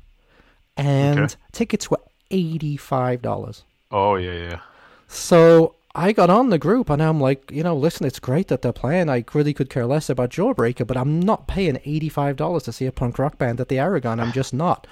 and 0.75 1.19
Okay. 1.19 1.35
tickets 1.51 1.89
were 1.91 1.99
eighty 2.31 2.77
five 2.77 3.21
dollars. 3.21 3.63
Oh 3.91 4.15
yeah, 4.15 4.33
yeah. 4.33 4.59
So 5.07 5.75
I 5.97 6.11
got 6.11 6.29
on 6.29 6.51
the 6.51 6.59
group 6.59 6.91
and 6.91 7.01
I'm 7.01 7.19
like, 7.19 7.49
you 7.51 7.63
know, 7.63 7.75
listen, 7.75 8.05
it's 8.05 8.19
great 8.19 8.49
that 8.49 8.61
they're 8.61 8.71
playing. 8.71 9.09
I 9.09 9.25
really 9.33 9.51
could 9.51 9.71
care 9.71 9.87
less 9.87 10.11
about 10.11 10.29
Jawbreaker, 10.29 10.85
but 10.85 10.95
I'm 10.95 11.19
not 11.19 11.47
paying 11.47 11.77
$85 11.77 12.63
to 12.65 12.71
see 12.71 12.85
a 12.85 12.91
punk 12.91 13.17
rock 13.17 13.39
band 13.39 13.59
at 13.59 13.67
the 13.67 13.79
Aragon. 13.79 14.19
I'm 14.19 14.31
just 14.31 14.53
not. 14.53 14.85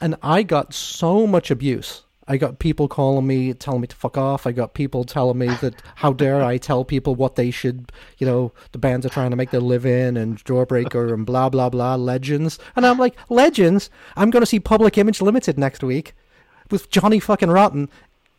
And 0.00 0.16
I 0.22 0.42
got 0.42 0.72
so 0.72 1.26
much 1.26 1.50
abuse. 1.50 2.04
I 2.26 2.38
got 2.38 2.58
people 2.58 2.88
calling 2.88 3.26
me, 3.26 3.52
telling 3.52 3.82
me 3.82 3.86
to 3.88 3.94
fuck 3.94 4.16
off. 4.16 4.46
I 4.46 4.52
got 4.52 4.72
people 4.72 5.04
telling 5.04 5.36
me 5.36 5.48
that 5.60 5.82
how 5.96 6.14
dare 6.14 6.42
I 6.42 6.56
tell 6.56 6.86
people 6.86 7.14
what 7.14 7.36
they 7.36 7.50
should, 7.50 7.92
you 8.16 8.26
know, 8.26 8.52
the 8.72 8.78
bands 8.78 9.04
are 9.04 9.10
trying 9.10 9.30
to 9.30 9.36
make 9.36 9.50
their 9.50 9.60
living 9.60 10.16
and 10.16 10.42
Jawbreaker 10.42 11.12
and 11.12 11.26
blah, 11.26 11.50
blah, 11.50 11.68
blah, 11.68 11.96
legends. 11.96 12.58
And 12.74 12.86
I'm 12.86 12.98
like, 12.98 13.14
legends? 13.28 13.90
I'm 14.16 14.30
going 14.30 14.40
to 14.40 14.46
see 14.46 14.58
Public 14.58 14.96
Image 14.96 15.20
Limited 15.20 15.58
next 15.58 15.82
week 15.84 16.14
with 16.70 16.90
Johnny 16.90 17.20
fucking 17.20 17.50
Rotten 17.50 17.88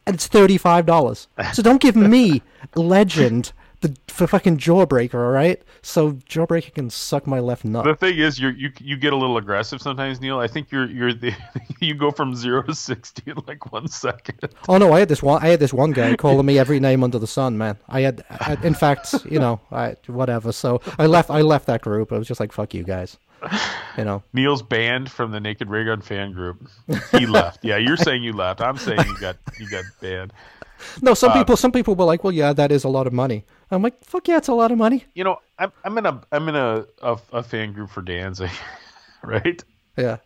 and 0.08 0.16
it's 0.16 0.28
thirty-five 0.28 0.86
dollars. 0.86 1.28
So 1.54 1.62
don't 1.62 1.82
give 1.82 1.96
me 1.96 2.42
legend 2.76 3.52
the 3.82 3.96
for 4.08 4.26
fucking 4.26 4.58
Jawbreaker, 4.58 5.16
all 5.16 5.32
right? 5.32 5.62
So 5.82 6.14
Jawbreaker 6.14 6.74
can 6.74 6.90
suck 6.90 7.28
my 7.28 7.40
left 7.40 7.64
nut. 7.64 7.86
The 7.86 7.96
thing 7.96 8.18
is, 8.18 8.40
you 8.40 8.50
you 8.50 8.72
you 8.80 8.98
get 8.98 9.14
a 9.14 9.16
little 9.16 9.38
aggressive 9.38 9.82
sometimes, 9.82 10.20
Neil. 10.20 10.40
I 10.40 10.48
think 10.48 10.72
you're 10.72 10.90
you're 10.90 11.14
the 11.14 11.34
you 11.80 11.94
go 11.94 12.10
from 12.12 12.36
zero 12.36 12.64
to 12.64 12.74
sixty 12.74 13.32
in 13.32 13.38
like 13.46 13.72
one 13.72 13.88
second. 13.88 14.50
Oh 14.68 14.78
no, 14.78 14.94
I 14.94 15.00
had 15.00 15.10
this 15.10 15.22
one. 15.22 15.44
I 15.44 15.50
had 15.50 15.60
this 15.60 15.74
one 15.74 15.92
guy 15.92 16.16
calling 16.16 16.46
me 16.46 16.58
every 16.58 16.80
name 16.80 17.04
under 17.04 17.20
the 17.20 17.28
sun, 17.28 17.58
man. 17.58 17.78
I 17.88 18.02
had, 18.02 18.24
I, 18.30 18.58
in 18.64 18.74
fact, 18.74 19.14
you 19.30 19.40
know, 19.40 19.62
I 19.72 19.96
whatever. 20.08 20.52
So 20.52 20.82
I 20.98 21.06
left. 21.06 21.30
I 21.30 21.42
left 21.42 21.68
that 21.68 21.82
group. 21.82 22.12
I 22.12 22.18
was 22.18 22.28
just 22.28 22.40
like, 22.40 22.52
fuck 22.52 22.74
you 22.74 22.84
guys. 22.84 23.18
You 23.98 24.04
know. 24.06 24.24
Neil's 24.34 24.62
banned 24.62 25.12
from 25.12 25.32
the 25.32 25.40
Naked 25.40 25.70
Raygun 25.70 26.02
fan 26.02 26.34
group. 26.34 26.68
He 27.12 27.26
left. 27.26 27.64
Yeah, 27.64 27.78
you're 27.78 27.98
saying 27.98 28.24
you 28.24 28.34
left. 28.34 28.62
I'm 28.62 28.78
saying 28.78 29.00
you 29.08 29.18
got 29.20 29.38
you 29.60 29.70
got 29.70 29.84
banned. 30.02 30.34
No, 31.02 31.14
some 31.14 31.32
Uh, 31.32 31.40
people. 31.40 31.58
Some 31.58 31.72
people 31.72 31.96
were 31.96 32.06
like, 32.06 32.24
well, 32.24 32.34
yeah, 32.34 32.54
that 32.54 32.72
is 32.72 32.84
a 32.84 32.90
lot 32.90 33.08
of 33.08 33.14
money. 33.14 33.46
I'm 33.72 33.82
like, 33.82 34.04
fuck 34.04 34.28
yeah, 34.28 34.38
it's 34.38 34.48
a 34.48 34.54
lot 34.54 34.72
of 34.72 34.78
money. 34.78 35.06
You 35.16 35.24
know, 35.24 35.40
I'm 35.58 35.72
I'm 35.84 35.98
in 35.98 36.06
a 36.06 36.22
I'm 36.32 36.48
in 36.50 36.56
a 36.56 36.86
a, 37.02 37.18
a 37.34 37.44
fan 37.44 37.74
group 37.74 37.90
for 37.90 38.02
Danzig, 38.02 38.52
right? 39.24 39.64
Yeah. 39.98 40.18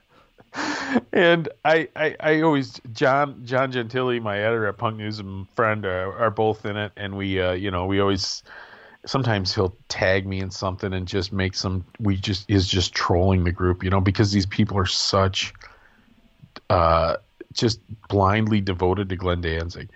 and 1.14 1.48
I, 1.64 1.88
I, 1.95 2.15
I 2.19 2.41
always 2.41 2.81
John 2.91 3.45
John 3.45 3.72
Gentile, 3.72 4.19
my 4.19 4.38
editor 4.38 4.68
at 4.68 4.77
Punk 4.77 4.98
News 4.98 5.19
and 5.19 5.48
friend, 5.56 5.85
are, 5.85 6.14
are 6.18 6.30
both 6.30 6.65
in 6.65 6.76
it, 6.76 6.91
and 6.98 7.15
we, 7.15 7.39
uh, 7.41 7.53
you 7.53 7.72
know, 7.72 7.85
we 7.85 8.02
always 8.02 8.43
sometimes 9.06 9.53
he'll 9.53 9.76
tag 9.90 10.26
me 10.28 10.40
in 10.40 10.52
something 10.52 10.94
and 10.94 11.07
just 11.07 11.34
make 11.34 11.56
some. 11.56 11.86
We 11.99 12.18
just 12.18 12.49
is 12.49 12.68
just 12.68 12.94
trolling 12.94 13.44
the 13.44 13.52
group, 13.52 13.84
you 13.84 13.90
know, 13.90 14.02
because 14.02 14.32
these 14.32 14.45
people 14.45 14.78
are 14.78 14.86
such, 14.86 15.53
uh, 16.69 17.18
just 17.53 17.80
blindly 18.10 18.61
devoted 18.61 19.10
to 19.10 19.15
Glenn 19.15 19.41
Danzig. 19.41 19.90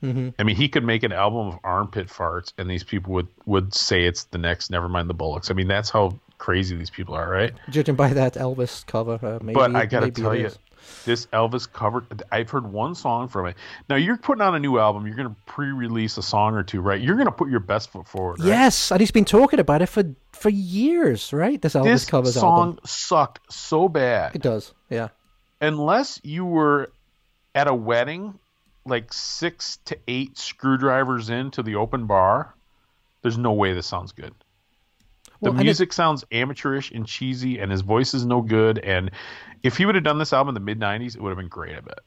hmm 0.00 0.30
I 0.38 0.42
mean, 0.42 0.56
he 0.56 0.68
could 0.68 0.84
make 0.84 1.02
an 1.02 1.12
album 1.12 1.48
of 1.48 1.58
armpit 1.64 2.08
farts, 2.08 2.52
and 2.58 2.70
these 2.70 2.84
people 2.84 3.12
would 3.14 3.28
would 3.46 3.74
say 3.74 4.04
it's 4.04 4.24
the 4.24 4.38
next 4.38 4.70
never 4.70 4.88
mind 4.88 5.08
the 5.08 5.14
Bollocks. 5.14 5.50
I 5.50 5.54
mean, 5.54 5.68
that's 5.68 5.90
how 5.90 6.18
crazy 6.38 6.74
these 6.76 6.90
people 6.90 7.14
are, 7.14 7.30
right? 7.30 7.52
Judging 7.68 7.94
by 7.94 8.12
that 8.14 8.34
Elvis 8.34 8.84
cover, 8.86 9.18
uh, 9.22 9.38
maybe. 9.42 9.54
But 9.54 9.76
I 9.76 9.86
gotta 9.86 10.10
tell 10.10 10.34
you, 10.34 10.46
is. 10.46 10.58
This 11.04 11.26
Elvis 11.26 11.70
cover. 11.70 12.04
I've 12.30 12.50
heard 12.50 12.70
one 12.70 12.94
song 12.94 13.28
from 13.28 13.46
it. 13.46 13.56
Now 13.88 13.96
you're 13.96 14.16
putting 14.16 14.42
on 14.42 14.54
a 14.54 14.58
new 14.58 14.78
album. 14.78 15.06
You're 15.06 15.16
gonna 15.16 15.36
pre-release 15.46 16.16
a 16.18 16.22
song 16.22 16.54
or 16.54 16.62
two, 16.62 16.80
right? 16.80 17.00
You're 17.00 17.16
gonna 17.16 17.32
put 17.32 17.50
your 17.50 17.60
best 17.60 17.90
foot 17.90 18.06
forward. 18.06 18.40
Right? 18.40 18.48
Yes, 18.48 18.90
and 18.90 19.00
he's 19.00 19.10
been 19.10 19.24
talking 19.24 19.60
about 19.60 19.82
it 19.82 19.86
for 19.86 20.04
for 20.32 20.48
years, 20.50 21.32
right? 21.32 21.60
This 21.60 21.74
Elvis 21.74 21.84
This 21.84 22.04
covers 22.04 22.34
song 22.34 22.58
album. 22.68 22.78
sucked 22.84 23.52
so 23.52 23.88
bad. 23.88 24.34
It 24.34 24.42
does, 24.42 24.72
yeah. 24.88 25.08
Unless 25.60 26.20
you 26.22 26.44
were 26.44 26.90
at 27.54 27.68
a 27.68 27.74
wedding, 27.74 28.38
like 28.86 29.12
six 29.12 29.78
to 29.86 29.98
eight 30.08 30.38
screwdrivers 30.38 31.28
into 31.30 31.62
the 31.62 31.74
open 31.74 32.06
bar, 32.06 32.54
there's 33.22 33.36
no 33.38 33.52
way 33.52 33.74
this 33.74 33.86
sounds 33.86 34.12
good. 34.12 34.32
The 35.40 35.46
Well, 35.50 35.52
and 35.52 35.60
it- 35.62 35.64
music 35.64 35.92
sounds 35.92 36.24
amateurish 36.32 36.90
and 36.90 37.06
cheesy, 37.06 37.58
and 37.58 37.70
his 37.70 37.80
voice 37.80 38.12
is 38.14 38.26
no 38.26 38.40
good. 38.42 38.78
And 38.78 39.10
if 39.62 39.76
he 39.76 39.86
would 39.86 39.94
have 39.94 40.04
done 40.04 40.18
this 40.18 40.32
album 40.32 40.54
in 40.56 40.62
the 40.62 40.64
mid 40.64 40.78
'90s, 40.78 41.14
it 41.16 41.22
would 41.22 41.30
have 41.30 41.38
been 41.38 41.48
great. 41.48 41.76
I 41.76 41.80
bet. 41.80 42.00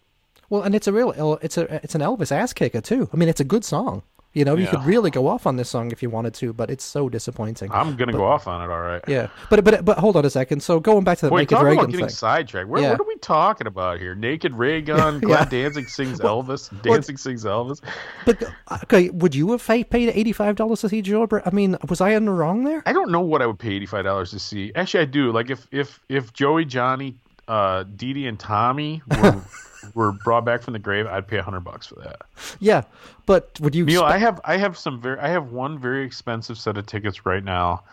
Well, 0.50 0.62
and 0.62 0.76
it's 0.76 0.88
a 0.88 0.94
real, 0.94 1.40
it's 1.42 1.58
a, 1.58 1.74
it's 1.84 1.96
an 1.96 2.02
Elvis 2.02 2.32
ass 2.32 2.54
kicker 2.54 2.82
too. 2.82 3.10
I 3.14 3.18
mean, 3.18 3.30
it's 3.30 3.40
a 3.40 3.46
good 3.46 3.64
song. 3.66 4.04
You 4.34 4.46
know, 4.46 4.56
you 4.56 4.68
could 4.68 4.84
really 4.84 5.12
go 5.12 5.28
off 5.28 5.46
on 5.46 5.58
this 5.58 5.70
song 5.70 5.92
if 5.92 6.02
you 6.02 6.10
wanted 6.10 6.34
to, 6.36 6.54
but 6.54 6.72
it's 6.72 6.84
so 6.84 7.08
disappointing. 7.08 7.72
I'm 7.72 7.96
gonna 7.96 8.12
go 8.14 8.26
off 8.26 8.48
on 8.48 8.62
it. 8.62 8.74
All 8.74 8.82
right. 8.82 9.02
yeah, 9.08 9.28
but 9.52 9.64
but 9.64 9.86
but 9.86 10.00
hold 10.00 10.16
on 10.16 10.26
a 10.26 10.30
second. 10.30 10.62
So 10.64 10.80
going 10.80 11.04
back 11.04 11.20
to 11.20 11.28
the 11.28 11.32
Wait, 11.32 11.52
Naked 11.52 11.64
Raygun 11.64 11.86
getting 11.92 12.00
thing. 12.08 12.10
sidetracked. 12.10 12.68
Where, 12.68 12.82
Yeah. 12.82 12.92
What 12.92 13.02
are 13.02 13.08
we 13.08 13.16
talking 13.18 13.68
about 13.68 14.00
here? 14.00 14.16
Naked 14.16 14.54
Ray 14.56 14.82
Gun, 14.92 15.16
Yeah. 15.16 15.46
Glenn 15.46 15.50
Danzig 15.50 15.88
sings 15.90 16.20
Elvis, 16.20 16.70
Danzig 16.82 17.20
sings 17.20 17.46
Elvis. 17.46 17.80
But 18.26 18.44
okay, 18.84 19.10
would 19.12 19.36
you 19.36 19.52
have 19.52 19.64
paid 19.66 19.88
eighty 19.94 20.32
five 20.34 20.56
dollars 20.56 20.82
to 20.82 20.90
see 20.90 21.04
Jawbreaker? 21.04 21.44
I 21.46 21.52
mean, 21.52 21.78
was 21.88 22.02
I 22.02 22.10
in 22.12 22.26
the 22.26 22.32
wrong 22.32 22.64
there? 22.64 22.82
I 22.86 22.94
don't 22.94 23.12
know 23.12 23.22
what 23.22 23.42
I 23.42 23.46
would 23.46 23.60
pay 23.60 23.74
eighty 23.74 23.86
five 23.86 24.04
dollars 24.04 24.32
to 24.32 24.40
see. 24.40 24.72
Actually, 24.76 25.02
I 25.02 25.06
do. 25.06 25.32
Like 25.32 25.50
if 25.52 25.68
if 25.72 26.00
if 26.10 26.34
Joey, 26.34 26.66
Johnny, 26.66 27.20
uh, 27.48 27.84
Dee 27.96 28.14
Dee, 28.14 28.28
and 28.28 28.40
Tommy 28.40 29.02
were 29.22 29.42
were 29.94 30.12
brought 30.12 30.46
back 30.46 30.62
from 30.62 30.74
the 30.74 30.80
grave, 30.80 31.08
I'd 31.08 31.28
pay 31.28 31.38
hundred 31.40 31.62
bucks 31.62 31.88
for 31.88 31.96
that. 31.96 32.22
Yeah, 32.60 32.84
but 33.26 33.60
would 33.60 33.76
you? 33.76 33.86
Neil, 33.86 34.04
I 34.04 34.18
have 34.18 34.42
I 34.44 34.58
have 34.58 34.78
some 34.78 35.02
very 35.02 35.20
I 35.20 35.30
have 35.30 35.52
one 35.52 35.80
very 35.80 36.06
expensive 36.06 36.58
set 36.58 36.78
of 36.78 36.86
tickets 36.86 37.26
right 37.26 37.44
now 37.44 37.84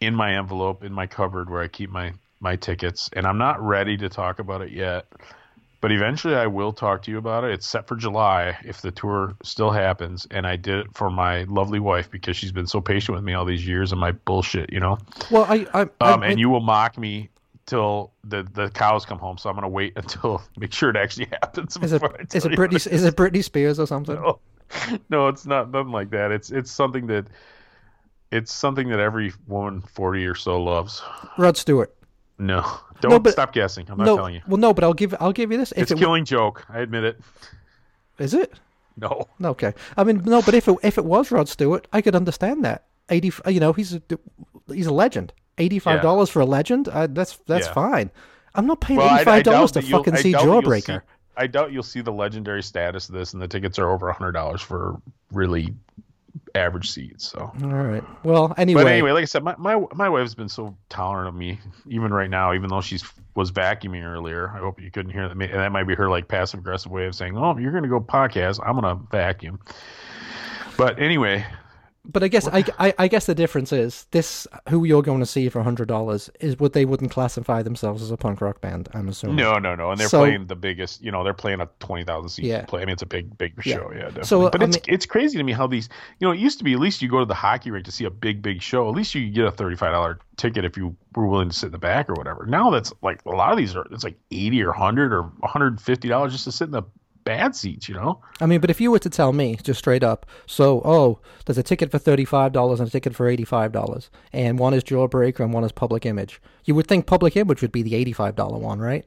in 0.00 0.14
my 0.14 0.36
envelope 0.36 0.84
in 0.84 0.92
my 0.92 1.06
cupboard 1.06 1.50
where 1.50 1.62
I 1.62 1.68
keep 1.68 1.90
my 1.90 2.12
my 2.40 2.56
tickets, 2.56 3.10
and 3.12 3.26
I'm 3.26 3.38
not 3.38 3.60
ready 3.64 3.96
to 3.98 4.08
talk 4.08 4.38
about 4.38 4.62
it 4.62 4.70
yet. 4.70 5.06
But 5.80 5.92
eventually, 5.92 6.34
I 6.34 6.46
will 6.46 6.72
talk 6.72 7.02
to 7.02 7.10
you 7.10 7.18
about 7.18 7.44
it. 7.44 7.50
It's 7.50 7.66
set 7.66 7.86
for 7.86 7.94
July 7.94 8.56
if 8.64 8.80
the 8.80 8.90
tour 8.90 9.34
still 9.42 9.70
happens, 9.70 10.26
and 10.30 10.46
I 10.46 10.56
did 10.56 10.78
it 10.78 10.86
for 10.94 11.10
my 11.10 11.42
lovely 11.42 11.78
wife 11.78 12.10
because 12.10 12.38
she's 12.38 12.52
been 12.52 12.66
so 12.66 12.80
patient 12.80 13.14
with 13.14 13.22
me 13.22 13.34
all 13.34 13.44
these 13.44 13.66
years 13.66 13.92
and 13.92 14.00
my 14.00 14.12
bullshit, 14.12 14.72
you 14.72 14.80
know. 14.80 14.96
well, 15.30 15.44
I, 15.44 15.66
I, 15.74 15.88
I 16.00 16.12
Um, 16.12 16.22
and 16.22 16.40
you 16.40 16.48
will 16.48 16.62
mock 16.62 16.96
me 16.96 17.28
till 17.66 18.12
the 18.24 18.42
the 18.52 18.70
cows 18.70 19.04
come 19.04 19.18
home, 19.18 19.38
so 19.38 19.48
I'm 19.48 19.54
gonna 19.54 19.68
wait 19.68 19.92
until 19.96 20.42
make 20.58 20.72
sure 20.72 20.90
it 20.90 20.96
actually 20.96 21.26
happens. 21.26 21.76
is 21.76 21.92
it 21.92 22.02
is 22.34 22.44
it 22.44 22.52
Britney 22.52 22.86
is 22.86 23.04
it 23.04 23.16
Britney 23.16 23.42
Spears 23.44 23.78
or 23.80 23.86
something? 23.86 24.14
no, 24.16 24.38
no, 25.10 25.28
it's 25.28 25.46
not 25.46 25.70
nothing 25.70 25.92
like 25.92 26.10
that. 26.10 26.30
It's 26.32 26.50
it's 26.50 26.70
something 26.70 27.06
that 27.08 27.26
it's 28.30 28.52
something 28.52 28.88
that 28.88 28.98
every 29.00 29.32
woman 29.46 29.80
forty 29.82 30.26
or 30.26 30.34
so 30.34 30.62
loves. 30.62 31.02
Rod 31.38 31.56
Stewart. 31.56 31.94
No, 32.38 32.64
don't 33.00 33.22
but- 33.22 33.32
stop 33.32 33.52
guessing. 33.52 33.86
I'm 33.88 33.98
not 33.98 34.06
no, 34.06 34.16
telling 34.16 34.34
you. 34.34 34.40
well, 34.48 34.56
no, 34.56 34.74
but 34.74 34.82
I'll 34.82 34.94
give 34.94 35.14
I'll 35.20 35.32
give 35.32 35.52
you 35.52 35.58
this. 35.58 35.72
If 35.72 35.82
It's 35.82 35.92
it, 35.92 35.98
killing 35.98 36.24
joke. 36.24 36.64
I 36.68 36.80
admit 36.80 37.04
it. 37.04 37.20
is 38.18 38.34
it? 38.34 38.54
No, 38.96 39.26
Okay. 39.42 39.74
I 39.96 40.04
mean, 40.04 40.22
no, 40.24 40.40
but 40.42 40.54
if 40.54 40.68
it 40.68 40.76
if 40.82 40.98
it 40.98 41.04
was 41.04 41.30
Rod 41.30 41.48
Stewart, 41.48 41.86
I 41.92 42.00
could 42.00 42.14
understand 42.16 42.64
that. 42.64 42.84
Eighty, 43.08 43.30
you 43.48 43.60
know, 43.60 43.72
he's 43.72 43.94
a, 43.94 44.02
he's 44.68 44.86
a 44.86 44.92
legend. 44.92 45.32
Eighty 45.58 45.78
five 45.78 46.02
dollars 46.02 46.30
for 46.30 46.40
a 46.40 46.44
legend, 46.46 46.88
uh, 46.88 47.06
that's 47.10 47.36
that's 47.46 47.66
Yeah. 47.68 47.72
fine. 47.74 48.10
I'm 48.54 48.66
not 48.66 48.80
paying 48.80 48.98
well, 48.98 49.08
I, 49.08 49.14
eighty 49.14 49.20
I 49.20 49.24
five 49.24 49.42
doubt 49.44 49.52
dollars 49.52 49.72
to 49.72 49.82
fucking 49.82 50.14
I 50.14 50.20
see 50.20 50.32
Jawbreaker. 50.32 51.00
see- 51.00 51.06
I 51.36 51.46
doubt 51.48 51.72
you'll 51.72 51.82
see 51.82 52.00
the 52.00 52.12
legendary 52.12 52.62
status 52.62 53.08
of 53.08 53.14
this, 53.14 53.32
and 53.32 53.42
the 53.42 53.48
tickets 53.48 53.78
are 53.78 53.90
over 53.90 54.08
a 54.08 54.12
hundred 54.12 54.32
dollars 54.32 54.62
for 54.62 55.00
really 55.32 55.74
average 56.54 56.90
seats. 56.90 57.28
So. 57.28 57.50
All 57.62 57.68
right. 57.68 58.04
Well, 58.24 58.54
anyway, 58.56 58.84
But 58.84 58.92
anyway, 58.92 59.10
like 59.10 59.22
I 59.22 59.24
said, 59.26 59.42
my, 59.42 59.54
my 59.58 59.82
my 59.94 60.08
wife's 60.08 60.34
been 60.34 60.48
so 60.48 60.76
tolerant 60.88 61.28
of 61.28 61.34
me, 61.34 61.58
even 61.88 62.12
right 62.12 62.30
now, 62.30 62.52
even 62.54 62.70
though 62.70 62.80
she's 62.80 63.04
was 63.34 63.50
vacuuming 63.50 64.04
earlier. 64.04 64.48
I 64.54 64.58
hope 64.58 64.80
you 64.80 64.92
couldn't 64.92 65.10
hear 65.12 65.28
that. 65.28 65.32
And 65.32 65.40
that 65.60 65.72
might 65.72 65.88
be 65.88 65.96
her 65.96 66.08
like 66.08 66.28
passive 66.28 66.60
aggressive 66.60 66.92
way 66.92 67.06
of 67.06 67.16
saying, 67.16 67.34
"Well, 67.34 67.50
if 67.50 67.58
you're 67.58 67.72
going 67.72 67.82
to 67.82 67.88
go 67.88 68.00
podcast, 68.00 68.60
I'm 68.64 68.78
going 68.80 68.96
to 68.96 69.02
vacuum." 69.10 69.58
But 70.76 71.00
anyway, 71.00 71.44
but 72.06 72.22
I 72.22 72.28
guess 72.28 72.46
I, 72.48 72.64
I, 72.78 72.94
I 72.98 73.08
guess 73.08 73.26
the 73.26 73.34
difference 73.34 73.72
is 73.72 74.06
this: 74.10 74.46
who 74.68 74.84
you're 74.84 75.02
going 75.02 75.20
to 75.20 75.26
see 75.26 75.48
for 75.48 75.62
hundred 75.62 75.88
dollars 75.88 76.28
is 76.40 76.58
what 76.58 76.72
they 76.74 76.84
wouldn't 76.84 77.10
classify 77.10 77.62
themselves 77.62 78.02
as 78.02 78.10
a 78.10 78.16
punk 78.16 78.40
rock 78.40 78.60
band. 78.60 78.88
I'm 78.92 79.08
assuming. 79.08 79.36
no, 79.36 79.58
no, 79.58 79.74
no, 79.74 79.90
and 79.90 79.98
they're 79.98 80.08
So- 80.08 80.20
playing 80.20 80.46
the 80.46 80.56
biggest. 80.56 81.02
You 81.02 81.10
know, 81.10 81.24
they're 81.24 81.32
playing 81.34 81.60
a 81.60 81.68
twenty 81.80 82.04
thousand 82.04 82.28
seat 82.28 82.44
Yeah. 82.46 82.64
play. 82.66 82.82
I 82.82 82.84
mean, 82.84 82.92
it's 82.92 83.02
a 83.02 83.06
big, 83.06 83.36
big 83.38 83.54
Yeah. 83.64 83.76
show. 83.76 83.90
Yeah, 83.92 83.98
definitely. 84.02 84.24
So, 84.24 84.50
but 84.50 84.60
I 84.62 84.66
it's 84.66 84.76
mean- 84.76 84.94
it's 84.94 85.06
crazy 85.06 85.38
to 85.38 85.44
me 85.44 85.52
how 85.52 85.66
these. 85.66 85.88
You 86.20 86.26
know, 86.26 86.32
it 86.32 86.38
used 86.40 86.58
to 86.58 86.64
be 86.64 86.74
at 86.74 86.80
least 86.80 87.00
you 87.00 87.08
go 87.08 87.20
to 87.20 87.24
the 87.26 87.34
hockey 87.34 87.70
rink 87.70 87.84
to 87.86 87.92
see 87.92 88.04
a 88.04 88.10
big, 88.10 88.42
big 88.42 88.60
show. 88.60 88.88
At 88.88 88.94
least 88.94 89.14
you 89.14 89.24
could 89.26 89.34
get 89.34 89.44
a 89.46 89.50
thirty 89.50 89.76
five 89.76 89.92
dollar 89.92 90.18
ticket 90.36 90.64
if 90.64 90.76
you 90.76 90.94
were 91.16 91.26
willing 91.26 91.48
to 91.48 91.54
sit 91.54 91.66
in 91.66 91.72
the 91.72 91.78
back 91.78 92.10
or 92.10 92.14
whatever. 92.14 92.44
Now 92.46 92.70
that's 92.70 92.92
like 93.02 93.24
a 93.24 93.30
lot 93.30 93.52
of 93.52 93.56
these 93.58 93.74
are. 93.74 93.86
It's 93.92 94.04
like 94.04 94.18
eighty 94.30 94.62
or 94.62 94.72
hundred 94.72 95.12
or 95.12 95.22
one 95.22 95.50
hundred 95.50 95.80
fifty 95.80 96.08
dollars 96.08 96.32
just 96.32 96.44
to 96.44 96.52
sit 96.52 96.64
in 96.66 96.72
the 96.72 96.82
bad 97.24 97.56
seats. 97.56 97.88
You 97.88 97.94
know. 97.96 98.20
I 98.40 98.46
mean, 98.46 98.60
but 98.60 98.70
if 98.70 98.80
you 98.80 98.90
were 98.90 98.98
to 99.00 99.10
tell 99.10 99.32
me 99.32 99.56
just 99.62 99.78
straight 99.78 100.02
up, 100.02 100.26
so 100.46 100.80
oh, 100.84 101.20
there's 101.46 101.58
a 101.58 101.62
ticket 101.62 101.90
for 101.90 101.98
thirty 101.98 102.24
five 102.24 102.52
dollars 102.52 102.80
and 102.80 102.88
a 102.88 102.92
ticket 102.92 103.14
for 103.14 103.28
eighty 103.28 103.44
five 103.44 103.72
dollars, 103.72 104.10
and 104.32 104.58
one 104.58 104.74
is 104.74 104.84
Jawbreaker 104.84 105.40
and 105.40 105.52
one 105.52 105.64
is 105.64 105.72
Public 105.72 106.06
Image, 106.06 106.40
you 106.64 106.74
would 106.74 106.86
think 106.86 107.06
Public 107.06 107.36
Image 107.36 107.62
would 107.62 107.72
be 107.72 107.82
the 107.82 107.94
eighty 107.94 108.12
five 108.12 108.36
dollar 108.36 108.58
one, 108.58 108.78
right? 108.78 109.04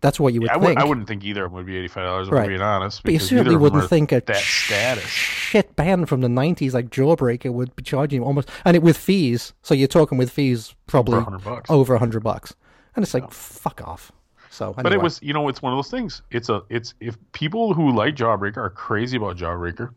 That's 0.00 0.20
what 0.20 0.34
you 0.34 0.42
would 0.42 0.50
I, 0.50 0.58
think. 0.60 0.78
I 0.78 0.84
wouldn't 0.84 1.08
think 1.08 1.24
either 1.24 1.46
of 1.46 1.50
them 1.50 1.56
would 1.56 1.64
be 1.66 1.76
eighty 1.78 1.88
five 1.88 2.04
dollars. 2.04 2.28
If 2.28 2.34
Right. 2.34 2.48
Being 2.48 2.60
honest, 2.60 3.02
But 3.04 3.14
you 3.14 3.18
certainly 3.18 3.56
wouldn't 3.56 3.88
think 3.88 4.12
a 4.12 4.20
that 4.26 4.36
status. 4.36 5.02
shit 5.04 5.74
band 5.76 6.10
from 6.10 6.20
the 6.20 6.28
'90s 6.28 6.74
like 6.74 6.90
Jawbreaker 6.90 7.50
would 7.50 7.74
be 7.74 7.82
charging 7.82 8.20
you 8.20 8.26
almost, 8.26 8.50
and 8.66 8.76
it 8.76 8.82
with 8.82 8.98
fees. 8.98 9.54
So 9.62 9.72
you're 9.72 9.88
talking 9.88 10.18
with 10.18 10.30
fees 10.30 10.74
probably 10.86 11.14
Over 11.14 11.24
100 11.30 11.44
bucks. 11.44 11.70
over 11.70 11.94
a 11.94 11.98
hundred 11.98 12.22
bucks, 12.22 12.54
and 12.94 13.02
it's 13.02 13.14
like 13.14 13.30
fuck 13.30 13.80
off. 13.86 14.12
So, 14.54 14.72
But 14.72 14.92
it 14.92 15.02
was, 15.02 15.20
you 15.20 15.32
know, 15.32 15.48
it's 15.48 15.60
one 15.60 15.72
of 15.72 15.76
those 15.76 15.90
things. 15.90 16.22
It's 16.30 16.48
a, 16.48 16.62
it's 16.68 16.94
if 17.00 17.18
people 17.32 17.74
who 17.74 17.92
like 17.92 18.14
Jawbreaker 18.14 18.58
are 18.58 18.70
crazy 18.70 19.16
about 19.16 19.36
Jawbreaker, 19.36 19.92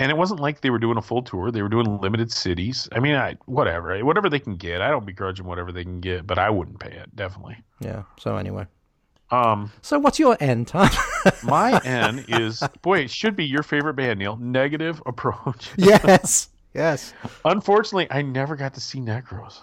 and 0.00 0.10
it 0.10 0.16
wasn't 0.16 0.40
like 0.40 0.62
they 0.62 0.70
were 0.70 0.78
doing 0.78 0.96
a 0.96 1.02
full 1.02 1.22
tour. 1.22 1.50
They 1.50 1.60
were 1.60 1.68
doing 1.68 2.00
limited 2.00 2.32
cities. 2.32 2.88
I 2.92 3.00
mean, 3.00 3.14
I 3.16 3.36
whatever, 3.44 4.02
whatever 4.02 4.30
they 4.30 4.38
can 4.38 4.56
get. 4.56 4.80
I 4.80 4.88
don't 4.88 5.04
begrudge 5.04 5.36
them 5.36 5.46
whatever 5.46 5.72
they 5.72 5.84
can 5.84 6.00
get, 6.00 6.26
but 6.26 6.38
I 6.38 6.48
wouldn't 6.48 6.80
pay 6.80 6.92
it 6.92 7.14
definitely. 7.14 7.58
Yeah. 7.80 8.04
So 8.18 8.36
anyway. 8.36 8.66
Um, 9.30 9.70
So 9.82 9.98
what's 9.98 10.18
your 10.18 10.38
end 10.40 10.68
time? 10.68 10.92
my 11.42 11.78
N 11.84 12.24
is 12.28 12.62
boy, 12.80 13.00
it 13.00 13.10
should 13.10 13.36
be 13.36 13.44
your 13.44 13.62
favorite 13.62 13.94
band, 13.94 14.20
Neil. 14.20 14.38
Negative 14.38 15.02
approach. 15.04 15.70
yes. 15.76 16.48
Yes. 16.72 17.12
Unfortunately, 17.44 18.06
I 18.10 18.22
never 18.22 18.56
got 18.56 18.72
to 18.74 18.80
see 18.80 19.00
Necros. 19.00 19.60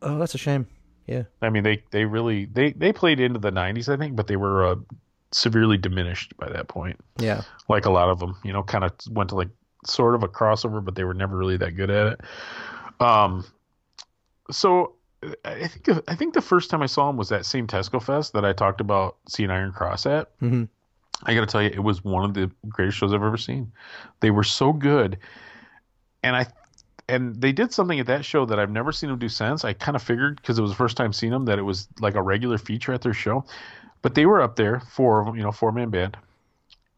Oh, 0.00 0.18
that's 0.18 0.34
a 0.34 0.38
shame. 0.38 0.66
Yeah. 1.08 1.22
I 1.42 1.48
mean, 1.48 1.62
they 1.64 1.82
they 1.90 2.04
really 2.04 2.44
they 2.44 2.72
they 2.72 2.92
played 2.92 3.18
into 3.18 3.38
the 3.38 3.50
'90s, 3.50 3.92
I 3.92 3.96
think, 3.96 4.14
but 4.14 4.26
they 4.26 4.36
were 4.36 4.66
uh, 4.66 4.76
severely 5.32 5.78
diminished 5.78 6.36
by 6.36 6.48
that 6.50 6.68
point. 6.68 7.00
Yeah. 7.18 7.42
Like 7.68 7.86
a 7.86 7.90
lot 7.90 8.10
of 8.10 8.20
them, 8.20 8.36
you 8.44 8.52
know, 8.52 8.62
kind 8.62 8.84
of 8.84 8.92
went 9.10 9.30
to 9.30 9.36
like 9.36 9.48
sort 9.86 10.14
of 10.14 10.22
a 10.22 10.28
crossover, 10.28 10.84
but 10.84 10.94
they 10.94 11.04
were 11.04 11.14
never 11.14 11.36
really 11.36 11.56
that 11.56 11.72
good 11.72 11.90
at 11.90 12.12
it. 12.12 12.20
Um, 13.00 13.44
so 14.50 14.94
I 15.44 15.66
think 15.66 16.02
I 16.06 16.14
think 16.14 16.34
the 16.34 16.42
first 16.42 16.70
time 16.70 16.82
I 16.82 16.86
saw 16.86 17.06
them 17.06 17.16
was 17.16 17.30
that 17.30 17.46
same 17.46 17.66
Tesco 17.66 18.02
Fest 18.02 18.34
that 18.34 18.44
I 18.44 18.52
talked 18.52 18.80
about 18.80 19.16
seeing 19.28 19.50
Iron 19.50 19.72
Cross 19.72 20.06
at. 20.06 20.30
hmm 20.40 20.64
I 21.24 21.34
got 21.34 21.40
to 21.40 21.46
tell 21.46 21.60
you, 21.60 21.70
it 21.70 21.82
was 21.82 22.04
one 22.04 22.24
of 22.24 22.34
the 22.34 22.48
greatest 22.68 22.96
shows 22.96 23.12
I've 23.12 23.24
ever 23.24 23.36
seen. 23.36 23.72
They 24.20 24.30
were 24.30 24.44
so 24.44 24.72
good, 24.72 25.18
and 26.22 26.36
I 26.36 26.46
and 27.08 27.40
they 27.40 27.52
did 27.52 27.72
something 27.72 27.98
at 27.98 28.06
that 28.06 28.24
show 28.24 28.44
that 28.46 28.58
I've 28.58 28.70
never 28.70 28.92
seen 28.92 29.10
them 29.10 29.18
do 29.18 29.28
since. 29.28 29.64
I 29.64 29.72
kind 29.72 29.96
of 29.96 30.02
figured 30.02 30.36
because 30.36 30.58
it 30.58 30.62
was 30.62 30.70
the 30.70 30.76
first 30.76 30.96
time 30.96 31.12
seeing 31.12 31.32
them 31.32 31.46
that 31.46 31.58
it 31.58 31.62
was 31.62 31.88
like 32.00 32.14
a 32.14 32.22
regular 32.22 32.58
feature 32.58 32.92
at 32.92 33.00
their 33.00 33.14
show, 33.14 33.44
but 34.02 34.14
they 34.14 34.26
were 34.26 34.42
up 34.42 34.56
there, 34.56 34.80
four 34.80 35.20
of 35.20 35.26
them, 35.26 35.36
you 35.36 35.42
know, 35.42 35.52
four 35.52 35.72
man 35.72 35.90
band, 35.90 36.16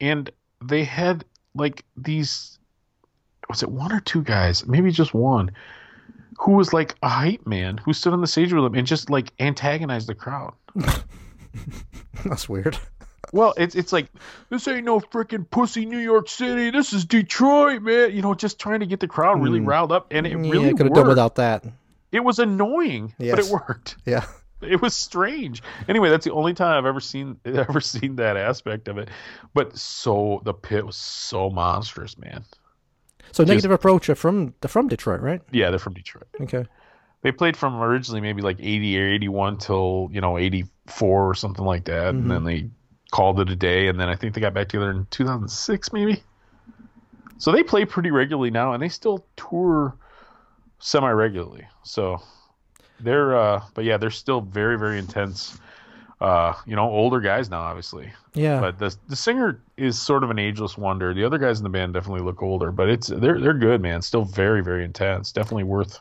and 0.00 0.30
they 0.62 0.84
had 0.84 1.24
like 1.54 1.84
these. 1.96 2.58
Was 3.48 3.62
it 3.62 3.70
one 3.70 3.92
or 3.92 4.00
two 4.00 4.22
guys? 4.22 4.66
Maybe 4.66 4.92
just 4.92 5.14
one. 5.14 5.50
Who 6.38 6.52
was 6.52 6.72
like 6.72 6.94
a 7.02 7.08
hype 7.08 7.46
man 7.46 7.78
who 7.78 7.92
stood 7.92 8.12
on 8.12 8.20
the 8.20 8.26
stage 8.26 8.52
with 8.52 8.62
them 8.62 8.74
and 8.74 8.86
just 8.86 9.10
like 9.10 9.32
antagonized 9.40 10.06
the 10.06 10.14
crowd. 10.14 10.54
That's 12.24 12.48
weird. 12.48 12.78
Well, 13.32 13.54
it's 13.56 13.74
it's 13.74 13.92
like 13.92 14.06
this 14.48 14.66
ain't 14.66 14.84
no 14.84 15.00
freaking 15.00 15.48
pussy 15.48 15.86
New 15.86 15.98
York 15.98 16.28
City. 16.28 16.70
This 16.70 16.92
is 16.92 17.04
Detroit, 17.04 17.82
man. 17.82 18.12
You 18.12 18.22
know, 18.22 18.34
just 18.34 18.58
trying 18.58 18.80
to 18.80 18.86
get 18.86 19.00
the 19.00 19.08
crowd 19.08 19.42
really 19.42 19.60
mm. 19.60 19.66
riled 19.66 19.92
up, 19.92 20.08
and 20.10 20.26
it 20.26 20.30
yeah, 20.30 20.50
really 20.50 20.74
could 20.74 20.86
have 20.86 20.94
done 20.94 21.08
without 21.08 21.36
that. 21.36 21.64
It 22.12 22.20
was 22.24 22.38
annoying, 22.38 23.14
but 23.18 23.38
it 23.38 23.46
worked. 23.46 23.96
Yeah. 24.04 24.24
It 24.62 24.82
was 24.82 24.94
strange. 24.94 25.62
Anyway, 25.88 26.10
that's 26.10 26.24
the 26.24 26.32
only 26.32 26.52
time 26.52 26.76
I've 26.76 26.86
ever 26.86 27.00
seen 27.00 27.38
ever 27.44 27.80
seen 27.80 28.16
that 28.16 28.36
aspect 28.36 28.88
of 28.88 28.98
it. 28.98 29.08
But 29.54 29.76
so 29.76 30.42
the 30.44 30.52
pit 30.52 30.84
was 30.84 30.96
so 30.96 31.50
monstrous, 31.50 32.18
man. 32.18 32.44
So 33.32 33.44
negative 33.44 33.70
approach 33.70 34.08
are 34.08 34.14
from 34.14 34.54
they're 34.60 34.68
from 34.68 34.88
Detroit, 34.88 35.20
right? 35.20 35.40
Yeah, 35.50 35.70
they're 35.70 35.78
from 35.78 35.94
Detroit. 35.94 36.28
Okay. 36.40 36.66
They 37.22 37.32
played 37.32 37.56
from 37.56 37.80
originally 37.80 38.20
maybe 38.20 38.42
like 38.42 38.56
80 38.60 38.98
or 38.98 39.08
81 39.08 39.58
till, 39.58 40.08
you 40.10 40.20
know, 40.20 40.38
84 40.38 41.30
or 41.30 41.34
something 41.34 41.64
like 41.64 41.84
that. 41.84 42.08
And 42.08 42.20
mm-hmm. 42.20 42.28
then 42.30 42.44
they 42.44 42.70
called 43.10 43.40
it 43.40 43.50
a 43.50 43.56
day. 43.56 43.88
And 43.88 43.98
then 43.98 44.08
I 44.08 44.16
think 44.16 44.34
they 44.34 44.40
got 44.40 44.54
back 44.54 44.68
together 44.68 44.90
in 44.90 45.06
2006, 45.10 45.92
maybe. 45.92 46.22
So 47.38 47.52
they 47.52 47.62
play 47.62 47.84
pretty 47.84 48.10
regularly 48.10 48.50
now 48.50 48.72
and 48.72 48.82
they 48.82 48.88
still 48.88 49.24
tour 49.36 49.96
semi 50.78 51.10
regularly. 51.10 51.66
So 51.82 52.20
they're, 53.00 53.36
uh, 53.36 53.62
but 53.74 53.84
yeah, 53.84 53.96
they're 53.96 54.10
still 54.10 54.40
very, 54.40 54.78
very 54.78 54.98
intense. 54.98 55.58
Uh, 56.20 56.52
you 56.66 56.76
know, 56.76 56.82
older 56.82 57.18
guys 57.18 57.48
now, 57.48 57.60
obviously. 57.60 58.12
Yeah. 58.34 58.60
But 58.60 58.78
the 58.78 58.94
the 59.08 59.16
singer 59.16 59.60
is 59.78 60.00
sort 60.00 60.22
of 60.22 60.30
an 60.30 60.38
ageless 60.38 60.76
wonder. 60.76 61.14
The 61.14 61.24
other 61.24 61.38
guys 61.38 61.58
in 61.58 61.64
the 61.64 61.70
band 61.70 61.94
definitely 61.94 62.20
look 62.20 62.42
older, 62.42 62.70
but 62.70 62.90
it's 62.90 63.06
they're 63.06 63.40
they're 63.40 63.54
good, 63.54 63.80
man. 63.80 64.02
Still 64.02 64.24
very 64.24 64.62
very 64.62 64.84
intense. 64.84 65.32
Definitely 65.32 65.64
worth 65.64 65.98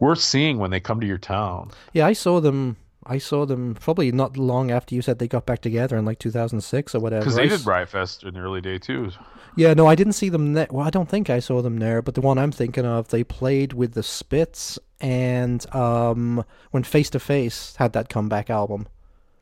worth 0.00 0.18
seeing 0.18 0.58
when 0.58 0.70
they 0.70 0.80
come 0.80 1.00
to 1.00 1.06
your 1.06 1.18
town. 1.18 1.70
Yeah, 1.92 2.06
I 2.06 2.14
saw 2.14 2.40
them. 2.40 2.76
I 3.08 3.18
saw 3.18 3.46
them 3.46 3.74
probably 3.74 4.12
not 4.12 4.36
long 4.36 4.70
after 4.70 4.94
you 4.94 5.02
said 5.02 5.18
they 5.18 5.28
got 5.28 5.46
back 5.46 5.60
together 5.60 5.96
in 5.96 6.04
like 6.04 6.18
2006 6.18 6.94
or 6.94 7.00
whatever. 7.00 7.20
Because 7.20 7.36
they 7.36 7.48
did 7.48 7.64
Riot 7.64 7.88
Fest 7.88 8.22
in 8.22 8.34
the 8.34 8.40
early 8.40 8.60
day 8.60 8.78
too. 8.78 9.10
Yeah, 9.56 9.74
no, 9.74 9.86
I 9.86 9.94
didn't 9.94 10.12
see 10.12 10.28
them 10.28 10.52
there. 10.52 10.68
Well, 10.70 10.86
I 10.86 10.90
don't 10.90 11.08
think 11.08 11.30
I 11.30 11.40
saw 11.40 11.62
them 11.62 11.78
there, 11.78 12.02
but 12.02 12.14
the 12.14 12.20
one 12.20 12.38
I'm 12.38 12.52
thinking 12.52 12.84
of, 12.84 13.08
they 13.08 13.24
played 13.24 13.72
with 13.72 13.94
the 13.94 14.02
Spits 14.02 14.78
and 15.00 15.64
um 15.74 16.44
when 16.70 16.82
Face 16.82 17.10
to 17.10 17.20
Face 17.20 17.74
had 17.76 17.92
that 17.94 18.08
comeback 18.08 18.50
album. 18.50 18.86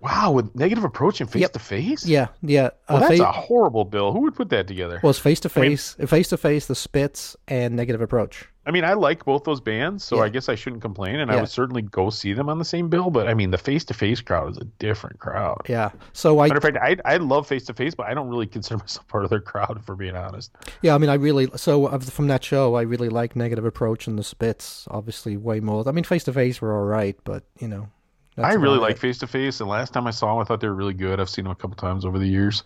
Wow, 0.01 0.32
with 0.32 0.55
negative 0.55 0.84
approach 0.84 1.20
and 1.20 1.30
face 1.30 1.48
to 1.48 1.59
face. 1.59 2.06
Yeah, 2.06 2.28
yeah. 2.43 2.70
well, 2.88 2.98
uh, 2.98 3.09
that's 3.09 3.18
Fa- 3.18 3.28
a 3.28 3.32
horrible 3.32 3.84
bill. 3.84 4.12
Who 4.12 4.20
would 4.20 4.34
put 4.34 4.51
that 4.51 4.68
together? 4.68 5.01
was 5.02 5.18
Face 5.18 5.40
to 5.40 5.48
Face, 5.48 5.94
Face 6.06 6.28
to 6.28 6.36
Face, 6.36 6.66
the 6.66 6.74
Spits, 6.74 7.34
and 7.48 7.74
Negative 7.74 8.01
Approach. 8.01 8.47
I 8.66 8.72
mean, 8.72 8.84
I 8.84 8.94
like 8.94 9.24
both 9.24 9.44
those 9.44 9.60
bands, 9.60 10.02
so 10.02 10.16
Yeah. 10.16 10.22
I 10.22 10.28
guess 10.28 10.48
I 10.48 10.56
shouldn't 10.56 10.82
complain, 10.82 11.20
and 11.20 11.30
I 11.30 11.36
would 11.36 11.48
certainly 11.48 11.82
go 11.82 12.10
see 12.10 12.32
them 12.32 12.48
on 12.48 12.59
the 12.59 12.64
same 12.64 12.88
bill. 12.88 13.10
But 13.10 13.28
I 13.28 13.34
mean, 13.34 13.52
the 13.52 13.59
face 13.59 13.84
to 13.84 13.94
face 13.94 14.20
crowd 14.20 14.51
is 14.51 14.59
a 14.59 14.64
different 14.64 15.20
crowd. 15.20 15.62
Yeah. 15.68 15.90
So 16.12 16.40
I 16.40 16.48
Matter 16.48 16.59
of 16.59 16.62
fact, 16.74 16.78
I 16.82 16.97
I 17.05 17.16
love 17.18 17.47
face 17.47 17.64
to 17.66 17.74
face, 17.74 17.94
but 17.94 18.06
I 18.06 18.14
don't 18.14 18.28
really 18.28 18.47
consider 18.47 18.78
myself 18.82 19.06
part 19.09 19.24
of 19.24 19.30
their 19.30 19.40
crowd, 19.40 19.80
for 19.84 19.94
being 19.94 20.16
honest. 20.16 20.51
Yeah, 20.82 20.94
I 20.94 20.98
mean, 20.98 21.10
I 21.10 21.14
really 21.14 21.48
so 21.56 21.88
from 22.01 22.26
that 22.26 22.43
show, 22.43 22.74
I 22.74 22.82
really 22.82 23.09
like 23.09 23.36
Negative 23.36 23.64
Approach 23.64 24.06
and 24.09 24.18
the 24.18 24.24
Spits. 24.24 24.88
Obviously, 24.90 25.36
way 25.36 25.60
more. 25.60 25.88
I 25.88 25.93
mean, 25.93 26.05
Face 26.05 26.24
to 26.24 26.32
Face 26.32 26.60
were 26.60 26.76
all 26.76 26.86
right, 26.86 27.16
but 27.24 27.44
you 27.60 27.68
know, 27.68 27.88
that's 28.36 28.48
I 28.48 28.59
really 28.59 28.78
like 28.78 28.98
face 28.98 29.18
to 29.18 29.26
face, 29.26 29.60
and 29.60 29.68
last 29.68 29.93
time 29.93 30.06
I 30.06 30.10
saw 30.10 30.34
them, 30.34 30.43
I 30.43 30.44
thought 30.44 30.60
they 30.60 30.68
were 30.68 30.74
really 30.74 30.94
good. 30.94 31.20
I've 31.20 31.30
seen 31.30 31.44
them 31.44 31.52
a 31.52 31.56
couple 31.56 31.76
times 31.76 32.05
over 32.05 32.18
the 32.18 32.26
years, 32.26 32.64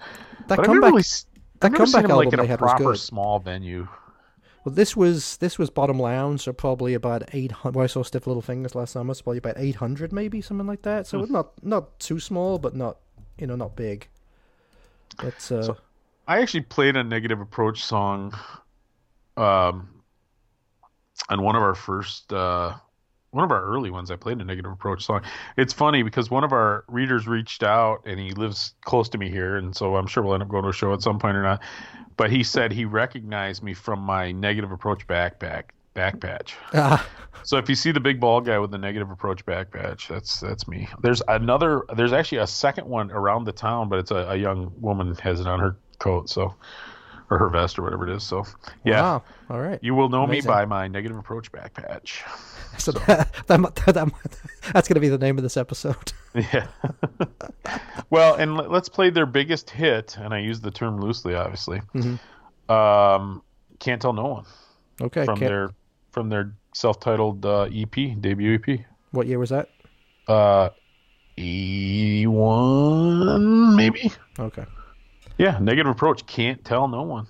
that 0.48 0.56
but 0.56 0.60
I've 0.60 0.66
never 0.74 0.86
really, 0.86 1.02
that 1.02 1.66
I've 1.66 1.72
never 1.72 1.86
seen 1.86 2.02
them 2.02 2.16
like 2.16 2.32
in 2.32 2.40
a 2.40 2.56
proper 2.56 2.97
small 2.97 3.39
venue. 3.39 3.86
Well, 4.65 4.74
this 4.74 4.95
was 4.95 5.39
this 5.39 5.59
was 5.59 5.70
Bottom 5.70 5.99
Lounge, 5.99 6.43
so 6.43 6.53
probably 6.53 6.93
about 6.95 7.23
eight 7.32 7.51
hundred. 7.53 7.77
Well, 7.77 7.85
I 7.85 7.87
saw 7.87 8.03
Stiff 8.03 8.27
Little 8.27 8.43
Fingers 8.43 8.74
last 8.74 8.93
summer, 8.93 9.15
so 9.15 9.23
probably 9.23 9.39
about 9.39 9.57
eight 9.57 9.77
hundred, 9.77 10.12
maybe 10.12 10.41
something 10.43 10.66
like 10.66 10.82
that. 10.82 11.07
So 11.07 11.24
Hmm. 11.24 11.32
not 11.32 11.65
not 11.65 11.99
too 11.99 12.20
small, 12.20 12.59
but 12.59 12.74
not 12.77 12.99
you 13.39 13.47
know 13.47 13.57
not 13.57 13.74
big. 13.74 14.09
It's 15.23 15.51
uh, 15.51 15.74
I 16.28 16.41
actually 16.41 16.62
played 16.62 16.97
a 16.97 17.03
negative 17.05 17.41
approach 17.41 17.82
song, 17.82 18.35
um, 19.37 19.89
on 21.28 21.43
one 21.43 21.57
of 21.57 21.62
our 21.62 21.74
first, 21.74 22.32
uh, 22.32 22.74
one 23.31 23.44
of 23.44 23.51
our 23.51 23.62
early 23.62 23.90
ones. 23.90 24.11
I 24.11 24.16
played 24.16 24.40
a 24.40 24.44
negative 24.44 24.73
approach 24.73 25.05
song. 25.05 25.23
It's 25.57 25.73
funny 25.73 26.02
because 26.02 26.31
one 26.31 26.44
of 26.44 26.52
our 26.52 26.85
readers 26.89 27.27
reached 27.27 27.62
out, 27.62 28.02
and 28.07 28.19
he 28.19 28.32
lives 28.32 28.74
close 28.85 29.09
to 29.11 29.19
me 29.19 29.31
here, 29.31 29.57
and 29.57 29.74
so 29.74 29.97
I'm 29.97 30.07
sure 30.07 30.23
we'll 30.23 30.35
end 30.35 30.43
up 30.43 30.48
going 30.48 30.65
to 30.65 30.70
a 30.70 30.73
show 30.73 30.93
at 30.93 31.02
some 31.02 31.19
point 31.19 31.36
or 31.36 31.43
not. 31.43 31.62
But 32.16 32.31
he 32.31 32.43
said 32.43 32.73
he 32.73 32.85
recognized 32.85 33.62
me 33.62 33.73
from 33.74 34.01
my 34.01 34.32
negative 34.32 34.73
approach 34.73 35.07
backpack 35.07 35.65
back 35.94 36.20
patch. 36.20 36.57
ah, 36.74 37.07
So 37.43 37.57
if 37.57 37.69
you 37.69 37.74
see 37.74 37.90
the 37.93 38.01
big 38.01 38.20
bald 38.20 38.44
guy 38.44 38.59
with 38.59 38.70
the 38.70 38.78
negative 38.78 39.11
approach 39.11 39.44
back 39.47 39.70
patch, 39.70 40.09
that's 40.09 40.40
that's 40.40 40.69
me. 40.69 40.89
There's 41.01 41.23
another. 41.28 41.85
There's 41.97 42.12
actually 42.12 42.39
a 42.39 42.47
second 42.47 42.86
one 42.86 43.11
around 43.11 43.44
the 43.44 43.52
town, 43.52 43.89
but 43.89 43.98
it's 44.01 44.11
a, 44.11 44.16
a 44.31 44.36
young 44.36 44.73
woman 44.81 45.15
has 45.16 45.40
it 45.40 45.47
on 45.47 45.61
her 45.61 45.77
coat, 45.98 46.28
so 46.28 46.55
or 47.31 47.39
her 47.39 47.48
vest 47.48 47.78
or 47.78 47.82
whatever 47.82 48.09
it 48.09 48.15
is. 48.15 48.24
So 48.24 48.44
yeah, 48.85 49.01
wow, 49.01 49.23
all 49.48 49.61
right. 49.61 49.78
you 49.82 49.94
will 49.94 50.09
know 50.09 50.24
Amazing. 50.24 50.51
me 50.51 50.55
by 50.55 50.65
my 50.65 50.89
negative 50.89 51.16
approach 51.16 51.51
back 51.52 51.74
patch. 51.74 52.24
So 52.79 52.93
that, 52.93 53.33
that, 53.49 53.61
might- 53.61 53.75
that, 53.77 53.95
that's 54.73 54.89
going 54.89 54.95
to 54.95 55.01
be 55.01 55.09
the 55.09 55.19
name 55.19 55.37
of 55.37 55.43
this 55.43 55.57
episode. 55.57 56.13
Yeah. 56.35 56.69
well, 58.11 58.37
and 58.37 58.57
let- 58.57 58.71
let's 58.71 58.89
play 58.89 59.11
their 59.11 59.27
biggest 59.27 59.69
hit, 59.71 60.17
and 60.19 60.33
I 60.33 60.39
use 60.39 60.61
the 60.61 60.71
term 60.71 61.01
loosely, 61.01 61.35
obviously. 61.35 61.83
Um, 62.69 63.43
can't 63.81 64.01
tell 64.01 64.13
no 64.13 64.27
one 64.27 64.45
Okay. 65.03 65.25
from 65.25 65.39
can't- 65.39 65.49
their 65.51 65.71
from 66.13 66.29
their 66.29 66.53
self-titled 66.75 67.45
uh, 67.45 67.63
EP 67.73 68.21
debut 68.21 68.55
EP. 68.65 68.81
what 69.11 69.27
year 69.27 69.39
was 69.41 69.51
that? 69.51 69.69
Uh, 70.29 70.69
E1 72.41 73.75
maybe. 73.77 74.13
Okay. 74.39 74.65
Yeah, 75.39 75.59
negative 75.59 75.91
approach. 75.91 76.27
Can't 76.27 76.65
tell 76.65 76.87
no 76.89 77.03
one. 77.03 77.27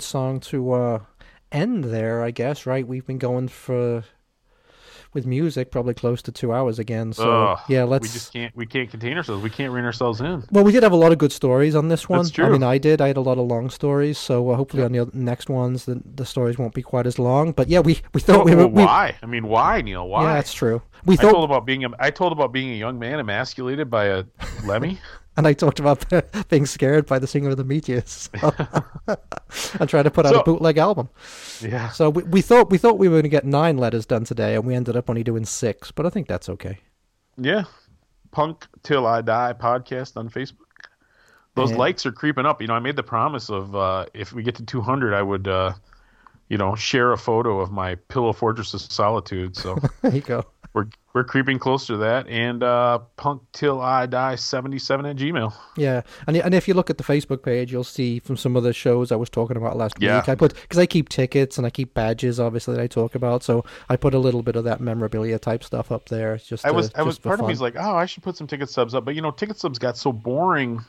Good 0.00 0.06
song 0.06 0.40
to 0.40 0.72
uh, 0.72 0.98
end 1.52 1.84
there, 1.84 2.22
I 2.22 2.30
guess, 2.30 2.64
right? 2.64 2.88
We've 2.88 3.06
been 3.06 3.18
going 3.18 3.48
for 3.48 4.02
with 5.12 5.26
music 5.26 5.70
probably 5.70 5.92
close 5.92 6.22
to 6.22 6.32
2 6.32 6.54
hours 6.54 6.78
again. 6.78 7.12
So, 7.12 7.30
Ugh, 7.30 7.58
yeah, 7.68 7.84
let's 7.84 8.04
We 8.04 8.08
just 8.08 8.32
can't. 8.32 8.56
We 8.56 8.64
can't 8.64 8.90
contain 8.90 9.18
ourselves. 9.18 9.42
We 9.42 9.50
can't 9.50 9.74
rein 9.74 9.84
ourselves 9.84 10.22
in. 10.22 10.44
Well, 10.52 10.64
we 10.64 10.72
did 10.72 10.84
have 10.84 10.92
a 10.92 10.96
lot 10.96 11.12
of 11.12 11.18
good 11.18 11.32
stories 11.32 11.74
on 11.74 11.88
this 11.88 12.08
one. 12.08 12.20
That's 12.20 12.30
true. 12.30 12.46
I 12.46 12.48
mean, 12.48 12.62
I 12.62 12.78
did. 12.78 13.02
I 13.02 13.08
had 13.08 13.18
a 13.18 13.20
lot 13.20 13.36
of 13.36 13.46
long 13.46 13.68
stories, 13.68 14.16
so 14.16 14.48
uh, 14.48 14.56
hopefully 14.56 14.84
on 14.84 14.92
the 14.92 15.10
next 15.12 15.50
ones, 15.50 15.84
the, 15.84 16.00
the 16.14 16.24
stories 16.24 16.56
won't 16.56 16.72
be 16.72 16.80
quite 16.80 17.06
as 17.06 17.18
long. 17.18 17.52
But 17.52 17.68
yeah, 17.68 17.80
we 17.80 18.00
we 18.14 18.22
thought 18.22 18.46
we 18.46 18.54
Well, 18.54 18.70
were. 18.70 18.74
we- 18.76 18.84
why? 18.84 19.16
I 19.22 19.26
mean, 19.26 19.48
why, 19.48 19.82
Neil? 19.82 20.08
Why? 20.08 20.22
yeah, 20.22 20.32
that's 20.32 20.54
true. 20.54 20.80
We 21.04 21.18
I 21.18 21.22
told 21.22 21.44
about 21.44 21.66
being 21.66 21.84
a, 21.84 21.90
I 21.98 22.10
told 22.10 22.32
about 22.32 22.52
being 22.52 22.70
a 22.70 22.76
young 22.76 22.98
man 22.98 23.20
emasculated 23.20 23.90
by 23.90 24.06
a 24.06 24.24
lemmy. 24.64 24.98
and 25.40 25.46
I 25.48 25.54
talked 25.54 25.80
about 25.80 26.04
being 26.50 26.66
scared 26.66 27.06
by 27.06 27.18
the 27.18 27.26
singer 27.26 27.48
of 27.48 27.56
the 27.56 27.64
Meteors, 27.64 28.28
and 29.80 29.88
trying 29.88 30.04
to 30.04 30.10
put 30.10 30.26
out 30.26 30.34
So- 30.34 30.40
a 30.40 30.44
bootleg 30.44 30.76
album. 30.78 31.08
yeah. 31.60 31.88
So 31.90 32.10
we, 32.10 32.22
we 32.24 32.42
thought 32.42 32.70
we 32.70 32.76
thought 32.78 32.98
we 32.98 33.08
were 33.08 33.14
going 33.14 33.22
to 33.24 33.28
get 33.30 33.44
nine 33.46 33.78
letters 33.78 34.04
done 34.06 34.24
today, 34.24 34.54
and 34.54 34.64
we 34.66 34.74
ended 34.74 34.96
up 34.96 35.08
only 35.08 35.24
doing 35.24 35.44
six. 35.46 35.90
But 35.90 36.04
I 36.06 36.10
think 36.10 36.28
that's 36.28 36.48
okay. 36.50 36.78
Yeah. 37.38 37.64
Punk 38.32 38.66
Till 38.82 39.06
I 39.06 39.22
Die 39.22 39.54
podcast 39.58 40.16
on 40.16 40.28
Facebook. 40.28 40.56
Those 41.54 41.70
Yeah. 41.72 41.78
likes 41.78 42.06
are 42.06 42.12
creeping 42.12 42.46
up. 42.46 42.60
You 42.60 42.68
know, 42.68 42.74
I 42.74 42.78
made 42.78 42.96
the 42.96 43.02
promise 43.02 43.48
of 43.50 43.74
uh, 43.74 44.06
if 44.14 44.32
we 44.32 44.42
get 44.42 44.54
to 44.56 44.64
200, 44.64 45.14
I 45.14 45.22
would, 45.22 45.48
uh, 45.48 45.72
you 46.48 46.58
know, 46.58 46.74
share 46.76 47.12
a 47.12 47.18
photo 47.18 47.60
of 47.60 47.72
my 47.72 47.94
Pillow 48.08 48.32
Fortress 48.32 48.74
of 48.74 48.80
Solitude. 48.82 49.56
So 49.56 49.78
There 50.02 50.14
you 50.14 50.20
go. 50.20 50.44
We're 50.72 50.86
we're 51.12 51.24
creeping 51.24 51.58
closer 51.58 51.94
to 51.94 51.96
that. 51.98 52.28
And 52.28 52.62
uh, 52.62 53.00
Punk 53.16 53.42
Till 53.52 53.80
I 53.80 54.06
Die 54.06 54.36
77 54.36 55.06
at 55.06 55.16
Gmail. 55.16 55.52
Yeah, 55.76 56.02
and 56.28 56.36
and 56.36 56.54
if 56.54 56.68
you 56.68 56.74
look 56.74 56.88
at 56.90 56.98
the 56.98 57.04
Facebook 57.04 57.42
page, 57.42 57.72
you'll 57.72 57.82
see 57.82 58.20
from 58.20 58.36
some 58.36 58.54
of 58.54 58.62
the 58.62 58.72
shows 58.72 59.10
I 59.10 59.16
was 59.16 59.28
talking 59.28 59.56
about 59.56 59.76
last 59.76 59.96
Yeah. 59.98 60.18
week. 60.20 60.28
I 60.28 60.34
put 60.36 60.54
because 60.54 60.78
I 60.78 60.86
keep 60.86 61.08
tickets 61.08 61.58
and 61.58 61.66
I 61.66 61.70
keep 61.70 61.94
badges, 61.94 62.38
obviously 62.38 62.76
that 62.76 62.82
I 62.82 62.86
talk 62.86 63.14
about. 63.16 63.42
So 63.42 63.64
I 63.88 63.96
put 63.96 64.14
a 64.14 64.18
little 64.20 64.42
bit 64.42 64.54
of 64.54 64.62
that 64.64 64.80
memorabilia 64.80 65.38
type 65.40 65.64
stuff 65.64 65.90
up 65.90 66.08
there. 66.08 66.34
It's 66.34 66.46
Just 66.46 66.64
I 66.64 66.68
to- 66.68 66.74
was 66.74 66.92
I 66.94 67.02
was 67.02 67.18
part 67.18 67.34
of 67.34 67.40
fun. 67.40 67.46
me 67.48 67.52
is 67.54 67.60
like, 67.60 67.74
oh, 67.76 67.96
I 67.96 68.06
should 68.06 68.22
put 68.22 68.36
some 68.36 68.46
ticket 68.46 68.70
subs 68.70 68.94
up, 68.94 69.04
but 69.04 69.16
you 69.16 69.22
know, 69.22 69.32
ticket 69.32 69.58
subs 69.58 69.78
got 69.80 69.96
so 69.96 70.12
boring. 70.12 70.84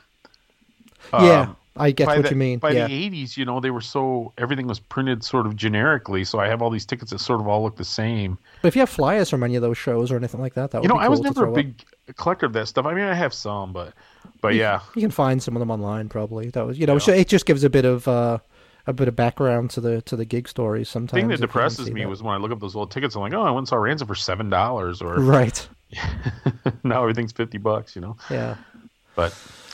yeah, 1.12 1.40
um, 1.40 1.56
I 1.76 1.90
get 1.90 2.06
by 2.06 2.16
what 2.16 2.24
the, 2.24 2.30
you 2.30 2.36
mean. 2.36 2.58
By 2.58 2.72
yeah, 2.72 2.86
the 2.86 3.10
'80s, 3.10 3.36
you 3.36 3.44
know, 3.44 3.58
they 3.60 3.70
were 3.70 3.80
so 3.80 4.32
everything 4.36 4.66
was 4.66 4.78
printed 4.78 5.24
sort 5.24 5.46
of 5.46 5.56
generically. 5.56 6.24
So 6.24 6.38
I 6.38 6.46
have 6.48 6.60
all 6.60 6.68
these 6.70 6.84
tickets 6.84 7.10
that 7.12 7.18
sort 7.20 7.40
of 7.40 7.48
all 7.48 7.62
look 7.62 7.76
the 7.76 7.84
same. 7.84 8.36
but 8.60 8.68
if 8.68 8.76
you 8.76 8.80
have 8.80 8.90
flyers 8.90 9.30
from 9.30 9.42
any 9.42 9.56
of 9.56 9.62
those 9.62 9.78
shows 9.78 10.10
or 10.12 10.16
anything 10.16 10.40
like 10.40 10.54
that, 10.54 10.70
that 10.72 10.78
would 10.78 10.84
You 10.84 10.88
know, 10.88 11.00
be 11.00 11.04
I 11.04 11.08
was 11.08 11.20
cool 11.20 11.24
never 11.24 11.40
a 11.40 11.44
throw 11.44 11.50
up. 11.50 11.54
big 11.54 11.82
collector 12.16 12.46
of 12.46 12.52
that 12.52 12.68
stuff. 12.68 12.84
I 12.84 12.92
mean, 12.94 13.04
I 13.04 13.14
have 13.14 13.32
some, 13.32 13.72
but 13.72 13.94
but 14.42 14.54
yeah, 14.54 14.80
You 14.94 15.00
can 15.02 15.10
find 15.10 15.42
some 15.42 15.56
of 15.56 15.60
them 15.60 15.70
online, 15.70 16.08
probably. 16.10 16.50
That 16.50 16.66
was, 16.66 16.78
you 16.78 16.86
know, 16.86 16.98
so 16.98 17.12
it 17.12 17.28
just 17.28 17.46
gives 17.46 17.64
a 17.64 17.70
bit 17.70 17.84
of 17.86 18.06
uh, 18.06 18.38
a 18.86 18.92
bit 18.92 19.08
of 19.08 19.16
background 19.16 19.70
to 19.70 19.80
the 19.80 20.02
to 20.02 20.16
the 20.16 20.24
gig 20.26 20.48
stories. 20.48 20.88
Sometimes 20.90 21.12
the 21.12 21.20
thing 21.20 21.28
that 21.28 21.34
you 21.40 21.46
depresses 21.46 21.90
me 21.90 22.02
that. 22.02 22.08
was 22.10 22.22
when 22.22 22.34
I 22.34 22.36
look 22.38 22.50
up 22.52 22.60
those 22.60 22.76
old 22.76 22.90
tickets. 22.90 23.14
I'm 23.14 23.22
like, 23.22 23.32
oh, 23.32 23.40
I 23.42 23.46
went 23.50 23.58
and 23.58 23.68
saw 23.68 23.76
Ransom 23.76 24.08
for 24.08 24.14
seven 24.14 24.50
dollars, 24.50 25.00
or 25.00 25.14
right. 25.14 25.66
now 26.84 27.00
everything's 27.02 27.32
fifty 27.32 27.58
bucks. 27.58 27.94
You 27.96 28.02
know, 28.02 28.16
Yeah. 28.30 28.56
but 29.14 29.32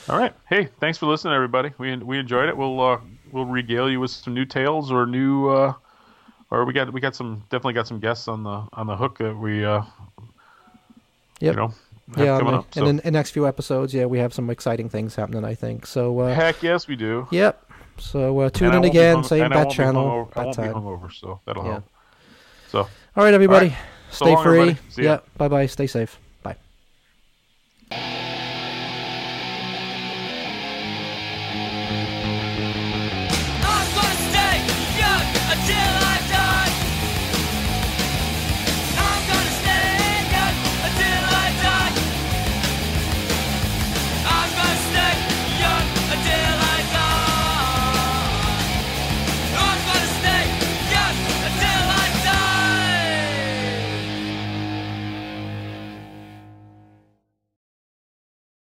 all 0.09 0.17
right. 0.17 0.33
Hey, 0.49 0.69
thanks 0.79 0.97
for 0.97 1.05
listening, 1.05 1.33
everybody. 1.33 1.71
We 1.77 1.95
we 1.97 2.17
enjoyed 2.19 2.49
it. 2.49 2.57
We'll 2.57 2.79
uh, 2.81 2.99
we'll 3.31 3.45
regale 3.45 3.89
you 3.89 3.99
with 3.99 4.11
some 4.11 4.33
new 4.33 4.45
tales 4.45 4.91
or 4.91 5.05
new. 5.05 5.49
Uh, 5.49 5.73
or 6.51 6.65
we 6.65 6.73
got 6.73 6.91
we 6.91 6.99
got 6.99 7.15
some 7.15 7.43
definitely 7.49 7.73
got 7.73 7.87
some 7.87 7.99
guests 7.99 8.27
on 8.27 8.43
the 8.43 8.63
on 8.73 8.87
the 8.87 8.95
hook 8.95 9.17
that 9.19 9.35
we 9.37 9.63
uh 9.63 9.83
Yep. 11.41 11.53
you 11.53 11.61
know 11.61 11.73
Yeah, 12.17 12.39
coming 12.39 12.47
and, 12.47 12.55
up. 12.57 12.73
So. 12.73 12.81
and 12.81 12.89
in 12.89 12.95
the 13.05 13.11
next 13.11 13.31
few 13.31 13.47
episodes, 13.47 13.93
yeah, 13.93 14.05
we 14.05 14.17
have 14.19 14.33
some 14.33 14.49
exciting 14.49 14.89
things 14.89 15.15
happening. 15.15 15.45
I 15.45 15.53
think 15.53 15.85
so. 15.85 16.19
Uh, 16.19 16.33
Heck 16.33 16.63
yes, 16.63 16.87
we 16.87 16.95
do. 16.95 17.27
Yep. 17.31 17.65
So 17.99 18.39
uh, 18.39 18.49
tune 18.49 18.73
in 18.73 18.83
again, 18.83 19.15
hung- 19.15 19.23
same 19.25 19.49
bat 19.49 19.69
channel, 19.69 20.27
hungover- 20.33 20.37
I 20.37 20.43
won't 20.45 20.57
be 20.57 20.63
time. 20.63 20.73
hungover, 20.73 21.13
so 21.13 21.39
that'll 21.45 21.63
Yeah. 21.65 21.71
help. 21.71 21.83
So 22.69 22.79
All 23.15 23.23
right, 23.23 23.33
everybody, 23.33 23.67
All 23.67 23.71
right. 23.71 23.79
So 24.11 24.25
stay 24.25 24.33
long, 24.35 24.43
free. 24.43 24.59
everybody. 24.61 25.03
Yeah. 25.03 25.19
Bye 25.37 25.47
bye. 25.49 25.65
Stay 25.67 25.85
safe. 25.87 26.17